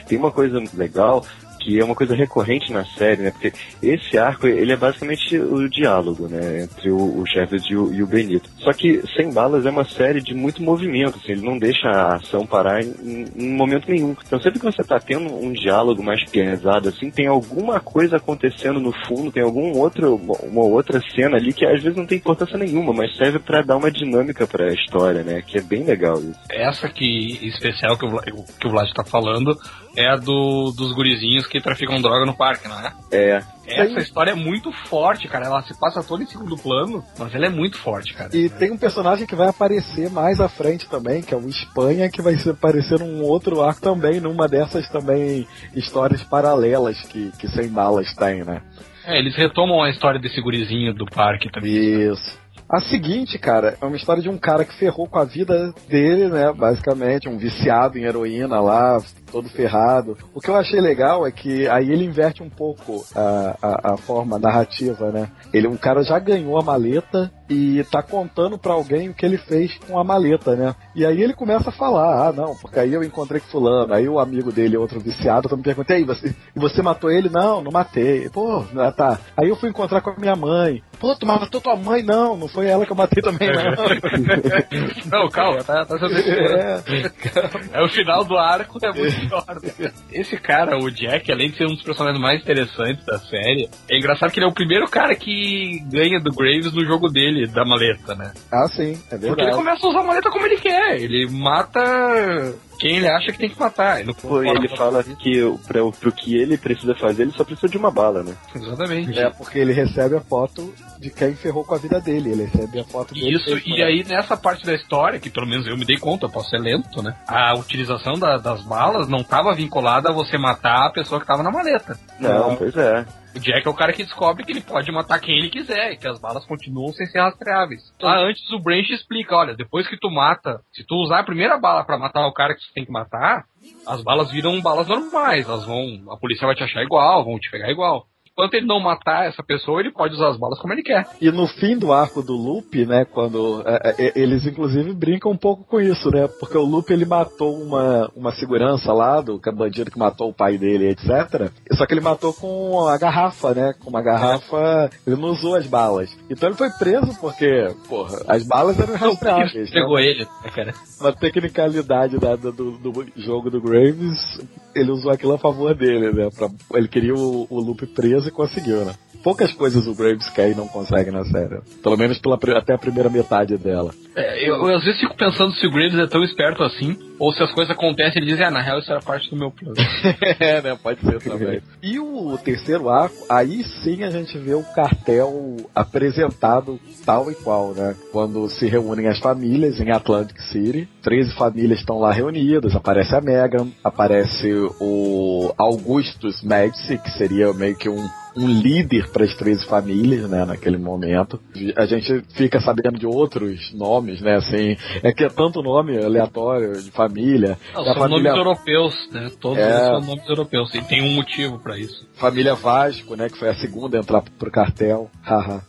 tem 0.07 0.19
uma 0.19 0.31
coisa 0.31 0.63
legal 0.75 1.25
que 1.59 1.79
é 1.79 1.85
uma 1.85 1.95
coisa 1.95 2.15
recorrente 2.15 2.73
na 2.73 2.85
série, 2.85 3.23
né? 3.23 3.31
Porque 3.31 3.53
esse 3.83 4.19
arco, 4.19 4.47
ele 4.47 4.73
é 4.73 4.77
basicamente 4.77 5.37
o 5.39 5.69
diálogo, 5.69 6.29
né? 6.29 6.63
Entre 6.63 6.91
o, 6.91 7.21
o 7.21 7.27
Shepard 7.27 7.65
e 7.71 7.77
o, 7.77 7.93
e 7.93 8.03
o 8.03 8.07
Benito. 8.07 8.49
Só 8.59 8.73
que 8.73 9.03
Sem 9.17 9.33
Balas 9.33 9.67
é 9.67 9.71
uma 9.71 9.85
série 9.85 10.21
de 10.21 10.35
muito 10.35 10.63
movimento, 10.63 11.19
assim, 11.19 11.33
ele 11.33 11.47
não 11.47 11.59
deixa 11.59 11.89
a 11.89 12.17
ação 12.17 12.47
parar 12.47 12.83
em, 12.83 13.27
em 13.37 13.49
momento 13.51 13.91
nenhum. 13.91 14.17
Então 14.27 14.41
sempre 14.41 14.59
que 14.59 14.65
você 14.65 14.83
tá 14.83 14.99
tendo 14.99 15.33
um 15.35 15.53
diálogo 15.53 16.03
mais 16.03 16.25
pesado, 16.25 16.89
assim, 16.89 17.11
tem 17.11 17.27
alguma 17.27 17.81
coisa 17.81 18.17
acontecendo 18.17 18.81
no 18.81 18.93
fundo, 19.07 19.33
tem 19.33 19.43
algum 19.43 19.77
outro, 19.77 20.17
uma 20.43 20.63
outra 20.63 21.01
cena 21.15 21.37
ali 21.37 21.53
que 21.53 21.67
às 21.67 21.83
vezes 21.83 21.97
não 21.97 22.07
tem 22.07 22.19
importância 22.19 22.59
nenhuma, 22.59 22.93
mas 22.93 23.17
serve 23.17 23.39
pra 23.39 23.63
dar 23.63 23.77
uma 23.77 23.91
dinâmica 23.91 24.47
pra 24.47 24.73
história, 24.73 25.23
né? 25.23 25.43
Que 25.43 25.59
é 25.59 25.63
bem 25.63 25.85
legal 25.85 26.19
isso. 26.19 26.39
Essa 26.51 26.87
aqui, 26.87 27.39
especial 27.47 27.97
que 27.97 28.07
o, 28.07 28.45
que 28.61 28.67
o 28.67 28.71
Vlad 28.71 28.91
tá 28.93 29.05
falando, 29.05 29.57
é 29.99 30.09
a 30.09 30.17
do, 30.17 30.71
dos 30.71 30.93
gurizinhos 30.93 31.47
que 31.49 31.61
traficam 31.61 32.01
droga 32.01 32.25
no 32.25 32.37
parque, 32.37 32.69
não 32.69 32.79
é? 32.79 32.93
É. 33.11 33.43
Essa 33.67 33.99
história 33.99 34.31
é 34.31 34.35
muito 34.35 34.71
forte, 34.71 35.27
cara. 35.27 35.47
Ela 35.47 35.61
se 35.63 35.79
passa 35.79 36.03
toda 36.05 36.23
em 36.23 36.27
segundo 36.27 36.57
plano, 36.57 37.05
mas 37.19 37.35
ela 37.35 37.47
é 37.47 37.49
muito 37.51 37.77
forte, 37.79 38.15
cara. 38.15 38.35
E 38.35 38.49
tem 38.49 38.71
um 38.71 38.79
personagem 38.79 39.27
que 39.27 39.35
vai 39.35 39.49
aparecer 39.49 40.09
mais 40.09 40.41
à 40.41 40.49
frente 40.49 40.89
também, 40.89 41.21
que 41.21 41.35
é 41.35 41.37
o 41.37 41.49
Espanha, 41.49 42.09
que 42.09 42.23
vai 42.23 42.35
aparecer 42.49 43.01
num 43.01 43.23
outro 43.25 43.61
arco 43.61 43.81
também, 43.81 44.21
numa 44.21 44.47
dessas 44.47 44.89
também 44.89 45.47
histórias 45.75 46.23
paralelas 46.23 47.01
que, 47.03 47.33
que 47.39 47.49
Sem 47.49 47.69
Balas 47.69 48.15
tem, 48.15 48.45
né? 48.45 48.63
É, 49.05 49.19
eles 49.19 49.35
retomam 49.35 49.83
a 49.83 49.91
história 49.91 50.21
desse 50.21 50.41
gurizinho 50.41 50.95
do 50.95 51.07
parque 51.07 51.51
também. 51.51 52.13
Isso. 52.13 52.39
A 52.69 52.81
seguinte, 52.81 53.39
cara, 53.39 53.79
é 53.81 53.87
uma 53.87 53.97
história 53.97 54.23
de 54.23 54.29
um 54.29 54.37
cara 54.37 54.63
que 54.63 54.79
ferrou 54.79 55.09
com 55.09 55.19
a 55.19 55.25
vida 55.25 55.73
dele, 55.89 56.29
né? 56.29 56.53
Basicamente, 56.53 57.27
um 57.27 57.39
viciado 57.39 57.97
em 57.97 58.05
heroína 58.05 58.61
lá, 58.61 59.01
todo 59.33 59.49
ferrado. 59.49 60.19
O 60.35 60.41
que 60.41 60.51
eu 60.51 60.57
achei 60.57 60.79
legal 60.79 61.27
é 61.27 61.31
que 61.31 61.67
aí 61.69 61.91
ele 61.91 62.05
inverte 62.05 62.43
um 62.43 62.51
pouco 62.51 63.07
a, 63.17 63.57
a, 63.63 63.95
a 63.95 63.97
forma 63.97 64.39
narrativa, 64.39 65.11
né? 65.11 65.31
Ele, 65.51 65.67
um 65.67 65.79
cara 65.79 66.03
já 66.03 66.19
ganhou 66.19 66.59
a 66.59 66.63
maleta 66.63 67.33
e 67.49 67.83
tá 67.85 68.03
contando 68.03 68.59
pra 68.59 68.73
alguém 68.73 69.09
o 69.09 69.15
que 69.15 69.25
ele 69.25 69.39
fez 69.39 69.77
com 69.79 69.99
a 69.99 70.05
maleta, 70.05 70.55
né? 70.55 70.75
E 70.95 71.05
aí 71.05 71.23
ele 71.23 71.33
começa 71.33 71.71
a 71.71 71.73
falar, 71.73 72.29
ah, 72.29 72.33
não, 72.33 72.55
porque 72.57 72.79
aí 72.79 72.93
eu 72.93 73.03
encontrei 73.03 73.41
com 73.41 73.49
fulano, 73.49 73.95
aí 73.95 74.09
o 74.09 74.19
amigo 74.19 74.53
dele, 74.53 74.77
outro 74.77 75.01
viciado, 75.01 75.49
tá 75.49 75.57
me 75.57 75.63
perguntando, 75.63 75.99
e 75.99 76.03
aí, 76.03 76.05
você, 76.05 76.29
e 76.29 76.59
você 76.59 76.83
matou 76.83 77.11
ele? 77.11 77.29
Não, 77.29 77.63
não 77.63 77.73
matei. 77.73 78.29
Pô, 78.29 78.65
ah, 78.77 78.93
tá. 78.93 79.19
Aí 79.37 79.49
eu 79.49 79.57
fui 79.57 79.71
encontrar 79.71 80.01
com 80.01 80.11
a 80.11 80.17
minha 80.17 80.37
mãe. 80.37 80.83
Pô, 80.99 81.15
tu 81.15 81.27
matou 81.27 81.61
tua 81.61 81.77
mãe? 81.77 82.03
Não, 82.03 82.37
não 82.37 82.49
foi 82.49 82.67
ela 82.67 82.85
que 82.85 82.93
eu 82.93 82.97
matei 82.97 83.23
também, 83.23 83.49
não. 83.49 83.63
não, 85.11 85.29
calma, 85.29 85.63
tá, 85.63 85.85
tá 85.87 85.97
É, 86.09 87.79
É 87.79 87.83
o 87.83 87.89
final 87.89 88.25
do 88.25 88.37
arco, 88.37 88.79
é 88.83 88.93
muito 88.93 89.29
pior. 89.29 89.45
né? 89.79 89.93
Esse 90.13 90.37
cara, 90.37 90.77
o 90.77 90.91
Jack, 90.91 91.31
além 91.31 91.51
de 91.51 91.57
ser 91.57 91.65
um 91.65 91.75
dos 91.75 91.83
personagens 91.83 92.21
mais 92.21 92.41
interessantes 92.41 93.05
da 93.05 93.19
série, 93.19 93.69
é 93.89 93.99
engraçado 93.99 94.33
que 94.33 94.39
ele 94.39 94.47
é 94.47 94.49
o 94.49 94.55
primeiro 94.55 94.87
cara 94.87 95.15
que 95.15 95.81
ganha 95.91 96.19
do 96.21 96.33
Graves 96.33 96.73
no 96.73 96.85
jogo 96.85 97.09
dele, 97.09 97.38
da 97.47 97.65
maleta, 97.65 98.15
né? 98.15 98.33
ah, 98.51 98.67
sim, 98.69 98.93
é 99.11 99.17
verdade. 99.17 99.27
Porque 99.29 99.43
ele 99.43 99.55
começa 99.55 99.87
a 99.87 99.91
usar 99.91 100.01
a 100.01 100.05
maleta 100.05 100.31
como 100.31 100.47
ele 100.47 100.57
quer. 100.57 101.01
Ele 101.01 101.29
mata 101.31 102.55
quem 102.79 102.97
ele 102.97 103.09
acha 103.09 103.33
que 103.33 103.39
tem 103.39 103.51
que 103.51 103.59
matar. 103.59 104.01
Ele, 104.01 104.15
Pô, 104.15 104.43
ele 104.43 104.69
fala 104.69 105.03
que 105.05 105.41
pra, 105.67 105.83
o- 105.85 105.93
pro 105.93 106.13
que 106.13 106.37
ele 106.37 106.57
precisa 106.57 106.95
fazer, 106.95 107.23
ele 107.23 107.33
só 107.33 107.45
precisa 107.45 107.69
de 107.69 107.77
uma 107.77 107.91
bala, 107.91 108.23
né? 108.23 108.35
Exatamente. 108.55 109.19
É, 109.19 109.31
porque 109.31 109.59
ele 109.59 109.73
recebe 109.73 110.17
a 110.17 110.21
foto 110.21 110.73
de 110.99 111.11
quem 111.11 111.35
ferrou 111.35 111.65
com 111.65 111.75
a 111.75 111.79
vida 111.79 112.01
dele. 112.01 112.31
Ele 112.33 112.45
recebe 112.45 112.81
a 112.81 112.85
foto 112.85 113.15
dele. 113.15 113.35
Isso, 113.37 113.59
e 113.67 113.79
né? 113.79 113.85
aí 113.85 114.05
nessa 114.05 114.37
parte 114.37 114.65
da 114.65 114.75
história, 114.75 115.19
que 115.21 115.31
pelo 115.31 115.47
menos 115.47 115.67
eu 115.67 115.77
me 115.77 115.85
dei 115.85 115.97
conta, 115.99 116.27
eu 116.27 116.31
posso 116.31 116.51
ser 116.51 116.59
lento, 116.59 117.03
né? 117.03 117.15
A 117.27 117.55
utilização 117.55 118.15
da- 118.19 118.37
das 118.39 118.63
balas 118.63 119.09
não 119.09 119.19
estava 119.19 119.55
vinculada 119.55 120.11
a 120.11 120.13
você 120.13 120.39
matar 120.39 120.87
a 120.87 120.93
pessoa 120.93 121.19
que 121.21 121.25
estava 121.25 121.43
na 121.43 121.51
maleta. 121.51 121.99
Não, 122.21 122.57
pois 122.57 122.77
é. 122.77 123.05
O 123.37 123.41
Jack 123.41 123.67
é 123.67 123.71
o 123.71 123.75
cara 123.75 123.93
que 123.93 124.03
descobre 124.03 124.43
que 124.43 124.51
ele 124.51 124.63
pode 124.63 124.91
matar 124.91 125.21
quem 125.21 125.37
ele 125.39 125.51
quiser 125.51 125.93
e 125.93 125.97
que 125.97 126.09
as 126.09 126.19
balas 126.19 126.45
continuam 126.47 126.93
sem 126.95 127.07
ser 127.07 127.21
rastreáveis. 127.21 127.83
Lá 128.01 128.19
antes 128.27 128.43
o 128.51 128.59
Branch 128.59 128.89
explica, 128.91 129.37
olha, 129.37 129.55
depois 129.55 129.87
que 129.87 129.99
tu 129.99 130.11
mata, 130.11 130.61
se 130.73 130.83
tu 130.85 130.95
usar 130.97 131.21
a 131.21 131.25
primeira 131.25 131.59
bala 131.59 131.85
pra 131.85 131.99
matar 131.99 132.27
o 132.27 132.33
cara 132.33 132.55
que 132.55 132.63
tu 132.69 132.75
tem 132.75 132.85
que 132.85 132.93
matar, 132.93 133.45
as 133.87 134.03
balas 134.03 134.31
viram 134.31 134.61
balas 134.61 134.87
normais, 134.87 135.47
elas 135.47 135.65
vão, 135.65 136.05
a 136.11 136.17
polícia 136.17 136.47
vai 136.47 136.55
te 136.55 136.63
achar 136.63 136.83
igual, 136.83 137.25
vão 137.25 137.39
te 137.39 137.51
pegar 137.51 137.71
igual. 137.71 138.07
Enquanto 138.39 138.55
ele 138.55 138.67
não 138.67 138.79
matar 138.79 139.27
essa 139.27 139.43
pessoa, 139.43 139.81
ele 139.81 139.91
pode 139.91 140.15
usar 140.15 140.29
as 140.29 140.39
balas 140.39 140.61
como 140.61 140.73
ele 140.73 140.85
quer. 140.85 141.05
E 141.21 141.29
no 141.29 141.49
fim 141.49 141.77
do 141.77 141.93
arco 141.93 142.23
do 142.23 142.35
Loop, 142.37 142.87
né, 142.87 143.05
quando 143.05 143.65
é, 143.67 143.97
é, 143.99 144.13
eles 144.15 144.47
inclusive 144.47 144.93
brincam 144.95 145.33
um 145.33 145.37
pouco 145.37 145.65
com 145.65 145.81
isso, 145.81 146.09
né? 146.09 146.29
Porque 146.39 146.57
o 146.57 146.63
Loop 146.65 146.89
ele 146.93 147.05
matou 147.05 147.61
uma, 147.61 148.09
uma 148.15 148.33
segurança 148.33 148.93
lá 148.93 149.21
do 149.21 149.41
que 149.41 149.49
é 149.49 149.53
bandido 149.53 149.91
que 149.91 149.99
matou 149.99 150.29
o 150.31 150.33
pai 150.33 150.57
dele, 150.57 150.91
etc. 150.91 151.51
Só 151.73 151.85
que 151.85 151.93
ele 151.95 152.01
matou 152.01 152.33
com 152.33 152.87
a 152.87 152.97
garrafa, 152.97 153.53
né? 153.55 153.75
Com 153.83 153.91
uma 153.91 154.03
garrafa, 154.03 154.89
ele 155.05 155.17
não 155.17 155.31
usou 155.31 155.57
as 155.57 155.67
balas. 155.67 156.17
Então 156.31 156.49
ele 156.49 156.57
foi 156.57 156.71
preso 156.71 157.19
porque, 157.21 157.75
porra, 157.89 158.19
as 158.29 158.47
balas 158.47 158.79
eram 158.79 158.95
rastreáveis. 158.95 159.69
Pegou 159.73 159.97
né? 159.97 160.05
ele, 160.07 160.25
né, 160.45 160.51
cara? 160.55 160.75
Uma 161.01 161.13
tecnicalidade 161.13 162.19
da- 162.19 162.37
do- 162.37 162.53
do 162.53 163.07
jogo 163.17 163.51
do 163.51 163.61
Graves, 163.61 164.39
ele 164.81 164.91
usou 164.91 165.11
aquilo 165.11 165.35
a 165.35 165.39
favor 165.39 165.75
dele, 165.75 166.13
né? 166.13 166.29
Pra- 166.37 166.51
ele 166.79 166.89
queria 166.89 167.15
o, 167.15 167.47
o 167.51 167.61
Loop 167.61 167.87
preso 167.89 168.29
e 168.29 168.33
conseguiu, 168.33 168.85
né? 168.85 168.95
Poucas 169.23 169.53
coisas 169.53 169.87
o 169.87 169.95
Graves 169.95 170.29
quer 170.31 170.51
e 170.51 170.55
não 170.55 170.69
consegue 170.69 171.11
na 171.11 171.25
série. 171.25 171.61
Pelo 171.83 171.97
menos 171.97 172.19
pela, 172.19 172.39
até 172.57 172.75
a 172.75 172.79
primeira 172.79 173.11
metade 173.11 173.57
dela. 173.59 173.91
É, 174.15 174.49
eu, 174.49 174.55
eu 174.55 174.77
às 174.77 174.85
vezes 174.85 175.01
fico 175.01 175.17
pensando 175.17 175.53
se 175.55 175.67
o 175.67 175.71
Graves 175.71 175.99
é 175.99 176.07
tão 176.07 176.23
esperto 176.23 176.63
assim, 176.63 176.97
ou 177.19 177.33
se 177.33 177.43
as 177.43 177.53
coisas 177.53 177.75
acontecem 177.75 178.23
e 178.23 178.25
ele 178.25 178.33
diz, 178.33 178.41
ah, 178.41 178.51
na 178.51 178.63
real 178.63 178.79
isso 178.79 178.91
era 178.91 179.01
parte 179.01 179.31
do 179.31 179.37
meu 179.37 179.51
plano. 179.51 179.75
é, 180.39 180.63
né? 180.63 180.79
Pode 180.81 181.01
ser 181.01 181.21
também. 181.21 181.61
E 181.83 181.99
o 181.99 182.39
terceiro 182.39 182.89
arco, 182.89 183.27
aí 183.29 183.65
sim 183.65 184.05
a 184.05 184.11
gente 184.11 184.39
vê 184.39 184.55
o 184.55 184.63
cartel 184.75 185.57
apresentado 185.75 186.79
tal 187.05 187.31
e 187.31 187.35
qual, 187.35 187.75
né? 187.75 187.95
Quando 188.13 188.49
se 188.49 188.67
reúnem 188.67 189.09
as 189.09 189.19
famílias 189.19 189.81
em 189.81 189.91
Atlantic 189.91 190.39
City, 190.43 190.89
13 191.03 191.35
famílias 191.35 191.81
estão 191.81 191.99
lá 191.99 192.13
reunidas, 192.13 192.75
aparece 192.75 193.15
a 193.15 193.21
Megan, 193.21 193.69
aparece 193.83 194.53
o 194.81 195.53
Augustus 195.57 196.43
Medici, 196.43 196.99
que 196.99 197.11
seria 197.13 197.53
meio 197.53 197.77
que 197.77 197.89
um 197.89 198.09
um 198.37 198.47
líder 198.47 199.09
para 199.11 199.25
as 199.25 199.35
13 199.37 199.67
famílias, 199.67 200.29
né, 200.29 200.45
naquele 200.45 200.77
momento. 200.79 201.41
A 201.77 201.87
gente 201.87 202.23
fica 202.35 202.61
sabendo 202.61 202.99
de 202.99 203.07
outros 203.07 203.73
nomes, 203.75 204.21
né, 204.21 204.37
assim, 204.37 204.77
é 205.03 205.13
que 205.13 205.25
é 205.25 205.29
tanto 205.29 205.63
nome 205.63 205.97
aleatório 206.03 206.73
de 206.81 206.91
família. 206.91 207.59
Não, 207.75 207.85
são 207.85 207.95
família- 207.95 208.33
nomes 208.33 208.39
europeus, 208.47 208.95
né? 209.13 209.31
Todos 209.41 209.59
É. 209.59 209.87
são 209.87 210.01
nomes 210.01 210.29
europeus, 210.29 210.75
e 210.75 210.83
tem 210.83 211.03
um 211.03 211.15
motivo 211.15 211.59
pra 211.59 211.79
isso. 211.79 212.07
Família 212.15 212.55
Vasco, 212.55 213.17
né? 213.17 213.29
Que 213.29 213.39
foi 213.39 213.49
a 213.49 213.55
segunda 213.57 213.97
a 213.97 214.01
entrar 214.01 214.23
pro 214.39 214.51
cartel. 214.51 215.11
Haha. 215.23 215.61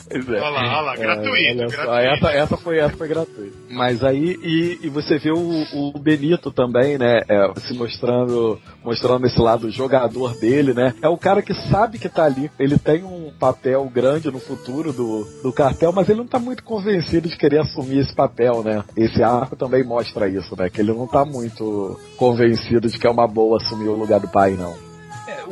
Pois 0.09 0.29
é. 0.29 0.41
Olha 0.41 0.51
lá, 0.51 0.79
olha 0.79 0.81
lá, 0.81 0.95
É, 0.95 0.99
gratuito, 0.99 1.61
olha 1.61 1.71
só, 1.71 1.77
gratuito. 1.77 2.27
essa, 2.27 2.31
essa 2.33 2.57
foi 2.57 2.79
essa 2.79 2.97
foi 2.97 3.09
gratuita. 3.09 3.57
Mas 3.71 4.03
aí 4.03 4.39
e, 4.43 4.81
e 4.83 4.89
você 4.89 5.19
vê 5.19 5.31
o, 5.31 5.65
o 5.73 5.99
Benito 5.99 6.51
também, 6.51 6.97
né? 6.99 7.21
é, 7.29 7.61
se 7.61 7.75
mostrando 7.75 8.61
mostrando 8.85 9.27
esse 9.27 9.39
lado 9.41 9.71
jogador 9.71 10.35
dele, 10.39 10.73
né? 10.73 10.95
É 11.03 11.09
o 11.09 11.17
cara 11.19 11.43
que 11.43 11.55
sabe 11.69 11.99
que 11.99 12.09
tá 12.09 12.25
ali. 12.25 12.51
Ele 12.59 12.79
tem 12.79 13.05
um 13.05 13.33
papel 13.39 13.85
grande 13.93 14.31
no 14.31 14.39
futuro 14.39 14.93
do, 14.93 15.25
do 15.43 15.53
cartel, 15.53 15.93
mas 15.93 16.09
ele 16.09 16.19
não 16.19 16.27
tá 16.27 16.39
muito 16.39 16.63
convencido 16.63 17.29
de 17.29 17.37
querer 17.37 17.61
assumir 17.61 17.99
esse 17.99 18.15
papel, 18.15 18.63
né? 18.63 18.85
Esse 18.97 19.23
arco 19.23 19.57
também 19.57 19.85
mostra 19.85 20.29
isso, 20.29 20.57
né? 20.57 20.71
Que 20.71 20.81
ele 20.81 20.93
não 20.93 21.07
tá 21.07 21.25
muito 21.25 21.99
convencido 22.17 22.89
de 22.89 22.99
que 22.99 23.07
é 23.07 23.11
uma 23.11 23.27
boa 23.27 23.57
assumir 23.57 23.89
o 23.89 23.97
lugar 23.97 24.21
do 24.21 24.29
pai, 24.29 24.53
não. 24.53 24.86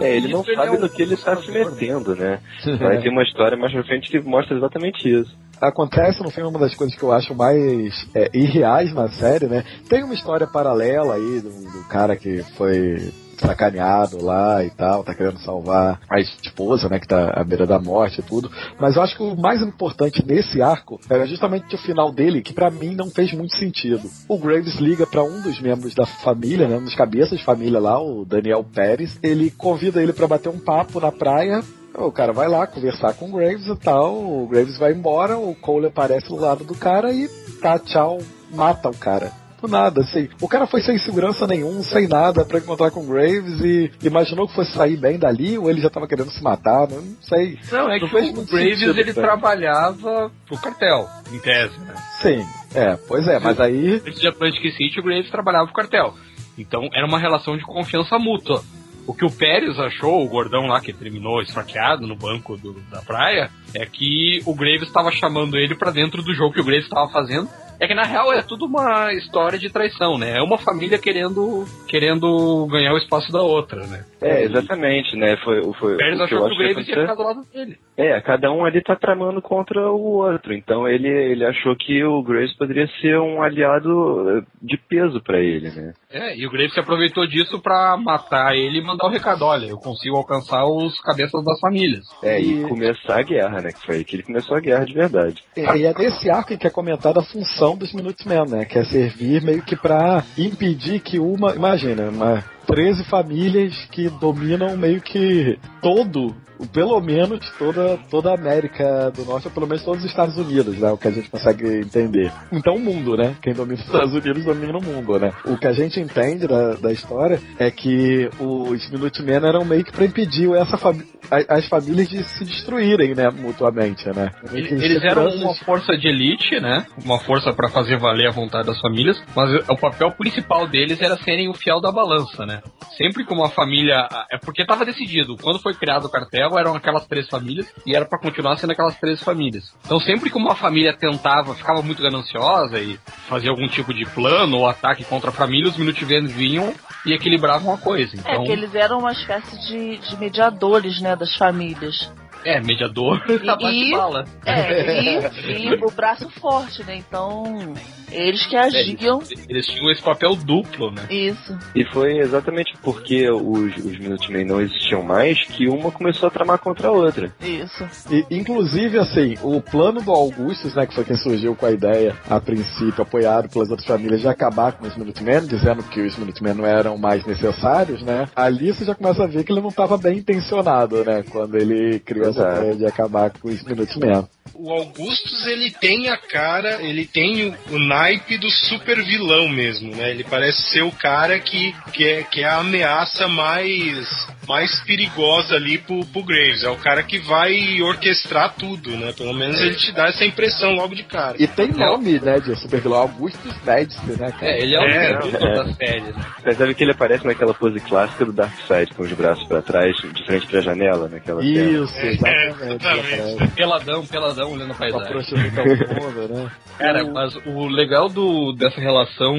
É, 0.01 0.17
ele 0.17 0.29
não 0.29 0.41
Isso, 0.41 0.51
ele 0.51 0.57
sabe 0.57 0.69
é 0.69 0.79
um 0.79 0.81
no 0.81 0.89
que 0.89 1.03
ele 1.03 1.15
está 1.15 1.37
se 1.37 1.51
metendo, 1.51 2.15
né? 2.15 2.41
Vai 2.79 3.01
ter 3.01 3.09
uma 3.09 3.23
história 3.23 3.57
mais 3.57 3.73
pra 3.73 3.85
frente 3.85 4.11
que 4.11 4.21
mostra 4.21 4.57
exatamente 4.57 5.09
isso. 5.09 5.37
acontece 5.61 6.23
no 6.23 6.31
filme 6.31 6.51
uma 6.51 6.59
das 6.59 6.75
coisas 6.75 6.97
que 6.97 7.03
eu 7.03 7.13
acho 7.13 7.35
mais 7.35 8.09
é, 8.15 8.31
irreais 8.35 8.93
na 8.95 9.09
série, 9.09 9.47
né? 9.47 9.65
Tem 9.89 10.03
uma 10.03 10.15
história 10.15 10.47
paralela 10.47 11.15
aí 11.15 11.41
do, 11.41 11.51
do 11.51 11.89
cara 11.89 12.17
que 12.17 12.43
foi 12.57 13.13
sacaneado 13.41 14.23
lá 14.23 14.65
e 14.65 14.71
tal, 14.71 15.05
tá 15.05 15.15
querendo 15.15 15.39
salvar 15.41 16.01
a 16.11 16.21
esposa, 16.21 16.89
né, 16.89 16.99
que 16.99 17.09
tá 17.09 17.31
à 17.35 17.45
beira 17.45 17.67
da 17.67 17.79
morte 17.79 18.21
e 18.21 18.23
tudo. 18.23 18.51
Mas 18.79 18.97
eu 18.97 19.03
acho 19.03 19.17
que 19.17 19.23
o 19.23 19.37
mais 19.37 19.63
importante 19.63 20.25
nesse 20.27 20.61
arco 20.61 21.01
era 21.09 21.27
justamente 21.27 21.75
o 21.75 21.79
final 21.79 22.13
dele, 22.13 22.43
que 22.43 22.53
pra 22.53 22.71
mim 22.71 22.95
não 22.95 23.11
fez 23.11 23.33
muito 23.33 23.57
sentido. 23.57 24.11
O 24.29 24.39
Graves 24.39 24.77
liga 24.77 25.07
pra 25.07 25.23
um 25.23 25.41
dos 25.41 25.61
membros 25.61 25.95
da 25.95 26.07
família, 26.07 26.69
né, 26.69 26.77
um 26.77 26.85
dos 26.85 26.95
cabeças 26.95 27.39
de 27.39 27.45
família 27.45 27.81
lá, 27.81 28.01
o 28.01 28.25
Daniel 28.25 28.65
Pérez, 28.65 29.19
ele 29.23 29.51
convida 29.51 30.03
ele 30.03 30.13
pra 30.13 30.27
bater 30.27 30.49
um 30.49 30.59
papo 30.59 31.01
na 31.01 31.13
praia 31.13 31.63
o 31.97 32.11
cara 32.11 32.33
vai 32.33 32.49
lá 32.49 32.67
conversar 32.67 33.15
com 33.15 33.27
o 33.27 33.33
Graves 33.33 33.69
e 33.69 33.77
tal, 33.77 34.17
o 34.17 34.49
Graves 34.49 34.77
vai 34.79 34.93
embora, 34.93 35.39
o 35.39 35.55
Cole 35.55 35.87
aparece 35.87 36.29
do 36.29 36.37
lado 36.37 36.65
do 36.65 36.75
cara 36.75 37.13
e 37.13 37.29
tá, 37.61 37.79
tchau, 37.79 38.19
mata 38.51 38.89
o 38.89 38.97
cara. 38.97 39.44
Do 39.65 39.71
nada, 39.71 40.03
assim. 40.03 40.29
O 40.43 40.47
cara 40.49 40.67
foi 40.67 40.83
sem 40.83 40.99
segurança 40.99 41.47
nenhum, 41.47 41.83
sem 41.83 42.07
nada, 42.07 42.45
pra 42.45 42.59
encontrar 42.59 42.91
com 42.91 43.01
o 43.01 43.07
Graves 43.07 43.61
e 43.61 43.91
imaginou 44.03 44.47
que 44.47 44.55
fosse 44.55 44.73
sair 44.73 44.97
bem 44.97 45.19
dali, 45.19 45.57
ou 45.57 45.71
ele 45.71 45.81
já 45.81 45.89
tava 45.89 46.07
querendo 46.07 46.31
se 46.31 46.43
matar, 46.43 46.87
não, 46.89 47.01
não 47.01 47.17
sei. 47.23 47.59
Não, 47.73 47.91
é 47.91 47.99
Não 47.99 48.07
que 48.09 48.15
o 48.15 48.19
Graves 48.45 48.79
sentido, 48.79 48.99
ele 49.01 49.15
cara. 49.15 49.27
trabalhava 49.29 50.31
pro 50.47 50.59
cartel, 50.59 51.09
em 51.33 51.39
tese, 51.39 51.79
né? 51.81 51.95
Sim, 52.21 52.45
é, 52.75 52.97
pois 53.09 53.27
é, 53.27 53.39
mas 53.39 53.59
aí. 53.59 54.03
Antes 54.07 54.21
de 54.21 54.29
Atlantic 54.29 54.71
City, 54.77 55.01
o 55.01 55.03
Graves 55.03 55.31
trabalhava 55.31 55.65
pro 55.67 55.75
cartel. 55.75 56.15
Então 56.59 56.89
era 56.93 57.07
uma 57.07 57.19
relação 57.19 57.57
de 57.57 57.65
confiança 57.65 58.19
mútua. 58.19 58.63
O 59.07 59.13
que 59.15 59.25
o 59.25 59.31
Pérez 59.31 59.79
achou, 59.79 60.25
o 60.25 60.29
gordão 60.29 60.67
lá 60.67 60.81
que 60.81 60.93
terminou 60.93 61.43
esfaqueado 61.43 62.07
no 62.07 62.17
banco 62.17 62.57
do- 62.57 62.81
da 62.91 63.03
praia, 63.03 63.51
é 63.75 63.85
que 63.85 64.41
o 64.47 64.55
Graves 64.55 64.89
estava 64.89 65.11
chamando 65.11 65.57
ele 65.59 65.75
pra 65.75 65.91
dentro 65.91 66.23
do 66.23 66.33
jogo 66.35 66.55
que 66.55 66.61
o 66.61 66.65
Graves 66.65 66.85
estava 66.85 67.11
fazendo. 67.11 67.49
É 67.79 67.87
que 67.87 67.95
na 67.95 68.05
real 68.05 68.33
é 68.33 68.43
tudo 68.43 68.67
uma 68.67 69.13
história 69.13 69.59
de 69.59 69.71
traição, 69.71 70.17
né? 70.19 70.39
É 70.39 70.43
uma 70.43 70.59
família 70.59 70.99
querendo 70.99 71.67
querendo 71.87 72.67
ganhar 72.71 72.93
o 72.93 72.99
espaço 72.99 73.31
da 73.33 73.43
outra, 73.43 73.87
né? 73.87 74.05
É, 74.25 74.43
exatamente, 74.43 75.17
né? 75.17 75.37
Foi, 75.45 75.63
foi 75.75 75.95
o 75.95 75.97
que 75.97 76.05
eu 76.05 76.25
achou 76.25 76.47
acho 76.47 76.49
que 76.49 76.55
o 76.55 76.59
Graves 76.59 76.87
que 76.87 76.93
ia 76.93 77.01
ficar 77.01 77.13
aconteceu. 77.13 77.17
do 77.17 77.23
lado 77.23 77.53
dele. 77.53 77.79
É, 77.97 78.21
cada 78.21 78.51
um 78.51 78.65
ali 78.65 78.83
tá 78.83 78.97
tramando 78.97 79.41
contra 79.41 79.81
o 79.91 80.19
outro. 80.19 80.53
Então 80.55 80.89
ele, 80.89 81.09
ele 81.09 81.45
achou 81.45 81.77
que 81.77 82.03
o 82.03 82.23
Graves 82.23 82.57
poderia 82.57 82.89
ser 83.01 83.19
um 83.19 83.43
aliado 83.43 84.45
de 84.61 84.77
peso 84.89 85.23
pra 85.23 85.39
ele, 85.39 85.71
né? 85.71 85.93
É, 86.11 86.37
e 86.37 86.47
o 86.47 86.51
Graves 86.51 86.75
se 86.75 86.81
aproveitou 86.81 87.27
disso 87.27 87.61
pra 87.61 87.97
matar 87.97 88.57
ele 88.57 88.79
e 88.79 88.85
mandar 88.85 89.07
o 89.07 89.11
recado: 89.11 89.45
olha, 89.45 89.67
eu 89.67 89.77
consigo 89.77 90.17
alcançar 90.17 90.65
os 90.65 90.99
cabeças 91.01 91.45
das 91.45 91.61
famílias. 91.61 92.05
É, 92.23 92.41
e 92.41 92.63
começar 92.63 93.21
a 93.21 93.23
guerra, 93.23 93.61
né? 93.61 93.71
Que 93.71 93.87
foi 93.87 93.97
aí 93.97 94.05
que 94.05 94.17
ele 94.17 94.23
começou 94.23 94.57
a 94.57 94.61
guerra 94.61 94.85
de 94.85 94.95
verdade. 94.95 95.43
E 95.57 95.85
e 95.85 95.87
é 95.87 95.93
nesse 95.93 96.31
arco 96.31 96.53
em 96.53 96.57
que 96.57 96.67
é 96.67 96.71
comentada 96.71 97.21
a 97.21 97.25
função 97.25 97.77
dos 97.77 97.93
Minutemen, 97.93 98.47
né? 98.49 98.65
Que 98.65 98.79
é 98.79 98.85
servir 98.85 99.43
meio 99.43 99.63
que 99.63 99.77
pra 99.77 100.25
impedir 100.39 101.01
que 101.01 101.19
uma. 101.19 101.55
Imagina, 101.55 102.09
uma 102.09 102.43
13 102.67 103.05
famílias 103.05 103.75
que 103.91 104.09
dominam 104.09 104.77
meio 104.77 105.01
que 105.01 105.59
todo, 105.81 106.35
pelo 106.73 107.01
menos 107.01 107.41
toda, 107.59 107.99
toda 108.11 108.31
a 108.31 108.35
América 108.35 109.11
do 109.11 109.25
Norte, 109.25 109.47
ou 109.49 109.53
pelo 109.53 109.67
menos 109.67 109.83
todos 109.85 110.03
os 110.05 110.11
Estados 110.11 110.37
Unidos, 110.37 110.79
né? 110.79 110.91
O 110.91 110.99
que 110.99 111.09
a 111.09 111.11
gente 111.11 111.29
consegue 111.31 111.79
entender. 111.81 112.33
Então 112.53 112.75
o 112.75 112.81
mundo, 112.81 113.17
né? 113.17 113.37
Quem 113.43 113.53
domina 113.53 113.81
os 113.81 113.87
Estados 113.87 114.13
Unidos 114.15 114.45
domina 114.45 114.79
o 114.79 114.83
mundo, 114.83 115.19
né? 115.19 115.33
O 115.45 115.57
que 115.57 115.67
a 115.67 115.73
gente 115.73 115.99
entende 116.01 116.47
da, 116.47 116.75
da 116.75 116.93
história 116.93 117.41
é 117.59 117.71
que 117.71 118.29
os 118.41 118.91
Minutemen 118.91 119.37
eram 119.37 119.65
meio 119.65 119.85
que 119.85 119.93
pra 119.93 120.05
impedir 120.05 120.53
essa 120.55 120.77
fami- 120.77 121.05
as 121.49 121.67
famílias 121.69 122.09
de 122.09 122.23
se 122.23 122.45
destruírem, 122.45 123.15
né? 123.15 123.31
Mutuamente, 123.31 124.07
né? 124.15 124.31
Que 124.49 124.57
Eles 124.59 125.03
eram 125.03 125.29
uma 125.37 125.55
força 125.55 125.97
de 125.97 126.07
elite, 126.09 126.61
né? 126.61 126.87
Uma 127.05 127.19
força 127.19 127.53
pra 127.53 127.69
fazer 127.69 127.99
valer 127.99 128.29
a 128.29 128.33
vontade 128.33 128.67
das 128.67 128.81
famílias, 128.81 129.21
mas 129.35 129.51
o 129.69 129.77
papel 129.77 130.11
principal 130.13 130.67
deles 130.67 131.01
era 131.01 131.17
serem 131.19 131.49
o 131.49 131.55
fiel 131.55 131.81
da 131.81 131.91
balança, 131.91 132.45
né? 132.47 132.61
Sempre 132.97 133.25
que 133.25 133.33
uma 133.33 133.49
família. 133.49 134.07
É 134.31 134.39
porque 134.39 134.65
tava 134.67 134.85
decidido. 134.85 135.37
Quando 135.43 135.59
foi 135.61 135.75
criado 135.75 136.05
o 136.07 136.11
cartel, 136.11 136.44
eram 136.59 136.75
aquelas 136.75 137.07
três 137.07 137.29
famílias 137.29 137.73
e 137.87 137.95
era 137.95 138.05
pra 138.05 138.19
continuar 138.19 138.57
sendo 138.57 138.73
aquelas 138.73 138.99
três 138.99 139.23
famílias. 139.23 139.73
Então, 139.85 139.99
sempre 140.01 140.31
que 140.31 140.37
uma 140.37 140.55
família 140.55 140.97
tentava, 140.97 141.55
ficava 141.55 141.83
muito 141.83 142.03
gananciosa 142.03 142.79
e 142.79 142.99
fazia 143.29 143.51
algum 143.51 143.69
tipo 143.69 143.93
de 143.93 144.05
plano 144.07 144.59
ou 144.59 144.69
ataque 144.69 145.05
contra 145.05 145.31
a 145.31 145.33
família, 145.33 145.71
os 145.71 145.77
Minutemen 145.77 146.27
vinham 146.27 146.75
e 147.07 147.13
equilibravam 147.13 147.75
a 147.75 147.79
coisa. 147.79 148.17
É 148.17 148.21
Então, 148.21 148.45
que 148.45 148.53
eles 148.53 148.75
eram 148.75 148.99
uma 148.99 149.13
espécie 149.13 149.59
de, 149.67 149.99
de 149.99 150.17
mediadores, 150.17 151.01
né, 151.01 151.15
das 151.17 151.35
famílias. 151.37 152.11
É, 152.45 152.61
mediador 152.61 153.21
da 153.45 153.57
bate-bala. 153.57 154.25
É, 154.45 155.03
e, 155.03 155.67
e 155.67 155.75
o 155.75 155.91
braço 155.91 156.29
forte, 156.31 156.85
né? 156.85 156.97
Então, 156.97 157.75
eles 158.11 158.47
que 158.47 158.57
agiam. 158.57 159.21
Eles 159.49 159.67
tinham 159.67 159.91
esse 159.91 160.03
papel 160.03 160.37
duplo, 160.37 160.91
né? 160.91 161.07
Isso. 161.11 161.57
E 161.75 161.85
foi 161.87 162.19
exatamente 162.19 162.75
porque 162.83 163.29
os, 163.31 163.77
os 163.77 163.99
Minutemen 163.99 164.45
não 164.45 164.61
existiam 164.61 165.03
mais 165.03 165.43
que 165.45 165.69
uma 165.69 165.91
começou 165.91 166.29
a 166.29 166.31
tramar 166.31 166.59
contra 166.59 166.89
a 166.89 166.93
outra. 166.93 167.33
Isso. 167.41 167.87
E, 168.11 168.25
inclusive, 168.31 168.99
assim, 168.99 169.35
o 169.43 169.61
plano 169.61 170.01
do 170.01 170.13
Augustus, 170.13 170.75
né, 170.75 170.87
que 170.87 170.95
foi 170.95 171.05
quem 171.05 171.17
surgiu 171.17 171.57
com 171.57 171.67
a 171.67 171.73
ideia, 171.73 172.17
a 172.29 172.41
princípio, 172.41 173.03
apoiado 173.03 173.49
pelas 173.49 173.71
outras 173.71 173.87
famílias, 173.87 174.21
de 174.21 174.29
acabar 174.29 174.73
com 174.73 174.87
os 174.87 174.97
Minutemen, 174.97 175.47
dizendo 175.47 175.83
que 175.83 176.01
os 176.01 176.17
Minutemen 176.17 176.55
não 176.55 176.67
eram 176.67 176.97
mais 176.97 177.25
necessários, 177.27 178.03
né? 178.03 178.29
Ali 178.37 178.73
você 178.73 178.85
já 178.85 178.95
começa 178.95 179.25
a 179.25 179.27
ver 179.27 179.45
que 179.45 179.53
ele 179.53 179.61
não 179.61 179.69
estava 179.69 179.97
bem 179.97 180.19
intencionado, 180.19 181.05
né, 181.05 181.25
quando 181.31 181.57
ele 181.57 181.99
criou 182.01 182.29
essa 182.29 182.34
Exato. 182.35 182.61
ideia 182.61 182.77
de 182.77 182.87
acabar 182.87 183.31
com 183.31 183.49
os 183.49 183.63
Minutemen. 183.63 184.27
O 184.55 184.71
Augustus, 184.71 185.47
ele 185.47 185.71
tem 185.71 186.09
a 186.09 186.17
cara, 186.17 186.81
ele 186.81 187.05
tem 187.05 187.49
o, 187.49 187.75
o 187.75 187.79
naipe 187.79 188.39
do 188.39 188.49
super 188.51 189.03
vilão 189.03 189.49
mesmo, 189.49 189.95
né? 189.97 190.11
Ele 190.11 190.23
parece 190.23 190.63
ser 190.71 190.83
o 190.83 190.93
cara 190.93 191.41
que, 191.41 191.75
que, 191.93 192.05
é, 192.05 192.23
que 192.23 192.41
é 192.41 192.45
a 192.45 192.59
ameaça 192.59 193.27
mais, 193.27 194.09
mais 194.47 194.81
perigosa 194.85 195.55
ali 195.57 195.79
pro, 195.79 196.05
pro 196.07 196.23
Graves. 196.23 196.63
É 196.65 196.71
o 196.71 196.77
cara 196.77 197.03
que 197.03 197.19
vai 197.19 197.81
orquestrar 197.83 198.55
tudo, 198.59 198.91
né? 198.91 199.13
Pelo 199.17 199.33
menos 199.35 199.61
ele 199.61 199.75
te 199.75 199.93
dá 199.93 200.09
essa 200.09 200.25
impressão 200.25 200.73
logo 200.73 200.95
de 200.95 201.03
cara. 201.05 201.37
E 201.39 201.47
tem 201.47 201.69
nome, 201.69 202.19
né, 202.21 202.39
de 202.41 202.55
super 202.57 202.81
vilão, 202.81 203.01
Augustus 203.01 203.55
Médici, 203.65 203.99
né, 204.19 204.31
cara? 204.33 204.47
É, 204.53 204.63
ele 204.63 204.75
é 204.75 204.79
o 204.81 204.83
É, 204.85 204.97
é, 204.97 205.11
é. 205.13 205.55
da 205.55 205.73
série, 205.75 206.01
né? 206.01 206.25
Percebe 206.43 206.75
que 206.75 206.85
ele 206.85 206.93
aparece 206.93 207.27
naquela 207.27 207.55
pose 207.55 207.81
clássica 207.81 208.25
do 208.25 208.33
Darkseid, 208.33 208.95
com 208.95 209.03
os 209.03 209.13
braços 209.13 209.47
pra 209.47 209.63
trás, 209.63 209.95
de 209.97 210.25
frente 210.27 210.47
pra 210.47 210.61
janela, 210.61 211.09
naquela 211.09 211.41
cena. 211.43 211.85
Isso, 211.85 211.95
É, 211.99 212.13
exatamente. 212.13 212.63
exatamente. 212.63 213.13
ele 213.13 213.23
aparece 213.23 213.55
Peladão, 213.55 214.07
peladão, 214.07 214.53
olhando 214.53 214.73
a 214.73 214.75
paisagem. 214.75 215.23
fundo, 215.25 216.29
né? 216.35 216.51
Cara, 216.79 217.05
mas 217.13 217.35
o 217.47 217.67
legal 217.67 218.09
do, 218.09 218.53
dessa 218.53 218.81
relação 218.81 219.35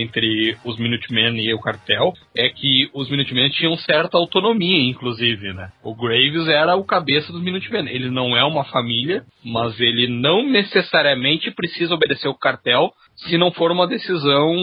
entre 0.00 0.56
os 0.64 0.78
Minutemen 0.78 1.38
e 1.38 1.52
o 1.54 1.60
cartel 1.60 2.12
é 2.36 2.48
que 2.48 2.90
os 2.94 3.10
Minutemen 3.10 3.50
tinham 3.50 3.76
certa 3.76 4.16
autonomia, 4.16 4.88
inclusive, 4.88 5.52
né? 5.52 5.70
O 5.82 5.94
Graves 5.94 6.48
era 6.48 6.76
o 6.76 6.84
cabeça 6.84 7.32
dos 7.32 7.42
Minutemen. 7.42 7.88
Ele 7.88 8.10
não 8.10 8.36
é 8.36 8.44
uma 8.44 8.64
família, 8.64 9.24
mas 9.44 9.78
ele 9.80 10.08
não 10.08 10.42
necessariamente 10.48 11.50
precisa 11.50 11.94
obedecer 11.94 12.28
o 12.28 12.34
cartel 12.34 12.92
se 13.16 13.36
não 13.36 13.50
for 13.50 13.70
uma 13.72 13.86
decisão 13.86 14.54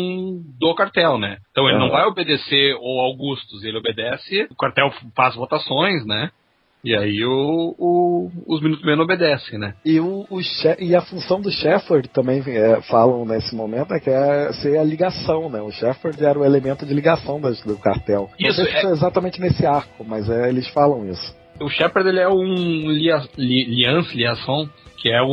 do 0.60 0.74
cartel, 0.76 1.18
né? 1.18 1.38
Então 1.52 1.68
ele 1.68 1.78
não 1.78 1.90
vai 1.90 2.06
obedecer 2.06 2.76
o 2.80 3.00
Augustus, 3.02 3.64
ele 3.64 3.78
obedece, 3.78 4.48
o 4.50 4.56
cartel 4.56 4.94
faz 5.16 5.36
votações, 5.36 6.06
né? 6.06 6.32
E 6.86 6.96
aí 6.96 7.26
o, 7.26 7.76
o- 7.80 8.32
os 8.48 8.62
Minutemen 8.62 9.00
obedecem, 9.00 9.58
né? 9.58 9.74
E, 9.84 10.00
o, 10.00 10.28
o 10.30 10.40
e 10.80 10.96
a 10.96 11.02
função 11.02 11.42
do 11.42 11.50
Shepard 11.52 12.08
também 12.10 12.44
é, 12.48 12.80
falam 12.84 13.26
nesse 13.26 13.56
momento 13.56 13.92
é 13.94 14.00
que 14.00 14.10
é 14.12 14.54
ser 14.54 14.78
a 14.78 14.84
ligação, 14.84 15.50
né? 15.50 15.60
O 15.62 15.72
Shepard 15.72 16.24
era 16.24 16.38
o 16.38 16.46
elemento 16.46 16.86
de 16.86 16.94
ligação 16.94 17.42
das- 17.42 17.60
do 17.64 17.76
cartel. 17.78 18.30
Não 18.40 18.50
Isso, 18.50 18.64
sei 18.64 18.72
se 18.72 18.86
é- 18.86 18.92
exatamente 18.92 19.42
nesse 19.42 19.66
arco, 19.66 20.06
mas 20.06 20.30
é, 20.30 20.48
eles 20.48 20.68
falam 20.70 21.10
isso. 21.10 21.36
O 21.60 21.70
Shepard 21.70 22.08
ele 22.08 22.20
é 22.20 22.30
um 22.30 22.44
lia, 22.92 23.24
li, 23.36 23.66
liance, 23.66 24.16
liaison, 24.16 24.70
que 25.02 25.10
é 25.10 25.22
o, 25.24 25.26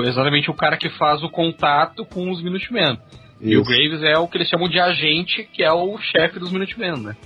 o- 0.00 0.02
exatamente 0.04 0.50
o 0.50 0.54
cara 0.54 0.76
que 0.76 0.90
faz 0.90 1.22
o 1.22 1.30
contato 1.30 2.04
com 2.04 2.30
os 2.30 2.42
Minutemen. 2.42 2.98
E 3.40 3.56
o 3.56 3.62
Isso. 3.62 3.70
Graves 3.70 4.02
é 4.02 4.18
o 4.18 4.28
que 4.28 4.36
eles 4.36 4.48
chamam 4.50 4.68
de 4.68 4.78
agente, 4.78 5.48
que 5.50 5.62
é 5.62 5.72
o 5.72 5.96
chefe 5.96 6.38
dos 6.38 6.52
Minutemen, 6.52 7.00
né? 7.02 7.16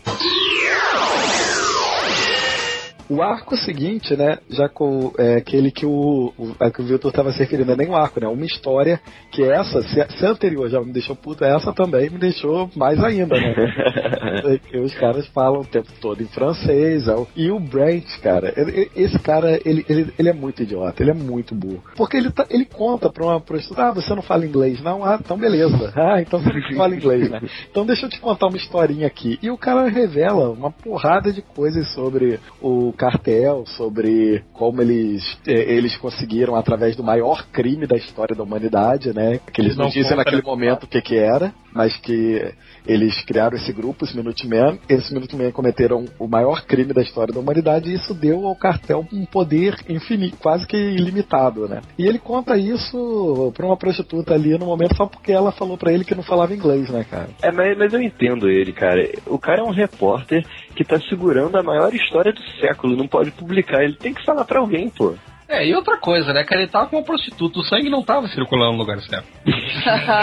O 3.08 3.22
arco 3.22 3.56
seguinte, 3.56 4.16
né, 4.16 4.38
já 4.48 4.68
com 4.68 5.12
é, 5.18 5.36
aquele 5.36 5.70
que 5.70 5.84
o, 5.84 6.32
o, 6.38 6.54
a 6.58 6.70
que 6.70 6.80
o 6.80 6.84
Victor 6.84 7.10
estava 7.10 7.32
se 7.32 7.38
referindo, 7.38 7.70
é 7.72 7.76
nem 7.76 7.88
um 7.88 7.96
arco, 7.96 8.18
né, 8.18 8.26
uma 8.26 8.46
história 8.46 8.98
que 9.30 9.42
essa, 9.42 9.82
se, 9.82 10.06
se 10.16 10.24
a 10.26 10.30
anterior 10.30 10.68
já 10.70 10.80
me 10.80 10.92
deixou 10.92 11.14
puto, 11.14 11.44
essa 11.44 11.72
também 11.72 12.08
me 12.08 12.18
deixou 12.18 12.70
mais 12.74 13.02
ainda, 13.04 13.34
né? 13.38 13.54
Porque 14.42 14.78
os 14.78 14.94
caras 14.94 15.26
falam 15.28 15.60
o 15.60 15.64
tempo 15.66 15.88
todo 16.00 16.22
em 16.22 16.26
francês, 16.26 17.06
é 17.06 17.14
o- 17.14 17.26
e 17.36 17.50
o 17.50 17.60
Brent, 17.60 18.06
cara, 18.22 18.52
ele- 18.56 18.70
ele- 18.72 18.90
esse 18.96 19.18
cara, 19.18 19.60
ele, 19.64 19.84
ele, 19.88 20.12
ele 20.18 20.28
é 20.28 20.32
muito 20.32 20.62
idiota, 20.62 21.02
ele 21.02 21.10
é 21.10 21.14
muito 21.14 21.54
burro. 21.54 21.82
Porque 21.96 22.16
ele, 22.16 22.30
tá, 22.30 22.46
ele 22.48 22.64
conta 22.64 23.10
pra 23.10 23.24
uma 23.24 23.40
prostituta, 23.40 23.84
ah, 23.88 23.92
você 23.92 24.14
não 24.14 24.22
fala 24.22 24.46
inglês, 24.46 24.80
não? 24.82 25.04
Ah, 25.04 25.18
então 25.22 25.36
beleza. 25.36 25.92
Ah, 26.04 26.20
então 26.20 26.40
você 26.40 26.52
não 26.52 26.76
fala 26.76 26.94
inglês, 26.94 27.30
né? 27.30 27.40
Então 27.70 27.84
deixa 27.86 28.06
eu 28.06 28.10
te 28.10 28.20
contar 28.20 28.46
uma 28.48 28.56
historinha 28.56 29.06
aqui. 29.06 29.38
E 29.42 29.50
o 29.50 29.56
cara 29.58 29.88
revela 29.88 30.50
uma 30.50 30.70
porrada 30.70 31.32
de 31.32 31.40
coisas 31.42 31.88
sobre 31.94 32.38
o 32.60 32.92
cartel, 32.94 33.64
sobre 33.66 34.42
como 34.52 34.80
eles, 34.80 35.22
eh, 35.46 35.74
eles 35.74 35.96
conseguiram, 35.96 36.56
através 36.56 36.96
do 36.96 37.02
maior 37.02 37.46
crime 37.52 37.86
da 37.86 37.96
história 37.96 38.34
da 38.34 38.42
humanidade, 38.42 39.12
né? 39.12 39.40
Que 39.52 39.60
eles 39.60 39.76
não, 39.76 39.86
Não 39.86 39.90
dizem 39.90 40.16
naquele 40.16 40.42
momento 40.42 40.84
o 40.84 40.86
que 40.86 41.02
que 41.02 41.16
era, 41.16 41.52
mas 41.74 41.96
que 41.96 42.54
eles 42.86 43.22
criaram 43.24 43.56
esse 43.56 43.72
grupo, 43.72 44.04
os 44.04 44.14
Minutemen. 44.14 44.78
Esses 44.88 45.10
Minutemen 45.10 45.50
cometeram 45.50 46.04
o 46.18 46.28
maior 46.28 46.64
crime 46.64 46.92
da 46.92 47.02
história 47.02 47.34
da 47.34 47.40
humanidade 47.40 47.90
e 47.90 47.94
isso 47.94 48.14
deu 48.14 48.46
ao 48.46 48.54
cartel 48.54 49.06
um 49.12 49.24
poder 49.26 49.74
infinito, 49.88 50.36
quase 50.36 50.66
que 50.66 50.76
ilimitado, 50.76 51.68
né? 51.68 51.80
E 51.98 52.06
ele 52.06 52.18
conta 52.18 52.56
isso 52.56 53.52
pra 53.54 53.66
uma 53.66 53.76
prostituta 53.76 54.34
ali 54.34 54.56
no 54.56 54.66
momento 54.66 54.96
só 54.96 55.06
porque 55.06 55.32
ela 55.32 55.50
falou 55.50 55.76
pra 55.76 55.92
ele 55.92 56.04
que 56.04 56.14
não 56.14 56.22
falava 56.22 56.54
inglês, 56.54 56.88
né, 56.90 57.04
cara? 57.04 57.28
É, 57.42 57.50
mas, 57.50 57.76
mas 57.76 57.92
eu 57.92 58.00
entendo 58.00 58.48
ele, 58.48 58.72
cara. 58.72 59.10
O 59.26 59.38
cara 59.38 59.60
é 59.60 59.64
um 59.64 59.72
repórter 59.72 60.46
que 60.76 60.84
tá 60.84 60.98
segurando 61.08 61.56
a 61.56 61.62
maior 61.62 61.92
história 61.94 62.32
do 62.32 62.42
século, 62.60 62.96
não 62.96 63.08
pode 63.08 63.30
publicar, 63.32 63.82
ele 63.82 63.96
tem 63.96 64.14
que 64.14 64.24
falar 64.24 64.44
pra 64.44 64.60
alguém, 64.60 64.88
pô. 64.90 65.14
É, 65.48 65.66
e 65.66 65.74
outra 65.74 65.98
coisa, 65.98 66.32
né, 66.32 66.42
cara, 66.44 66.62
ele 66.62 66.70
tava 66.70 66.86
com 66.86 66.96
uma 66.96 67.04
prostituta, 67.04 67.58
o 67.58 67.64
sangue 67.64 67.90
não 67.90 68.02
tava 68.02 68.26
circulando 68.28 68.72
no 68.72 68.78
lugar 68.78 68.98
certo. 69.02 69.26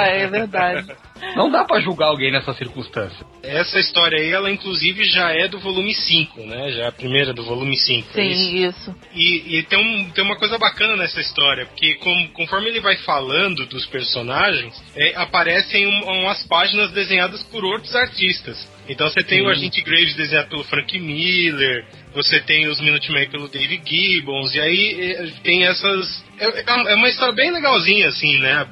é 0.07 0.27
verdade. 0.27 0.87
Não 1.35 1.51
dá 1.51 1.63
pra 1.63 1.79
julgar 1.79 2.07
alguém 2.07 2.31
nessa 2.31 2.51
circunstância. 2.55 3.23
Essa 3.43 3.79
história 3.79 4.17
aí, 4.19 4.31
ela 4.31 4.51
inclusive 4.51 5.03
já 5.03 5.31
é 5.31 5.47
do 5.47 5.59
volume 5.59 5.93
5, 5.93 6.39
né? 6.41 6.71
Já 6.71 6.83
é 6.85 6.87
a 6.87 6.91
primeira 6.91 7.31
do 7.33 7.43
volume 7.43 7.77
5. 7.77 8.19
é 8.19 8.23
isso? 8.25 8.41
Sim, 8.49 8.65
isso. 8.65 8.95
E, 9.13 9.57
e 9.59 9.63
tem, 9.63 9.77
um, 9.77 10.09
tem 10.09 10.23
uma 10.23 10.35
coisa 10.35 10.57
bacana 10.57 10.95
nessa 10.95 11.21
história, 11.21 11.67
porque 11.67 11.93
com- 11.95 12.27
conforme 12.33 12.69
ele 12.69 12.79
vai 12.79 12.97
falando 12.97 13.65
dos 13.67 13.85
personagens, 13.85 14.81
é, 14.95 15.13
aparecem 15.15 15.85
um- 15.87 16.21
umas 16.23 16.43
páginas 16.47 16.91
desenhadas 16.91 17.43
por 17.43 17.63
outros 17.63 17.95
artistas. 17.95 18.67
Então 18.91 19.09
você 19.09 19.23
tem 19.23 19.41
o 19.41 19.47
Agente 19.47 19.81
Graves 19.81 20.15
desenhado 20.17 20.49
pelo 20.49 20.65
Frank 20.65 20.99
Miller, 20.99 21.85
você 22.13 22.41
tem 22.41 22.67
os 22.67 22.81
Minutemen 22.81 23.29
pelo 23.29 23.47
Dave 23.47 23.81
Gibbons, 23.85 24.53
e 24.53 24.59
aí 24.59 25.13
eh, 25.13 25.31
tem 25.41 25.65
essas, 25.65 26.25
é, 26.37 26.91
é 26.91 26.95
uma 26.95 27.07
história 27.07 27.33
bem 27.33 27.51
legalzinha, 27.51 28.09
assim, 28.09 28.37
né? 28.39 28.67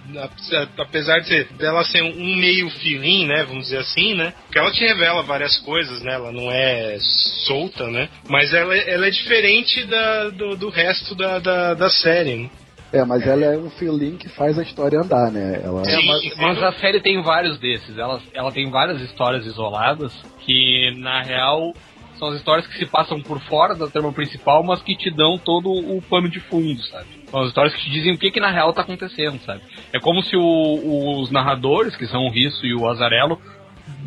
Apesar 0.78 1.20
de 1.20 1.28
ser, 1.30 1.46
dela 1.54 1.86
ser 1.86 2.04
um 2.04 2.36
meio 2.36 2.70
filim, 2.70 3.28
né? 3.28 3.46
Vamos 3.46 3.68
dizer 3.68 3.78
assim, 3.78 4.14
né? 4.14 4.34
Porque 4.44 4.60
ela 4.60 4.72
te 4.72 4.82
revela 4.86 5.24
várias 5.24 5.58
coisas, 5.60 6.02
né? 6.02 6.16
Ela 6.16 6.34
não 6.34 6.52
é 6.52 6.98
solta, 7.48 7.88
né? 7.88 8.10
Mas 8.28 8.54
ela, 8.54 8.76
ela 8.76 9.08
é 9.08 9.12
diferente 9.12 9.86
da, 9.86 10.30
do, 10.32 10.58
do 10.58 10.70
resto 10.70 11.16
da, 11.16 11.40
da, 11.40 11.74
da 11.76 11.90
série, 11.90 12.36
né? 12.36 12.50
É, 12.92 13.06
mas 13.06 13.26
ela 13.26 13.46
é 13.46 13.58
um 13.58 13.70
feeling 13.70 14.18
que 14.18 14.28
faz 14.30 14.58
a 14.58 14.64
história 14.64 15.00
andar, 15.00 15.32
né? 15.32 15.62
Ela... 15.64 15.84
É, 15.84 16.06
mas, 16.06 16.36
mas, 16.38 16.64
a 16.64 16.72
série 16.74 17.00
tem 17.00 17.22
vários 17.22 17.60
desses. 17.60 17.98
Ela, 17.98 18.20
ela 18.34 18.52
tem 18.52 18.70
várias 18.70 19.00
histórias 19.02 19.46
isoladas 19.46 20.14
que, 20.40 20.92
na 20.98 21.22
real, 21.22 21.74
são 22.20 22.30
as 22.30 22.36
histórias 22.36 22.68
que 22.68 22.78
se 22.78 22.86
passam 22.86 23.22
por 23.22 23.40
fora 23.42 23.76
da 23.76 23.88
trama 23.88 24.12
principal, 24.12 24.64
mas 24.64 24.82
que 24.82 24.96
te 24.96 25.10
dão 25.10 25.38
todo 25.38 25.72
o 25.72 26.02
pano 26.02 26.28
de 26.28 26.40
fundo, 26.40 26.82
sabe? 26.84 27.06
São 27.30 27.42
as 27.42 27.48
histórias 27.48 27.76
que 27.76 27.84
te 27.84 27.92
dizem 27.92 28.14
o 28.14 28.18
que, 28.18 28.32
que 28.32 28.40
na 28.40 28.52
real 28.52 28.74
tá 28.74 28.82
acontecendo, 28.82 29.40
sabe? 29.46 29.62
É 29.94 30.00
como 30.00 30.22
se 30.24 30.36
o, 30.36 31.22
os 31.22 31.32
narradores, 31.32 31.96
que 31.96 32.08
são 32.08 32.26
o 32.26 32.32
Risso 32.32 32.66
e 32.66 32.74
o 32.74 32.88
Azarello, 32.90 33.40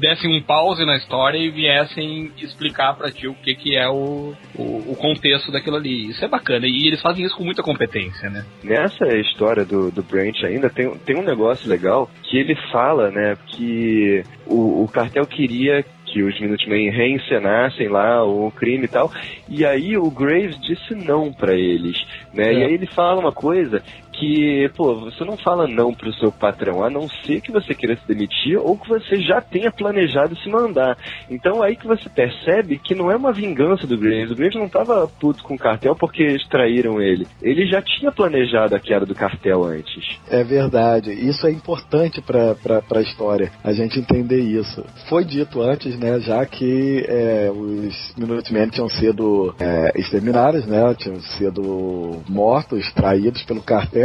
dessem 0.03 0.37
um 0.37 0.43
pause 0.43 0.85
na 0.85 0.97
história 0.97 1.39
e 1.39 1.49
viessem 1.49 2.33
explicar 2.37 2.95
para 2.95 3.13
ti 3.13 3.29
o 3.29 3.35
que, 3.35 3.55
que 3.55 3.77
é 3.77 3.89
o, 3.89 4.35
o, 4.57 4.93
o, 4.93 4.97
contexto 4.97 5.53
daquilo 5.53 5.77
ali. 5.77 6.11
Isso 6.11 6.25
é 6.25 6.29
bacana. 6.29 6.67
E 6.67 6.89
eles 6.89 7.01
fazem 7.01 7.25
isso 7.25 7.37
com 7.37 7.45
muita 7.45 7.63
competência, 7.63 8.29
né? 8.29 8.45
Nessa 8.65 9.07
história 9.17 9.65
do, 9.65 9.93
do 9.93 10.03
Branch 10.03 10.45
ainda 10.45 10.69
tem, 10.69 10.91
tem 10.99 11.17
um 11.17 11.23
negócio 11.23 11.71
legal 11.71 12.11
que 12.25 12.37
ele 12.37 12.57
fala, 12.73 13.13
né, 13.13 13.37
que 13.47 14.25
o, 14.45 14.83
o 14.83 14.89
cartel 14.89 15.25
queria 15.25 15.85
que 16.05 16.23
os 16.23 16.39
Minutemen 16.39 16.91
reencenassem 16.91 17.89
lá 17.89 18.23
o 18.23 18.51
crime 18.51 18.85
e 18.85 18.89
tal. 18.89 19.11
E 19.49 19.65
aí 19.65 19.97
o 19.97 20.11
Graves 20.11 20.61
disse 20.61 20.95
não 20.95 21.33
para 21.33 21.55
eles, 21.55 21.97
né? 22.35 22.49
É. 22.49 22.55
E 22.55 22.65
aí 22.65 22.75
ele 22.75 22.87
fala 22.87 23.21
uma 23.21 23.33
coisa 23.33 23.83
que, 24.13 24.71
pô, 24.77 24.95
você 25.01 25.25
não 25.25 25.37
fala 25.37 25.67
não 25.67 25.93
pro 25.95 26.13
seu 26.15 26.31
patrão, 26.31 26.85
a 26.85 26.91
não 26.91 27.09
ser 27.09 27.41
que 27.41 27.51
você 27.51 27.75
queira 27.75 27.97
se 27.97 28.07
demitir 28.07 28.59
ou 28.59 28.77
que 28.77 28.89
você 28.89 29.17
já 29.17 29.41
tenha 29.41 29.71
planejado 29.71 30.37
se 30.37 30.49
mandar. 30.49 30.97
Então 31.31 31.63
aí 31.63 31.75
que 31.75 31.87
você 31.87 32.09
percebe 32.09 32.79
que 32.79 32.95
não 32.95 33.11
é 33.11 33.17
uma 33.17 33.33
vingança 33.33 33.87
do 33.87 33.99
Graves. 33.99 34.31
O 34.31 34.37
Graves 34.37 34.59
não 34.59 34.69
tava 34.69 35.09
puto 35.09 35.43
com 35.43 35.55
o 35.55 35.59
cartel 35.59 35.97
porque 35.97 36.23
extraíram 36.23 37.01
ele. 37.01 37.27
Ele 37.41 37.67
já 37.67 37.81
tinha 37.81 38.13
planejado 38.13 38.75
a 38.75 38.81
queda 38.81 39.07
do 39.07 39.15
cartel 39.15 39.65
antes. 39.65 40.19
É 40.31 40.45
verdade. 40.45 41.13
Isso 41.13 41.47
é 41.47 41.51
importante 41.51 42.21
pra, 42.21 42.55
pra, 42.55 42.83
pra 42.83 43.01
história, 43.01 43.51
a 43.65 43.73
gente 43.73 43.99
entender 43.99 44.41
isso. 44.41 44.85
Foi 45.09 45.25
dito 45.25 45.63
antes, 45.63 45.99
né, 45.99 46.21
já 46.21 46.45
que 46.45 47.05
é, 47.09 47.51
os 47.51 48.15
Minutemen 48.17 48.69
tinham 48.69 48.89
sido 48.89 49.55
é, 49.59 49.93
exterminados, 49.99 50.67
né, 50.67 50.95
tinham 50.99 51.21
sido 51.21 52.23
mortos, 52.29 52.93
traídos 52.93 53.43
pelo 53.45 53.63
cartel 53.63 54.02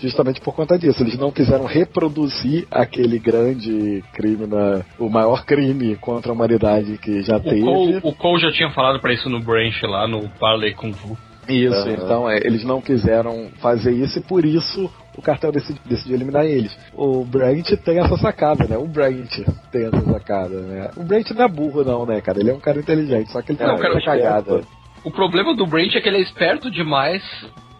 justamente 0.00 0.40
por 0.40 0.54
conta 0.54 0.78
disso. 0.78 1.02
Eles 1.02 1.18
não 1.18 1.30
quiseram 1.30 1.64
reproduzir 1.64 2.66
aquele 2.70 3.18
grande 3.18 4.02
crime, 4.12 4.46
na, 4.46 4.82
o 4.98 5.08
maior 5.08 5.44
crime 5.44 5.96
contra 5.96 6.30
a 6.30 6.34
humanidade 6.34 6.98
que 6.98 7.22
já 7.22 7.36
o 7.36 7.40
teve. 7.40 7.62
Cole, 7.62 8.00
o 8.02 8.12
Cole 8.12 8.42
já 8.42 8.52
tinha 8.52 8.70
falado 8.70 9.00
para 9.00 9.12
isso 9.12 9.28
no 9.28 9.40
Branch 9.40 9.82
lá 9.82 10.06
no 10.06 10.28
Parley 10.38 10.74
Kung 10.74 10.92
Fu. 10.92 11.16
Isso, 11.48 11.86
uhum. 11.86 11.92
então 11.92 12.30
é, 12.30 12.38
eles 12.38 12.64
não 12.64 12.80
quiseram 12.80 13.50
fazer 13.60 13.92
isso 13.92 14.18
e 14.18 14.22
por 14.22 14.44
isso 14.44 14.90
o 15.16 15.22
cartel 15.22 15.52
decidiu, 15.52 15.82
decidiu 15.84 16.16
eliminar 16.16 16.44
eles. 16.44 16.76
O 16.94 17.24
Brent 17.24 17.70
tem 17.84 17.98
essa 17.98 18.16
sacada, 18.16 18.66
né? 18.66 18.76
O 18.76 18.86
Brent 18.86 19.40
tem 19.70 19.84
essa 19.84 20.00
sacada, 20.00 20.60
né? 20.60 20.90
O 20.96 21.04
Brent 21.04 21.30
não 21.30 21.44
é 21.44 21.48
burro 21.48 21.84
não, 21.84 22.06
né, 22.06 22.20
cara? 22.20 22.40
Ele 22.40 22.50
é 22.50 22.54
um 22.54 22.60
cara 22.60 22.78
inteligente, 22.78 23.30
só 23.30 23.42
que 23.42 23.52
ele 23.52 23.58
tem 23.58 23.66
não, 23.66 23.74
uma 23.74 23.82
cara 23.82 24.00
cagada. 24.00 24.62
O 25.04 25.10
problema 25.10 25.54
do 25.54 25.66
Brent 25.66 25.94
é 25.94 26.00
que 26.00 26.08
ele 26.08 26.16
é 26.16 26.22
esperto 26.22 26.70
demais 26.70 27.22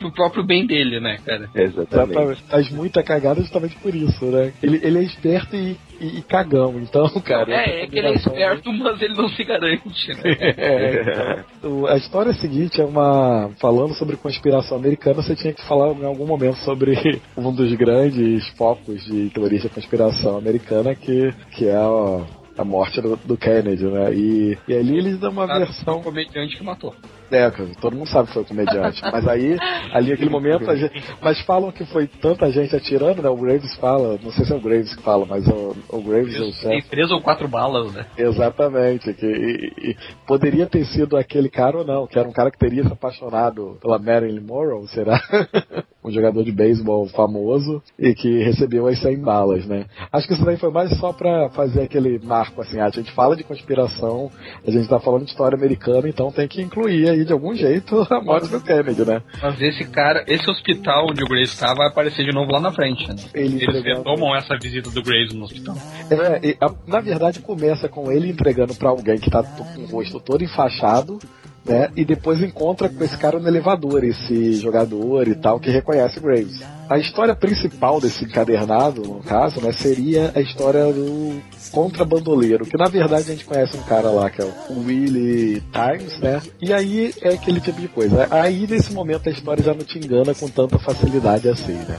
pro 0.05 0.12
próprio 0.12 0.44
bem 0.44 0.66
dele, 0.66 1.01
né, 1.01 1.18
cara? 1.24 1.48
Exatamente. 1.55 2.43
Faz 2.44 2.70
muita 2.70 3.02
cagada 3.02 3.40
justamente 3.40 3.76
por 3.76 3.94
isso, 3.94 4.24
né? 4.26 4.52
Ele, 4.62 4.81
ele 4.82 4.98
é 4.98 5.02
esperto 5.02 5.56
e, 5.56 5.76
e, 6.01 6.18
e 6.18 6.22
cagão, 6.22 6.74
então, 6.78 7.09
cara. 7.24 7.52
É, 7.52 7.85
é 7.85 7.86
que 7.86 7.98
ele 7.98 8.09
é 8.09 8.14
esperto, 8.14 8.72
mas 8.72 9.01
ele 9.01 9.14
não 9.14 9.28
se 9.28 9.44
garante, 9.44 10.09
né? 10.09 10.22
é. 10.56 11.44
A 11.89 11.97
história 11.97 12.32
seguinte 12.35 12.81
é 12.81 12.85
uma. 12.85 13.51
Falando 13.60 13.94
sobre 13.94 14.16
conspiração 14.16 14.76
americana, 14.76 15.22
você 15.22 15.35
tinha 15.35 15.52
que 15.52 15.66
falar 15.66 15.93
em 15.93 16.05
algum 16.05 16.26
momento 16.26 16.56
sobre 16.59 16.94
um 17.36 17.52
dos 17.52 17.72
grandes 17.74 18.47
focos 18.56 19.05
de 19.05 19.31
teoria 19.31 19.59
de 19.59 19.68
conspiração 19.68 20.36
americana, 20.36 20.94
que, 20.94 21.32
que 21.52 21.66
é 21.66 21.76
a 21.76 22.44
a 22.56 22.64
morte 22.64 23.01
do, 23.01 23.16
do, 23.16 23.36
Kennedy, 23.36 23.85
né? 23.85 24.14
E, 24.14 24.59
e 24.68 24.74
ali 24.74 24.97
eles 24.97 25.18
dão 25.18 25.31
uma 25.31 25.47
versão. 25.47 25.98
O 25.98 26.02
comediante 26.02 26.56
que 26.56 26.62
matou. 26.62 26.94
É, 27.30 27.51
todo 27.80 27.96
mundo 27.96 28.09
sabe 28.09 28.28
que 28.28 28.34
foi 28.34 28.42
o 28.42 28.46
comediante. 28.46 29.02
mas 29.10 29.26
aí, 29.26 29.56
ali 29.92 30.10
naquele 30.10 30.30
momento, 30.30 30.74
gente, 30.76 31.02
mas 31.20 31.40
falam 31.40 31.72
que 31.72 31.84
foi 31.86 32.06
tanta 32.06 32.51
gente 32.51 32.74
atirando, 32.74 33.22
né? 33.22 33.28
O 33.28 33.36
Graves 33.36 33.74
fala, 33.76 34.18
não 34.22 34.30
sei 34.30 34.44
se 34.44 34.52
é 34.52 34.56
o 34.56 34.60
Graves 34.60 34.94
que 34.94 35.02
fala, 35.02 35.26
mas 35.26 35.46
o, 35.46 35.76
o 35.88 36.02
Graves. 36.02 36.34
Isso, 36.34 36.68
tem 36.68 36.82
três 36.82 37.10
ou 37.10 37.20
quatro 37.20 37.48
balas, 37.48 37.92
né? 37.92 38.06
Exatamente. 38.16 39.12
Que, 39.14 39.26
e, 39.26 39.90
e 39.90 39.96
poderia 40.26 40.66
ter 40.66 40.84
sido 40.86 41.16
aquele 41.16 41.48
cara 41.48 41.78
ou 41.78 41.84
não, 41.84 42.06
que 42.06 42.18
era 42.18 42.28
um 42.28 42.32
cara 42.32 42.51
que 42.51 42.59
teria 42.59 42.84
se 42.84 42.92
apaixonado 42.92 43.78
pela 43.80 43.98
Marilyn 43.98 44.40
Monroe, 44.40 44.86
será? 44.88 45.20
um 46.05 46.10
jogador 46.10 46.44
de 46.44 46.52
beisebol 46.52 47.06
famoso 47.09 47.82
e 47.98 48.14
que 48.14 48.42
recebeu 48.42 48.86
as 48.86 49.01
100 49.01 49.20
balas, 49.20 49.66
né? 49.66 49.86
Acho 50.12 50.28
que 50.28 50.34
isso 50.34 50.44
daí 50.44 50.59
foi 50.59 50.70
mais 50.70 50.96
só 50.98 51.12
pra 51.12 51.48
fazer 51.51 51.82
aquele 51.82 52.18
marco, 52.22 52.60
assim, 52.60 52.78
a 52.78 52.90
gente 52.90 53.10
fala 53.12 53.34
de 53.34 53.42
conspiração, 53.42 54.30
a 54.66 54.70
gente 54.70 54.88
tá 54.88 55.01
falando 55.01 55.24
de 55.24 55.30
história 55.30 55.56
americana, 55.56 56.09
então 56.09 56.30
tem 56.30 56.46
que 56.46 56.60
incluir 56.60 57.09
aí 57.09 57.23
de 57.24 57.32
algum 57.32 57.55
jeito 57.55 58.06
a 58.10 58.20
morte 58.22 58.48
do 58.48 58.60
Kennedy, 58.60 59.05
né? 59.05 59.22
Mas 59.42 59.60
esse 59.60 59.84
cara, 59.84 60.24
esse 60.26 60.48
hospital 60.51 61.06
onde 61.10 61.22
o 61.22 61.26
Grace 61.26 61.52
está 61.52 61.74
vai 61.74 61.88
aparecer 61.88 62.24
de 62.24 62.32
novo 62.32 62.51
lá 62.52 62.60
na 62.60 62.72
frente, 62.72 63.06
né? 63.09 63.16
Ele 63.34 63.62
Eles 63.62 63.82
retomam 63.82 64.34
essa 64.34 64.56
visita 64.60 64.90
do 64.90 65.02
Grace 65.02 65.34
no 65.36 65.44
hospital. 65.44 65.76
É, 66.10 66.56
a, 66.60 66.72
na 66.86 67.01
verdade 67.01 67.40
começa 67.40 67.88
com 67.88 68.10
ele 68.10 68.30
entregando 68.30 68.74
para 68.74 68.90
alguém 68.90 69.18
que 69.18 69.30
tá 69.30 69.42
com 69.42 69.82
o 69.82 69.86
rosto 69.86 70.20
todo 70.20 70.44
enfaixado, 70.44 71.18
né? 71.64 71.90
E 71.96 72.05
depois 72.05 72.42
encontra 72.42 72.88
com 72.88 73.02
esse 73.02 73.16
cara 73.16 73.38
no 73.38 73.48
elevador, 73.48 74.05
esse 74.05 74.55
jogador 74.55 75.26
e 75.26 75.34
tal, 75.34 75.59
que 75.59 75.70
reconhece 75.70 76.20
Graves. 76.20 76.62
A 76.95 76.99
história 76.99 77.35
principal 77.35 78.01
desse 78.01 78.25
encadernado, 78.25 79.03
no 79.03 79.21
caso, 79.21 79.61
né, 79.61 79.73
seria 79.73 80.31
a 80.33 80.41
história 80.41 80.93
do 80.93 81.43
contrabandoleiro, 81.73 82.65
que 82.65 82.77
na 82.77 82.85
verdade 82.85 83.33
a 83.33 83.35
gente 83.35 83.45
conhece 83.45 83.77
um 83.77 83.83
cara 83.83 84.11
lá 84.11 84.31
que 84.31 84.41
é 84.41 84.45
o 84.45 84.79
Willie 84.87 85.61
Times, 85.73 86.21
né? 86.21 86.41
E 86.62 86.73
aí 86.73 87.12
é 87.21 87.31
aquele 87.31 87.61
tipo 87.61 87.81
de 87.81 87.89
coisa. 87.89 88.29
Aí 88.31 88.65
nesse 88.69 88.93
momento 88.93 89.29
a 89.29 89.33
história 89.33 89.65
já 89.65 89.75
não 89.75 89.85
te 89.85 89.99
engana 89.99 90.33
com 90.37 90.49
tanta 90.49 90.79
facilidade 90.79 91.49
assim, 91.49 91.73
né? 91.73 91.99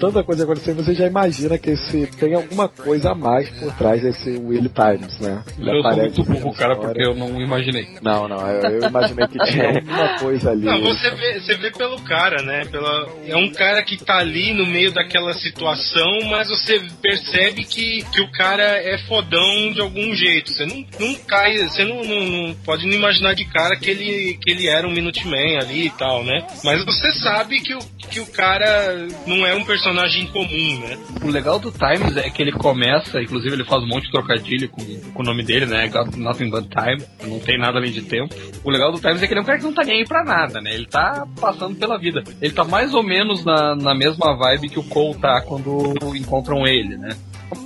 Tanta 0.00 0.24
coisa 0.24 0.42
acontecendo, 0.42 0.84
você 0.84 0.94
já 0.94 1.06
imagina 1.06 1.56
que 1.56 1.70
esse, 1.70 2.06
tem 2.18 2.34
alguma 2.34 2.68
coisa 2.68 3.12
a 3.12 3.14
mais 3.14 3.48
por 3.50 3.72
trás 3.74 4.02
desse 4.02 4.30
Willie 4.30 4.68
Times, 4.68 5.16
né? 5.20 5.44
Ele 5.56 5.70
eu 5.70 5.82
sou 5.82 5.96
muito 5.96 6.24
burro, 6.24 6.54
cara, 6.54 6.74
porque 6.74 7.02
eu 7.02 7.14
não 7.14 7.40
imaginei. 7.40 7.86
Não, 8.02 8.26
não, 8.26 8.50
eu, 8.50 8.80
eu 8.80 8.88
imaginei 8.88 9.28
que 9.28 9.38
tinha 9.44 9.78
alguma 9.78 10.18
coisa 10.18 10.50
ali. 10.50 10.64
Não, 10.64 10.80
você 10.82 11.10
vê, 11.10 11.40
você 11.40 11.54
vê 11.54 11.70
pelo 11.70 12.00
cara, 12.02 12.42
né? 12.42 12.64
Pela, 12.64 13.08
é 13.26 13.36
um 13.36 13.52
cara 13.52 13.82
que 13.84 13.96
tá 14.04 14.23
ali 14.24 14.54
no 14.54 14.66
meio 14.66 14.92
daquela 14.92 15.32
situação, 15.34 16.20
mas 16.30 16.48
você 16.48 16.82
percebe 17.00 17.64
que, 17.64 18.04
que 18.12 18.20
o 18.20 18.30
cara 18.32 18.62
é 18.62 18.98
fodão 19.06 19.72
de 19.72 19.80
algum 19.80 20.14
jeito. 20.14 20.50
Você 20.50 20.66
não, 20.66 20.84
não 20.98 21.14
cai, 21.26 21.58
você 21.58 21.84
não, 21.84 22.02
não, 22.02 22.20
não, 22.20 22.54
pode 22.64 22.86
não 22.86 22.94
imaginar 22.94 23.34
de 23.34 23.44
cara 23.44 23.76
que 23.76 23.90
ele, 23.90 24.38
que 24.42 24.50
ele 24.50 24.66
era 24.66 24.86
um 24.86 24.92
Minuteman 24.92 25.58
ali 25.58 25.86
e 25.86 25.90
tal, 25.90 26.24
né? 26.24 26.46
Mas 26.64 26.84
você 26.84 27.12
sabe 27.12 27.60
que 27.60 27.74
o, 27.74 27.78
que 28.10 28.20
o 28.20 28.26
cara 28.26 29.06
não 29.26 29.46
é 29.46 29.54
um 29.54 29.64
personagem 29.64 30.26
comum, 30.28 30.80
né? 30.80 30.98
O 31.22 31.28
legal 31.28 31.58
do 31.58 31.70
Times 31.70 32.16
é 32.16 32.30
que 32.30 32.42
ele 32.42 32.52
começa, 32.52 33.20
inclusive 33.20 33.54
ele 33.54 33.64
faz 33.64 33.82
um 33.82 33.88
monte 33.88 34.04
de 34.04 34.12
trocadilho 34.12 34.68
com, 34.68 34.84
com 35.12 35.22
o 35.22 35.24
nome 35.24 35.42
dele, 35.42 35.66
né? 35.66 35.90
Nothing 36.16 36.50
but 36.50 36.66
time, 36.68 37.02
não 37.30 37.38
tem 37.38 37.58
nada 37.58 37.78
além 37.78 37.92
de 37.92 38.02
tempo. 38.02 38.34
O 38.62 38.70
legal 38.70 38.90
do 38.90 39.00
Times 39.00 39.22
é 39.22 39.26
que 39.26 39.32
ele 39.32 39.40
é 39.40 39.42
um 39.42 39.46
cara 39.46 39.58
que 39.58 39.64
não 39.64 39.74
tá 39.74 39.82
nem 39.84 39.98
aí 39.98 40.04
pra 40.04 40.24
nada, 40.24 40.60
né? 40.60 40.74
Ele 40.74 40.86
tá 40.86 41.26
passando 41.40 41.76
pela 41.76 41.98
vida. 41.98 42.22
Ele 42.40 42.52
tá 42.52 42.64
mais 42.64 42.94
ou 42.94 43.02
menos 43.02 43.44
na, 43.44 43.74
na 43.74 43.94
mesma 44.04 44.36
vibe 44.36 44.68
que 44.68 44.78
o 44.78 44.84
Cole 44.84 45.18
tá 45.18 45.40
quando 45.40 45.94
encontram 46.14 46.66
ele, 46.66 46.96
né? 46.96 47.16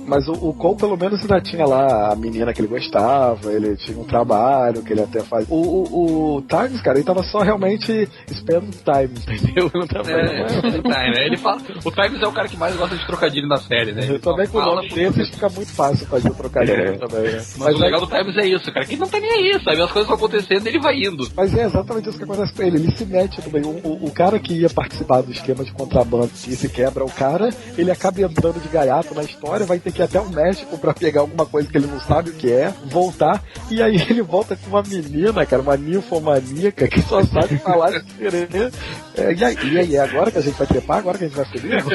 Mas 0.07 0.27
o, 0.27 0.33
o 0.33 0.53
Cole, 0.53 0.77
pelo 0.77 0.97
menos, 0.97 1.21
ainda 1.21 1.41
tinha 1.41 1.65
lá 1.65 2.11
a 2.11 2.15
menina 2.15 2.53
que 2.53 2.61
ele 2.61 2.67
gostava, 2.67 3.51
ele 3.51 3.75
tinha 3.77 3.97
um 3.99 4.03
trabalho 4.03 4.81
que 4.81 4.93
ele 4.93 5.01
até 5.01 5.21
faz. 5.21 5.45
O, 5.49 5.55
o, 5.55 6.35
o 6.37 6.41
Times, 6.41 6.81
cara, 6.81 6.97
ele 6.97 7.05
tava 7.05 7.23
só 7.23 7.39
realmente 7.39 8.07
spend 8.31 8.69
time, 8.83 9.13
entendeu? 9.37 9.71
Não 9.73 9.87
tava 9.87 10.11
é, 10.11 10.45
time, 10.45 10.89
né? 10.91 11.25
ele 11.25 11.37
fala, 11.37 11.61
o 11.83 11.91
Times 11.91 12.21
é 12.21 12.27
o 12.27 12.31
cara 12.31 12.47
que 12.47 12.57
mais 12.57 12.75
gosta 12.75 12.95
de 12.95 13.05
trocadilho 13.05 13.47
na 13.47 13.57
série, 13.57 13.91
né? 13.91 14.03
Ele 14.03 14.19
também 14.19 14.47
com 14.47 14.57
o 14.57 14.65
nome 14.65 14.89
dele 14.89 15.25
fica 15.25 15.49
muito 15.49 15.71
fácil 15.71 16.07
fazer 16.07 16.29
o 16.29 16.35
trocadilho 16.35 16.81
é. 16.81 16.97
também, 16.97 17.23
né? 17.23 17.37
Mas, 17.37 17.57
Mas 17.57 17.75
o 17.75 17.79
legal 17.79 18.01
do 18.01 18.07
Times 18.07 18.37
é 18.37 18.47
isso, 18.47 18.71
cara, 18.71 18.85
que 18.85 18.93
ele 18.93 19.01
não 19.01 19.07
tá 19.07 19.19
nem 19.19 19.31
aí, 19.31 19.63
sabe? 19.63 19.81
As 19.81 19.91
coisas 19.91 20.07
vão 20.07 20.17
acontecendo 20.17 20.67
ele 20.67 20.79
vai 20.79 20.95
indo. 20.95 21.27
Mas 21.35 21.55
é 21.55 21.65
exatamente 21.65 22.09
isso 22.09 22.17
que 22.17 22.23
acontece 22.23 22.53
com 22.53 22.63
ele, 22.63 22.77
ele 22.77 22.95
se 22.95 23.05
mete 23.05 23.41
também. 23.41 23.61
O, 23.63 23.87
o, 23.87 24.05
o 24.05 24.11
cara 24.11 24.39
que 24.39 24.53
ia 24.53 24.69
participar 24.69 25.21
do 25.21 25.31
esquema 25.31 25.63
de 25.63 25.71
contrabando 25.71 26.31
e 26.47 26.55
se 26.55 26.69
quebra 26.69 27.03
o 27.03 27.11
cara, 27.11 27.49
ele 27.77 27.91
acaba 27.91 28.21
entrando 28.21 28.61
de 28.61 28.67
gaiato 28.67 29.13
na 29.13 29.23
história, 29.23 29.65
vai 29.65 29.78
vai 29.79 29.81
ter 29.81 29.91
que 29.91 30.01
ir 30.01 30.03
até 30.03 30.19
o 30.19 30.29
México 30.29 30.77
pra 30.77 30.93
pegar 30.93 31.21
alguma 31.21 31.45
coisa 31.45 31.69
que 31.69 31.77
ele 31.77 31.87
não 31.87 31.99
sabe 32.01 32.29
o 32.29 32.33
que 32.33 32.51
é, 32.51 32.73
voltar, 32.85 33.41
e 33.71 33.81
aí 33.81 33.95
ele 34.09 34.21
volta 34.21 34.55
com 34.55 34.69
uma 34.69 34.83
menina, 34.83 35.45
cara, 35.45 35.61
uma 35.61 35.77
ninfomaníaca 35.77 36.87
que 36.87 37.01
só 37.01 37.23
sabe 37.23 37.57
falar 37.57 37.91
diferente. 38.01 38.73
É, 39.15 39.33
e, 39.33 39.43
aí, 39.43 39.57
e 39.63 39.77
aí, 39.79 39.95
é 39.95 39.99
agora 39.99 40.31
que 40.31 40.37
a 40.37 40.41
gente 40.41 40.57
vai 40.57 40.67
trepar? 40.67 40.97
Agora 40.99 41.17
que 41.17 41.25
a 41.25 41.27
gente 41.27 41.37
vai 41.37 41.45
feliz? 41.45 41.85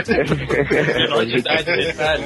Menor 0.94 1.27
de 1.27 1.39
idade, 1.39 1.65
detalhe. 1.65 2.24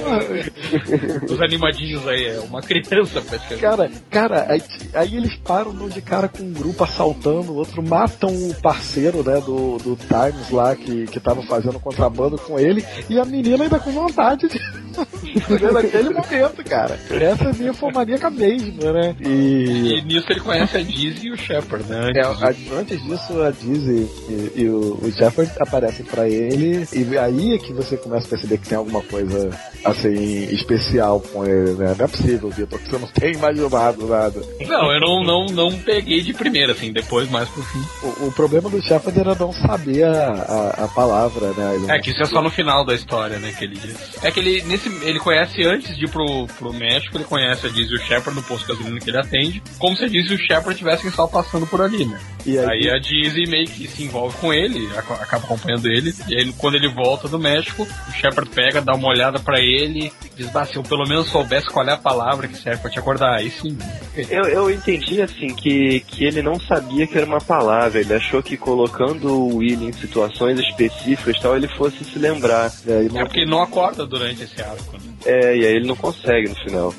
Os 1.31 1.41
animadinhos 1.41 2.07
aí, 2.07 2.27
é 2.27 2.41
uma 2.41 2.63
criança 2.63 3.21
praticamente. 3.21 3.61
Cara, 3.61 3.91
cara, 4.11 4.47
aí, 4.49 4.63
aí 4.95 5.17
eles 5.17 5.37
param 5.37 5.89
de 5.89 6.01
cara 6.01 6.29
com 6.29 6.43
um 6.43 6.53
grupo 6.53 6.85
assaltando, 6.85 7.53
o 7.53 7.57
outro 7.57 7.83
matam 7.83 8.31
o 8.31 8.55
parceiro, 8.55 9.23
né, 9.23 9.41
do, 9.41 9.79
do 9.79 9.97
Times 9.97 10.51
lá, 10.51 10.75
que, 10.75 11.07
que 11.07 11.21
tava 11.21 11.43
fazendo 11.43 11.79
contrabando 11.81 12.37
com 12.39 12.59
ele, 12.59 12.85
e 13.09 13.19
a 13.19 13.25
menina 13.25 13.65
ainda 13.65 13.79
com 13.79 13.91
vontade 13.91 14.49
de. 14.49 14.59
naquele 15.73 16.11
momento, 16.11 16.65
cara. 16.65 16.99
Essa 17.11 17.45
é 17.45 17.51
a 17.51 17.53
minha 17.55 17.73
fomaníaca 17.75 18.31
mesmo, 18.31 18.93
né? 18.93 19.15
E. 19.21 19.99
E 19.99 20.03
nisso 20.03 20.27
ele 20.31 20.41
conhece 20.41 20.77
a 20.77 20.83
Dizzy 20.83 21.27
e 21.29 21.33
o 21.33 21.37
Shepard, 21.37 21.85
né? 21.89 22.13
É, 22.17 22.21
a- 22.23 22.55
antes 22.79 23.03
disso, 23.03 23.43
a 23.43 23.51
Dizzy 23.51 24.09
e, 24.29 24.63
e 24.63 24.69
o, 24.69 24.99
o 25.03 25.13
Shepard 25.13 25.51
aparecem 25.61 26.05
pra 26.05 26.29
ele, 26.29 26.87
e 26.93 27.19
aí 27.19 27.55
é 27.55 27.59
que 27.59 27.73
você 27.73 27.97
começa 27.97 28.27
a 28.27 28.31
perceber 28.31 28.59
que 28.59 28.69
tem 28.69 28.79
alguma 28.79 29.03
coisa 29.03 29.51
assim 29.85 30.45
especial 30.53 31.21
com 31.21 31.45
ele, 31.45 31.73
né? 31.73 31.95
Não 31.99 32.05
é 32.05 32.09
possível, 32.09 32.51
Vitor, 32.51 32.79
que 32.79 32.89
você 32.91 32.99
não 32.99 33.09
tem 33.09 33.33
imaginado 33.35 34.07
nada. 34.07 34.41
Não, 34.67 34.93
eu 34.93 35.01
não, 35.01 35.25
não, 35.25 35.47
não 35.47 35.79
peguei 35.79 36.21
de 36.21 36.33
primeira, 36.35 36.73
assim, 36.73 36.93
depois 36.93 37.31
mais 37.31 37.49
pro 37.49 37.63
fim. 37.63 37.83
O, 38.03 38.27
o 38.27 38.33
problema 38.33 38.69
do 38.69 38.81
Shepard 38.83 39.19
era 39.19 39.35
não 39.35 39.53
saber 39.53 40.05
a, 40.05 40.33
a, 40.33 40.85
a 40.85 40.89
palavra, 40.89 41.49
né? 41.53 41.75
Ele 41.77 41.91
É 41.91 41.99
que 41.99 42.11
isso 42.11 42.23
é 42.23 42.27
só 42.27 42.43
no 42.43 42.51
final 42.51 42.85
da 42.85 42.95
história, 42.95 43.39
né, 43.39 43.53
que 43.57 43.65
ele 43.65 43.77
diz. 43.77 43.97
É 44.23 44.31
que 44.31 44.41
ele, 44.41 44.63
nesse, 44.63 44.89
ele 45.03 45.19
conhece, 45.29 45.63
antes 45.65 45.97
de 45.97 46.05
ir 46.05 46.09
pro, 46.11 46.47
pro 46.59 46.73
México, 46.73 47.17
ele 47.17 47.25
conhece 47.25 47.67
a 47.67 47.71
Dizzy 47.71 47.93
e 47.93 47.97
o 47.97 48.01
Shepard 48.01 48.35
no 48.35 48.43
posto 48.43 48.67
de 48.67 48.73
gasolina 48.73 49.01
que 49.01 49.11
ele 49.11 49.19
atende, 49.19 49.63
como 49.79 49.95
se 49.97 50.05
a 50.05 50.09
Dizzy 50.09 50.33
e 50.33 50.37
o 50.37 50.39
Shepard 50.39 50.71
estivessem 50.73 51.11
só 51.11 51.27
passando 51.27 51.67
por 51.67 51.81
ali, 51.83 52.05
né? 52.07 52.19
E 52.47 52.59
aí- 52.59 52.67
aí... 52.89 52.91
a 52.91 52.99
Dizzy 52.99 53.47
meio 53.49 53.67
que 53.67 53.87
se 53.87 54.05
envolve 54.05 54.37
com 54.39 54.53
ele, 54.53 54.89
aca- 54.97 55.15
acaba 55.15 55.45
acompanhando 55.45 55.87
ele, 55.87 56.15
e 56.29 56.35
aí 56.37 56.53
quando 56.55 56.77
ele 56.77 56.89
volta 56.89 57.29
do 57.29 57.39
México, 57.39 57.87
o 58.09 58.13
Shepard 58.13 58.49
pega, 58.51 58.81
dá 58.81 58.95
uma 58.95 59.09
olhada 59.09 59.39
pra 59.39 59.61
ele, 59.61 60.11
diz, 60.37 60.49
bah, 60.51 60.65
se 60.65 60.77
eu 60.77 60.83
pelo 60.83 61.07
menos 61.07 61.29
soubesse 61.29 61.67
qual 61.69 61.87
é 61.87 61.93
a 61.93 61.97
palavra 61.99 62.49
que 62.49 62.57
serve 62.57 62.81
pra 62.81 62.91
te 62.91 62.99
acordar, 62.99 63.37
aí 63.37 63.51
sim. 63.51 63.77
Eu, 64.17 64.45
eu 64.45 64.71
entendi 64.71 65.21
assim 65.21 65.49
que, 65.55 66.01
que 66.01 66.25
ele 66.25 66.41
não 66.43 66.59
sabia 66.59 67.07
que 67.07 67.17
era 67.17 67.27
uma 67.27 67.41
palavra, 67.41 68.01
ele 68.01 68.15
achou 68.15 68.43
que 68.43 68.57
colocando 68.57 69.29
o 69.33 69.57
Willy 69.57 69.87
em 69.87 69.93
situações 69.93 70.59
específicas 70.59 71.37
e 71.37 71.41
tal, 71.41 71.57
ele 71.57 71.69
fosse 71.69 72.03
se 72.05 72.19
lembrar. 72.19 72.73
É, 72.87 73.05
É 73.15 73.25
porque 73.25 73.41
ele 73.41 73.51
não 73.51 73.63
acorda 73.63 74.07
durante 74.07 74.43
esse 74.43 74.61
arco, 74.63 74.93
né? 74.97 75.13
É, 75.25 75.57
e 75.57 75.67
aí 75.67 75.77
ele 75.77 75.87
não 75.87 75.97
consegue 75.97 76.49
no 76.49 76.55
final. 76.57 76.95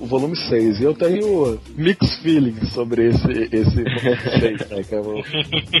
o 0.00 0.06
volume 0.06 0.36
6. 0.36 0.80
E 0.80 0.84
eu 0.84 0.94
tenho 0.94 1.60
mixed 1.76 2.22
feelings 2.22 2.72
sobre 2.72 3.08
esse, 3.08 3.30
esse 3.52 3.82
volume 3.82 4.40
6, 4.40 4.70
né? 4.70 4.82
Que 4.84 4.94
é 4.94 5.00
o, 5.00 5.18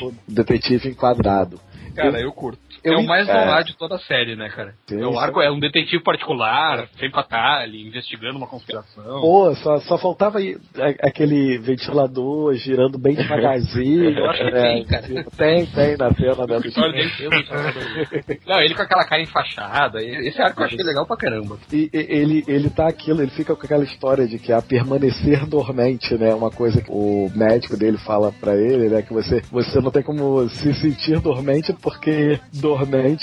o 0.08 0.14
Detetive 0.26 0.88
Enquadrado. 0.88 1.60
Cara, 1.94 2.20
eu 2.20 2.32
curto. 2.32 2.67
Eu 2.84 2.94
é 2.94 2.96
o 2.96 3.06
mais 3.06 3.28
é. 3.28 3.32
normal 3.32 3.62
de 3.64 3.76
toda 3.76 3.96
a 3.96 3.98
série, 3.98 4.36
né, 4.36 4.48
cara? 4.48 4.74
Sim, 4.86 5.00
É 5.02 5.06
o 5.06 5.18
arco 5.18 5.40
é 5.40 5.50
um 5.50 5.58
detetive 5.60 6.02
particular, 6.02 6.88
sempre 6.98 7.18
atalhe, 7.20 7.86
investigando 7.86 8.36
uma 8.38 8.46
conspiração. 8.46 9.20
Pô, 9.20 9.54
só, 9.56 9.78
só 9.80 9.98
faltava 9.98 10.38
a- 10.38 11.06
aquele 11.08 11.58
ventilador 11.58 12.54
girando 12.54 12.98
bem 12.98 13.14
devagarzinho. 13.16 14.10
Eu 14.10 14.30
acho 14.30 14.38
que 14.42 14.48
É, 14.48 14.60
tem, 14.62 14.84
cara. 14.84 15.02
Tem, 15.36 15.66
tem 15.66 15.96
na 15.96 16.12
cena, 16.14 16.46
né? 16.46 16.54
O 16.56 16.58
escritório 16.58 16.92
dele 16.92 17.10
tem 17.16 17.28
ventilador. 17.28 17.82
Não, 18.46 18.60
ele 18.60 18.74
com 18.74 18.82
aquela 18.82 19.04
cara 19.04 19.22
enfaixada. 19.22 20.02
Esse 20.02 20.40
arco 20.40 20.60
eu 20.60 20.66
achei 20.66 20.78
legal 20.84 21.06
pra 21.06 21.16
caramba. 21.16 21.58
E, 21.72 21.90
ele, 21.92 22.44
ele 22.46 22.70
tá 22.70 22.88
aquilo, 22.88 23.22
ele 23.22 23.30
fica 23.30 23.54
com 23.54 23.64
aquela 23.64 23.84
história 23.84 24.26
de 24.26 24.38
que 24.38 24.52
a 24.52 24.62
permanecer 24.62 25.46
dormente, 25.46 26.14
né? 26.16 26.34
Uma 26.34 26.50
coisa 26.50 26.80
que 26.80 26.90
o 26.90 27.30
médico 27.34 27.76
dele 27.76 27.98
fala 27.98 28.32
pra 28.32 28.54
ele, 28.56 28.88
né? 28.88 29.02
Que 29.02 29.12
você, 29.12 29.40
você 29.50 29.80
não 29.80 29.90
tem 29.90 30.02
como 30.02 30.48
se 30.48 30.72
sentir 30.74 31.20
dormente 31.20 31.72
porque 31.82 32.38
dormente 32.52 32.67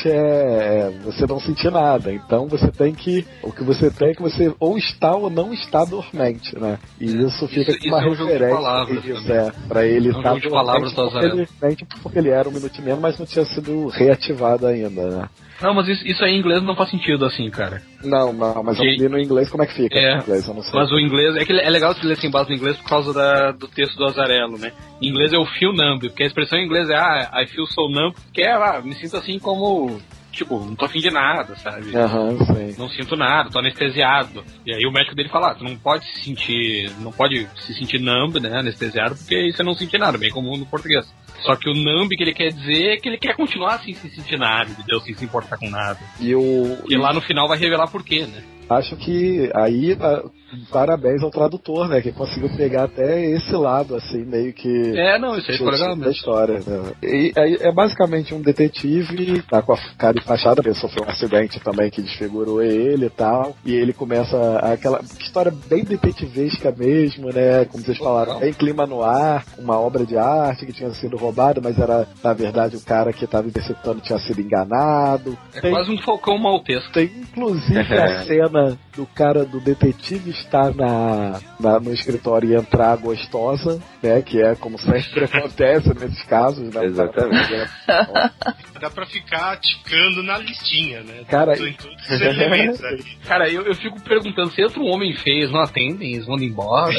é, 0.09 0.11
é 0.15 0.89
você 1.03 1.25
não 1.27 1.39
sentir 1.39 1.71
nada. 1.71 2.11
Então 2.11 2.47
você 2.47 2.71
tem 2.71 2.93
que. 2.93 3.25
O 3.43 3.51
que 3.51 3.63
você 3.63 3.89
tem 3.91 4.09
é 4.09 4.13
que 4.13 4.21
você 4.21 4.53
ou 4.59 4.77
está 4.77 5.15
ou 5.15 5.29
não 5.29 5.53
está 5.53 5.83
dormente, 5.85 6.57
né? 6.59 6.77
E 6.99 7.05
isso 7.05 7.47
fica 7.47 7.71
Isso- 7.71 7.79
com 7.81 7.87
uma 7.89 7.97
isso 7.99 8.07
é 8.07 8.11
um 8.11 8.15
jogo 8.15 8.27
de 8.27 8.33
referência. 8.33 8.55
palavras 8.61 9.05
isso, 9.05 9.27
também. 9.27 9.37
é, 9.47 9.51
pra 9.67 9.85
ele 9.85 10.09
É 10.09 10.13
um 10.13 10.17
estar 10.17 10.29
jogo 10.29 10.41
de 10.41 10.49
palavras 10.49 10.93
porque 10.93 11.17
Azarelo. 11.17 11.39
ele, 11.39 11.77
porque 12.01 12.19
ele 12.19 12.29
era 12.29 12.47
um 12.49 12.51
minutinho 12.51 12.99
mas 13.01 13.17
não 13.19 13.25
tinha 13.25 13.45
sido 13.45 13.87
reativado 13.87 14.67
ainda, 14.67 15.07
né? 15.09 15.29
Não, 15.61 15.73
mas 15.73 15.87
isso, 15.87 16.05
isso 16.05 16.21
aí 16.23 16.33
em 16.35 16.39
inglês 16.39 16.61
não 16.61 16.75
faz 16.75 16.89
sentido 16.89 17.23
assim, 17.25 17.49
cara. 17.49 17.81
Não, 18.03 18.33
não, 18.33 18.61
mas 18.61 18.77
eu 18.77 18.83
Que- 18.83 18.97
li 18.97 19.07
no 19.09 19.17
inglês 19.17 19.49
como 19.49 19.63
é 19.63 19.65
que 19.65 19.73
fica. 19.73 19.97
É, 19.97 20.17
inglês, 20.17 20.45
eu. 20.45 20.53
Mas 20.73 20.91
o 20.91 20.99
inglês, 20.99 21.33
é 21.37 21.45
que 21.45 21.53
é 21.53 21.69
legal 21.69 21.93
se 21.93 22.05
ler 22.05 22.17
sem 22.17 22.29
base 22.29 22.49
no 22.49 22.55
inglês 22.57 22.75
por 22.77 22.89
causa 22.89 23.13
da- 23.13 23.51
do 23.53 23.65
texto 23.69 23.95
do 23.95 24.03
Azarelo, 24.05 24.57
né? 24.59 24.73
Em 25.01 25.07
inglês 25.09 25.31
é 25.31 25.37
o 25.37 25.45
feel 25.45 25.71
numb, 25.71 26.01
porque 26.09 26.23
a 26.23 26.27
expressão 26.27 26.59
em 26.59 26.65
inglês 26.65 26.89
é 26.89 26.95
ah, 26.95 27.41
I 27.41 27.47
feel 27.47 27.65
so 27.67 27.87
numb, 27.87 28.13
que 28.33 28.41
é, 28.41 28.51
ah, 28.51 28.81
me 28.83 28.93
sinto 28.95 29.15
assim 29.15 29.34
como, 29.39 29.99
tipo, 30.31 30.59
não 30.59 30.75
tô 30.75 30.85
afim 30.85 30.99
de 30.99 31.09
nada, 31.09 31.55
sabe? 31.55 31.95
Aham, 31.95 32.37
sim. 32.45 32.75
Não 32.77 32.89
sinto 32.89 33.15
nada, 33.15 33.49
tô 33.49 33.59
anestesiado. 33.59 34.43
E 34.65 34.73
aí 34.73 34.85
o 34.85 34.91
médico 34.91 35.15
dele 35.15 35.29
fala, 35.29 35.51
ah, 35.51 35.55
tu 35.55 35.63
não 35.63 35.77
pode 35.77 36.05
se 36.05 36.23
sentir, 36.23 36.91
não 36.99 37.11
pode 37.11 37.47
se 37.55 37.73
sentir 37.73 37.99
numb, 37.99 38.39
né, 38.39 38.59
anestesiado, 38.59 39.15
porque 39.15 39.47
isso 39.47 39.61
é 39.61 39.65
não 39.65 39.73
sentir 39.73 39.97
nada, 39.97 40.17
bem 40.17 40.31
comum 40.31 40.57
no 40.57 40.65
português. 40.65 41.05
Só 41.43 41.55
que 41.55 41.69
o 41.69 41.73
numb 41.73 42.09
que 42.09 42.23
ele 42.23 42.33
quer 42.33 42.51
dizer 42.51 42.93
é 42.93 42.97
que 42.97 43.09
ele 43.09 43.17
quer 43.17 43.35
continuar 43.35 43.75
assim, 43.75 43.93
sem 43.93 44.09
sentir 44.11 44.37
nada, 44.37 44.69
entendeu? 44.71 44.99
Sem 44.99 45.13
se 45.13 45.25
importar 45.25 45.57
com 45.57 45.69
nada. 45.69 45.99
E 46.19 46.33
o. 46.35 46.77
E 46.89 46.97
lá 46.97 47.13
no 47.13 47.21
final 47.21 47.47
vai 47.47 47.57
revelar 47.57 47.87
por 47.87 48.03
quê, 48.03 48.25
né? 48.25 48.43
Acho 48.69 48.95
que 48.95 49.51
aí 49.53 49.95
ah, 49.99 50.23
parabéns 50.71 51.21
ao 51.21 51.29
tradutor, 51.29 51.87
né? 51.87 52.01
Que 52.01 52.11
conseguiu 52.11 52.49
pegar 52.55 52.85
até 52.85 53.25
esse 53.31 53.53
lado, 53.53 53.95
assim, 53.95 54.23
meio 54.25 54.53
que. 54.53 54.97
É, 54.97 55.17
não, 55.19 55.37
isso 55.37 55.49
aí 55.51 55.57
ficou 55.57 55.71
legal 55.71 55.89
da 55.89 55.95
mesmo. 55.95 56.11
história. 56.11 56.59
Né? 56.65 56.93
E, 57.03 57.33
aí 57.37 57.57
é 57.61 57.71
basicamente 57.71 58.33
um 58.33 58.41
detetive, 58.41 59.41
tá 59.43 59.61
com 59.61 59.73
a 59.73 59.77
cara 59.97 60.17
enfaixada, 60.17 60.61
porque 60.61 60.73
sofreu 60.73 61.05
um 61.05 61.09
acidente 61.09 61.59
também 61.59 61.89
que 61.89 62.01
desfigurou 62.01 62.61
ele 62.61 63.05
e 63.05 63.09
tal. 63.09 63.55
E 63.65 63.73
ele 63.73 63.93
começa 63.93 64.57
aquela 64.59 64.99
história 65.19 65.53
bem 65.69 65.83
detetivesca 65.83 66.71
mesmo, 66.71 67.29
né? 67.31 67.65
Como 67.65 67.83
vocês 67.83 67.97
falaram, 67.97 68.39
bem 68.39 68.53
clima 68.53 68.85
no 68.85 69.03
ar, 69.03 69.43
uma 69.57 69.79
obra 69.79 70.05
de 70.05 70.17
arte 70.17 70.65
que 70.65 70.73
tinha 70.73 70.89
sido 70.91 71.17
roubada, 71.25 71.61
mas 71.61 71.77
era, 71.77 72.07
na 72.23 72.33
verdade, 72.33 72.75
o 72.77 72.81
cara 72.81 73.11
que 73.13 73.25
estava 73.25 73.47
interceptando 73.47 74.01
tinha 74.01 74.17
sido 74.19 74.41
enganado. 74.41 75.37
É 75.53 75.61
Tem- 75.61 75.71
quase 75.71 75.91
um 75.91 75.97
falcão 75.99 76.37
maltesco. 76.37 76.91
tem 76.91 77.05
inclusive 77.05 77.79
a 77.97 78.21
cena 78.23 78.77
do 78.95 79.05
cara 79.07 79.43
do 79.45 79.59
detetive 79.59 80.29
estar 80.31 80.73
na, 80.73 81.39
na- 81.59 81.79
no 81.79 81.93
escritório 81.93 82.49
e 82.51 82.55
entrar 82.55 82.95
gostosa, 82.97 83.81
né? 84.01 84.21
Que 84.21 84.41
é 84.41 84.55
como 84.55 84.79
sempre 84.79 85.25
acontece 85.25 85.89
nesses 85.93 86.23
casos, 86.23 86.73
né? 86.73 86.85
Exatamente. 86.85 87.53
Dá 88.79 88.89
pra 88.89 89.05
ficar 89.05 89.57
ticando 89.59 90.21
na 90.23 90.37
listinha, 90.37 91.01
né? 91.01 91.23
Cara, 91.29 91.53
Tem 91.55 91.73
todos 91.73 92.09
os 92.09 92.21
elementos 92.21 92.83
ali. 92.83 93.03
Cara, 93.25 93.49
eu, 93.49 93.63
eu 93.63 93.73
fico 93.75 93.99
perguntando, 94.01 94.51
se 94.51 94.61
entra 94.61 94.79
um 94.79 94.91
homem 94.93 95.13
feio, 95.15 95.39
eles 95.43 95.51
não 95.51 95.61
atendem, 95.61 96.13
eles 96.13 96.25
vão 96.25 96.37
embora. 96.37 96.93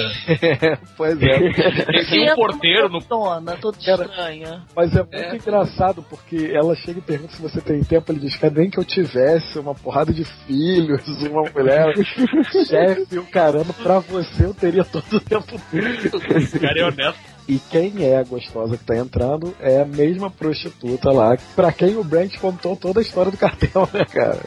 pois 0.96 1.16
é. 1.22 1.38
Tem 2.10 2.30
um 2.32 2.34
porteiro 2.34 2.88
no. 2.88 3.00
Dona, 3.06 3.56
toda 3.58 3.78
estranha. 4.16 4.62
Mas 4.74 4.96
é 4.96 5.02
muito 5.02 5.36
engraçado 5.36 6.02
porque 6.08 6.50
ela 6.52 6.74
chega 6.74 6.98
e 6.98 7.02
pergunta 7.02 7.34
se 7.34 7.42
você 7.42 7.60
tem 7.60 7.82
tempo. 7.84 8.10
Ele 8.10 8.20
diz 8.20 8.36
que 8.36 8.50
nem 8.50 8.70
que 8.70 8.78
eu 8.78 8.84
tivesse 8.84 9.58
uma 9.58 9.74
porrada 9.74 10.12
de 10.12 10.24
filhos, 10.24 11.02
uma 11.22 11.42
mulher, 11.50 11.94
chefe, 12.66 13.18
o 13.18 13.26
caramba, 13.26 13.72
pra 13.74 13.98
você 13.98 14.44
eu 14.44 14.54
teria 14.54 14.84
todo 14.84 15.04
o 15.12 15.20
tempo 15.20 15.54
O 15.54 16.60
cara 16.60 16.80
é 16.80 16.84
honesto. 16.84 17.36
E 17.48 17.60
quem 17.70 18.04
é 18.04 18.18
a 18.18 18.24
gostosa 18.24 18.76
que 18.76 18.84
tá 18.84 18.96
entrando 18.96 19.54
é 19.60 19.80
a 19.80 19.84
mesma 19.84 20.28
prostituta 20.28 21.12
lá, 21.12 21.36
pra 21.54 21.70
quem 21.70 21.96
o 21.96 22.02
Brent 22.02 22.38
contou 22.38 22.74
toda 22.74 22.98
a 22.98 23.02
história 23.02 23.30
do 23.30 23.36
cartel, 23.38 23.88
né, 23.92 24.04
cara? 24.04 24.40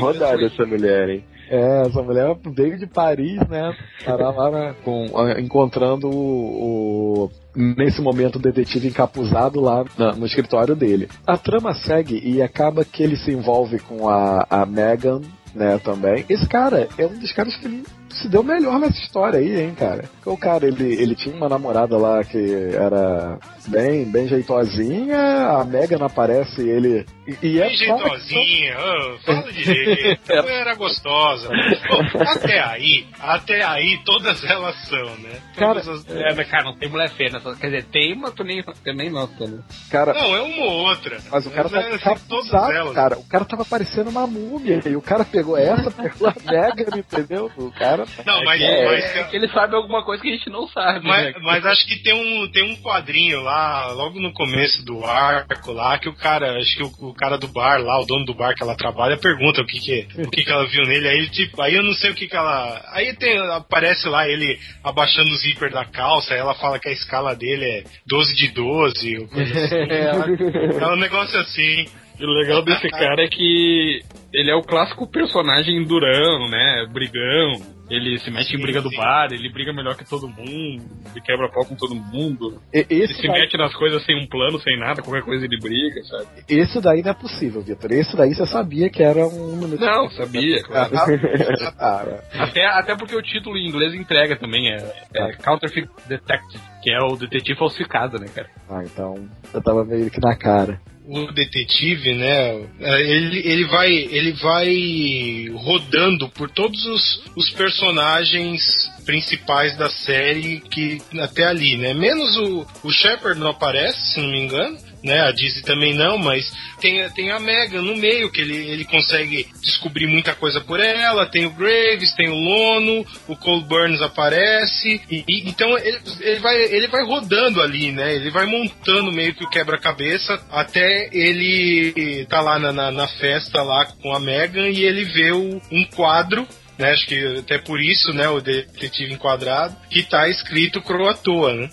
Rodada 0.00 0.44
essa 0.44 0.66
mulher, 0.66 1.08
hein? 1.08 1.24
É, 1.54 1.82
essa 1.86 2.02
mulher 2.02 2.34
veio 2.56 2.78
de 2.78 2.86
Paris, 2.86 3.36
né? 3.48 3.74
Parar 4.06 4.30
lá 4.30 4.50
né, 4.50 4.74
com, 4.82 5.06
ah, 5.18 5.38
encontrando 5.38 6.08
o, 6.08 7.24
o- 7.24 7.30
nesse 7.54 8.00
momento 8.00 8.36
o 8.36 8.42
detetive 8.42 8.88
encapuzado 8.88 9.60
lá 9.60 9.84
no 10.16 10.24
escritório 10.24 10.74
dele. 10.74 11.08
A 11.26 11.36
trama 11.36 11.74
segue 11.74 12.18
e 12.24 12.40
acaba 12.40 12.86
que 12.86 13.02
ele 13.02 13.16
se 13.16 13.32
envolve 13.32 13.78
com 13.80 14.08
a, 14.08 14.46
a 14.48 14.64
Megan, 14.64 15.20
né, 15.54 15.78
também. 15.78 16.24
Esse 16.26 16.48
cara 16.48 16.88
é 16.96 17.04
um 17.06 17.18
dos 17.18 17.32
caras 17.32 17.54
que 17.56 17.82
se 18.22 18.28
deu 18.28 18.42
melhor 18.42 18.78
nessa 18.78 19.00
história 19.02 19.38
aí, 19.40 19.60
hein, 19.60 19.74
cara. 19.78 20.04
Porque 20.16 20.30
o 20.30 20.36
cara, 20.36 20.66
ele, 20.66 20.94
ele 20.94 21.14
tinha 21.14 21.34
uma 21.34 21.48
namorada 21.48 21.96
lá 21.98 22.22
que 22.24 22.38
era 22.74 23.38
bem, 23.68 24.04
bem 24.04 24.26
jeitosinha, 24.28 25.18
a 25.58 25.64
Megan 25.64 26.04
aparece 26.04 26.62
e 26.62 26.68
ele. 26.70 27.06
E, 27.26 27.36
e 27.46 27.60
é 27.60 27.68
Bem 27.68 27.76
jeitosinha, 27.76 28.76
ô, 28.78 29.18
fala 29.24 29.52
direito. 29.52 30.32
Ela 30.32 30.50
era 30.50 30.74
gostosa. 30.74 31.48
Pô, 31.48 32.22
até 32.22 32.60
aí, 32.60 33.06
até 33.20 33.64
aí 33.64 33.98
todas 34.04 34.42
elas 34.44 34.74
são, 34.88 35.04
né? 35.18 35.38
Cara, 35.56 35.80
Todas 35.80 36.06
as- 36.06 36.16
É, 36.16 36.34
mas 36.34 36.48
cara, 36.48 36.64
não 36.64 36.76
tem 36.76 36.88
mulher 36.88 37.10
feia 37.10 37.30
nessa. 37.32 37.54
Quer 37.56 37.66
dizer, 37.68 37.84
tem, 37.84 38.14
mas 38.18 38.32
tu 38.34 38.42
nem, 38.44 38.62
tu 38.62 38.92
nem 38.94 39.10
nota, 39.10 39.46
né? 39.46 39.58
Cara, 39.90 40.12
Não, 40.14 40.34
é 40.36 40.40
uma 40.42 40.64
ou 40.64 40.72
outra. 40.88 41.18
Mas 41.30 41.46
o 41.46 41.50
cara 41.50 41.68
Mas, 41.70 41.84
tá 42.00 42.10
é, 42.10 42.14
tá 42.14 42.20
todas 42.28 42.52
elas. 42.52 42.94
cara. 42.94 43.18
O 43.18 43.24
cara 43.24 43.44
tava 43.44 43.64
parecendo 43.64 44.10
uma 44.10 44.26
múmia. 44.26 44.80
E 44.84 44.96
o 44.96 45.02
cara 45.02 45.24
pegou 45.24 45.56
essa, 45.56 45.90
pegou 45.90 46.28
a 46.28 46.34
Megan, 46.44 46.98
entendeu? 46.98 47.50
O 47.56 47.70
cara. 47.70 48.04
Não, 48.24 48.44
mas, 48.44 48.60
É, 48.60 48.84
mas, 48.84 49.16
é 49.16 49.24
que 49.24 49.36
ele 49.36 49.48
sabe 49.48 49.74
alguma 49.74 50.04
coisa 50.04 50.22
que 50.22 50.28
a 50.28 50.36
gente 50.36 50.50
não 50.50 50.66
sabe, 50.68 51.06
né? 51.06 51.32
mas, 51.34 51.42
mas 51.42 51.66
acho 51.66 51.86
que 51.86 52.02
tem 52.02 52.14
um, 52.14 52.48
tem 52.50 52.62
um 52.64 52.76
quadrinho 52.76 53.40
lá, 53.42 53.92
logo 53.92 54.20
no 54.20 54.32
começo 54.32 54.84
do 54.84 55.04
arco 55.04 55.72
lá, 55.72 55.98
que 55.98 56.08
o 56.08 56.14
cara, 56.14 56.58
acho 56.58 56.76
que 56.76 56.82
o, 56.82 57.08
o 57.10 57.14
cara 57.14 57.38
do 57.38 57.48
bar 57.48 57.80
lá, 57.80 58.00
o 58.00 58.06
dono 58.06 58.24
do 58.24 58.34
bar 58.34 58.54
que 58.54 58.62
ela 58.62 58.76
trabalha, 58.76 59.16
pergunta 59.16 59.62
o 59.62 59.66
que 59.66 59.78
que, 59.78 60.06
o 60.20 60.30
que, 60.30 60.44
que 60.44 60.50
ela 60.50 60.66
viu 60.66 60.84
nele. 60.84 61.08
Aí 61.08 61.18
ele, 61.18 61.28
tipo, 61.30 61.60
aí 61.62 61.74
eu 61.74 61.82
não 61.82 61.94
sei 61.94 62.10
o 62.10 62.14
que 62.14 62.26
que 62.26 62.36
ela. 62.36 62.80
Aí 62.92 63.14
tem, 63.14 63.38
aparece 63.38 64.08
lá 64.08 64.28
ele 64.28 64.58
abaixando 64.82 65.30
o 65.30 65.36
zíper 65.36 65.70
da 65.70 65.84
calça, 65.84 66.34
aí 66.34 66.40
ela 66.40 66.54
fala 66.54 66.78
que 66.78 66.88
a 66.88 66.92
escala 66.92 67.34
dele 67.34 67.64
é 67.64 67.84
12 68.06 68.34
de 68.34 68.48
12, 68.48 69.18
ou 69.18 69.28
coisa 69.28 69.64
assim. 69.64 69.74
é 70.82 70.86
um 70.86 70.96
negócio 70.96 71.38
assim. 71.40 71.86
E 72.18 72.24
o 72.24 72.30
legal 72.30 72.62
desse 72.62 72.88
cara 72.90 73.24
é 73.24 73.28
que 73.28 74.00
ele 74.32 74.50
é 74.50 74.54
o 74.54 74.62
clássico 74.62 75.10
personagem 75.10 75.84
durão, 75.84 76.48
né? 76.48 76.86
Brigão. 76.92 77.71
Ele 77.90 78.18
se 78.20 78.30
mete 78.30 78.54
em 78.56 78.60
briga 78.60 78.80
do 78.80 78.88
bar, 78.90 79.28
ele 79.32 79.52
briga 79.52 79.72
melhor 79.72 79.94
que 79.96 80.08
todo 80.08 80.26
mundo, 80.28 80.82
ele 81.10 81.20
quebra 81.22 81.50
pau 81.50 81.64
com 81.64 81.74
todo 81.74 81.94
mundo. 81.94 82.60
E- 82.72 82.86
Ele 82.88 83.08
se 83.12 83.26
daí, 83.26 83.40
mete 83.40 83.56
nas 83.58 83.74
coisas 83.74 84.02
sem 84.04 84.16
um 84.16 84.26
plano, 84.26 84.58
sem 84.60 84.78
nada, 84.78 85.02
qualquer 85.02 85.22
coisa 85.22 85.44
ele 85.44 85.58
briga, 85.60 86.02
sabe? 86.04 86.26
esse 86.48 86.80
daí 86.80 87.02
não 87.02 87.10
é 87.10 87.14
possível, 87.14 87.60
Vitor. 87.60 87.92
Esse 87.92 88.16
daí 88.16 88.34
você 88.34 88.46
sabia 88.46 88.88
que 88.88 89.02
era 89.02 89.26
um. 89.26 89.56
Não, 89.78 90.08
sabia, 90.10 90.62
claro. 90.62 90.92
Até, 92.38 92.64
até 92.66 92.96
porque 92.96 93.16
o 93.16 93.22
título 93.22 93.56
em 93.56 93.68
inglês 93.68 93.94
entrega 93.94 94.36
também, 94.36 94.70
é, 94.72 94.76
é 95.14 95.32
Counterfeit 95.34 95.88
Detective, 96.08 96.62
que 96.82 96.90
é 96.92 96.98
o 97.00 97.16
detetive 97.16 97.58
falsificado, 97.58 98.18
né, 98.18 98.26
cara? 98.34 98.48
ah, 98.70 98.82
então 98.84 99.28
eu 99.52 99.62
tava 99.62 99.84
meio 99.84 100.10
que 100.10 100.20
na 100.20 100.36
cara. 100.36 100.80
O 101.04 101.32
detetive, 101.32 102.14
né? 102.14 102.66
é, 102.80 103.00
Ele, 103.00 103.38
ele 103.44 103.64
vai 103.64 103.90
ele 103.90 104.32
vai 104.32 105.48
rodando 105.54 106.28
por 106.28 106.50
todos 106.50 106.84
os, 106.86 107.22
os 107.36 107.50
personagens 107.50 108.90
principais 109.04 109.76
da 109.76 109.88
série 109.88 110.60
que 110.60 111.02
até 111.18 111.44
ali, 111.44 111.76
né? 111.76 111.92
Menos 111.92 112.36
o, 112.36 112.66
o 112.84 112.90
Shepard 112.90 113.38
não 113.38 113.50
aparece, 113.50 114.14
se 114.14 114.20
não 114.20 114.30
me 114.30 114.40
engano. 114.44 114.78
Né, 115.04 115.20
a 115.20 115.32
Dizzy 115.32 115.62
também 115.62 115.94
não, 115.94 116.16
mas 116.16 116.52
tem, 116.80 117.08
tem 117.10 117.32
a 117.32 117.40
Megan 117.40 117.82
no 117.82 117.96
meio, 117.96 118.30
que 118.30 118.40
ele, 118.40 118.54
ele 118.54 118.84
consegue 118.84 119.48
descobrir 119.60 120.06
muita 120.06 120.32
coisa 120.32 120.60
por 120.60 120.78
ela. 120.78 121.26
Tem 121.26 121.44
o 121.44 121.50
Graves, 121.50 122.14
tem 122.14 122.28
o 122.28 122.34
Lono, 122.34 123.04
o 123.26 123.34
Cole 123.36 123.64
Burns 123.64 124.00
aparece. 124.00 125.00
E, 125.10 125.24
e- 125.26 125.48
então 125.48 125.76
ele, 125.76 125.98
ele, 126.20 126.38
vai, 126.38 126.56
ele 126.56 126.86
vai 126.86 127.04
rodando 127.04 127.60
ali, 127.60 127.90
né? 127.90 128.14
Ele 128.14 128.30
vai 128.30 128.46
montando 128.46 129.10
meio 129.10 129.34
que 129.34 129.44
o 129.44 129.50
quebra-cabeça 129.50 130.40
até 130.50 131.08
ele 131.12 132.24
tá 132.28 132.40
lá 132.40 132.58
na, 132.58 132.72
na, 132.72 132.90
na 132.92 133.08
festa 133.08 133.60
lá 133.62 133.86
com 134.00 134.12
a 134.14 134.20
Megan 134.20 134.68
e 134.68 134.84
ele 134.84 135.04
vê 135.04 135.32
o- 135.32 135.60
um 135.70 135.84
quadro. 135.84 136.46
Né, 136.78 136.90
acho 136.90 137.06
que 137.06 137.38
até 137.38 137.58
por 137.58 137.80
isso, 137.80 138.12
né, 138.14 138.28
o 138.28 138.40
detetive 138.40 139.12
enquadrado, 139.12 139.76
que 139.90 140.02
tá 140.02 140.26
escrito 140.28 140.80
Croatoa, 140.80 141.52
né? 141.54 141.68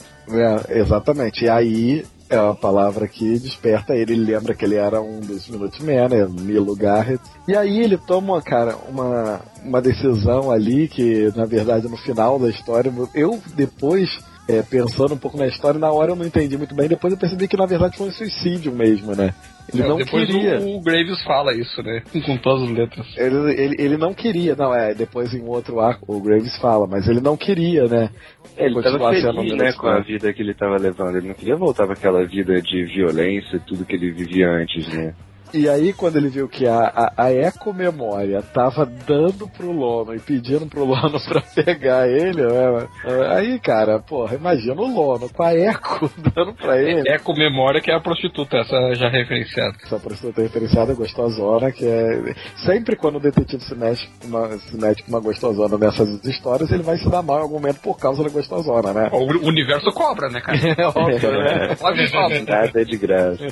É, 0.67 0.79
exatamente. 0.79 1.45
E 1.45 1.49
aí 1.49 2.03
é 2.29 2.37
a 2.37 2.53
palavra 2.53 3.07
que 3.07 3.39
desperta 3.39 3.95
ele. 3.95 4.13
Ele 4.13 4.31
lembra 4.31 4.53
que 4.53 4.63
ele 4.63 4.75
era 4.75 5.01
um 5.01 5.19
dos 5.19 5.47
Minutemen, 5.49 6.07
né? 6.09 6.27
Milo 6.29 6.75
Garrett. 6.75 7.23
E 7.47 7.55
aí 7.55 7.79
ele 7.79 7.97
toma, 7.97 8.41
cara, 8.41 8.75
uma, 8.87 9.41
uma 9.63 9.81
decisão 9.81 10.51
ali 10.51 10.87
que, 10.87 11.31
na 11.35 11.45
verdade, 11.45 11.87
no 11.87 11.97
final 11.97 12.37
da 12.39 12.49
história, 12.49 12.93
eu 13.13 13.39
depois. 13.55 14.09
é, 14.49 14.63
pensando 14.63 15.13
um 15.13 15.17
pouco 15.17 15.37
na 15.37 15.45
história, 15.45 15.79
na 15.79 15.91
hora 15.91 16.11
eu 16.11 16.15
não 16.15 16.25
entendi 16.25 16.57
muito 16.57 16.73
bem, 16.73 16.87
depois 16.87 17.13
eu 17.13 17.19
percebi 17.19 17.47
que 17.47 17.55
na 17.55 17.67
verdade 17.67 17.95
foi 17.95 18.07
um 18.07 18.11
suicídio 18.11 18.71
mesmo, 18.71 19.15
né? 19.15 19.31
Ele 19.73 19.83
É, 19.83 19.87
não 19.87 19.97
Depois 19.97 20.25
queria. 20.27 20.59
O, 20.59 20.77
o 20.77 20.81
Graves 20.81 21.23
fala 21.23 21.53
isso, 21.53 21.81
né? 21.83 22.01
Com 22.25 22.37
todas 22.37 22.69
as 22.69 22.75
letras. 22.75 23.07
Ele, 23.17 23.61
ele, 23.61 23.75
ele 23.79 23.97
não 23.97 24.13
queria, 24.13 24.55
não, 24.55 24.73
é, 24.73 24.93
depois 24.93 25.33
em 25.33 25.43
outro 25.47 25.79
arco 25.79 26.15
o 26.15 26.21
Graves 26.21 26.57
fala, 26.59 26.87
mas 26.87 27.07
ele 27.07 27.21
não 27.21 27.37
queria, 27.37 27.85
né? 27.85 28.09
Ele 28.57 28.75
tava 28.81 28.99
continuar 28.99 29.15
sendo 29.15 29.41
feliz, 29.41 29.57
né, 29.57 29.73
com 29.73 29.87
a 29.87 29.99
vida 29.99 30.33
que 30.33 30.41
ele 30.41 30.53
tava 30.53 30.77
levando. 30.77 31.17
Ele 31.17 31.27
não 31.27 31.35
queria 31.35 31.55
voltar 31.55 31.85
pra 31.85 31.93
aquela 31.93 32.25
vida 32.25 32.61
de 32.61 32.83
violência 32.85 33.57
e 33.57 33.59
tudo 33.59 33.85
que 33.85 33.95
ele 33.95 34.11
vivia 34.11 34.49
antes, 34.49 34.87
né? 34.87 35.13
E 35.53 35.67
aí, 35.67 35.93
quando 35.93 36.17
ele 36.17 36.29
viu 36.29 36.47
que 36.47 36.67
a, 36.67 36.79
a, 36.79 37.23
a 37.25 37.31
eco-memória 37.31 38.41
tava 38.41 38.85
dando 38.85 39.47
pro 39.47 39.71
Lono 39.71 40.13
e 40.13 40.19
pedindo 40.19 40.67
pro 40.67 40.85
Lono 40.85 41.19
pra 41.27 41.41
pegar 41.41 42.07
ele, 42.07 42.41
né? 42.41 42.87
aí, 43.31 43.59
cara, 43.59 43.99
porra, 43.99 44.35
imagina 44.35 44.79
o 44.79 44.87
Lono 44.87 45.29
com 45.29 45.43
a 45.43 45.53
eco 45.53 46.11
dando 46.35 46.53
pra 46.53 46.81
ele. 46.81 47.09
É 47.09 47.17
com 47.17 47.33
memória 47.33 47.81
que 47.81 47.91
é 47.91 47.95
a 47.95 47.99
prostituta, 47.99 48.57
essa 48.57 48.93
já 48.95 49.09
referenciada. 49.09 49.75
Essa 49.83 49.99
prostituta 49.99 50.41
referenciada 50.41 50.93
gostosona, 50.93 51.71
que 51.71 51.85
é. 51.85 52.35
Sempre 52.65 52.95
quando 52.95 53.15
o 53.17 53.19
detetive 53.19 53.63
se 53.63 53.75
mexe 53.75 54.07
com 54.21 54.27
uma, 54.27 54.57
se 54.57 54.77
mete 54.77 55.03
com 55.03 55.09
uma 55.09 55.19
gostosona 55.19 55.77
nessas 55.77 56.23
histórias, 56.25 56.71
ele 56.71 56.83
vai 56.83 56.97
se 56.97 57.09
dar 57.09 57.23
mal 57.23 57.39
em 57.39 57.41
algum 57.41 57.55
momento 57.55 57.79
por 57.79 57.97
causa 57.97 58.23
da 58.23 58.29
gostosona, 58.29 58.93
né? 58.93 59.09
O 59.11 59.47
universo 59.47 59.91
cobra, 59.91 60.29
né, 60.29 60.41
cara? 60.41 60.59
É 60.79 60.85
óbvio, 60.85 61.31
né? 61.31 61.75
Pode 61.75 62.07
falar. 62.09 62.29
Nada 62.41 62.81
é 62.81 62.85
de 62.85 62.97
graça. 62.97 63.47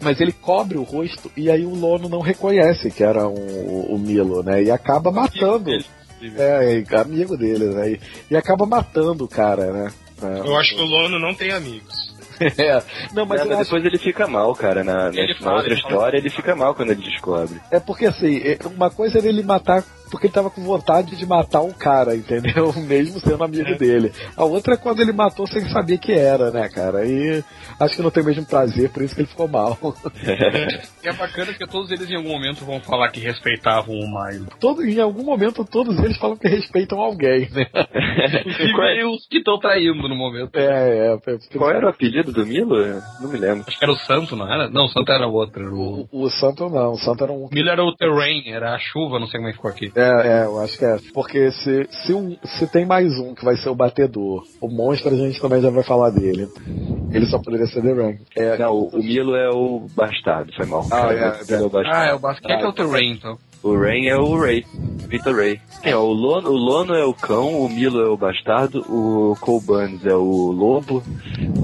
Mas 0.00 0.20
ele 0.20 0.32
cobre 0.32 0.78
o 0.78 0.82
rosto 0.82 1.30
e 1.36 1.50
aí 1.50 1.64
o 1.64 1.74
Lono 1.74 2.08
não 2.08 2.20
reconhece 2.20 2.90
que 2.90 3.02
era 3.02 3.26
um- 3.28 3.86
o 3.94 3.98
Milo, 3.98 4.42
né? 4.42 4.62
E 4.62 4.70
acaba 4.70 5.10
matando. 5.10 5.70
É, 6.36 6.84
é, 6.88 6.96
amigo 6.96 7.36
dele, 7.36 7.66
né? 7.66 7.90
E, 7.92 8.00
e 8.30 8.36
acaba 8.36 8.64
matando 8.64 9.24
o 9.24 9.28
cara, 9.28 9.72
né? 9.72 9.92
É. 10.22 10.38
Eu 10.40 10.56
acho 10.56 10.74
que 10.74 10.80
o 10.80 10.84
Lono 10.86 11.18
não 11.18 11.34
tem 11.34 11.50
amigos. 11.52 12.12
É. 12.58 12.82
Não, 13.14 13.24
mas 13.24 13.40
eu 13.40 13.46
mas 13.46 13.50
acho- 13.58 13.64
depois 13.64 13.84
ele 13.84 13.98
fica 13.98 14.26
mal, 14.26 14.52
cara. 14.54 14.82
Na, 14.82 15.12
na, 15.12 15.34
fala, 15.38 15.56
outra 15.58 15.72
ele 15.72 15.80
fala. 15.80 15.94
história, 15.94 16.18
ele 16.18 16.30
fica 16.30 16.56
mal 16.56 16.74
quando 16.74 16.90
ele 16.90 17.02
descobre. 17.02 17.60
É 17.70 17.78
porque 17.78 18.04
assim, 18.06 18.38
é- 18.38 18.58
uma 18.66 18.90
coisa 18.90 19.18
era 19.18 19.28
ele 19.28 19.44
matar 19.44 19.84
porque 20.12 20.26
ele 20.26 20.34
tava 20.34 20.50
com 20.50 20.62
vontade 20.62 21.16
de 21.16 21.24
matar 21.24 21.62
um 21.62 21.72
cara, 21.72 22.14
entendeu? 22.14 22.70
Mesmo 22.86 23.18
sendo 23.18 23.42
amigo 23.42 23.74
dele. 23.78 24.12
A 24.36 24.44
outra 24.44 24.74
é 24.74 24.76
quando 24.76 25.00
ele 25.00 25.10
matou 25.10 25.46
sem 25.46 25.66
saber 25.70 25.96
que 25.96 26.12
era, 26.12 26.50
né, 26.50 26.68
cara? 26.68 27.06
E 27.06 27.42
acho 27.80 27.96
que 27.96 28.02
não 28.02 28.10
tem 28.10 28.22
o 28.22 28.26
mesmo 28.26 28.44
prazer, 28.44 28.90
por 28.90 29.02
isso 29.02 29.14
que 29.14 29.22
ele 29.22 29.28
ficou 29.28 29.48
mal. 29.48 29.78
E 31.02 31.08
é 31.08 31.12
bacana 31.12 31.46
porque 31.46 31.66
todos 31.66 31.90
eles 31.90 32.08
em 32.10 32.16
algum 32.16 32.28
momento 32.28 32.64
vão 32.64 32.80
falar 32.80 33.10
que 33.10 33.18
respeitavam 33.20 33.94
o 33.94 34.06
Milo. 34.06 34.46
Todo, 34.60 34.84
em 34.84 35.00
algum 35.00 35.24
momento, 35.24 35.64
todos 35.64 35.98
eles 35.98 36.16
falam 36.18 36.36
que 36.36 36.46
respeitam 36.46 37.00
alguém, 37.00 37.48
né? 37.50 37.66
Inclusive 38.44 39.04
os 39.06 39.26
que 39.26 39.38
estão 39.38 39.58
traindo 39.58 40.08
no 40.08 40.14
momento. 40.14 40.50
É, 40.54 41.14
é. 41.14 41.58
Qual 41.58 41.70
era 41.70 41.86
o 41.86 41.88
apelido 41.88 42.32
do 42.32 42.46
Milo? 42.46 42.76
Não 43.20 43.28
me 43.28 43.38
lembro. 43.38 43.64
Acho 43.66 43.78
que 43.78 43.84
era 43.84 43.92
o 43.92 43.96
Santo, 43.96 44.36
não 44.36 44.52
era? 44.52 44.68
Não, 44.68 44.84
o 44.84 44.88
Santo 44.88 45.10
era 45.10 45.26
outro. 45.26 45.74
O, 45.74 46.08
O, 46.12 46.26
o 46.26 46.30
Santo 46.30 46.68
não, 46.68 46.92
o 46.92 46.98
Santo 46.98 47.24
era 47.24 47.32
um. 47.32 47.46
o 47.46 47.50
Milo 47.50 47.70
era 47.70 47.82
o 47.82 47.96
Terrain, 47.96 48.44
era 48.46 48.74
a 48.74 48.78
chuva, 48.78 49.18
não 49.18 49.26
sei 49.26 49.38
como 49.38 49.48
é 49.48 49.52
que 49.52 49.56
ficou 49.56 49.70
aqui. 49.70 49.92
É, 49.96 50.01
é, 50.04 50.44
eu 50.44 50.58
acho 50.60 50.78
que 50.78 50.84
é. 50.84 50.96
Porque 51.14 51.50
se, 51.52 51.86
se, 52.04 52.12
um- 52.14 52.36
se 52.44 52.66
tem 52.66 52.84
mais 52.86 53.18
um 53.18 53.34
que 53.34 53.44
vai 53.44 53.56
ser 53.56 53.68
o 53.68 53.74
batedor, 53.74 54.44
o 54.60 54.68
monstro 54.68 55.10
a 55.14 55.16
gente 55.16 55.40
também 55.40 55.60
já 55.60 55.70
vai 55.70 55.82
falar 55.82 56.10
dele. 56.10 56.48
Ele 57.12 57.26
só 57.26 57.38
poderia 57.38 57.66
ser 57.66 57.82
The 57.82 57.92
Rank. 57.92 58.20
É, 58.36 58.58
Não, 58.58 58.72
o, 58.74 58.88
o 58.88 58.98
Milo 58.98 59.34
é 59.36 59.50
o 59.50 59.86
bastardo, 59.94 60.52
foi 60.54 60.66
mal. 60.66 60.84
Ah, 60.90 61.12
é, 61.12 61.30
o 61.30 61.46
Milo 61.46 61.62
é 61.62 61.66
o 61.66 61.70
bastardo. 61.70 61.98
Ah, 61.98 62.06
é 62.06 62.14
o 62.14 62.18
basquete 62.18 62.62
é 62.62 62.66
o 62.66 62.72
Terrain, 62.72 63.12
então. 63.12 63.38
O 63.62 63.78
Rain 63.78 64.06
é 64.06 64.16
o 64.16 64.36
Ray, 64.40 64.64
Victor 65.08 65.36
Ray. 65.36 65.60
É, 65.84 65.94
o 65.94 66.06
Lono, 66.06 66.50
o 66.50 66.56
Lono 66.56 66.94
é 66.94 67.04
o 67.04 67.14
cão, 67.14 67.60
o 67.60 67.68
Milo 67.68 68.00
é 68.00 68.08
o 68.08 68.16
bastardo, 68.16 68.80
o 68.88 69.36
Cole 69.40 69.64
Burns 69.64 70.04
é 70.04 70.14
o 70.14 70.50
lobo, 70.50 71.00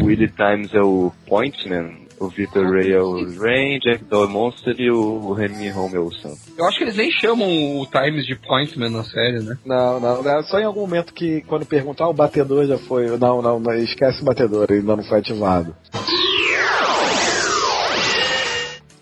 o 0.01 0.05
Willie 0.05 0.29
Times 0.31 0.73
é 0.75 0.81
o 0.81 1.11
Pointman, 1.27 2.07
o 2.21 2.29
Victor 2.29 2.71
Ray 2.71 2.93
é 2.93 3.01
o 3.01 3.15
Rain, 3.39 3.79
Jack 3.79 4.05
Doll 4.05 4.25
é 4.25 4.27
o 4.27 4.31
Monster 4.31 4.75
e 4.79 4.91
o 4.91 5.33
Remy 5.33 5.73
Home 5.73 5.95
é 5.95 6.01
o 6.01 6.13
Santo. 6.13 6.39
Eu 6.57 6.67
acho 6.67 6.79
que 6.79 6.85
eles 6.85 6.97
nem 6.97 7.11
chamam 7.11 7.49
o 7.79 7.87
Times 7.87 8.27
de 8.27 8.35
Pointman 8.35 8.91
na 8.91 9.05
série, 9.05 9.41
né? 9.41 9.57
Não, 9.65 10.01
não, 10.01 10.29
é 10.29 10.43
só 10.45 10.59
em 10.59 10.65
algum 10.65 10.81
momento 10.81 11.15
que 11.15 11.43
quando 11.43 11.67
perguntar 11.67 12.09
o 12.09 12.15
batedor 12.15 12.67
já 12.67 12.79
foi. 12.79 13.07
Não, 13.19 13.43
não, 13.43 13.61
não, 13.61 13.75
esquece 13.75 14.23
o 14.23 14.25
batedor, 14.25 14.67
ele 14.69 14.81
ainda 14.81 14.97
não 14.97 15.05
foi 15.05 15.19
ativado. 15.19 15.75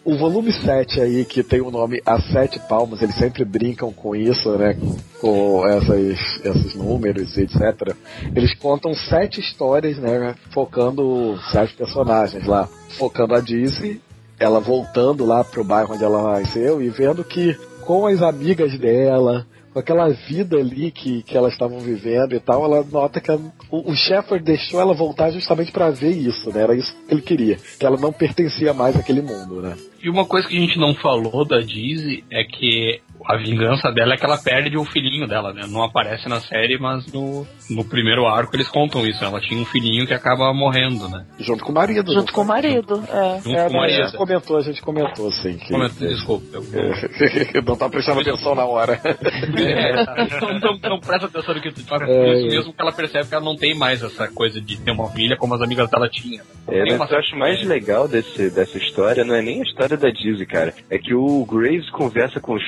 O 0.07 0.17
volume 0.17 0.53
7 0.53 1.01
aí, 1.01 1.25
que 1.25 1.43
tem 1.43 1.61
o 1.61 1.69
nome 1.69 2.01
A 2.07 2.21
Sete 2.21 2.61
Palmas, 2.61 3.03
eles 3.03 3.17
sempre 3.17 3.45
brincam 3.45 3.93
com 3.93 4.15
isso, 4.15 4.57
né? 4.57 4.79
Com 5.21 5.67
essas, 5.67 6.17
esses 6.45 6.77
números, 6.77 7.37
etc. 7.37 7.93
Eles 8.33 8.55
contam 8.55 8.95
sete 8.95 9.41
histórias, 9.41 9.99
né? 9.99 10.37
Focando 10.53 11.37
sete 11.51 11.75
personagens 11.75 12.47
lá. 12.47 12.69
Focando 12.91 13.35
a 13.35 13.41
Dizzy, 13.41 14.01
ela 14.39 14.61
voltando 14.61 15.27
lá 15.27 15.43
pro 15.43 15.65
bairro 15.65 15.95
onde 15.95 16.05
ela 16.05 16.39
nasceu 16.39 16.81
e 16.81 16.89
vendo 16.89 17.25
que 17.25 17.59
com 17.81 18.07
as 18.07 18.23
amigas 18.23 18.79
dela, 18.79 19.45
aquela 19.79 20.09
vida 20.09 20.57
ali 20.57 20.91
que, 20.91 21.23
que 21.23 21.37
elas 21.37 21.53
estavam 21.53 21.79
vivendo 21.79 22.35
e 22.35 22.41
tal, 22.41 22.65
ela 22.65 22.85
nota 22.85 23.21
que 23.21 23.31
a, 23.31 23.37
o, 23.71 23.91
o 23.91 23.95
Shepard 23.95 24.45
deixou 24.45 24.81
ela 24.81 24.95
voltar 24.95 25.31
justamente 25.31 25.73
para 25.73 25.91
ver 25.91 26.11
isso, 26.11 26.51
né? 26.53 26.63
Era 26.63 26.75
isso 26.75 26.95
que 27.07 27.15
ele 27.15 27.23
queria, 27.23 27.57
que 27.79 27.85
ela 27.85 27.97
não 27.97 28.13
pertencia 28.13 28.73
mais 28.73 28.97
àquele 28.97 29.23
mundo, 29.23 29.61
né? 29.61 29.77
E 30.03 30.09
uma 30.09 30.25
coisa 30.25 30.47
que 30.47 30.57
a 30.57 30.61
gente 30.61 30.79
não 30.79 30.95
falou 30.95 31.45
da 31.45 31.59
Dizzy 31.61 32.25
é 32.31 32.45
que 32.45 33.01
a 33.29 33.37
vingança 33.37 33.91
dela 33.93 34.15
é 34.15 34.17
que 34.17 34.25
ela 34.25 34.39
perde 34.39 34.77
o 34.77 34.85
filhinho 34.85 35.27
dela, 35.27 35.53
né? 35.53 35.63
Não 35.69 35.83
aparece 35.83 36.29
na 36.29 36.41
série, 36.41 36.79
mas 36.79 37.11
no, 37.13 37.47
no 37.71 37.85
primeiro 37.85 38.27
arco 38.27 38.55
eles 38.57 38.69
contam 38.69 39.07
isso. 39.07 39.25
Ela 39.25 39.41
tinha 39.41 39.61
um 39.61 39.65
filhinho 39.65 40.07
que 40.07 40.15
acaba 40.15 40.53
morrendo, 40.55 41.09
né? 41.09 41.25
Junto 41.41 41.65
com 41.65 41.73
o 41.73 41.75
marido. 41.75 42.13
Junto 42.13 42.33
com 42.33 42.43
o 42.43 42.45
marido, 42.47 43.03
é. 43.11 43.37
Junto 43.43 43.57
É, 43.57 43.65
com 43.69 43.71
o 43.71 43.73
mas 43.73 43.75
a 43.75 43.77
marido. 43.79 44.05
gente 44.07 44.17
comentou, 44.17 44.57
a 44.57 44.63
gente 44.63 44.83
comentou, 44.83 45.29
assim. 45.29 45.59
Que, 45.59 45.69
Comenta- 45.73 46.07
Desculpa. 46.07 46.47
Eu, 46.53 46.65
eu 47.55 47.63
não 47.67 47.77
tá 47.77 47.89
prestando 47.89 48.21
atenção 48.21 48.55
na 48.55 48.65
hora. 48.65 49.01
É, 49.05 49.93
não, 50.41 50.59
não, 50.59 50.79
não 50.91 51.01
presta 51.01 51.27
atenção 51.27 51.55
no 51.55 51.61
que 51.61 51.73
tu 51.73 51.85
fala. 51.85 52.05
É, 52.05 52.07
Por 52.07 52.35
isso 52.35 52.47
é. 52.47 52.51
mesmo 52.51 52.73
que 52.73 52.83
ela 52.83 52.93
percebe 52.93 53.29
que 53.29 53.35
ela 53.35 53.45
não 53.45 53.57
tem 53.57 53.75
mais 53.75 54.03
essa 54.03 54.29
coisa 54.29 54.61
de 54.61 54.77
ter 54.79 54.91
uma 54.91 55.11
filha 55.11 55.37
como 55.37 55.55
as 55.55 55.61
amigas 55.63 55.91
dela 55.91 56.09
tinham. 56.09 56.45
É, 56.69 56.81
mas 56.83 56.95
uma- 56.95 57.05
o 57.05 57.09
que 57.09 57.15
eu 57.15 57.19
acho 57.19 57.37
mais 57.37 57.67
legal 57.67 58.09
desse, 58.09 58.51
dessa 58.51 58.79
história 58.79 59.25
não 59.25 59.35
é 59.35 59.43
nem 59.43 59.61
a 59.61 59.65
história 59.65 59.97
da 59.97 60.09
Dizzy, 60.11 60.47
cara. 60.47 60.75
É 60.91 60.99
que 60.99 61.15
o 61.15 61.45
Graves 61.47 61.89
conversa 61.91 62.41
com 62.41 62.55
o 62.55 62.61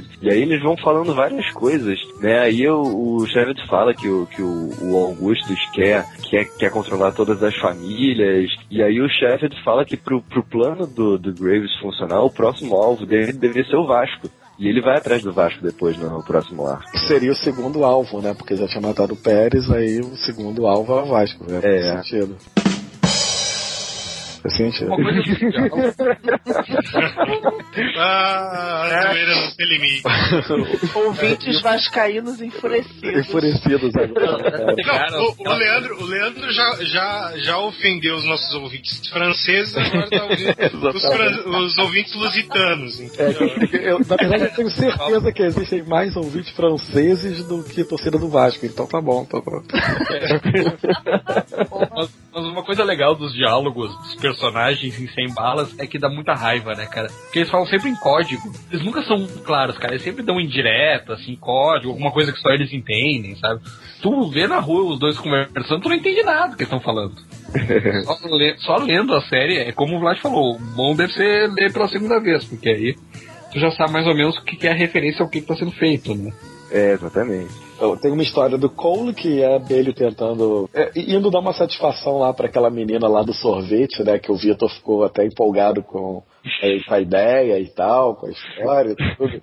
Shepard 0.00 0.18
e 0.22 0.30
aí 0.30 0.42
eles 0.42 0.62
vão 0.62 0.76
falando 0.76 1.14
várias 1.14 1.50
coisas, 1.52 1.98
né? 2.20 2.40
Aí 2.40 2.66
o, 2.68 3.16
o 3.16 3.26
Shepard 3.26 3.66
fala 3.66 3.94
que 3.94 4.08
o, 4.08 4.26
que 4.26 4.42
o, 4.42 4.70
o 4.82 4.96
Augustus 4.96 5.58
quer, 5.72 6.04
quer, 6.28 6.44
quer 6.56 6.70
controlar 6.70 7.12
todas 7.12 7.42
as 7.42 7.56
famílias 7.56 8.50
e 8.70 8.82
aí 8.82 9.00
o 9.00 9.08
Shepard 9.08 9.54
fala 9.62 9.84
que 9.84 9.96
pro, 9.96 10.22
pro 10.22 10.42
plano 10.42 10.86
do, 10.86 11.18
do 11.18 11.32
Graves 11.32 11.74
funcionar, 11.80 12.22
o 12.22 12.30
próximo 12.30 12.74
alvo 12.76 13.06
dele 13.06 13.32
deveria 13.32 13.68
ser 13.68 13.76
o 13.76 13.86
Vasco. 13.86 14.28
E 14.58 14.68
ele 14.68 14.82
vai 14.82 14.98
atrás 14.98 15.22
do 15.22 15.32
Vasco 15.32 15.62
depois 15.62 15.96
no 15.96 16.22
próximo 16.22 16.66
arco. 16.66 16.84
Seria 17.08 17.30
o 17.32 17.34
segundo 17.34 17.82
alvo, 17.82 18.20
né? 18.20 18.34
Porque 18.34 18.54
já 18.56 18.66
tinha 18.66 18.82
matado 18.82 19.14
o 19.14 19.16
Pérez, 19.16 19.70
aí 19.70 20.00
o 20.00 20.14
segundo 20.18 20.66
alvo 20.66 20.98
é 20.98 21.02
o 21.02 21.06
Vasco, 21.06 21.50
né? 21.50 21.60
É. 21.62 21.94
Faz 21.94 22.08
sentido. 22.08 22.36
Sentido. 24.48 24.92
Uma 24.94 25.68
coisa 25.70 25.94
Ah, 27.98 28.82
a 28.84 29.12
zoeira 29.12 29.34
não 29.34 29.50
tem 29.56 29.66
limite. 29.68 30.02
Ouvintes 30.96 31.60
vascaínos 31.60 32.40
enfurecidos. 32.40 33.20
Enfurecidos 33.26 33.94
agora. 33.96 34.74
Não, 35.10 35.24
o, 35.24 35.34
o 35.38 35.52
Leandro, 35.54 36.00
o 36.02 36.04
Leandro 36.06 36.50
já, 36.52 36.76
já, 36.84 37.32
já 37.36 37.58
ofendeu 37.58 38.16
os 38.16 38.24
nossos 38.24 38.54
ouvintes 38.54 39.06
franceses, 39.08 39.76
agora 39.76 40.08
tá 40.08 40.24
ouvindo 40.24 40.88
os, 40.96 41.02
fran- 41.02 41.58
os 41.58 41.78
ouvintes 41.78 42.14
lusitanos. 42.14 43.00
É, 43.18 43.90
eu, 43.90 43.98
na 44.00 44.16
verdade, 44.16 44.44
eu 44.44 44.54
tenho 44.54 44.70
certeza 44.70 45.32
que 45.32 45.42
existem 45.42 45.82
mais 45.84 46.16
ouvintes 46.16 46.50
franceses 46.52 47.44
do 47.44 47.62
que 47.62 47.84
torcida 47.84 48.18
do 48.18 48.28
Vasco, 48.28 48.64
então 48.64 48.86
tá 48.86 49.00
bom, 49.00 49.24
tá 49.24 49.40
bom. 49.40 49.62
Mas, 51.94 52.10
mas 52.42 52.52
uma 52.52 52.62
coisa 52.62 52.82
legal 52.84 53.14
dos 53.14 53.32
diálogos 53.32 53.94
dos 53.98 54.14
personagens 54.16 54.98
em 54.98 55.06
Sem 55.08 55.32
Balas 55.32 55.74
é 55.78 55.86
que 55.86 55.98
dá 55.98 56.08
muita 56.08 56.34
raiva, 56.34 56.74
né, 56.74 56.86
cara? 56.86 57.08
Porque 57.08 57.40
eles 57.40 57.50
falam 57.50 57.66
sempre 57.66 57.90
em 57.90 57.96
código. 57.96 58.42
Eles 58.70 58.84
nunca 58.84 59.02
são 59.02 59.26
claros, 59.44 59.76
cara. 59.78 59.92
Eles 59.94 60.02
sempre 60.02 60.22
dão 60.22 60.40
indireta, 60.40 61.14
assim, 61.14 61.36
código, 61.36 61.90
alguma 61.90 62.10
coisa 62.12 62.32
que 62.32 62.40
só 62.40 62.50
eles 62.50 62.72
entendem, 62.72 63.36
sabe? 63.36 63.60
Tu 64.02 64.30
vê 64.30 64.46
na 64.46 64.58
rua 64.58 64.92
os 64.92 64.98
dois 64.98 65.18
conversando, 65.18 65.82
tu 65.82 65.88
não 65.88 65.96
entende 65.96 66.22
nada 66.22 66.48
do 66.52 66.56
que 66.56 66.62
eles 66.62 66.72
estão 66.72 66.80
falando. 66.80 67.14
Só, 68.04 68.16
le- 68.36 68.56
só 68.58 68.76
lendo 68.76 69.12
a 69.14 69.20
série, 69.22 69.58
é 69.58 69.72
como 69.72 69.96
o 69.96 70.00
Vlad 70.00 70.18
falou, 70.20 70.54
o 70.54 70.58
bom 70.58 70.94
deve 70.94 71.12
ser 71.12 71.48
ler 71.50 71.72
pela 71.72 71.88
segunda 71.88 72.20
vez, 72.20 72.44
porque 72.44 72.68
aí 72.68 72.94
tu 73.52 73.58
já 73.58 73.70
sabe 73.72 73.92
mais 73.92 74.06
ou 74.06 74.14
menos 74.14 74.36
o 74.36 74.44
que 74.44 74.56
que 74.56 74.68
é 74.68 74.70
a 74.70 74.74
referência 74.74 75.22
ao 75.22 75.28
que 75.28 75.38
está 75.38 75.56
sendo 75.56 75.72
feito, 75.72 76.14
né? 76.14 76.32
É, 76.70 76.92
exatamente. 76.92 77.52
Tem 78.00 78.12
uma 78.12 78.22
história 78.22 78.58
do 78.58 78.68
Cole 78.68 79.14
que 79.14 79.42
é 79.42 79.58
dele 79.58 79.92
tentando. 79.92 80.68
é, 80.74 80.92
indo 80.96 81.30
dar 81.30 81.40
uma 81.40 81.52
satisfação 81.52 82.18
lá 82.18 82.32
pra 82.32 82.46
aquela 82.46 82.70
menina 82.70 83.08
lá 83.08 83.22
do 83.22 83.32
sorvete, 83.32 84.02
né? 84.04 84.18
Que 84.18 84.30
o 84.30 84.36
Vitor 84.36 84.68
ficou 84.68 85.02
até 85.02 85.24
empolgado 85.24 85.82
com, 85.82 86.22
é, 86.62 86.78
com 86.80 86.94
a 86.94 87.00
ideia 87.00 87.58
e 87.58 87.66
tal, 87.66 88.16
com 88.16 88.26
a 88.26 88.30
história 88.30 88.92
e 88.98 89.16
tudo. 89.16 89.42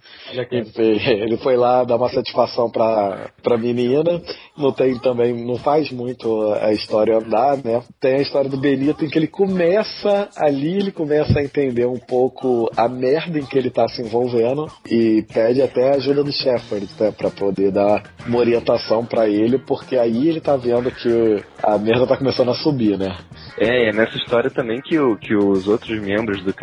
Enfim, 0.51 1.21
ele 1.21 1.37
foi 1.37 1.55
lá 1.55 1.83
dar 1.83 1.95
uma 1.95 2.09
satisfação 2.09 2.69
pra, 2.69 3.31
pra 3.41 3.57
menina. 3.57 4.21
Não 4.57 4.71
tem 4.71 4.97
também, 4.99 5.33
não 5.45 5.57
faz 5.57 5.91
muito 5.91 6.53
a 6.53 6.71
história 6.71 7.17
andar, 7.17 7.57
né? 7.63 7.81
Tem 7.99 8.15
a 8.15 8.21
história 8.21 8.49
do 8.49 8.57
Benito 8.57 9.05
em 9.05 9.09
que 9.09 9.17
ele 9.17 9.27
começa 9.27 10.29
ali, 10.35 10.77
ele 10.77 10.91
começa 10.91 11.39
a 11.39 11.43
entender 11.43 11.85
um 11.85 11.99
pouco 11.99 12.69
a 12.75 12.87
merda 12.87 13.37
em 13.37 13.45
que 13.45 13.57
ele 13.57 13.69
tá 13.69 13.87
se 13.87 14.01
envolvendo 14.01 14.65
e 14.89 15.23
pede 15.33 15.61
até 15.61 15.91
a 15.91 15.95
ajuda 15.95 16.23
do 16.23 16.31
Shepard, 16.31 16.87
né? 16.99 17.11
Pra 17.11 17.29
poder 17.29 17.71
dar 17.71 18.03
uma 18.25 18.39
orientação 18.39 19.05
pra 19.05 19.27
ele, 19.29 19.57
porque 19.59 19.97
aí 19.97 20.27
ele 20.27 20.41
tá 20.41 20.55
vendo 20.55 20.91
que 20.91 21.43
a 21.63 21.77
merda 21.77 22.07
tá 22.07 22.17
começando 22.17 22.49
a 22.49 22.55
subir, 22.55 22.97
né? 22.97 23.15
É, 23.59 23.89
é 23.89 23.93
nessa 23.93 24.17
história 24.17 24.49
também 24.49 24.81
que, 24.81 24.97
o, 24.99 25.15
que 25.17 25.35
os 25.35 25.67
outros 25.67 25.99
membros 25.99 26.43
do 26.43 26.53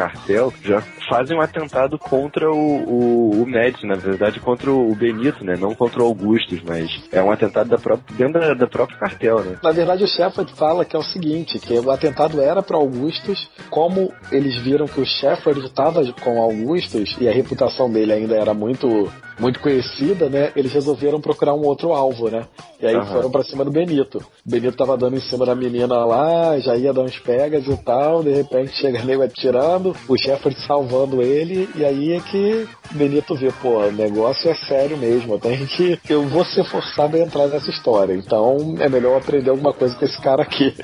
já 0.62 0.82
fazem 1.08 1.36
um 1.36 1.40
atentado 1.40 1.98
contra 1.98 2.50
o, 2.50 2.56
o, 2.56 3.42
o 3.42 3.46
Médici, 3.46 3.86
na 3.86 3.96
verdade 3.96 4.40
contra 4.40 4.70
o 4.70 4.94
Benito, 4.94 5.44
né? 5.44 5.56
Não 5.58 5.74
contra 5.74 6.02
o 6.02 6.06
Augustus, 6.06 6.60
mas 6.62 6.90
é 7.12 7.22
um 7.22 7.30
atentado 7.30 7.68
da 7.68 7.78
própria, 7.78 8.16
dentro 8.16 8.40
da, 8.40 8.54
da 8.54 8.66
própria 8.66 8.98
cartel, 8.98 9.42
né? 9.42 9.58
Na 9.62 9.72
verdade, 9.72 10.04
o 10.04 10.08
Shepard 10.08 10.52
fala 10.54 10.84
que 10.84 10.96
é 10.96 10.98
o 10.98 11.02
seguinte, 11.02 11.58
que 11.58 11.74
o 11.74 11.90
atentado 11.90 12.40
era 12.40 12.62
para 12.62 12.76
Augustus, 12.76 13.48
como 13.70 14.12
eles 14.30 14.56
viram 14.62 14.86
que 14.86 15.00
o 15.00 15.06
Shepard 15.06 15.60
estava 15.64 16.04
com 16.20 16.42
Augustus 16.42 17.16
e 17.20 17.28
a 17.28 17.32
reputação 17.32 17.90
dele 17.90 18.12
ainda 18.12 18.34
era 18.34 18.54
muito 18.54 19.10
muito 19.38 19.60
conhecida, 19.60 20.28
né? 20.28 20.52
Eles 20.54 20.72
resolveram 20.72 21.20
procurar 21.20 21.54
um 21.54 21.64
outro 21.64 21.92
alvo, 21.92 22.30
né? 22.30 22.46
E 22.80 22.86
aí 22.86 22.94
Aham. 22.94 23.06
foram 23.06 23.30
pra 23.30 23.42
cima 23.42 23.64
do 23.64 23.70
Benito. 23.70 24.18
O 24.18 24.50
Benito 24.50 24.76
tava 24.76 24.96
dando 24.96 25.16
em 25.16 25.20
cima 25.20 25.44
da 25.44 25.54
menina 25.54 26.04
lá, 26.04 26.58
já 26.60 26.76
ia 26.76 26.92
dar 26.92 27.02
uns 27.02 27.18
pegas 27.18 27.66
e 27.66 27.76
tal, 27.78 28.22
de 28.22 28.30
repente 28.30 28.76
chega 28.76 29.02
nego 29.02 29.22
atirando, 29.22 29.94
o 30.08 30.13
Shepard 30.18 30.58
salvando 30.66 31.22
ele, 31.22 31.68
e 31.74 31.84
aí 31.84 32.12
é 32.12 32.20
que 32.20 32.68
o 32.92 32.94
Benito 32.94 33.34
vê, 33.34 33.50
pô, 33.62 33.80
o 33.80 33.92
negócio 33.92 34.50
é 34.50 34.54
sério 34.54 34.96
mesmo, 34.96 35.34
eu 35.34 35.38
tenho 35.38 35.66
que. 35.66 35.98
Eu 36.08 36.26
vou 36.28 36.44
ser 36.44 36.64
forçado 36.64 37.16
a 37.16 37.20
entrar 37.20 37.46
nessa 37.46 37.70
história. 37.70 38.14
Então 38.14 38.76
é 38.78 38.88
melhor 38.88 39.18
aprender 39.18 39.50
alguma 39.50 39.72
coisa 39.72 39.94
com 39.94 40.04
esse 40.04 40.20
cara 40.20 40.42
aqui. 40.42 40.74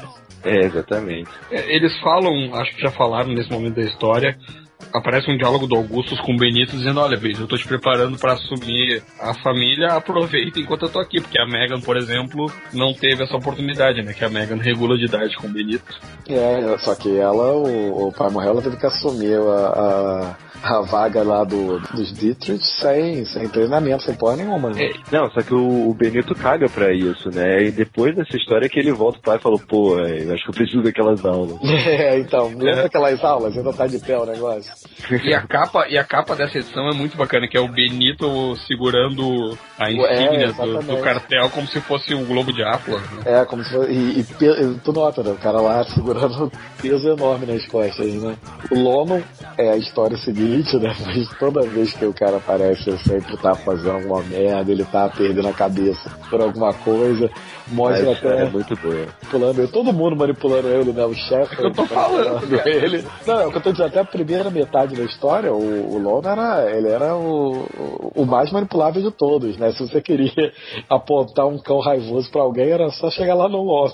É, 0.45 0.65
exatamente. 0.65 1.31
É, 1.51 1.75
Eles 1.75 1.99
falam, 2.01 2.55
acho 2.55 2.75
que 2.75 2.83
já 2.83 2.91
falaram 2.91 3.33
nesse 3.33 3.51
momento 3.51 3.75
da 3.77 3.83
história. 3.83 4.39
Aparece 4.93 5.31
um 5.31 5.37
diálogo 5.37 5.67
do 5.67 5.77
Augustus 5.77 6.21
com 6.21 6.35
o 6.35 6.37
Benito 6.37 6.77
dizendo: 6.77 7.01
Olha, 7.01 7.17
Benito, 7.17 7.43
eu 7.43 7.47
tô 7.47 7.57
te 7.57 7.67
preparando 7.67 8.19
pra 8.19 8.33
assumir 8.33 9.03
a 9.21 9.35
família, 9.35 9.95
aproveita 9.95 10.59
enquanto 10.59 10.83
eu 10.83 10.89
tô 10.89 11.01
aqui. 11.01 11.21
Porque 11.21 11.41
a 11.41 11.47
Megan, 11.47 11.81
por 11.81 11.97
exemplo, 11.97 12.51
não 12.73 12.93
teve 12.93 13.23
essa 13.23 13.37
oportunidade, 13.37 14.03
né? 14.03 14.13
Que 14.13 14.25
a 14.25 14.29
Megan 14.29 14.57
regula 14.57 14.97
de 14.97 15.05
idade 15.05 15.37
com 15.37 15.47
o 15.47 15.51
Benito. 15.51 16.01
É, 16.29 16.79
só 16.79 16.95
que 16.95 17.19
ela, 17.19 17.53
o, 17.53 18.09
o 18.09 18.13
pai 18.13 18.31
morreu, 18.31 18.51
ela 18.51 18.63
teve 18.63 18.77
que 18.77 18.87
assumir 18.87 19.37
a, 19.37 20.37
a, 20.63 20.77
a 20.79 20.81
vaga 20.83 21.23
lá 21.23 21.45
do, 21.45 21.81
dos 21.81 22.13
Dietrich 22.13 22.65
sem, 22.81 23.25
sem 23.25 23.49
treinamento, 23.49 24.05
sem 24.05 24.15
porra 24.15 24.37
nenhuma. 24.37 24.71
Né? 24.71 24.93
Não, 25.11 25.31
só 25.31 25.43
que 25.43 25.55
o, 25.55 25.89
o 25.91 25.95
Benito 25.95 26.35
caga 26.35 26.69
pra 26.69 26.93
isso, 26.93 27.31
né? 27.31 27.65
E 27.65 27.71
depois 27.71 28.15
dessa 28.15 28.37
história 28.37 28.69
que 28.69 28.79
ele 28.79 28.93
volta 28.93 29.19
pro 29.19 29.33
pai 29.33 29.37
e 29.37 29.43
falou, 29.43 29.59
pô, 29.59 29.99
é, 29.99 30.25
eu 30.25 30.35
acho 30.35 30.45
que 30.45 30.51
eu 30.51 30.55
preciso 30.55 30.83
daquelas 30.83 31.25
aulas. 31.25 31.59
É, 31.91 32.19
então, 32.19 32.49
lembra 32.57 32.87
aquelas 32.87 33.23
aulas? 33.25 33.57
Ainda 33.57 33.73
tá 33.73 33.87
de 33.87 33.99
pé 33.99 34.17
o 34.17 34.25
negócio? 34.25 34.73
E 35.25 35.35
a 35.35 35.43
capa, 35.43 35.89
e 35.89 35.99
a 35.99 36.05
capa 36.05 36.37
dessa 36.37 36.59
edição 36.59 36.89
é 36.89 36.95
muito 36.95 37.17
bacana, 37.17 37.49
que 37.49 37.57
é 37.57 37.61
o 37.61 37.69
Benito 37.69 38.57
segurando 38.67 39.59
a 39.79 39.91
É, 39.91 39.93
insígnia 39.93 40.53
do, 40.53 40.63
exatamente. 40.63 40.87
do 40.87 40.97
cartel 40.99 41.51
como 41.51 41.67
se 41.67 41.81
fosse 41.81 42.15
o 42.15 42.25
Globo 42.25 42.53
de 42.53 42.63
Atlas. 42.63 43.03
Né? 43.13 43.23
É, 43.41 43.45
como 43.45 43.65
se 43.65 43.71
fosse. 43.73 43.91
E, 43.91 44.21
e 44.21 44.75
tu 44.85 44.93
nota, 44.93 45.23
né? 45.23 45.31
O 45.31 45.37
cara 45.37 45.61
lá 45.61 45.85
segurando 45.95 46.45
um 46.45 46.51
peso 46.81 47.09
enorme 47.09 47.47
nas 47.47 47.67
costas, 47.67 48.15
né? 48.15 48.37
O 48.71 48.79
Lono 48.79 49.23
é 49.59 49.71
a 49.71 49.77
história 49.77 50.17
seguinte, 50.19 50.77
né? 50.79 50.95
Mas 51.05 51.29
toda 51.39 51.63
vez 51.63 51.93
que 51.93 52.05
o 52.05 52.15
cara 52.15 52.37
aparece, 52.37 52.91
ele 52.91 52.99
sempre 52.99 53.37
tá 53.37 53.55
fazendo 53.55 53.93
alguma 53.93 54.23
merda, 54.23 54.71
ele 54.71 54.85
tá 54.85 55.09
perdendo 55.09 55.49
a 55.49 55.53
cabeça 55.53 56.11
por 56.31 56.41
alguma 56.41 56.73
coisa. 56.73 57.31
Mostra 57.71 58.13
até. 58.13 58.43
é 58.43 58.51
muito 58.51 58.77
boa. 58.77 59.07
manipulando 59.41 59.61
ele, 59.61 59.69
todo 59.69 59.93
mundo 59.93 60.17
manipulando 60.17 60.69
ele, 60.69 60.93
né? 60.93 61.05
O 61.05 61.15
chefe. 61.15 61.63
eu 61.63 61.73
tô 61.73 61.87
falando, 61.87 62.43
ele. 62.67 63.05
Não, 63.27 63.41
é 63.41 63.47
o 63.47 63.51
que 63.51 63.59
eu 63.59 63.63
tô 63.63 63.73
dizendo, 63.73 63.89
até 63.89 64.01
a 64.01 64.05
primeira 64.05 64.51
metade 64.51 64.97
da 64.97 65.05
história, 65.05 65.53
o, 65.53 65.95
o 65.95 65.99
Lon 65.99 66.21
era, 66.25 66.71
ele 66.71 66.89
era 66.89 67.15
o, 67.17 67.65
o 68.15 68.27
mais 68.27 68.51
manipulável 68.53 69.03
de 69.03 69.11
todos, 69.11 69.57
né? 69.57 69.73
Se 69.73 69.87
você 69.87 70.01
queria 70.01 70.53
apontar 70.89 71.47
um 71.47 71.59
cão 71.59 71.79
raivoso 71.79 72.31
pra 72.31 72.43
alguém, 72.43 72.71
era 72.71 72.91
só 72.91 73.11
chegar 73.11 73.35
lá 73.35 73.49
no 73.49 73.63
Lon. 73.63 73.89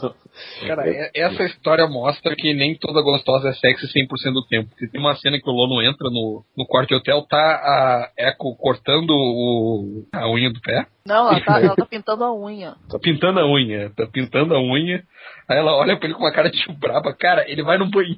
Cara, 0.67 0.89
é- 0.89 1.11
essa 1.15 1.45
história 1.45 1.87
mostra 1.87 2.35
que 2.37 2.53
nem 2.55 2.77
toda 2.77 3.03
gostosa 3.03 3.49
é 3.49 3.53
sexy 3.55 3.87
100% 3.87 4.33
do 4.33 4.47
tempo. 4.47 4.69
Porque 4.71 4.89
tem 4.89 5.01
uma 5.01 5.17
cena 5.17 5.39
que 5.39 5.49
o 5.49 5.53
Lono 5.53 5.83
entra 5.83 6.11
no, 6.11 6.45
no 6.57 6.67
quarto 6.67 6.89
de 6.89 6.95
hotel, 6.95 7.23
tá 7.23 7.39
a 7.39 8.11
Echo 8.19 8.55
cortando 8.57 9.11
o, 9.11 10.07
a 10.13 10.29
unha 10.29 10.53
do 10.53 10.61
pé. 10.61 10.87
Não, 11.07 11.29
ela 11.29 11.41
tá, 11.41 11.61
ela 11.63 11.77
tá 11.77 11.87
pintando 11.87 12.25
a 12.25 12.35
unha. 12.35 12.77
Tá 12.89 12.99
pintando 12.99 13.41
a 13.41 13.47
unha, 13.47 13.91
tá 13.91 14.07
pintando 14.07 14.55
a 14.55 14.61
unha. 14.61 15.03
Aí 15.49 15.59
ela 15.59 15.77
olha 15.77 15.97
pra 15.97 16.07
ele 16.07 16.15
com 16.15 16.25
uma 16.25 16.33
cara 16.33 16.51
de 16.51 16.61
braba. 16.73 17.15
Cara, 17.15 17.45
ele 17.49 17.63
vai 17.63 17.79
no 17.79 17.89
banheiro, 17.89 18.17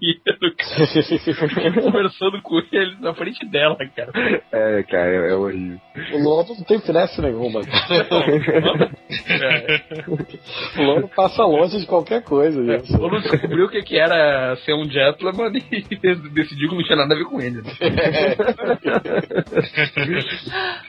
cara. 0.57 0.87
Fica 1.49 1.73
conversando 1.81 2.41
com 2.43 2.59
ele 2.73 2.97
na 3.01 3.13
frente 3.15 3.45
dela, 3.47 3.77
cara. 3.95 4.11
É, 4.51 4.83
cara, 4.85 5.09
é, 5.09 5.31
é 5.31 5.35
horrível. 5.35 5.79
O 6.15 6.19
Lono 6.23 6.55
não 6.57 6.65
tem 6.65 6.81
finesse 6.81 7.21
nenhuma. 7.21 7.61
O 10.79 10.83
Lono 10.83 11.09
passa 11.09 11.45
longe 11.45 11.79
de 11.81 11.87
qualquer 11.87 12.23
coisa. 12.23 12.77
Isso. 12.77 12.97
O 12.97 13.01
Lono 13.01 13.21
descobriu 13.21 13.67
o 13.67 13.69
que, 13.69 13.83
que 13.83 13.99
era 13.99 14.57
ser 14.65 14.75
um 14.75 14.89
gentleman 14.89 15.53
e 15.71 15.83
decidiu 16.31 16.71
que 16.71 16.75
não 16.77 16.83
tinha 16.83 16.97
nada 16.97 17.15
a 17.15 17.19
ver 17.19 17.25
com 17.25 17.41
ele. 17.41 17.63
Né? 17.63 17.73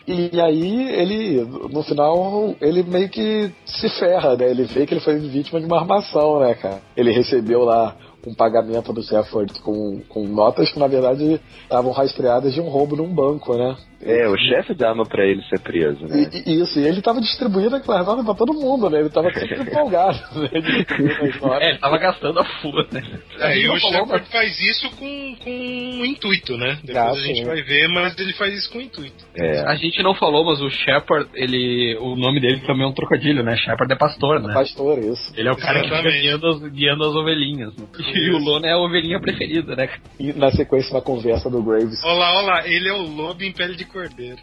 E 0.07 0.39
aí 0.39 0.91
ele, 0.93 1.45
no 1.71 1.83
final, 1.83 2.55
ele 2.61 2.83
meio 2.83 3.09
que 3.09 3.51
se 3.65 3.89
ferra, 3.99 4.35
né? 4.35 4.49
Ele 4.49 4.63
vê 4.63 4.85
que 4.85 4.93
ele 4.93 5.01
foi 5.01 5.19
vítima 5.19 5.59
de 5.59 5.65
uma 5.65 5.79
armação, 5.79 6.28
né, 6.37 6.53
cara? 6.53 6.81
Ele 6.95 7.11
recebeu 7.11 7.63
lá 7.63 7.95
um 8.27 8.33
pagamento 8.33 8.91
do 8.91 9.01
Shepard 9.01 9.61
com, 9.61 10.01
com 10.09 10.27
notas 10.27 10.71
que 10.71 10.79
na 10.79 10.87
verdade 10.87 11.39
estavam 11.63 11.91
rastreadas 11.91 12.53
de 12.53 12.59
um 12.59 12.67
roubo 12.67 12.95
num 12.95 13.07
banco, 13.07 13.55
né? 13.55 13.77
É, 14.01 14.27
o 14.29 14.37
chefe 14.37 14.73
dava 14.73 15.03
pra 15.03 15.25
ele 15.25 15.41
ser 15.43 15.59
preso, 15.59 16.05
né? 16.07 16.29
E, 16.33 16.49
e 16.51 16.61
isso, 16.61 16.79
e 16.79 16.87
ele 16.87 17.01
tava 17.01 17.19
distribuindo 17.19 17.75
aquelas 17.75 18.05
notas 18.05 18.25
pra 18.25 18.33
todo 18.33 18.53
mundo, 18.53 18.89
né? 18.89 18.99
Ele 18.99 19.09
tava 19.09 19.29
sempre 19.31 19.61
empolgado, 19.69 20.17
né? 20.39 20.49
É, 21.61 21.69
ele 21.69 21.77
tava 21.79 21.97
gastando 21.97 22.39
a 22.39 22.45
full, 22.45 22.73
né? 22.91 23.01
É, 23.39 23.57
e 23.57 23.69
o 23.69 23.77
Shepard 23.79 24.25
faz 24.29 24.59
isso 24.59 24.89
com, 24.91 25.35
com 25.43 25.49
um 25.49 26.05
intuito, 26.05 26.57
né? 26.57 26.77
Depois 26.83 26.97
Ah, 26.97 27.11
a 27.11 27.15
gente 27.23 27.39
sim. 27.39 27.45
vai 27.45 27.61
ver, 27.61 27.87
mas 27.89 28.17
ele 28.17 28.33
faz 28.33 28.53
isso 28.53 28.71
com 28.71 28.79
intuito. 28.79 29.25
É. 29.35 29.59
A 29.67 29.75
gente 29.75 30.01
não 30.03 30.13
falou, 30.13 30.45
mas 30.45 30.61
o 30.61 30.69
Shepard, 30.69 31.29
ele. 31.33 31.97
O 31.99 32.15
nome 32.15 32.39
dele 32.39 32.61
também 32.65 32.83
é 32.85 32.87
um 32.87 32.93
trocadilho, 32.93 33.43
né? 33.43 33.55
Shepard 33.57 33.91
é 33.91 33.97
pastor, 33.97 34.41
né? 34.41 34.53
Pastor, 34.53 34.99
isso. 34.99 35.33
Ele 35.35 35.47
é 35.49 35.51
o 35.51 35.57
cara 35.57 35.79
que 35.81 35.85
fica 35.85 35.95
Exatamente. 35.99 36.21
guiando 36.21 36.47
as, 36.47 36.59
guiando 36.71 37.03
as 37.05 37.15
ovelhinhas. 37.15 37.75
né? 37.77 37.85
E 38.13 38.29
o 38.31 38.37
Lono 38.37 38.65
é 38.65 38.71
a 38.73 38.77
ovelhinha 38.77 39.19
preferida, 39.19 39.75
né? 39.75 39.89
E 40.19 40.33
na 40.33 40.51
sequência, 40.51 40.91
uma 40.93 41.01
conversa 41.01 41.49
do 41.49 41.61
Graves. 41.63 42.01
Olá, 42.03 42.39
olá, 42.39 42.67
ele 42.67 42.87
é 42.89 42.93
o 42.93 43.01
lobo 43.03 43.43
em 43.43 43.51
pele 43.51 43.75
de 43.75 43.85
cordeiro. 43.89 44.39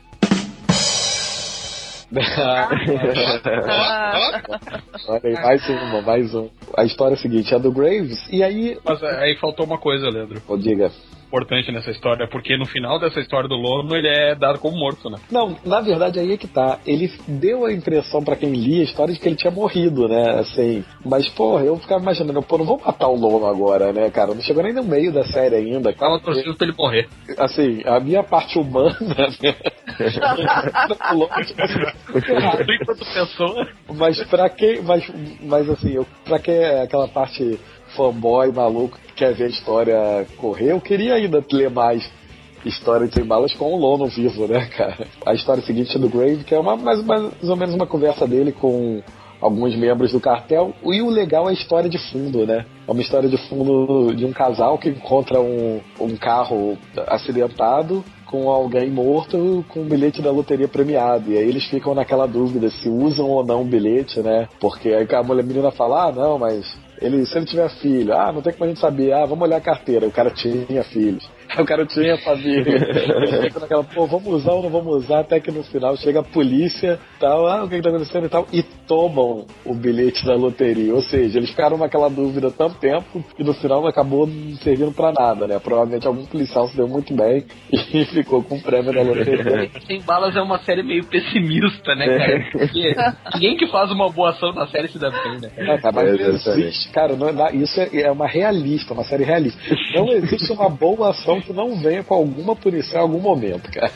Ah, 2.38 2.68
Olha 5.08 5.20
aí, 5.24 5.32
mais 5.32 5.68
uma, 5.68 6.02
mais 6.02 6.32
um. 6.34 6.48
A 6.76 6.84
história 6.84 7.14
é 7.14 7.18
a 7.18 7.20
seguinte, 7.20 7.52
a 7.54 7.58
do 7.58 7.72
Graves, 7.72 8.28
e 8.30 8.44
aí. 8.44 8.78
Mas 8.84 9.02
aí 9.02 9.36
faltou 9.36 9.66
uma 9.66 9.78
coisa, 9.78 10.08
Leandro. 10.08 10.40
Diga. 10.58 10.92
Importante 11.26 11.72
nessa 11.72 11.90
história, 11.90 12.28
porque 12.28 12.56
no 12.56 12.66
final 12.66 13.00
dessa 13.00 13.20
história 13.20 13.48
do 13.48 13.56
Lono 13.56 13.96
ele 13.96 14.08
é 14.08 14.34
dado 14.34 14.58
como 14.60 14.76
morto, 14.76 15.10
né? 15.10 15.18
Não, 15.30 15.56
na 15.64 15.80
verdade 15.80 16.20
aí 16.20 16.32
é 16.32 16.36
que 16.36 16.46
tá. 16.46 16.78
Ele 16.86 17.12
deu 17.26 17.66
a 17.66 17.72
impressão 17.72 18.22
pra 18.22 18.36
quem 18.36 18.52
lia 18.52 18.80
a 18.80 18.84
história 18.84 19.12
de 19.12 19.18
que 19.18 19.28
ele 19.28 19.36
tinha 19.36 19.50
morrido, 19.50 20.08
né? 20.08 20.38
Assim. 20.38 20.84
Mas, 21.04 21.28
porra, 21.28 21.64
eu 21.64 21.76
ficava 21.78 22.00
imaginando, 22.00 22.42
pô, 22.42 22.58
não 22.58 22.64
vou 22.64 22.80
matar 22.84 23.08
o 23.08 23.16
Lono 23.16 23.46
agora, 23.46 23.92
né, 23.92 24.08
cara? 24.10 24.34
Não 24.34 24.40
chegou 24.40 24.62
nem 24.62 24.72
no 24.72 24.84
meio 24.84 25.12
da 25.12 25.24
série 25.24 25.56
ainda. 25.56 25.92
Tava 25.92 26.20
torcendo 26.20 26.56
pra 26.56 26.66
ele 26.66 26.76
morrer. 26.76 27.08
Assim, 27.38 27.82
a 27.84 27.98
minha 27.98 28.22
parte 28.22 28.58
humana, 28.58 28.96
né? 29.00 29.26
Enquanto 32.80 33.04
pessoa. 33.04 33.68
Mas 33.94 34.22
pra 34.24 34.48
quem. 34.48 34.82
Mas, 34.82 35.10
mas 35.40 35.70
assim, 35.70 35.92
eu, 35.92 36.06
pra 36.24 36.38
quem 36.38 36.54
é 36.54 36.82
aquela 36.82 37.08
parte 37.08 37.58
fanboy 37.96 38.52
maluco 38.52 38.98
que 38.98 39.14
quer 39.14 39.34
ver 39.34 39.44
a 39.44 39.48
história 39.48 40.26
correr, 40.36 40.72
eu 40.72 40.80
queria 40.80 41.14
ainda 41.14 41.44
ler 41.50 41.70
mais 41.70 42.08
história 42.64 43.06
de 43.06 43.22
Balas 43.22 43.54
com 43.54 43.72
o 43.72 43.78
Lono 43.78 44.06
vivo, 44.06 44.46
né, 44.46 44.66
cara? 44.76 45.06
A 45.24 45.34
história 45.34 45.62
seguinte 45.62 45.96
é 45.96 46.00
do 46.00 46.08
Grave, 46.08 46.44
que 46.44 46.54
é 46.54 46.58
uma, 46.58 46.76
mais, 46.76 47.02
mais 47.04 47.48
ou 47.48 47.56
menos 47.56 47.74
uma 47.74 47.86
conversa 47.86 48.26
dele 48.26 48.52
com 48.52 49.02
alguns 49.40 49.76
membros 49.76 50.12
do 50.12 50.20
cartel. 50.20 50.72
E 50.84 51.00
o 51.00 51.10
legal 51.10 51.46
é 51.46 51.50
a 51.50 51.54
história 51.54 51.88
de 51.88 51.98
fundo, 52.10 52.46
né? 52.46 52.66
É 52.86 52.90
uma 52.90 53.00
história 53.00 53.28
de 53.28 53.36
fundo 53.48 54.14
de 54.14 54.24
um 54.24 54.32
casal 54.32 54.78
que 54.78 54.88
encontra 54.88 55.40
um, 55.40 55.80
um 56.00 56.16
carro 56.16 56.76
acidentado 57.06 58.04
com 58.26 58.50
alguém 58.50 58.90
morto 58.90 59.64
com 59.68 59.80
um 59.80 59.88
bilhete 59.88 60.20
da 60.20 60.32
loteria 60.32 60.66
premiado. 60.66 61.30
E 61.30 61.38
aí 61.38 61.48
eles 61.48 61.64
ficam 61.66 61.94
naquela 61.94 62.26
dúvida 62.26 62.68
se 62.70 62.88
usam 62.88 63.26
ou 63.28 63.44
não 63.44 63.62
o 63.62 63.64
bilhete, 63.64 64.20
né? 64.20 64.48
Porque 64.58 64.88
aí 64.88 65.06
a 65.14 65.22
mulher 65.22 65.44
menina 65.44 65.70
fala, 65.70 66.08
ah, 66.08 66.12
não, 66.12 66.38
mas 66.38 66.76
ele, 67.00 67.26
se 67.26 67.36
ele 67.36 67.46
tiver 67.46 67.68
filho, 67.68 68.14
ah, 68.14 68.32
não 68.32 68.42
tem 68.42 68.52
como 68.52 68.64
a 68.64 68.68
gente 68.68 68.80
saber, 68.80 69.12
ah, 69.12 69.26
vamos 69.26 69.42
olhar 69.42 69.56
a 69.56 69.60
carteira. 69.60 70.06
O 70.06 70.12
cara 70.12 70.30
tinha 70.30 70.82
filhos. 70.84 71.28
Aí 71.56 71.62
o 71.62 71.66
cara 71.66 71.86
tinha 71.86 72.18
família. 72.18 72.76
Eles 72.76 73.40
ficam 73.44 73.60
naquela, 73.62 73.84
pô, 73.84 74.06
vamos 74.06 74.28
usar 74.28 74.52
ou 74.52 74.62
não 74.62 74.70
vamos 74.70 74.94
usar, 75.04 75.20
até 75.20 75.40
que 75.40 75.50
no 75.50 75.62
final 75.64 75.96
chega 75.96 76.20
a 76.20 76.22
polícia, 76.22 76.98
tal, 77.18 77.46
ah, 77.46 77.64
o 77.64 77.68
que, 77.68 77.76
que 77.76 77.82
tá 77.82 77.88
acontecendo 77.88 78.26
e 78.26 78.28
tal, 78.28 78.46
e 78.52 78.62
tomam 78.86 79.46
o 79.64 79.74
bilhete 79.74 80.24
da 80.24 80.34
loteria. 80.34 80.94
Ou 80.94 81.02
seja, 81.02 81.38
eles 81.38 81.50
ficaram 81.50 81.78
naquela 81.78 82.08
dúvida 82.08 82.50
tanto 82.50 82.76
tempo 82.76 83.24
e 83.38 83.42
no 83.44 83.54
final 83.54 83.86
acabou 83.86 84.26
não 84.26 84.56
servindo 84.56 84.92
pra 84.92 85.12
nada, 85.12 85.46
né? 85.46 85.58
Provavelmente 85.58 86.06
algum 86.06 86.24
policial 86.26 86.68
se 86.68 86.76
deu 86.76 86.86
muito 86.88 87.14
bem 87.14 87.44
e 87.72 88.04
ficou 88.06 88.42
com 88.42 88.56
o 88.56 88.60
prêmio 88.62 88.92
da 88.92 89.02
loteria. 89.02 89.70
Sem 89.86 90.00
Balas 90.02 90.36
é 90.36 90.40
uma 90.42 90.58
série 90.58 90.82
meio 90.82 91.04
pessimista, 91.04 91.94
né, 91.94 92.06
cara? 92.18 92.44
Porque 92.52 92.94
ninguém 93.34 93.56
que 93.56 93.66
faz 93.68 93.90
uma 93.90 94.10
boa 94.10 94.30
ação 94.30 94.52
na 94.52 94.66
série 94.66 94.88
se 94.88 94.98
dá 94.98 95.10
bem, 95.10 95.40
né? 95.40 95.50
É, 95.56 95.78
cara, 95.78 95.92
mas 95.94 96.08
É, 96.08 96.10
não 96.22 96.28
exatamente. 96.34 96.66
existe, 96.66 96.88
cara, 96.90 97.16
não, 97.16 97.32
não- 97.32 97.50
isso 97.50 97.80
é, 97.80 97.88
é 98.02 98.10
uma 98.10 98.26
realista, 98.26 98.92
uma 98.92 99.04
série 99.04 99.24
realista. 99.24 99.58
Não 99.94 100.08
existe 100.12 100.52
uma 100.52 100.68
boa 100.68 101.10
ação 101.10 101.40
não 101.52 101.76
venha 101.76 102.02
com 102.04 102.14
alguma 102.14 102.54
punição 102.56 102.98
em 102.98 103.02
algum 103.02 103.20
momento, 103.20 103.70
cara. 103.70 103.90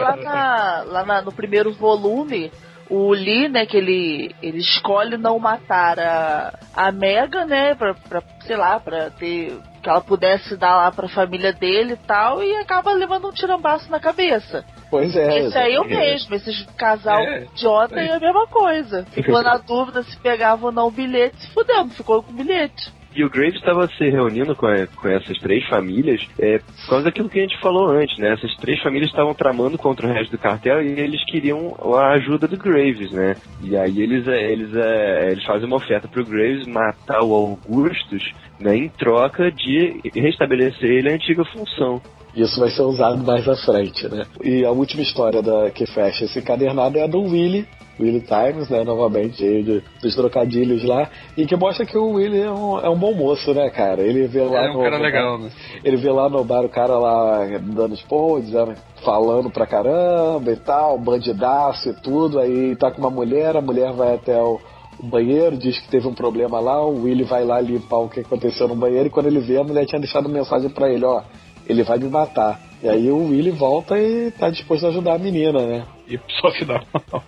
lá 0.00 0.16
na- 0.16 0.82
lá 0.86 1.04
na- 1.04 1.22
no 1.22 1.32
primeiro 1.32 1.72
volume, 1.72 2.50
o 2.88 3.12
Lee, 3.12 3.48
né, 3.48 3.66
que 3.66 3.76
ele, 3.76 4.34
ele 4.42 4.58
escolhe 4.58 5.16
não 5.16 5.38
matar 5.38 5.98
a, 6.00 6.58
a 6.74 6.90
Mega, 6.92 7.44
né, 7.44 7.74
pra, 7.74 7.94
pra, 7.94 8.22
sei 8.46 8.56
lá, 8.56 8.80
pra 8.80 9.10
ter. 9.10 9.56
que 9.82 9.88
ela 9.88 10.00
pudesse 10.02 10.56
dar 10.58 10.76
lá 10.76 10.92
pra 10.92 11.08
família 11.08 11.54
dele 11.54 11.94
e 11.94 12.06
tal, 12.06 12.42
e 12.42 12.54
acaba 12.56 12.92
levando 12.92 13.28
um 13.28 13.32
tirambaço 13.32 13.90
na 13.90 13.98
cabeça. 13.98 14.62
Pois 14.90 15.16
é. 15.16 15.38
Esse 15.38 15.56
aí 15.56 15.72
eu 15.74 15.84
exatamente. 15.84 16.28
mesmo, 16.30 16.34
esse 16.34 16.66
casal 16.76 17.18
É, 17.20 17.44
idiota 17.44 17.98
é 17.98 18.12
a 18.12 18.20
mesma 18.20 18.46
coisa. 18.48 19.06
Ficou 19.14 19.42
na 19.42 19.56
dúvida 19.56 20.02
se 20.02 20.18
pegava 20.18 20.66
ou 20.66 20.72
não 20.72 20.88
o 20.88 20.90
bilhete, 20.90 21.40
se 21.40 21.46
fudeu, 21.54 21.76
não 21.78 21.88
ficou 21.90 22.22
com 22.22 22.30
o 22.30 22.34
bilhete. 22.34 22.92
E 23.14 23.24
o 23.24 23.28
Graves 23.30 23.56
estava 23.56 23.88
se 23.88 24.08
reunindo 24.08 24.54
com, 24.54 24.66
a- 24.66 24.86
com 24.86 25.08
essas 25.08 25.36
três 25.40 25.66
famílias 25.68 26.20
é, 26.38 26.58
por 26.58 26.88
causa 26.90 27.04
daquilo 27.06 27.28
que 27.28 27.38
a 27.40 27.42
gente 27.42 27.58
falou 27.60 27.88
antes, 27.90 28.16
né? 28.18 28.32
Essas 28.32 28.54
três 28.58 28.80
famílias 28.82 29.10
estavam 29.10 29.34
tramando 29.34 29.76
contra 29.76 30.06
o 30.06 30.12
resto 30.12 30.30
do 30.30 30.38
cartel 30.38 30.80
e 30.82 30.98
eles 31.00 31.24
queriam 31.24 31.74
a 31.98 32.10
ajuda 32.12 32.46
do 32.46 32.56
Graves, 32.56 33.10
né? 33.10 33.36
E 33.62 33.76
aí 33.76 34.00
eles, 34.00 34.28
é, 34.28 34.52
eles, 34.52 34.74
é, 34.74 35.32
eles 35.32 35.44
fazem 35.44 35.66
uma 35.66 35.76
oferta 35.78 36.06
pro 36.06 36.24
Graves 36.24 36.66
matar 36.68 37.22
o 37.22 37.32
Augustus, 37.34 38.22
né? 38.60 38.76
Em 38.76 38.88
troca 38.88 39.50
de 39.50 40.00
restabelecer 40.14 40.88
ele 40.90 41.08
a 41.10 41.14
antiga 41.14 41.44
função. 41.46 42.00
Isso 42.34 42.60
vai 42.60 42.70
ser 42.70 42.82
usado 42.82 43.18
mais 43.24 43.48
à 43.48 43.56
frente, 43.56 44.08
né? 44.08 44.24
E 44.42 44.64
a 44.64 44.70
última 44.70 45.02
história 45.02 45.42
da, 45.42 45.70
que 45.70 45.86
fecha 45.86 46.24
esse 46.24 46.38
encadernado 46.38 46.98
é 46.98 47.02
a 47.02 47.06
do 47.06 47.20
Willy, 47.20 47.66
Willy 47.98 48.22
Times, 48.22 48.68
né? 48.68 48.82
Novamente, 48.84 49.38
cheio 49.38 49.64
de, 49.64 49.82
dos 50.00 50.14
trocadilhos 50.14 50.84
lá, 50.84 51.08
e 51.36 51.44
que 51.44 51.56
mostra 51.56 51.84
que 51.84 51.98
o 51.98 52.12
Willy 52.12 52.40
é 52.40 52.50
um, 52.50 52.78
é 52.78 52.88
um 52.88 52.96
bom 52.96 53.14
moço, 53.14 53.52
né, 53.52 53.68
cara? 53.70 54.02
Ele 54.02 54.26
vê 54.26 54.42
lá 54.42 54.66
É 54.66 54.70
um 54.70 54.74
no, 54.74 54.82
cara 54.82 54.98
legal, 54.98 55.38
né? 55.38 55.50
Ele 55.84 55.96
vê 55.96 56.10
lá 56.10 56.28
no 56.28 56.42
bar 56.44 56.64
o 56.64 56.68
cara 56.68 56.98
lá 56.98 57.46
dando 57.60 57.94
expor, 57.94 58.40
dizendo, 58.40 58.74
falando 59.04 59.50
pra 59.50 59.66
caramba 59.66 60.50
e 60.50 60.56
tal, 60.56 60.98
bandidaço 60.98 61.90
e 61.90 61.94
tudo, 61.94 62.38
aí 62.38 62.74
tá 62.76 62.90
com 62.90 63.00
uma 63.00 63.10
mulher, 63.10 63.56
a 63.56 63.60
mulher 63.60 63.92
vai 63.92 64.14
até 64.14 64.40
o, 64.40 64.60
o 64.98 65.06
banheiro, 65.06 65.56
diz 65.56 65.78
que 65.78 65.88
teve 65.88 66.06
um 66.06 66.14
problema 66.14 66.60
lá, 66.60 66.84
o 66.84 67.02
Willy 67.02 67.24
vai 67.24 67.44
lá 67.44 67.60
limpar 67.60 67.98
o 67.98 68.08
que 68.08 68.20
aconteceu 68.20 68.68
no 68.68 68.76
banheiro 68.76 69.08
e 69.08 69.10
quando 69.10 69.26
ele 69.26 69.40
vê 69.40 69.58
a 69.58 69.64
mulher 69.64 69.84
tinha 69.84 70.00
deixado 70.00 70.28
mensagem 70.28 70.70
pra 70.70 70.90
ele, 70.90 71.04
ó, 71.04 71.22
ele 71.70 71.82
vai 71.82 71.98
me 71.98 72.08
matar. 72.08 72.60
E 72.82 72.88
aí 72.88 73.10
o 73.10 73.28
Willy 73.28 73.50
volta 73.50 73.98
e 73.98 74.30
tá 74.32 74.48
disposto 74.50 74.86
a 74.86 74.88
ajudar 74.88 75.14
a 75.14 75.18
menina, 75.18 75.60
né? 75.66 75.84
E 76.08 76.18
só 76.40 76.50
se 76.50 76.64
dá 76.64 76.82
mal. 77.12 77.22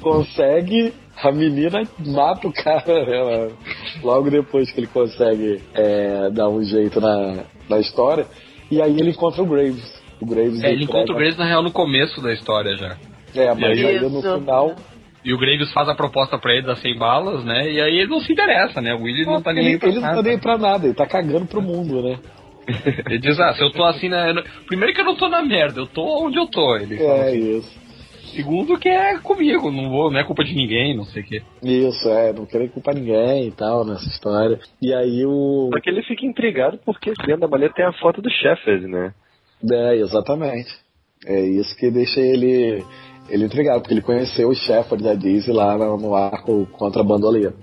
consegue, 0.00 0.92
a 1.22 1.32
menina 1.32 1.82
mata 2.06 2.46
o 2.46 2.52
cara, 2.52 3.04
né? 3.04 3.48
Logo 4.02 4.30
depois 4.30 4.70
que 4.70 4.80
ele 4.80 4.86
consegue 4.86 5.60
é, 5.74 6.30
dar 6.30 6.48
um 6.48 6.62
jeito 6.62 7.00
na, 7.00 7.44
na 7.68 7.78
história. 7.78 8.26
E 8.70 8.82
aí 8.82 8.92
ele 8.98 9.10
encontra 9.10 9.42
o 9.42 9.46
Graves. 9.46 9.98
O 10.20 10.26
Graves 10.26 10.62
É, 10.62 10.70
ele 10.72 10.84
encontra 10.84 11.12
o 11.12 11.16
Graves 11.16 11.38
na 11.38 11.46
real 11.46 11.62
no 11.62 11.72
começo 11.72 12.20
da 12.20 12.32
história 12.32 12.76
já. 12.76 12.96
É, 13.34 13.54
mas 13.54 13.78
aí- 13.78 13.86
aí 13.86 14.00
no 14.00 14.20
final. 14.22 14.74
E 15.24 15.34
o 15.34 15.38
Graves 15.38 15.72
faz 15.72 15.88
a 15.88 15.94
proposta 15.94 16.38
pra 16.38 16.52
ele 16.54 16.66
das 16.66 16.78
100 16.80 16.96
balas, 16.96 17.44
né? 17.44 17.70
E 17.70 17.80
aí 17.80 17.98
ele 17.98 18.08
não 18.08 18.20
se 18.20 18.32
interessa, 18.32 18.80
né? 18.80 18.94
O 18.94 19.02
Willy 19.02 19.26
não 19.26 19.42
tá 19.42 19.52
nem 19.52 19.64
ele, 19.64 19.72
aí 19.74 19.78
pra 19.78 19.88
ele 19.88 19.96
não 19.96 20.02
tá 20.02 20.08
nada. 20.10 20.22
nem 20.22 20.32
aí 20.32 20.40
pra 20.40 20.58
nada, 20.58 20.86
ele 20.86 20.94
tá 20.94 21.06
cagando 21.06 21.46
pro 21.46 21.60
mundo, 21.60 22.02
né? 22.02 22.18
Ele 23.06 23.18
diz, 23.18 23.38
ah, 23.40 23.54
se 23.54 23.62
eu 23.62 23.70
tô 23.70 23.84
assim, 23.84 24.08
né? 24.08 24.32
Primeiro 24.66 24.94
que 24.94 25.00
eu 25.00 25.04
não 25.04 25.16
tô 25.16 25.28
na 25.28 25.42
merda, 25.42 25.80
eu 25.80 25.86
tô 25.86 26.26
onde 26.26 26.38
eu 26.38 26.46
tô. 26.46 26.76
Ele 26.76 27.02
É 27.02 27.28
assim. 27.28 27.58
isso. 27.58 27.88
Segundo 28.34 28.78
que 28.78 28.88
é 28.88 29.18
comigo, 29.18 29.70
não 29.70 29.88
vou, 29.88 30.10
não 30.10 30.20
é 30.20 30.24
culpa 30.24 30.44
de 30.44 30.54
ninguém, 30.54 30.94
não 30.94 31.04
sei 31.04 31.22
o 31.22 31.24
quê. 31.24 31.42
Isso, 31.62 32.08
é, 32.08 32.32
não 32.32 32.44
querer 32.44 32.68
culpar 32.70 32.94
ninguém 32.94 33.48
e 33.48 33.50
tal 33.50 33.84
nessa 33.84 34.06
história. 34.06 34.60
E 34.82 34.92
aí 34.92 35.24
o. 35.24 35.70
Só 35.72 35.80
que 35.80 35.88
ele 35.88 36.02
fica 36.02 36.26
intrigado 36.26 36.78
porque 36.84 37.12
dentro 37.26 37.40
da 37.40 37.48
maleta 37.48 37.74
tem 37.74 37.86
a 37.86 37.92
foto 37.94 38.20
do 38.20 38.30
Sheffield, 38.30 38.86
né? 38.86 39.14
É, 39.70 39.96
exatamente. 39.96 40.70
É 41.26 41.40
isso 41.40 41.74
que 41.76 41.90
deixa 41.90 42.20
ele, 42.20 42.84
ele 43.28 43.44
intrigado, 43.44 43.80
porque 43.80 43.94
ele 43.94 44.02
conheceu 44.02 44.48
o 44.48 44.54
Shepard 44.54 45.02
da 45.02 45.14
Daisy 45.14 45.50
lá 45.50 45.76
no, 45.76 45.96
no 45.96 46.14
arco 46.14 46.66
contra 46.72 47.00
a 47.00 47.04
bandoleira. 47.04 47.54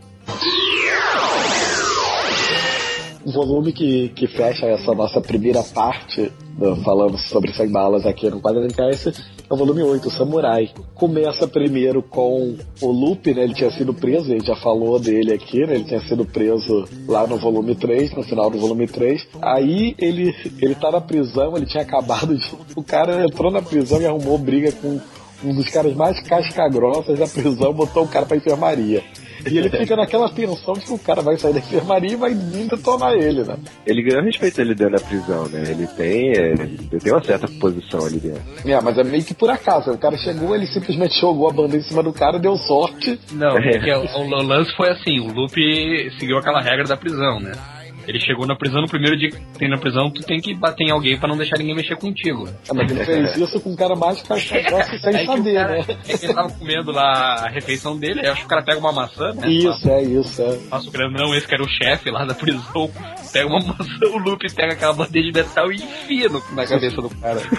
Volume 3.32 3.74
que, 3.74 4.10
que 4.10 4.28
fecha 4.28 4.66
essa 4.68 4.94
nossa 4.94 5.20
primeira 5.22 5.62
parte, 5.64 6.32
do- 6.58 6.76
falando 6.78 7.18
sobre 7.18 7.52
100 7.54 7.70
balas 7.70 8.06
aqui 8.06 8.30
no 8.30 8.40
Quadrincast, 8.42 9.10
é 9.50 9.54
o 9.54 9.58
volume 9.58 9.84
8, 9.84 10.08
o 10.08 10.12
Samurai. 10.12 10.70
Começa 10.94 11.48
primeiro 11.48 12.02
com 12.02 12.56
o 12.82 12.88
Lupe, 12.92 13.34
né? 13.34 13.44
Ele 13.44 13.54
tinha 13.54 13.72
sido 13.72 13.94
preso, 13.94 14.32
a 14.32 14.36
gente 14.36 14.48
já 14.48 14.56
falou 14.56 15.00
dele 15.00 15.34
aqui, 15.34 15.66
né? 15.66 15.76
Ele 15.76 15.84
tinha 15.84 16.02
sido 16.02 16.26
preso 16.26 16.86
lá 17.08 17.28
no 17.28 17.38
volume 17.38 17.76
3, 17.76 18.14
no 18.16 18.24
final 18.24 18.50
do 18.50 18.58
volume 18.60 18.88
3. 18.88 19.28
Aí 19.42 19.96
ele, 20.00 20.34
ele 20.62 20.76
tá 20.76 20.92
na 20.92 21.02
prisão, 21.02 21.56
ele 21.56 21.66
tinha 21.66 21.84
acabado 21.84 22.36
de. 22.36 22.46
O 22.76 22.84
cara 22.84 23.24
entrou 23.24 23.52
na 23.52 23.62
prisão 23.62 24.02
e 24.02 24.06
arrumou 24.06 24.38
briga 24.38 24.72
com 24.72 25.00
um 25.44 25.54
dos 25.54 25.70
caras 25.70 25.94
mais 25.96 26.20
casca-grossas 26.22 27.20
da 27.20 27.28
prisão, 27.28 27.74
botou 27.74 28.04
o 28.04 28.08
cara 28.08 28.26
pra 28.26 28.38
enfermaria. 28.38 29.04
E 29.46 29.58
ele 29.58 29.70
fica 29.70 29.96
naquela 29.96 30.30
tensão 30.30 30.74
de 30.74 30.82
que 30.82 30.94
o 30.94 31.00
cara 31.00 31.22
vai 31.22 31.38
sair 31.38 31.54
da 31.54 31.60
enfermaria 31.60 32.14
e 32.14 32.16
vai 32.16 32.34
vir 32.34 32.68
detonar 32.68 33.14
ele, 33.14 33.44
né? 33.44 33.58
Ele 33.86 34.02
ganhou 34.02 34.24
respeito 34.24 34.62
ali 34.62 34.74
dentro 34.76 34.98
da 34.98 35.04
prisão, 35.04 35.48
né? 35.48 35.64
Ele 35.70 35.88
tem, 35.88 36.32
é, 36.32 36.52
ele 36.52 37.00
tem 37.00 37.14
uma 37.14 37.24
certa 37.24 37.48
posição 37.60 38.06
ali 38.06 38.20
dentro. 38.20 38.42
É, 38.66 38.82
mas 38.82 38.98
é 38.98 39.04
meio 39.04 39.24
que 39.24 39.34
por 39.34 39.50
acaso. 39.50 39.92
O 39.92 39.98
cara 39.98 40.18
chegou, 40.18 40.56
ele 40.56 40.68
simplesmente 40.68 41.20
jogou 41.20 41.50
a 41.50 41.54
banda 41.54 41.78
em 41.78 41.82
cima 41.82 42.02
do 42.02 42.14
cara, 42.14 42.40
deu 42.40 42.56
sorte. 42.58 43.20
Não, 43.32 43.52
porque 43.52 43.94
o, 43.94 44.22
o 44.22 44.44
lance 44.44 44.76
foi 44.76 44.90
assim, 44.90 45.20
o 45.20 45.34
Lupe 45.34 46.12
seguiu 46.20 46.38
aquela 46.38 46.62
regra 46.62 46.86
da 46.86 46.98
prisão, 46.98 47.40
né? 47.40 47.52
Ele 48.08 48.20
chegou 48.20 48.46
na 48.46 48.56
prisão 48.56 48.82
no 48.82 48.88
primeiro 48.88 49.18
dia 49.18 49.30
que 49.32 49.38
tem 49.58 49.70
na 49.70 49.78
prisão, 49.78 50.10
tu 50.10 50.22
tem 50.24 50.40
que 50.40 50.54
bater 50.54 50.86
em 50.86 50.92
alguém 50.92 51.18
pra 51.18 51.28
não 51.30 51.38
deixar 51.38 51.58
ninguém 51.58 51.76
mexer 51.76 51.96
contigo. 51.98 52.48
É, 52.48 52.74
mas 52.74 52.92
ele 52.92 53.04
fez 53.06 53.38
isso 53.38 53.60
com 53.62 53.72
o 53.74 53.76
cara 53.78 53.96
mais 53.96 54.22
casca-grossa 54.22 54.98
sem 55.00 55.16
Aí 55.16 55.26
que 55.26 55.32
o 55.32 55.36
saber, 55.38 55.54
cara- 55.56 55.74
né? 55.74 55.86
É 56.08 56.18
que 56.18 56.26
ele 56.26 56.34
tava 56.34 56.50
comendo 56.52 56.92
lá 56.92 57.46
a 57.46 57.50
refeição 57.50 57.98
dele, 57.98 58.22
aí 58.22 58.28
acho 58.28 58.42
que 58.42 58.46
o 58.46 58.50
cara 58.50 58.64
pega 58.64 58.80
uma 58.80 58.92
maçã, 58.92 59.32
né? 59.34 59.50
Isso, 59.50 59.90
é 59.90 60.02
isso, 60.04 60.42
é. 60.42 60.58
Passa 60.70 60.88
o 60.88 60.92
grandão, 60.92 61.34
esse 61.36 61.48
que 61.48 61.54
era 61.56 61.64
o 61.64 61.68
chefe 61.70 62.10
lá 62.12 62.26
da 62.26 62.34
prisão, 62.34 62.90
pega 63.34 63.48
uma 63.48 63.60
maçã, 63.66 64.06
o 64.14 64.18
Lupe 64.18 64.54
pega 64.54 64.74
aquela 64.74 64.94
bandeja 64.94 65.32
de 65.32 65.40
metal 65.40 65.72
e 65.72 65.76
enfia 65.76 66.30
no- 66.30 66.44
na 66.54 66.66
cabeça 66.66 67.02
do 67.02 67.10
cara. 67.10 67.40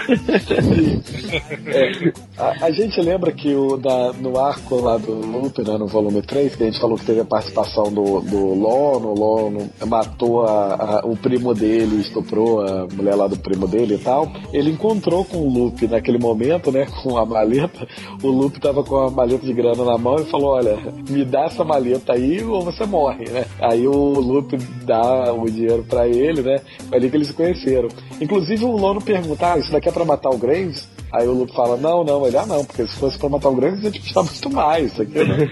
É, 1.67 1.91
a, 2.37 2.65
a 2.67 2.71
gente 2.71 2.99
lembra 3.01 3.31
que 3.31 3.53
o, 3.53 3.77
da, 3.77 4.13
no 4.13 4.39
arco 4.39 4.79
lá 4.81 4.97
do 4.97 5.13
Lupe, 5.13 5.61
né, 5.63 5.77
no 5.77 5.87
volume 5.87 6.21
3, 6.21 6.55
que 6.55 6.63
a 6.63 6.65
gente 6.65 6.79
falou 6.79 6.97
que 6.97 7.05
teve 7.05 7.19
a 7.21 7.25
participação 7.25 7.91
do, 7.91 8.21
do 8.21 8.53
Lono, 8.53 9.09
o 9.09 9.19
Lono 9.19 9.69
matou 9.85 10.36
a, 10.43 10.99
a- 10.99 11.01
o 11.05 11.15
primo 11.15 11.53
dele, 11.53 12.01
estuprou 12.01 12.61
a 12.61 12.87
mulher 12.93 13.15
lá 13.15 13.27
do 13.27 13.37
primo 13.37 13.67
dele 13.67 13.95
e 13.95 13.97
tal. 13.97 14.31
Ele 14.53 14.71
encontrou 14.71 15.23
com 15.25 15.37
o 15.37 15.49
Lupe 15.49 15.87
naquele 15.87 16.17
momento, 16.17 16.71
né, 16.71 16.85
com 17.03 17.17
a 17.17 17.25
maleta. 17.25 17.87
O 18.23 18.27
Lupe 18.27 18.59
tava 18.59 18.83
com 18.83 18.95
a 18.97 19.09
maleta 19.11 19.45
de 19.45 19.53
grana 19.53 19.83
na 19.83 19.97
mão 19.97 20.15
e 20.15 20.25
falou: 20.25 20.51
Olha, 20.51 20.77
me 21.09 21.23
dá 21.25 21.45
essa 21.45 21.63
maleta 21.63 22.13
aí 22.13 22.43
ou 22.43 22.61
você 22.61 22.85
morre, 22.85 23.25
né? 23.29 23.45
Aí 23.61 23.87
o 23.87 23.93
Lupe 24.19 24.57
dá 24.85 25.33
o 25.33 25.45
dinheiro 25.49 25.83
pra 25.87 26.07
ele, 26.07 26.41
né? 26.41 26.57
Foi 26.89 26.97
ali 26.97 27.09
que 27.09 27.17
eles 27.17 27.27
se 27.27 27.33
conheceram. 27.33 27.89
Inclusive 28.21 28.65
o 28.65 28.75
Lono 28.77 29.01
pergunta: 29.01 29.53
Ah, 29.53 29.57
isso 29.57 29.71
daqui 29.71 29.89
é 29.89 29.91
pra 29.91 30.05
matar 30.05 30.29
o 30.29 30.37
Graves? 30.37 30.87
Aí 31.17 31.27
o 31.27 31.33
Luke 31.33 31.55
fala, 31.55 31.75
não, 31.77 32.03
não, 32.03 32.27
ele, 32.27 32.37
ah 32.37 32.45
não, 32.45 32.63
porque 32.63 32.85
se 32.85 32.95
fosse 32.99 33.17
pra 33.17 33.27
matar 33.27 33.49
o 33.49 33.55
Graves, 33.55 33.83
ia 33.83 33.89
te 33.89 33.99
custar 34.01 34.23
muito 34.23 34.49
mais. 34.51 34.91
Isso 34.91 35.01
aqui, 35.01 35.23
né? 35.23 35.47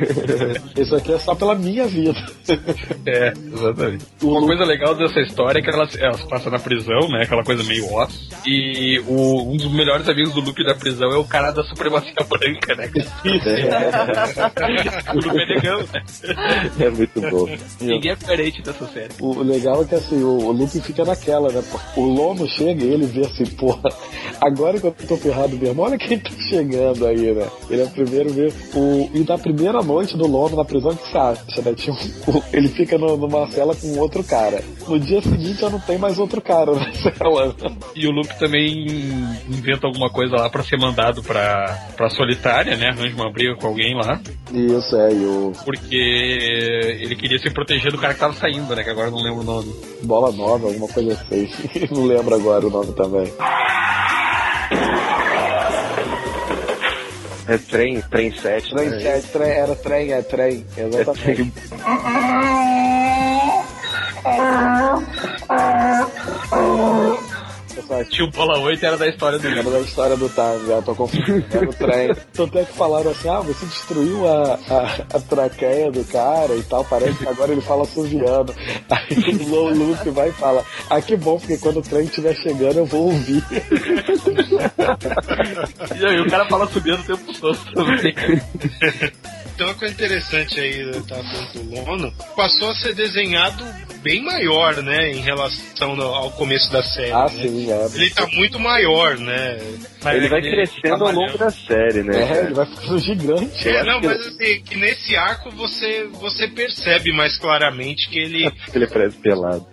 isso 0.78 0.96
aqui 0.96 1.12
é 1.12 1.18
só 1.18 1.34
pela 1.34 1.56
minha 1.56 1.88
vida. 1.88 2.24
É, 3.06 3.34
exatamente. 3.34 4.06
Uma 4.22 4.46
coisa 4.46 4.64
legal 4.64 4.94
dessa 4.94 5.20
história 5.22 5.58
é 5.58 5.62
que 5.64 5.70
elas, 5.72 5.96
elas 5.98 6.22
passam 6.26 6.52
na 6.52 6.60
prisão, 6.60 7.10
né? 7.10 7.24
Aquela 7.24 7.44
coisa 7.44 7.64
meio 7.64 7.92
osso. 7.96 8.30
E 8.46 9.00
o, 9.08 9.52
um 9.52 9.58
dos 9.58 9.72
melhores 9.72 10.08
amigos 10.08 10.36
do 10.36 10.42
Lupe 10.42 10.64
da 10.64 10.76
prisão 10.76 11.10
é 11.10 11.18
o 11.18 11.24
cara 11.24 11.50
da 11.50 11.64
supremacia 11.64 12.14
branca, 12.30 12.76
né? 12.76 12.92
o 15.16 15.40
é 15.40 15.46
negão, 15.48 15.80
né? 15.92 16.04
É 16.80 16.90
muito 16.92 17.22
bom. 17.22 17.48
Ninguém 17.82 18.12
é 18.12 18.16
coerente 18.16 18.62
dessa 18.62 18.86
série. 18.88 19.14
O 19.20 19.42
legal 19.42 19.82
é 19.82 19.86
que 19.86 19.96
assim, 19.96 20.22
o, 20.22 20.46
o 20.46 20.52
Luke 20.52 20.80
fica 20.82 21.04
naquela, 21.04 21.52
né? 21.52 21.64
O 21.96 22.02
Lono 22.02 22.48
chega 22.48 22.84
e 22.84 22.94
ele 22.94 23.08
vê 23.08 23.22
assim, 23.22 23.46
porra, 23.46 23.90
agora 24.40 24.80
que 24.80 24.86
eu 24.86 24.96
tô 25.08 25.18
ferrado 25.18 25.55
mesmo, 25.56 25.82
olha 25.82 25.98
quem 25.98 26.20
tá 26.20 26.30
chegando 26.50 27.06
aí, 27.08 27.34
né? 27.34 27.48
Ele 27.70 27.82
é 27.82 27.86
o 27.86 27.90
primeiro 27.90 28.30
ver. 28.32 28.54
O, 28.74 29.10
e 29.14 29.26
na 29.28 29.38
primeira 29.38 29.82
noite 29.82 30.16
do 30.18 30.28
Lono 30.28 30.56
na 30.56 30.66
prisão, 30.66 30.92
o 30.92 30.96
que 30.98 31.12
você 31.12 31.18
acha, 31.18 31.62
né? 31.64 31.74
Tinha 31.76 31.96
um- 31.96 32.42
ele 32.54 32.68
fica 32.70 32.98
no- 32.98 33.18
numa 33.18 33.48
cela 33.52 33.76
com 33.76 33.98
outro 34.00 34.24
cara. 34.24 34.62
No 34.88 35.00
dia 35.00 35.22
seguinte 35.22 35.62
já 35.62 35.70
não 35.70 35.80
tem 35.80 35.98
mais 35.98 36.20
outro 36.20 36.42
cara 36.42 36.74
na 36.74 36.92
cela. 36.94 37.56
E 37.96 38.08
o 38.08 38.12
Lupe 38.12 38.38
também 38.40 38.86
inventa 39.50 39.88
alguma 39.88 40.10
coisa 40.10 40.36
lá 40.36 40.50
pra 40.50 40.64
ser 40.64 40.78
mandado 40.78 41.24
pra, 41.24 41.88
pra 41.96 42.10
solitária, 42.10 42.76
né? 42.78 42.90
Arranja 42.90 43.16
uma 43.16 43.32
briga 43.32 43.56
com 43.56 43.68
alguém 43.68 43.96
lá. 43.96 44.20
Isso, 44.54 44.96
é, 44.96 45.12
e 45.14 45.26
o 45.26 45.52
Porque 45.64 45.96
ele 47.02 47.16
queria 47.16 47.40
se 47.40 47.50
proteger 47.50 47.92
do 47.92 47.98
cara 47.98 48.14
que 48.14 48.20
tava 48.20 48.34
saindo, 48.34 48.76
né? 48.76 48.84
Que 48.84 48.90
agora 48.90 49.08
eu 49.08 49.12
não 49.12 49.22
lembro 49.24 49.42
o 49.42 49.44
nome. 49.44 49.74
Bola 50.04 50.32
Nova, 50.32 50.68
alguma 50.68 50.88
coisa 50.88 51.14
assim. 51.14 51.50
não 51.92 52.06
lembro 52.06 52.36
agora 52.36 52.66
o 52.68 52.70
nome 52.70 52.92
também. 52.94 53.32
É 57.48 57.58
trem, 57.58 58.02
trem 58.02 58.32
7. 58.32 58.70
Trem, 58.72 58.90
né? 58.90 59.04
é, 59.04 59.22
trem, 59.22 59.52
era 59.52 59.76
trem, 59.76 60.14
é 60.14 60.22
trem, 60.24 60.66
exatamente. 60.76 61.54
Tinha 68.10 68.28
o 68.28 68.32
Bola 68.32 68.60
8 68.60 68.86
era 68.86 68.98
da 68.98 69.08
história 69.08 69.40
do 69.40 69.48
Era 69.48 69.64
da 69.64 69.80
história 69.80 70.18
do 70.18 70.30
Time, 70.30 70.68
já 70.68 70.82
tô 70.82 70.96
confundindo. 70.96 71.46
Era 71.52 71.70
o 71.70 71.74
trem. 71.74 72.16
Tanto 72.34 72.60
é 72.60 72.66
que 72.66 72.74
falaram 72.74 73.12
assim: 73.12 73.30
ah, 73.30 73.40
você 73.40 73.66
destruiu 73.66 74.28
a, 74.28 74.54
a, 74.54 75.18
a 75.18 75.20
traqueia 75.20 75.92
do 75.92 76.04
cara 76.06 76.56
e 76.56 76.64
tal. 76.64 76.84
Parece 76.86 77.18
que 77.18 77.28
agora 77.28 77.52
ele 77.52 77.62
fala 77.62 77.86
suviano. 77.86 78.54
Aí 78.90 79.36
o 79.42 79.50
Low 79.50 79.70
Luke 79.70 80.10
vai 80.10 80.30
e 80.30 80.34
fala: 80.34 80.64
ah, 80.90 81.02
que 81.02 81.16
bom, 81.16 81.40
porque 81.40 81.58
quando 81.58 81.78
o 81.78 81.84
trem 81.84 82.06
estiver 82.06 82.36
chegando 82.36 82.78
eu 82.78 82.86
vou 82.86 83.06
ouvir. 83.06 83.44
E 85.96 86.06
aí 86.06 86.20
o 86.20 86.30
cara 86.30 86.46
fala 86.48 86.68
subindo 86.68 87.00
o 87.00 87.04
tempo 87.04 87.34
todo 87.40 87.58
também. 87.74 88.14
Então, 89.56 89.68
uma 89.68 89.74
coisa 89.76 89.94
interessante 89.94 90.60
aí, 90.60 90.92
tá 91.08 91.16
falando 91.16 91.54
do 91.54 91.86
Lono, 91.86 92.14
passou 92.36 92.72
a 92.72 92.76
ser 92.76 92.94
desenhado 92.94 93.64
bem 94.04 94.22
maior, 94.22 94.84
né, 94.84 95.12
em 95.12 95.22
relação 95.22 96.00
ao 96.02 96.16
ao 96.16 96.32
começo 96.32 96.70
da 96.72 96.84
série. 96.84 97.12
Ah, 97.12 97.24
né? 97.24 97.30
sim, 97.30 97.65
é. 97.72 97.86
Ele 97.94 98.10
tá 98.12 98.28
muito 98.28 98.60
maior, 98.60 99.18
né? 99.18 99.58
Ele 100.14 100.30
vai 100.30 100.42
crescendo 100.42 101.06
ao 101.06 101.12
longo 101.12 101.38
da 101.38 101.50
série, 101.50 102.04
né? 102.04 102.22
É, 102.22 102.44
ele 102.44 102.54
vai 102.54 102.66
ficando 102.66 103.00
gigante. 103.00 103.68
É, 103.68 103.84
não, 103.84 104.00
mas 104.02 104.28
assim, 104.28 104.62
que 104.62 104.76
nesse 104.76 105.16
arco 105.16 105.50
você, 105.52 106.08
você 106.14 106.48
percebe 106.48 107.12
mais 107.12 107.38
claramente 107.38 108.10
que 108.10 108.20
ele. 108.20 108.46
Ele 108.74 108.88
parece 108.88 109.18
pelado. 109.18 109.66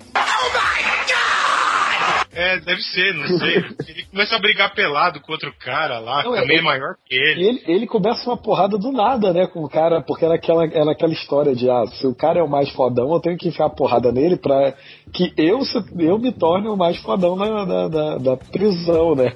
É, 2.35 2.59
deve 2.61 2.81
ser, 2.81 3.13
não 3.15 3.27
sei. 3.39 3.57
Ele 3.89 4.05
começa 4.11 4.37
a 4.37 4.39
brigar 4.39 4.75
pelado 4.75 5.21
com 5.21 5.33
outro 5.33 5.53
cara 5.59 5.99
lá, 5.99 6.23
Não, 6.25 6.33
que 6.33 6.39
é- 6.39 6.41
também 6.43 6.59
é 6.59 6.63
maior 6.63 6.95
que 7.07 7.15
ele. 7.15 7.47
ele, 7.47 7.63
ele 7.67 7.87
começa 7.87 8.29
uma 8.29 8.37
porrada 8.37 8.79
do 8.79 8.91
nada, 8.91 9.33
né, 9.33 9.47
com 9.47 9.63
o 9.63 9.69
cara, 9.69 10.01
porque 10.01 10.25
era 10.25 10.35
aquela, 10.37 10.65
era 10.65 10.93
aquela 10.93 11.13
história 11.13 11.55
de, 11.55 11.69
ah, 11.69 11.85
se 11.87 12.07
o 12.07 12.15
cara 12.15 12.39
é 12.41 12.43
o 12.43 12.49
mais 12.49 12.71
fodão, 12.71 13.13
eu 13.13 13.21
tenho 13.21 13.37
que 13.37 13.49
enfiar 13.49 13.67
a 13.67 13.71
porrada 13.71 14.11
nele 14.11 14.37
pra 14.37 14.73
que 15.13 15.33
eu, 15.37 15.61
eu 15.99 16.19
me 16.19 16.33
torne 16.33 16.69
o 16.69 16.77
mais 16.77 16.97
fodão 16.99 17.37
da, 17.37 17.65
da, 17.65 17.89
da, 17.89 18.19
da 18.19 18.37
prisão, 18.37 19.15
né? 19.15 19.33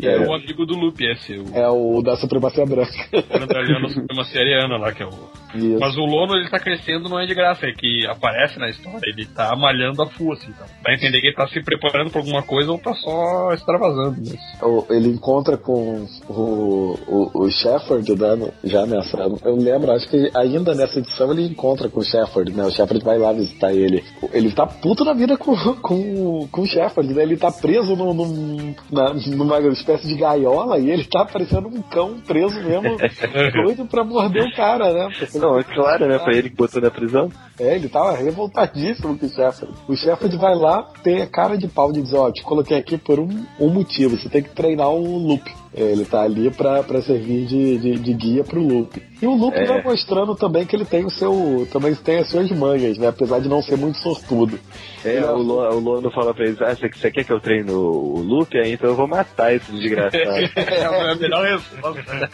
E 0.00 0.06
é 0.06 0.18
o 0.18 0.32
amigo 0.34 0.64
do 0.66 0.74
Lupe, 0.74 1.04
esse. 1.04 1.34
O 1.38 1.54
É 1.54 1.68
o 1.68 2.02
da 2.02 2.16
supremacia 2.16 2.64
branca. 2.66 2.90
cara 3.28 3.46
da 3.46 3.88
Supremacia 3.88 4.40
Ariana 4.40 4.78
lá, 4.78 4.90
que 4.92 5.02
é 5.02 5.06
o. 5.06 5.10
Isso. 5.54 5.78
Mas 5.80 5.96
o 5.96 6.00
Lono 6.00 6.34
ele 6.36 6.48
tá 6.48 6.58
crescendo 6.58 7.08
não 7.08 7.18
é 7.20 7.26
de 7.26 7.34
graça, 7.34 7.66
é 7.66 7.72
que 7.72 8.06
aparece 8.06 8.58
na 8.58 8.68
história, 8.68 9.00
ele 9.06 9.26
tá 9.26 9.54
malhando 9.56 10.02
a 10.02 10.06
full, 10.06 10.32
assim, 10.32 10.48
então. 10.50 10.66
Dá 10.82 10.90
a 10.90 10.94
entender 10.94 11.20
que 11.20 11.26
ele 11.28 11.36
tá 11.36 11.46
se 11.48 11.60
preparando 11.62 12.10
pra 12.10 12.20
alguma 12.20 12.42
coisa 12.42 12.70
ou 12.72 12.78
tá 12.78 12.94
só 12.94 13.52
extravasando. 13.52 14.16
O- 14.62 14.86
Ele 14.90 15.08
encontra 15.08 15.56
com 15.56 16.06
o, 16.28 16.98
o, 17.06 17.30
o 17.44 17.50
Shepard, 17.50 18.14
né, 18.14 18.34
no- 18.34 18.52
já 18.64 18.86
nessa. 18.86 19.18
Eu 19.44 19.56
lembro, 19.56 19.92
acho 19.92 20.08
que 20.08 20.30
ainda 20.34 20.74
nessa 20.74 20.98
edição 20.98 21.30
ele 21.32 21.46
encontra 21.46 21.88
com 21.88 22.00
o 22.00 22.04
Shepard, 22.04 22.52
né? 22.52 22.64
O 22.64 22.70
Shepard 22.70 23.04
vai 23.04 23.18
lá 23.18 23.32
visitar 23.32 23.72
ele. 23.72 24.02
Ele 24.32 24.50
tá 24.52 24.66
puto 24.66 25.04
na 25.04 25.12
vida 25.14 25.36
com, 25.36 25.54
com, 25.80 26.48
com 26.50 26.60
o 26.62 26.66
Shepard, 26.66 27.12
né? 27.12 27.22
Ele 27.22 27.36
tá 27.36 27.50
preso 27.50 27.94
num, 27.96 28.12
num- 28.14 28.74
na- 28.90 29.14
numa 29.36 29.58
espécie 29.72 30.06
de 30.08 30.14
gaiola 30.16 30.78
e 30.78 30.90
ele 30.90 31.04
tá 31.04 31.24
parecendo 31.24 31.68
um 31.68 31.82
cão 31.82 32.20
preso 32.26 32.60
mesmo, 32.62 32.96
doido 33.64 33.86
pra 33.86 34.04
morder 34.04 34.44
o 34.44 34.54
cara, 34.54 34.92
né? 34.92 35.08
Porque- 35.18 35.38
Não, 35.42 35.58
é 35.58 35.64
claro, 35.64 36.06
né? 36.06 36.20
Foi 36.20 36.36
ele 36.36 36.50
que 36.50 36.54
botou 36.54 36.80
na 36.80 36.88
prisão. 36.88 37.28
É, 37.58 37.74
ele 37.74 37.88
tava 37.88 38.12
revoltadíssimo 38.12 39.18
com 39.18 39.26
o 39.26 39.28
Shepard. 39.28 39.74
O 39.88 39.96
Shepard 39.96 40.36
vai 40.36 40.54
lá, 40.54 40.84
tem 41.02 41.20
a 41.20 41.26
cara 41.26 41.58
de 41.58 41.66
pau 41.66 41.90
de 41.90 42.00
dizer, 42.00 42.16
ó, 42.16 42.30
te 42.30 42.44
coloquei 42.44 42.78
aqui 42.78 42.96
por 42.96 43.18
um, 43.18 43.44
um 43.58 43.68
motivo, 43.68 44.16
você 44.16 44.28
tem 44.28 44.40
que 44.40 44.50
treinar 44.50 44.88
o 44.90 45.18
Loop. 45.18 45.61
Ele 45.74 46.04
tá 46.04 46.20
ali 46.22 46.50
pra, 46.50 46.82
pra 46.82 47.00
servir 47.00 47.46
de, 47.46 47.78
de, 47.78 47.98
de 47.98 48.12
guia 48.12 48.44
pro 48.44 48.60
Luke. 48.60 49.02
E 49.22 49.26
o 49.26 49.34
Luke 49.34 49.56
É. 49.56 49.64
vai 49.64 49.82
mostrando 49.82 50.34
também 50.34 50.66
que 50.66 50.76
ele 50.76 50.84
tem 50.84 51.04
o 51.06 51.10
seu. 51.10 51.66
também 51.72 51.94
tem 51.94 52.18
as 52.18 52.28
suas 52.28 52.50
manhas, 52.50 52.98
né? 52.98 53.08
Apesar 53.08 53.40
de 53.40 53.48
não 53.48 53.62
ser 53.62 53.78
muito 53.78 53.96
sortudo. 53.98 54.58
É, 55.04 55.20
o, 55.24 55.38
Lo, 55.38 55.54
o 55.74 55.80
Lono 55.80 56.10
fala 56.10 56.34
pra 56.34 56.44
eles, 56.44 56.60
ah, 56.60 56.74
você, 56.74 57.10
quer 57.10 57.24
que 57.24 57.32
eu 57.32 57.40
treine 57.40 57.70
o 57.70 58.18
Luke? 58.22 58.56
Aí, 58.58 58.72
então 58.72 58.90
eu 58.90 58.96
vou 58.96 59.08
matar 59.08 59.54
esse 59.54 59.72
desgraçado. 59.72 60.22
É 60.56 60.84
a 60.84 61.14
melhor 61.14 61.44
resposta. 61.44 62.14
né? 62.14 62.28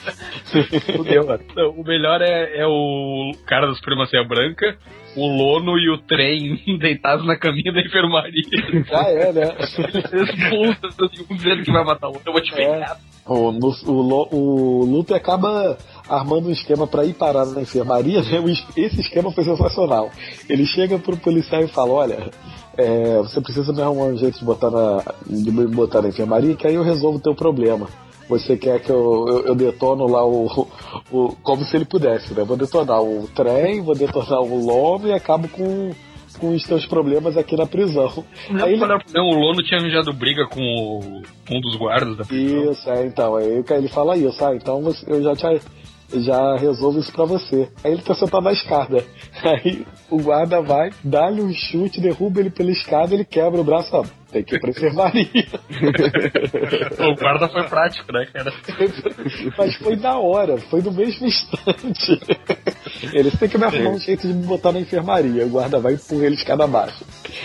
Fudeu, 0.97 1.27
mano. 1.27 1.44
Não, 1.56 1.70
O 1.70 1.85
melhor 1.85 2.20
é, 2.20 2.59
é 2.60 2.66
o 2.66 3.32
cara 3.47 3.66
da 3.69 3.74
Supremacia 3.74 4.24
Branca, 4.24 4.77
o 5.19 5.36
Lono 5.36 5.78
e 5.78 5.90
o 5.90 5.99
trem 5.99 6.59
deitados 6.78 7.27
na 7.27 7.36
caminha 7.36 7.73
da 7.73 7.81
enfermaria. 7.81 8.43
Ah, 8.93 9.11
é, 9.11 9.32
né? 9.32 9.57
Eles 10.12 10.31
expulsam, 10.31 10.90
assim, 11.07 11.24
um 11.31 11.36
dizendo 11.36 11.62
que 11.62 11.73
vai 11.73 11.85
matar 11.85 12.07
o 12.09 12.12
outro. 12.12 12.23
Eu 12.28 12.32
vou 12.32 12.43
te 12.43 12.53
pegar. 12.55 12.97
O, 13.27 13.51
Lu- 13.51 13.77
o, 13.86 13.93
Lo- 14.03 14.28
o 14.32 14.85
Luke 14.86 15.12
acaba 15.12 15.77
armando 16.09 16.49
um 16.49 16.53
esquema 16.53 16.86
pra 16.86 17.05
ir 17.05 17.12
parar 17.15 17.45
na 17.45 17.61
enfermaria, 17.61 18.23
né? 18.23 18.40
O 18.40 18.49
es- 18.49 18.65
Esse 18.77 19.01
esquema 19.01 19.31
foi 19.32 19.45
sensacional. 19.45 20.11
Ele 20.49 20.65
chega 20.65 20.99
pro 20.99 21.16
policial 21.16 21.62
e 21.62 21.69
fala, 21.69 21.93
olha, 21.93 22.31
é, 22.77 23.19
você 23.19 23.40
precisa 23.40 23.70
me 23.73 23.82
arrumar 23.82 24.05
um 24.07 24.16
jeito 24.16 24.39
de 24.39 24.45
botar 24.45 24.70
na, 24.70 25.03
de 25.27 25.51
me 25.51 25.66
botar 25.66 26.01
na 26.01 26.09
enfermaria, 26.09 26.55
que 26.57 26.66
aí 26.66 26.74
eu 26.74 26.82
resolvo 26.82 27.19
o 27.19 27.20
teu 27.20 27.35
problema. 27.35 27.86
Você 28.28 28.56
quer 28.56 28.80
que 28.80 28.90
eu, 28.90 29.26
eu, 29.28 29.46
eu 29.46 29.55
detono 29.55 30.06
lá 30.06 30.24
o, 30.26 30.66
o. 31.10 31.34
Como 31.42 31.64
se 31.64 31.76
ele 31.76 31.84
pudesse, 31.86 32.34
né? 32.34 32.44
Vou 32.44 32.56
detonar 32.56 33.02
o 33.02 33.26
trem, 33.34 33.80
vou 33.82 33.94
detonar 33.94 34.40
o 34.42 34.64
lobo 34.66 35.06
e 35.09 35.12
acabo 35.12 35.48
com, 35.48 35.90
com 36.38 36.55
os 36.55 36.62
teus 36.64 36.84
problemas 36.86 37.36
aqui 37.38 37.56
na 37.56 37.64
prisão. 37.66 38.24
Aí 38.62 38.74
ele, 38.74 38.84
Não, 39.14 39.24
o 39.30 39.34
Lono 39.34 39.62
tinha 39.62 39.80
arranjado 39.80 40.12
briga 40.12 40.46
com 40.46 40.60
o- 40.60 41.22
um 41.50 41.60
dos 41.60 41.76
guardas 41.76 42.16
da 42.18 42.24
prisão. 42.24 42.70
Isso, 42.72 42.90
é, 42.90 43.06
então. 43.06 43.36
Aí 43.36 43.64
ele 43.70 43.88
fala 43.88 44.16
isso, 44.16 44.44
ah, 44.44 44.55
então 44.55 44.82
eu 45.06 45.22
já 45.22 45.34
te 45.34 45.60
já 46.14 46.56
resolvo 46.56 46.98
isso 47.00 47.12
pra 47.12 47.26
você. 47.26 47.68
Aí 47.84 47.92
ele 47.92 48.00
tá 48.02 48.14
sentado 48.14 48.42
na 48.44 48.52
escada. 48.52 49.05
Aí 49.44 49.86
o 50.10 50.16
guarda 50.22 50.62
vai, 50.62 50.90
dá-lhe 51.05 51.42
um 51.42 51.52
chute, 51.52 52.00
derruba 52.00 52.40
ele 52.40 52.48
pela 52.50 52.70
escada, 52.70 53.12
ele 53.14 53.26
quebra 53.26 53.60
o 53.60 53.64
braço. 53.64 53.90
Ó, 53.94 54.05
tem 54.30 54.44
que 54.44 54.56
ir 54.56 54.60
pra 54.60 54.70
enfermaria. 54.70 55.46
o 56.98 57.14
guarda 57.14 57.48
foi 57.48 57.62
prático, 57.64 58.12
né, 58.12 58.26
cara? 58.32 58.52
Mas 59.56 59.74
foi 59.76 59.96
na 59.96 60.18
hora, 60.18 60.59
foi 60.59 60.82
no 60.82 60.92
mesmo 60.92 61.26
instante. 61.26 62.20
Eles 63.12 63.38
têm 63.38 63.48
que 63.48 63.59
me 63.59 63.64
arrumar 63.64 63.90
um 63.90 63.98
jeito 63.98 64.26
de 64.26 64.34
me 64.34 64.46
botar 64.46 64.72
na 64.72 64.80
enfermaria. 64.80 65.46
O 65.46 65.50
guarda 65.50 65.80
vai 65.80 65.92
e 65.92 65.96
empurra 65.96 66.26
ele 66.26 66.34
escada 66.34 66.64
abaixo. 66.64 67.05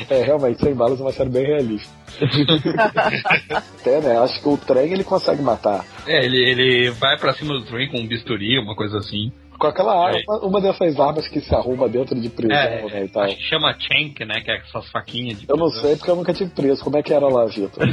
É, 0.09 0.23
realmente, 0.23 0.59
sem 0.59 0.73
balas 0.73 0.99
é 0.99 1.03
uma 1.03 1.11
série 1.11 1.29
bem 1.29 1.45
realista. 1.45 1.91
Até, 3.49 4.01
né? 4.01 4.17
Acho 4.19 4.41
que 4.41 4.49
o 4.49 4.57
trem 4.57 4.93
ele 4.93 5.03
consegue 5.03 5.41
matar. 5.41 5.85
É, 6.05 6.25
ele, 6.25 6.37
ele 6.37 6.89
vai 6.91 7.17
pra 7.17 7.33
cima 7.33 7.53
do 7.53 7.65
trem 7.65 7.89
com 7.89 7.99
um 7.99 8.07
bisturi, 8.07 8.59
uma 8.59 8.75
coisa 8.75 8.97
assim. 8.97 9.31
Com 9.63 9.67
aquela 9.67 10.07
arma, 10.07 10.19
uma 10.41 10.59
dessas 10.59 10.99
armas 10.99 11.25
que 11.29 11.39
se 11.39 11.55
arruma 11.55 11.87
dentro 11.87 12.19
de 12.19 12.27
prisão, 12.27 12.53
É, 12.57 12.83
né? 12.85 13.05
E 13.05 13.07
tal. 13.07 13.23
acho 13.23 13.37
que 13.37 13.43
chama 13.43 13.73
Chank, 13.79 14.25
né? 14.25 14.41
Que 14.41 14.51
é 14.51 14.57
essas 14.57 14.89
faquinhas 14.91 15.39
de 15.39 15.45
Eu 15.49 15.55
não 15.55 15.67
prisão. 15.67 15.83
sei 15.83 15.95
porque 15.95 16.11
eu 16.11 16.15
nunca 16.17 16.33
tive 16.33 16.51
preso. 16.51 16.83
Como 16.83 16.97
é 16.97 17.01
que 17.01 17.13
era 17.13 17.25
lá, 17.29 17.45
Vitor? 17.45 17.81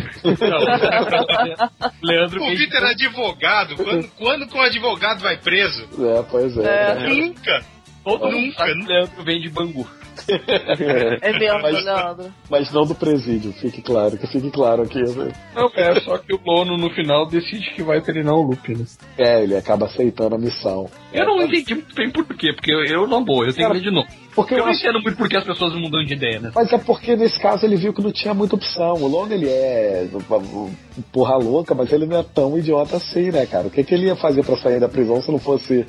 Leandro 2.02 2.42
O 2.42 2.48
Vitor 2.56 2.76
era 2.78 2.90
advogado. 2.90 3.76
Quando, 3.76 4.08
quando 4.18 4.46
que 4.48 4.56
um 4.58 4.62
advogado 4.62 5.20
vai 5.20 5.36
preso? 5.36 5.84
É, 6.04 6.22
pois 6.28 6.56
é. 6.58 6.90
É. 6.90 6.94
né? 6.94 7.08
Nunca. 7.08 7.64
Todo 8.02 8.30
Nunca. 8.30 8.66
mundo 8.66 8.88
Leandro 8.88 9.22
vem 9.24 9.40
de 9.40 9.50
Bangu. 9.50 9.86
É 10.28 11.32
mesmo, 11.38 11.60
Mas- 11.62 11.84
Leandro. 11.84 12.32
Mas 12.50 12.72
não 12.72 12.84
do 12.84 12.94
presídio, 12.94 13.52
fique 13.52 13.80
claro, 13.82 14.16
que 14.16 14.26
fique 14.26 14.50
claro 14.50 14.82
aqui. 14.82 15.00
né? 15.02 15.32
Não, 15.54 15.70
é 15.74 16.00
só 16.00 16.18
que 16.18 16.34
o 16.34 16.40
Lono 16.44 16.76
no 16.76 16.90
final 16.90 17.26
decide 17.26 17.70
que 17.74 17.82
vai 17.82 18.00
treinar 18.00 18.34
o 18.34 18.42
Luke, 18.42 18.74
né? 18.76 18.84
É, 19.18 19.42
ele 19.42 19.56
acaba 19.56 19.86
aceitando 19.86 20.34
a 20.34 20.38
missão. 20.38 20.88
Eu 21.12 21.24
não 21.26 21.42
entendi 21.42 21.74
muito 21.74 21.94
bem 21.94 22.10
por 22.10 22.24
quê, 22.36 22.52
porque 22.52 22.72
eu, 22.72 22.84
eu 22.84 23.06
não 23.06 23.24
vou, 23.24 23.44
eu 23.44 23.52
tenho 23.52 23.68
que 23.68 23.74
ler 23.74 23.82
de 23.82 23.90
novo. 23.90 24.08
Porque 24.34 24.54
eu 24.54 24.58
eu 24.58 24.64
não 24.64 24.70
acho- 24.70 24.80
entendo 24.80 25.02
muito 25.02 25.16
por 25.16 25.28
que 25.28 25.36
as 25.36 25.44
pessoas 25.44 25.74
mudam 25.74 26.04
de 26.04 26.14
ideia, 26.14 26.38
né? 26.38 26.52
Mas 26.54 26.72
é 26.72 26.78
porque 26.78 27.16
nesse 27.16 27.38
caso 27.40 27.66
ele 27.66 27.74
viu 27.76 27.92
que 27.92 28.02
não 28.02 28.12
tinha 28.12 28.32
muita 28.32 28.54
opção. 28.54 28.94
O 28.94 29.08
Lone 29.08 29.34
ele 29.34 29.48
é 29.48 30.06
porra 31.12 31.36
louca, 31.36 31.74
mas 31.74 31.92
ele 31.92 32.06
não 32.06 32.18
é 32.20 32.22
tão 32.22 32.56
idiota 32.56 32.96
assim, 32.96 33.30
né, 33.32 33.44
cara? 33.46 33.66
O 33.66 33.70
que, 33.70 33.82
que 33.82 33.92
ele 33.94 34.06
ia 34.06 34.14
fazer 34.16 34.44
pra 34.44 34.56
sair 34.56 34.78
da 34.78 34.88
prisão 34.88 35.20
se 35.20 35.30
não 35.32 35.38
fosse 35.38 35.84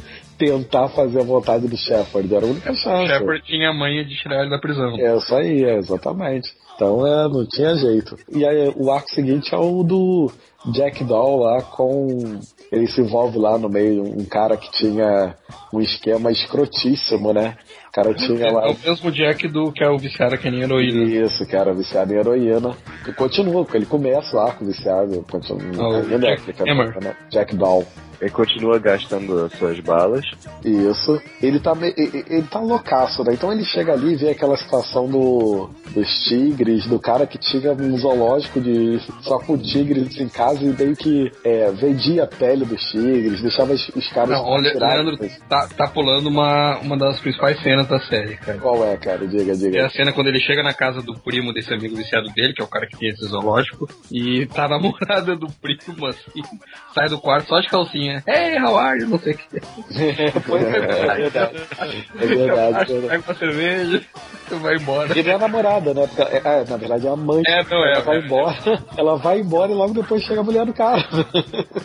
tentar 0.45 0.89
fazer 0.89 1.19
a 1.19 1.23
vontade 1.23 1.67
do 1.67 1.77
Shepard? 1.77 2.33
Era 2.33 2.45
a 2.45 2.49
única 2.49 2.71
O 2.71 2.75
chance. 2.75 3.07
Shepard 3.07 3.43
tinha 3.45 3.69
a 3.69 3.73
manha 3.73 4.03
de 4.03 4.15
tirar 4.15 4.41
ele 4.41 4.49
da 4.49 4.57
prisão. 4.59 4.95
É 4.99 5.15
isso 5.15 5.35
aí, 5.35 5.63
é, 5.63 5.77
exatamente. 5.77 6.49
Então 6.75 7.05
é, 7.05 7.27
não 7.29 7.45
tinha 7.47 7.75
jeito. 7.75 8.15
E 8.33 8.43
aí 8.45 8.73
o 8.75 8.91
arco 8.91 9.09
seguinte 9.11 9.53
é 9.53 9.57
o 9.57 9.83
do 9.83 10.31
Jack 10.73 11.03
Doll 11.03 11.41
lá 11.43 11.61
com. 11.61 12.39
Ele 12.71 12.87
se 12.87 13.01
envolve 13.01 13.37
lá 13.37 13.57
no 13.57 13.69
meio, 13.69 14.03
um 14.03 14.25
cara 14.25 14.55
que 14.57 14.71
tinha 14.71 15.35
um 15.73 15.79
esquema 15.81 16.31
escrotíssimo, 16.31 17.33
né? 17.33 17.55
O 17.89 17.91
cara 17.91 18.13
tinha 18.13 18.47
É 18.47 18.51
lá. 18.51 18.69
o 18.71 18.77
mesmo 18.83 19.11
Jack 19.11 19.47
do 19.49 19.71
que 19.71 19.83
é 19.83 19.89
o 19.89 19.97
viciado 19.97 20.37
que 20.37 20.49
nem 20.49 20.61
heroína. 20.61 21.03
Isso, 21.25 21.45
que 21.45 21.55
era 21.55 21.73
viciado 21.73 22.13
em 22.13 22.17
heroína. 22.17 22.75
E 23.07 23.11
continua, 23.13 23.63
porque 23.63 23.77
ele 23.77 23.85
começa 23.85 24.35
o 24.35 24.39
arco 24.39 24.63
viciado. 24.65 25.23
Continua, 25.29 25.89
o 25.89 25.95
ainda 25.97 26.17
Jack 26.19 26.41
fica- 26.41 26.63
Hammer. 26.63 27.03
né? 27.03 27.15
Jack 27.29 27.55
Doll. 27.55 27.85
Ele 28.21 28.29
continua 28.29 28.77
gastando 28.77 29.45
as 29.45 29.53
suas 29.53 29.79
balas. 29.79 30.23
Isso. 30.63 31.19
Ele 31.41 31.59
tá, 31.59 31.73
me- 31.73 31.93
ele, 31.97 32.43
tá 32.43 32.59
loucaço, 32.59 33.23
né? 33.23 33.33
Então 33.33 33.51
ele 33.51 33.65
chega 33.65 33.93
ali 33.93 34.13
e 34.13 34.15
vê 34.15 34.29
aquela 34.29 34.55
situação 34.57 35.07
do, 35.09 35.69
dos 35.93 36.07
tigres, 36.25 36.85
do 36.85 36.99
cara 36.99 37.25
que 37.25 37.39
tinha 37.39 37.71
um 37.73 37.97
zoológico 37.97 38.61
de 38.61 38.99
só 39.21 39.39
com 39.39 39.57
tigres 39.57 40.15
em 40.19 40.29
casa 40.29 40.63
e 40.63 40.67
meio 40.67 40.95
que 40.95 41.31
é, 41.43 41.71
vendia 41.71 42.23
a 42.25 42.27
pele 42.27 42.63
dos 42.63 42.79
tigres, 42.91 43.41
deixava 43.41 43.73
os, 43.73 43.89
os 43.89 44.07
caras. 44.09 44.29
Não, 44.37 44.45
olha, 44.45 44.71
tirarem- 44.71 45.05
Leandro 45.05 45.29
tá, 45.49 45.67
tá 45.75 45.87
pulando 45.87 46.27
uma, 46.27 46.77
uma 46.77 46.95
das 46.97 47.19
principais 47.19 47.59
cenas 47.63 47.87
da 47.87 47.99
série, 48.01 48.37
cara. 48.37 48.59
Qual 48.59 48.85
é, 48.85 48.95
cara? 48.97 49.25
Diga, 49.27 49.53
É 49.53 49.55
diga. 49.55 49.85
a 49.87 49.89
cena 49.89 50.11
quando 50.13 50.27
ele 50.27 50.39
chega 50.39 50.61
na 50.61 50.73
casa 50.73 51.01
do 51.01 51.15
primo 51.19 51.51
desse 51.53 51.73
amigo 51.73 51.95
viciado 51.95 52.27
dele, 52.35 52.53
que 52.53 52.61
é 52.61 52.65
o 52.65 52.67
cara 52.69 52.85
que 52.85 52.97
tem 52.97 53.09
esse 53.09 53.25
zoológico, 53.25 53.89
e 54.11 54.45
tá 54.45 54.65
a 54.65 54.69
namorada 54.69 55.35
do 55.35 55.47
primo, 55.59 56.05
assim, 56.05 56.41
sai 56.93 57.09
do 57.09 57.17
quarto 57.19 57.47
só 57.47 57.59
de 57.59 57.67
calcinha. 57.67 58.10
Hey, 58.27 58.57
how 58.57 58.75
are 58.75 58.97
you? 58.99 59.07
Não 59.07 59.19
sei 59.19 59.33
o 59.33 59.37
que. 59.37 59.57
É, 59.57 60.27
é 60.31 61.15
verdade. 61.15 61.67
É 62.19 62.25
verdade. 62.25 62.93
Pega 63.07 63.23
uma 63.27 63.35
cerveja, 63.35 64.03
tu 64.51 64.59
vai 64.59 64.75
embora. 64.75 65.17
Ele 65.17 65.29
é 65.29 65.33
a 65.33 65.37
namorada, 65.37 65.93
né? 65.93 66.07
Porque, 66.07 66.21
é, 66.21 66.41
é, 66.43 66.65
na 66.69 66.77
verdade 66.77 67.07
é 67.07 67.09
a 67.09 67.15
mãe. 67.15 67.41
É, 67.47 67.63
não 67.63 67.85
é, 67.85 67.91
Ela 67.93 68.01
vai 68.01 68.17
é. 68.17 68.19
embora. 68.19 68.57
Ela 68.97 69.17
vai 69.17 69.39
embora 69.39 69.71
e 69.71 69.75
logo 69.75 69.93
depois 69.93 70.23
chega 70.23 70.41
a 70.41 70.43
mulher 70.43 70.65
do 70.65 70.73
cara. 70.73 71.03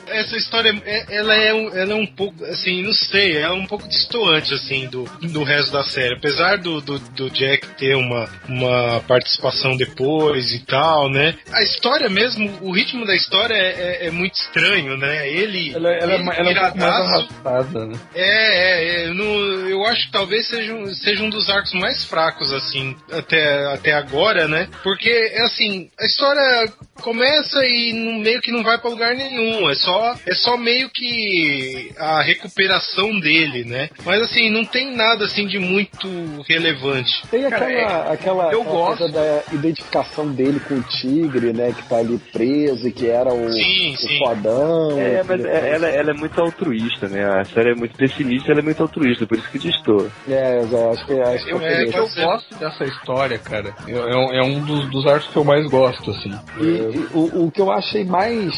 Essa 0.09 0.37
história, 0.37 0.75
é- 0.85 1.17
ela 1.17 1.35
é, 1.35 1.55
um, 1.55 1.69
ela 1.77 1.93
é 1.93 1.95
um 1.95 2.07
pouco, 2.07 2.45
assim, 2.45 2.83
não 2.83 2.93
sei, 2.93 3.37
ela 3.37 3.55
é 3.55 3.59
um 3.59 3.67
pouco 3.67 3.87
distoante, 3.89 4.53
assim, 4.55 4.87
do, 4.89 5.05
do 5.23 5.43
resto 5.45 5.73
da 5.73 5.83
série. 5.85 6.15
Apesar 6.15 6.59
do, 6.59 6.81
do, 6.81 6.99
do 6.99 7.31
Jack 7.31 7.67
ter 7.77 7.95
uma, 7.97 8.29
uma 8.49 9.01
participação 9.07 9.77
depois 9.77 10.53
e 10.53 10.61
tal, 10.65 11.09
né? 11.09 11.35
A 11.53 11.63
história 11.63 12.09
mesmo, 12.09 12.51
o 12.63 12.73
ritmo 12.73 13.07
da 13.07 13.15
história 13.15 13.55
é, 13.55 14.03
é- 14.05 14.07
é 14.07 14.11
muito 14.11 14.35
estranho, 14.35 14.97
né? 14.97 15.29
Ele. 15.29 15.73
Ela, 15.75 15.91
ela, 15.93 16.13
é 16.13 16.17
ele 16.17 16.31
ela 16.31 16.51
é 16.51 16.53
um 16.53 16.55
pouco 16.65 16.79
mais 16.79 16.93
arrastada, 16.97 17.87
né? 17.87 17.95
É, 18.15 18.27
é, 18.27 18.85
é, 19.05 19.09
eu, 19.09 19.15
não- 19.15 19.69
eu 19.69 19.85
acho 19.87 20.07
que 20.07 20.13
talvez 20.13 20.49
seja, 20.49 20.75
um- 20.75 20.93
seja 20.95 21.23
um 21.23 21.31
dos 21.31 21.49
arcos 21.51 21.73
mais 21.75 22.05
fracos, 22.05 22.53
assim, 22.57 22.97
até, 23.13 23.67
até 23.73 23.93
agora, 23.93 24.47
né? 24.49 24.69
Porque, 24.83 25.09
é 25.11 25.43
assim, 25.43 25.89
a 25.99 26.05
história 26.07 26.73
começa 27.03 27.65
e 27.65 27.93
não- 27.93 28.19
meio 28.21 28.41
que 28.41 28.51
não 28.51 28.63
vai 28.63 28.79
pra 28.79 28.91
lugar 28.91 29.15
nenhum, 29.15 29.69
é 29.71 29.75
só, 29.75 30.15
é 30.27 30.35
só 30.35 30.57
meio 30.57 30.89
que 30.91 31.93
a 31.99 32.23
recuperação 32.23 33.19
dele, 33.21 33.65
né? 33.65 33.89
Mas, 34.05 34.23
assim, 34.23 34.51
não 34.51 34.65
tem 34.65 34.95
nada, 34.95 35.25
assim, 35.27 35.47
de 35.47 35.59
muito 35.59 36.09
relevante. 36.49 37.23
Tem 37.31 37.45
aquela, 37.45 37.61
Cara, 37.61 38.09
é- 38.11 38.13
aquela, 38.15 38.53
eu 38.53 38.61
aquela 38.63 38.65
gosto. 38.65 38.99
coisa 38.99 39.13
da 39.13 39.43
identificação 39.53 40.29
dele 40.33 40.61
com 40.61 40.75
o 40.77 40.83
tigre, 40.83 41.53
né? 41.53 41.73
Que 41.73 41.83
tá 41.89 41.97
ali 41.99 42.19
preso 42.33 42.89
e 42.89 42.93
que 42.93 43.07
era 43.09 43.33
o, 43.33 43.51
Sim, 43.53 43.93
o 43.95 43.97
sim. 43.99 44.19
fodão. 44.19 44.99
É, 44.99 45.23
mas 45.23 45.39
depois- 45.43 45.65
ela, 45.65 45.89
ela 45.89 46.11
é 46.11 46.15
muito 46.15 46.41
altruísta, 46.41 47.09
né? 47.09 47.25
A 47.25 47.45
série 47.45 47.73
é 47.73 47.75
muito 47.75 47.97
pessimista, 47.97 48.51
ela 48.53 48.61
é 48.61 48.65
muito 48.65 48.83
altruísta, 48.83 49.27
por 49.27 49.37
isso 49.39 49.51
que 49.51 49.59
distorce. 49.59 50.11
É, 50.29 50.61
eu 50.71 50.91
acho 50.93 51.07
que, 51.07 51.13
acho 51.21 51.45
que 51.45 51.51
Eu, 51.53 51.61
é 51.61 51.83
é 51.83 51.87
que 51.87 51.99
eu 51.99 52.05
isso. 52.05 52.15
Gosto 52.51 52.59
dessa 52.61 52.85
história, 52.85 53.39
cara. 53.39 53.75
É, 53.87 54.17
um- 54.17 54.33
é 54.35 54.43
um 54.43 54.65
dos, 54.65 54.91
dos 54.91 55.07
arcos 55.07 55.29
que 55.29 55.37
eu 55.37 55.45
mais 55.45 55.69
gosto, 55.71 56.11
assim. 56.11 56.31
E, 56.61 56.65
e 56.65 57.09
o, 57.15 57.47
o 57.47 57.51
que 57.51 57.61
eu 57.61 57.71
achei 57.71 58.05
mais 58.05 58.55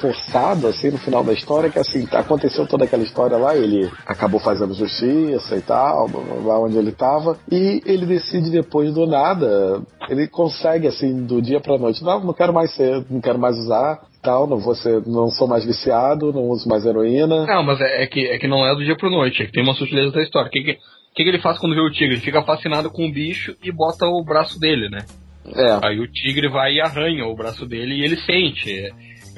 forçado, 0.00 0.66
assim, 0.66 0.90
no 0.90 0.98
final 0.98 1.22
da 1.22 1.32
história, 1.32 1.68
é 1.68 1.70
que, 1.70 1.78
assim, 1.78 2.06
aconteceu 2.12 2.66
toda 2.66 2.84
aquela 2.84 3.02
história 3.02 3.36
lá, 3.36 3.56
ele 3.56 3.90
acabou 4.06 4.40
fazendo 4.40 4.74
justiça 4.74 5.56
e 5.56 5.60
tal, 5.60 6.08
lá 6.44 6.58
onde 6.58 6.76
ele 6.78 6.92
tava, 6.92 7.36
e 7.50 7.82
ele 7.84 8.06
decide 8.06 8.50
depois 8.50 8.92
do 8.94 9.06
nada, 9.06 9.82
ele 10.08 10.26
consegue, 10.28 10.86
assim, 10.86 11.24
do 11.26 11.42
dia 11.42 11.60
pra 11.60 11.78
noite, 11.78 12.02
não, 12.02 12.20
não 12.24 12.32
quero 12.32 12.52
mais 12.52 12.74
ser, 12.74 13.04
não 13.10 13.20
quero 13.20 13.38
mais 13.38 13.56
usar, 13.58 14.00
tal, 14.22 14.46
não 14.46 14.58
vou 14.58 14.74
ser, 14.74 15.02
não 15.06 15.28
sou 15.28 15.46
mais 15.46 15.64
viciado, 15.64 16.32
não 16.32 16.48
uso 16.48 16.68
mais 16.68 16.84
heroína. 16.84 17.46
Não, 17.46 17.62
mas 17.62 17.80
é, 17.80 18.02
é 18.02 18.06
que, 18.06 18.26
é 18.26 18.38
que 18.38 18.48
não 18.48 18.66
é 18.66 18.74
do 18.74 18.84
dia 18.84 18.96
pro 18.96 19.10
noite, 19.10 19.42
é 19.42 19.46
que 19.46 19.52
tem 19.52 19.62
uma 19.62 19.74
sutileza 19.74 20.12
da 20.12 20.22
história. 20.22 20.48
O 20.48 20.50
que, 20.50 20.62
que, 20.62 20.78
o 21.10 21.14
que, 21.14 21.22
que 21.24 21.28
ele 21.28 21.40
faz 21.40 21.58
quando 21.58 21.74
vê 21.74 21.80
o 21.80 21.90
tigre? 21.90 22.14
Ele 22.14 22.20
fica 22.20 22.42
fascinado 22.42 22.90
com 22.90 23.06
o 23.06 23.12
bicho 23.12 23.56
e 23.62 23.72
bota 23.72 24.06
o 24.06 24.22
braço 24.24 24.58
dele, 24.60 24.88
né? 24.88 24.98
É. 25.54 25.86
Aí 25.86 25.98
o 25.98 26.06
tigre 26.10 26.48
vai 26.48 26.74
e 26.74 26.80
arranha 26.80 27.24
o 27.26 27.34
braço 27.34 27.66
dele 27.66 27.94
e 27.96 28.04
ele 28.04 28.16
sente. 28.18 28.70
É, 28.70 28.90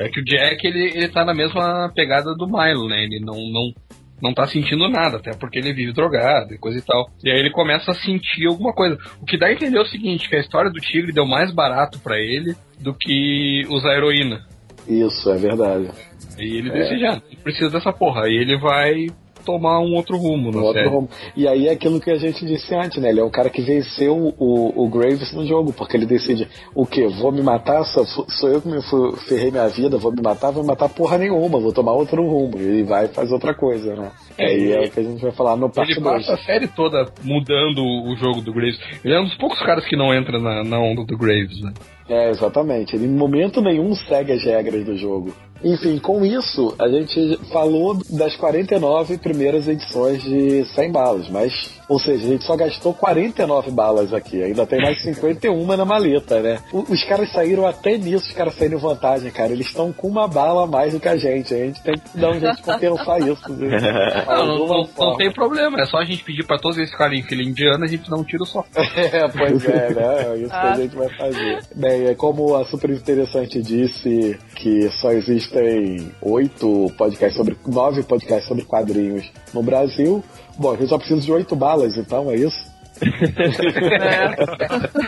É 0.05 0.09
que 0.09 0.21
o 0.21 0.25
Jack, 0.25 0.67
ele, 0.67 0.93
ele 0.95 1.09
tá 1.09 1.25
na 1.25 1.35
mesma 1.35 1.91
pegada 1.95 2.35
do 2.35 2.47
Milo, 2.47 2.89
né? 2.89 3.05
Ele 3.05 3.21
não, 3.21 3.37
não, 3.37 3.73
não 4.23 4.35
tá 4.35 4.47
sentindo 4.47 4.89
nada, 4.89 5.19
até 5.19 5.33
porque 5.35 5.59
ele 5.59 5.73
vive 5.75 5.93
drogado 5.93 6.53
e 6.55 6.59
coisa 6.59 6.79
e 6.79 6.83
tal. 6.83 7.11
E 7.23 7.31
aí 7.31 7.39
ele 7.39 7.51
começa 7.51 7.91
a 7.91 7.95
sentir 7.95 8.47
alguma 8.47 8.73
coisa. 8.73 8.99
O 9.21 9.27
que 9.27 9.39
dá 9.39 9.47
a 9.47 9.53
entender 9.53 9.77
é 9.79 9.83
o 9.83 9.87
seguinte, 9.87 10.29
que 10.29 10.37
a 10.37 10.41
história 10.41 10.71
do 10.71 10.81
tigre 10.81 11.13
deu 11.13 11.27
mais 11.27 11.53
barato 11.53 11.99
para 12.01 12.19
ele 12.19 12.55
do 12.81 12.95
que 12.95 13.63
usar 13.69 13.95
heroína. 13.95 14.41
Isso, 14.89 15.31
é 15.31 15.37
verdade. 15.37 15.91
E 16.39 16.57
ele 16.57 16.71
É. 16.71 16.73
decide, 16.73 17.07
ah, 17.07 17.21
precisa 17.43 17.71
dessa 17.71 17.93
porra. 17.93 18.25
Aí 18.25 18.35
ele 18.35 18.57
vai 18.59 19.07
tomar 19.51 19.81
um 19.81 19.95
outro 19.95 20.17
rumo 20.17 20.51
na 20.51 20.59
Um 20.59 20.65
outro 20.65 20.89
rumo. 20.89 21.09
E 21.37 21.49
aí 21.49 21.69
é 21.69 21.73
aquilo 21.73 22.01
que 22.01 22.11
a 22.11 22.17
gente 22.17 22.45
disse 22.47 22.75
antes, 22.75 23.03
né? 23.03 23.11
Ele 23.11 23.21
é 23.21 23.25
um 23.25 23.31
cara 23.31 23.51
que 23.51 23.63
venceu 23.63 24.35
o, 24.39 24.85
o 24.85 24.89
Graves 24.89 25.33
no 25.33 25.47
jogo, 25.47 25.73
porque 25.73 25.97
ele 25.97 26.07
decide 26.07 26.49
o 26.75 26.87
quê? 26.87 27.07
Vou 27.07 27.33
me 27.33 27.43
matar? 27.43 27.85
Sou, 27.85 28.05
sou 28.07 28.49
eu 28.49 28.61
que 28.61 28.69
me 28.69 28.81
ferrei 29.29 29.51
minha 29.51 29.69
vida, 29.69 29.99
vou 29.99 30.13
me 30.13 30.23
matar, 30.23 30.51
vou 30.51 30.63
me 30.63 30.69
matar 30.69 30.89
porra 30.89 31.19
nenhuma, 31.19 31.59
vou 31.59 31.73
tomar 31.73 31.93
outro 31.93 32.23
rumo. 32.23 32.59
E 32.59 32.83
vai 32.83 33.09
faz 33.09 33.31
outra 33.33 33.55
coisa, 33.55 33.95
né? 33.95 34.11
É, 34.39 34.47
aí 34.47 34.73
é 34.73 34.87
o 34.87 34.91
que 34.91 35.01
a 35.01 35.03
gente 35.03 35.23
vai 35.23 35.33
falar 35.33 35.57
no 35.57 35.69
parte 35.71 35.93
Ele 35.93 36.01
2. 36.01 36.27
passa 36.27 36.35
a 36.35 36.45
série 36.45 36.69
toda 36.69 37.07
mudando 37.23 37.83
o 37.83 38.17
jogo 38.17 38.41
do 38.41 38.53
Graves. 38.53 38.79
Ele 39.05 39.15
é 39.15 39.21
um 39.21 39.25
dos 39.25 39.37
poucos 39.37 39.61
caras 39.61 39.85
que 39.87 39.97
não 39.97 40.15
entra 40.15 40.39
na, 40.39 40.65
na 40.65 40.79
onda 40.79 41.05
do 41.05 41.19
Graves, 41.19 41.61
né? 41.63 41.73
É, 42.09 42.31
exatamente. 42.31 42.97
Ele 42.97 43.07
em 43.07 43.17
momento 43.17 43.61
nenhum 43.61 43.95
segue 43.95 44.33
as 44.33 44.43
regras 44.45 44.85
do 44.85 44.97
jogo. 44.97 45.33
Enfim, 45.62 45.99
com 45.99 46.24
isso, 46.24 46.74
a 46.78 46.89
gente 46.89 47.39
falou 47.53 47.99
das 48.11 48.35
49 48.37 49.19
primeiras 49.19 49.69
edições 49.69 50.23
de 50.23 50.65
100 50.74 50.91
balas, 50.93 51.28
mas, 51.28 51.53
ou 51.89 51.99
seja, 51.99 52.24
a 52.24 52.28
gente 52.28 52.45
só 52.45 52.57
gastou 52.57 52.95
49 52.95 53.70
balas 53.70 54.12
aqui, 54.15 54.43
ainda 54.43 54.66
tem 54.66 54.81
mais 54.81 55.03
51 55.03 55.77
na 55.77 55.85
maleta, 55.85 56.41
né? 56.41 56.59
Os 56.73 57.05
caras 57.05 57.31
saíram 57.32 57.66
até 57.66 57.97
nisso, 57.99 58.28
os 58.28 58.32
caras 58.35 58.55
saíram 58.57 58.78
em 58.78 58.81
vantagem, 58.81 59.31
cara. 59.31 59.53
Eles 59.53 59.66
estão 59.66 59.93
com 59.93 60.09
uma 60.09 60.27
bala 60.27 60.65
a 60.65 60.66
mais 60.66 60.93
do 60.93 61.01
que 61.01 61.09
a 61.09 61.16
gente. 61.16 61.53
A 61.55 61.59
gente 61.59 61.82
tem 61.82 61.95
que 61.95 62.19
dar 62.19 62.31
um 62.31 62.41
jeito 62.41 62.57
de 62.57 62.62
compensar 62.62 63.20
isso. 63.20 63.53
né? 63.53 64.24
Não, 64.27 64.47
não, 64.47 64.66
não- 64.66 64.89
não 64.99 65.16
tem 65.16 65.32
problema, 65.32 65.81
é 65.81 65.85
só 65.85 65.99
a 65.99 66.05
gente 66.05 66.24
pedir 66.24 66.47
pra 66.47 66.59
todos 66.59 66.78
eles 66.78 66.91
ficarem 66.91 67.20
em 67.20 67.23
fila 67.23 67.43
indiana, 67.43 67.85
a 67.85 67.89
gente 67.89 68.09
dá 68.09 68.16
um 68.16 68.24
tiro 68.24 68.45
só. 68.47 68.65
É, 69.12 69.28
pois 69.28 69.65
é, 69.69 69.91
né? 69.95 70.32
É 70.35 70.37
isso 70.39 70.49
que 70.51 70.55
Ah. 70.55 70.73
a 70.73 70.77
gente 70.77 70.95
vai 70.97 71.09
fazer. 71.16 71.61
Bem, 71.74 72.07
é 72.07 72.15
como 72.15 72.55
a 72.57 72.65
super 72.66 72.91
interessante 72.91 73.61
disse 73.62 74.39
que 74.57 74.89
só 75.01 75.11
existem 75.51 76.13
oito 76.23 76.93
podcasts 76.97 77.37
sobre. 77.37 77.57
nove 77.67 78.03
podcasts 78.05 78.47
sobre 78.49 78.65
quadrinhos 78.65 79.31
no 79.53 79.63
Brasil. 79.63 80.25
Bom, 80.57 80.77
gente 80.77 80.89
só 80.89 80.99
precisa 80.99 81.21
de 81.21 81.33
oito 81.33 81.57
balas, 81.57 81.97
então, 81.97 82.31
é 82.31 82.37
isso? 82.37 82.71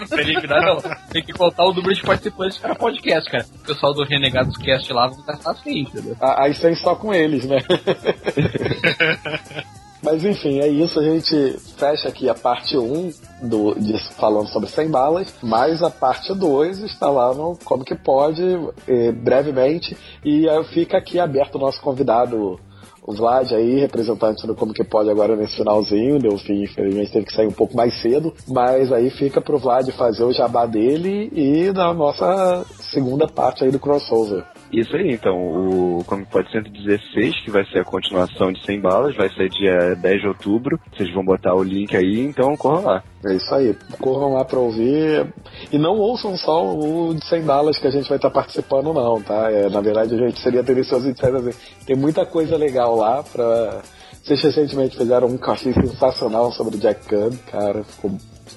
Pra 0.08 0.22
eliminar, 0.22 0.62
não. 0.62 0.78
Tem 1.10 1.22
que 1.22 1.32
contar 1.32 1.64
o 1.64 1.74
número 1.74 1.94
de 1.94 2.02
participantes 2.02 2.58
para 2.58 2.74
podcast, 2.74 3.30
cara. 3.30 3.44
O 3.54 3.66
pessoal 3.66 3.92
do 3.92 4.04
Renegados 4.04 4.56
Cast 4.56 4.90
lá 4.92 5.08
vai 5.08 5.22
gastar 5.26 5.50
assim, 5.50 5.80
entendeu? 5.80 6.16
Ah, 6.20 6.44
Aí 6.44 6.54
sem 6.54 6.74
só 6.74 6.94
com 6.94 7.12
eles, 7.12 7.44
né? 7.44 7.58
Mas 10.02 10.24
enfim, 10.24 10.58
é 10.58 10.66
isso. 10.66 10.98
A 10.98 11.02
gente 11.02 11.56
fecha 11.76 12.08
aqui 12.08 12.28
a 12.28 12.34
parte 12.34 12.76
1 12.76 13.12
do, 13.42 13.74
de, 13.74 13.96
falando 14.14 14.48
sobre 14.48 14.68
100 14.68 14.90
balas, 14.90 15.34
mas 15.42 15.82
a 15.82 15.90
parte 15.90 16.34
2 16.34 16.80
está 16.80 17.08
lá 17.08 17.32
no 17.32 17.56
Como 17.64 17.84
Que 17.84 17.94
Pode, 17.94 18.42
eh, 18.88 19.12
brevemente. 19.12 19.96
E 20.24 20.46
fica 20.72 20.98
aqui 20.98 21.20
aberto 21.20 21.54
o 21.54 21.60
nosso 21.60 21.80
convidado, 21.80 22.58
o 23.04 23.12
Vlad 23.12 23.52
aí, 23.52 23.80
representante 23.80 24.46
do 24.46 24.54
Como 24.54 24.72
Que 24.72 24.84
Pode 24.84 25.08
agora 25.08 25.36
nesse 25.36 25.56
finalzinho. 25.56 26.18
Deu 26.18 26.36
fim, 26.36 26.64
infelizmente 26.64 27.12
teve 27.12 27.26
que 27.26 27.32
sair 27.32 27.46
um 27.46 27.52
pouco 27.52 27.76
mais 27.76 28.00
cedo. 28.00 28.34
Mas 28.48 28.92
aí 28.92 29.08
fica 29.10 29.40
pro 29.40 29.58
Vlad 29.58 29.88
fazer 29.92 30.24
o 30.24 30.32
jabá 30.32 30.66
dele 30.66 31.30
e 31.32 31.72
da 31.72 31.94
nossa 31.94 32.64
segunda 32.80 33.28
parte 33.28 33.62
aí 33.62 33.70
do 33.70 33.78
crossover. 33.78 34.44
Isso 34.72 34.96
aí, 34.96 35.12
então, 35.12 35.36
o 35.36 36.02
Comic 36.06 36.30
Pod 36.30 36.50
116, 36.50 37.44
que 37.44 37.50
vai 37.50 37.62
ser 37.66 37.80
a 37.80 37.84
continuação 37.84 38.50
de 38.50 38.64
100 38.64 38.80
balas, 38.80 39.14
vai 39.14 39.28
ser 39.28 39.50
dia 39.50 39.94
10 39.96 40.20
de 40.22 40.28
outubro. 40.28 40.80
Vocês 40.90 41.12
vão 41.12 41.22
botar 41.22 41.54
o 41.54 41.62
link 41.62 41.94
aí, 41.94 42.20
então 42.20 42.56
corra 42.56 42.80
lá. 42.80 43.04
É 43.26 43.34
isso 43.34 43.54
aí. 43.54 43.76
Corram 44.00 44.32
lá 44.32 44.46
pra 44.46 44.58
ouvir. 44.58 45.26
E 45.70 45.76
não 45.76 45.98
ouçam 45.98 46.36
só 46.38 46.74
o 46.74 47.14
de 47.14 47.22
100 47.26 47.42
balas 47.42 47.78
que 47.78 47.86
a 47.86 47.90
gente 47.90 48.08
vai 48.08 48.16
estar 48.16 48.30
participando, 48.30 48.94
não, 48.94 49.20
tá? 49.20 49.50
É, 49.50 49.68
na 49.68 49.82
verdade, 49.82 50.14
a 50.14 50.26
gente 50.26 50.40
seria 50.40 50.64
tendencioso 50.64 51.06
em 51.06 51.12
dizer 51.12 51.36
assim, 51.36 51.50
tem 51.86 51.96
muita 51.96 52.24
coisa 52.24 52.56
legal 52.56 52.96
lá 52.96 53.22
pra. 53.22 53.82
Vocês 54.22 54.40
recentemente 54.40 54.96
fizeram 54.96 55.26
um 55.26 55.36
que 55.36 55.72
sensacional 55.74 56.50
sobre 56.52 56.76
o 56.76 56.78
Jack 56.78 57.08
Gunn, 57.08 57.36
cara. 57.50 57.82
Ficou, 57.82 58.12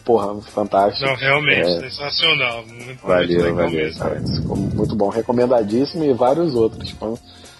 porra, 0.05 0.39
fantástico. 0.41 1.05
Não, 1.05 1.15
realmente, 1.15 1.67
É, 1.67 1.89
sensacional. 1.89 2.63
Muito, 2.67 2.85
muito 2.85 3.07
Valeu, 3.07 3.41
legal 3.43 3.69
valeu. 3.69 4.27
ficou 4.35 4.55
muito 4.55 4.95
bom, 4.95 5.09
recomendadíssimo 5.09 6.03
e 6.05 6.13
vários 6.13 6.53
outros. 6.53 6.91
Então, 6.91 7.17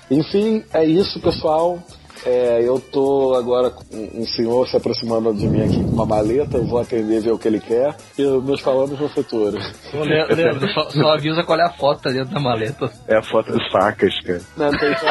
enfim, 0.10 0.64
é 0.72 0.86
isso, 0.86 1.20
pessoal. 1.20 1.80
É, 2.26 2.60
eu 2.64 2.80
tô 2.80 3.36
agora 3.36 3.70
com 3.70 3.84
um 3.96 4.26
senhor 4.26 4.68
se 4.68 4.76
aproximando 4.76 5.32
de 5.34 5.46
mim 5.48 5.62
aqui 5.62 5.84
com 5.84 5.92
uma 5.92 6.06
maleta, 6.08 6.58
eu 6.58 6.66
vou 6.66 6.80
atender 6.80 7.22
ver 7.22 7.32
o 7.32 7.38
que 7.38 7.48
ele 7.48 7.60
quer 7.60 7.96
e 8.18 8.24
nos 8.24 8.62
falamos 8.62 9.00
no 9.00 9.08
futuro. 9.10 9.60
Leandro, 9.94 10.68
só, 10.74 10.90
só 10.90 11.14
avisa 11.14 11.44
qual 11.44 11.60
é 11.60 11.66
a 11.66 11.74
foto 11.74 12.02
tá 12.02 12.10
dentro 12.10 12.34
da 12.34 12.40
maleta. 12.40 12.92
É 13.08 13.18
a 13.18 13.22
foto 13.22 13.52
das 13.52 13.72
facas, 13.72 14.20
cara. 14.22 14.42
Não, 14.58 14.72
tem 14.72 14.98
só 14.98 15.06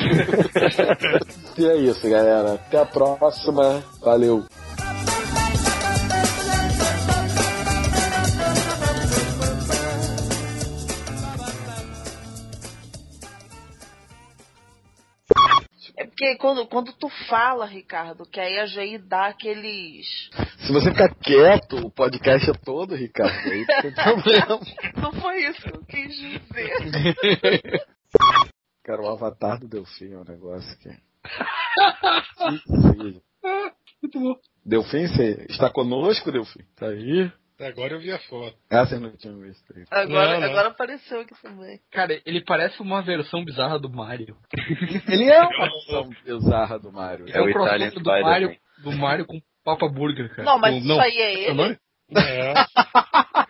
E 1.58 1.66
é 1.66 1.76
isso, 1.76 2.08
galera. 2.08 2.54
Até 2.54 2.78
a 2.78 2.86
próxima. 2.86 3.82
Valeu. 4.00 4.44
Porque 16.20 16.36
quando, 16.36 16.66
quando 16.66 16.92
tu 16.92 17.08
fala, 17.30 17.64
Ricardo, 17.64 18.26
que 18.26 18.38
aí 18.38 18.58
a 18.58 18.66
GI 18.66 18.98
dá 18.98 19.28
aqueles. 19.28 20.28
Se 20.58 20.70
você 20.70 20.90
ficar 20.90 21.14
quieto, 21.14 21.78
o 21.78 21.90
podcast 21.90 22.50
é 22.50 22.52
todo, 22.52 22.94
Ricardo. 22.94 23.32
Aí 23.50 23.64
não 23.66 23.80
tem 23.80 23.94
problema. 23.96 24.60
Não 25.00 25.14
foi 25.14 25.46
isso 25.46 25.62
que 25.62 25.74
eu 25.74 25.82
quis 25.86 26.14
dizer. 26.14 27.86
Cara, 28.84 29.00
o 29.00 29.08
avatar 29.08 29.58
do 29.58 29.66
Delfim 29.66 30.12
é 30.12 30.18
um 30.18 30.24
negócio 30.24 30.78
que. 30.78 30.90
Muito 34.02 34.20
bom. 34.20 34.36
Delfim, 34.62 35.06
você 35.06 35.46
está 35.48 35.70
conosco, 35.70 36.30
Delfim? 36.30 36.66
Tá 36.76 36.88
aí? 36.88 37.32
Agora 37.60 37.92
eu 37.94 38.00
vi 38.00 38.10
a 38.10 38.18
foto. 38.20 38.56
Ah, 38.70 38.86
vocês 38.86 39.00
não 39.00 39.14
tinham 39.16 39.38
visto 39.40 39.64
aí. 39.76 39.84
Agora, 39.90 40.32
Não, 40.34 40.40
não. 40.40 40.48
agora 40.48 40.68
apareceu 40.68 41.20
aqui 41.20 41.34
também. 41.42 41.78
Cara, 41.90 42.20
ele 42.24 42.42
parece 42.44 42.80
uma 42.80 43.02
versão 43.02 43.44
bizarra 43.44 43.78
do 43.78 43.90
Mario. 43.90 44.36
Ele 45.08 45.24
é 45.30 45.42
uma 45.42 45.68
versão 45.70 46.08
bizarra 46.24 46.78
do 46.78 46.90
Mario. 46.92 47.26
É, 47.28 47.40
o 47.40 47.52
crossover 47.52 47.92
do 47.92 48.02
Mario, 48.04 48.56
do 48.82 48.92
Mario 48.92 49.26
com 49.26 49.40
Papa 49.64 49.88
Burger, 49.88 50.30
cara. 50.30 50.44
Não, 50.44 50.58
mas 50.58 50.72
Com- 50.74 50.80
isso 50.80 51.00
aí 51.00 51.18
é 51.18 51.52
o 51.52 51.60
ele? 51.60 51.78
É. 52.16 52.54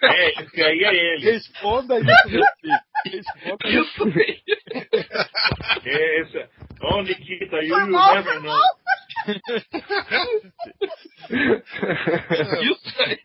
É, 0.03 0.43
esse 0.43 0.63
aí 0.63 0.85
é 0.85 0.95
ele. 1.15 1.31
Responda 1.33 1.99
isso, 1.99 2.29
Delfim. 2.29 3.25
Responda 3.65 4.21
isso. 4.23 4.51
É 5.85 6.21
esse. 6.21 6.49
Onde 6.83 7.15
que 7.15 7.47
tá? 7.47 7.59
You 7.61 7.87
never 7.87 8.43
know. 8.43 8.59
Isso 12.63 13.03
aí. 13.03 13.21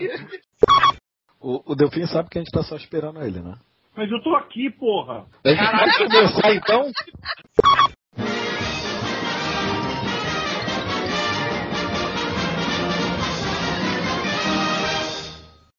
O, 1.40 1.74
o 1.74 1.76
Delfim 1.76 2.06
sabe 2.08 2.30
que 2.30 2.40
a 2.40 2.42
gente 2.42 2.52
tá 2.52 2.64
só 2.64 2.76
esperando 2.76 3.22
ele, 3.22 3.40
né? 3.40 3.56
Mas 3.96 4.12
eu 4.12 4.22
tô 4.22 4.36
aqui, 4.36 4.70
porra. 4.72 5.26
A 5.46 5.50
gente 5.50 5.72
pode 5.72 5.98
começar 5.98 6.54
então? 6.54 6.92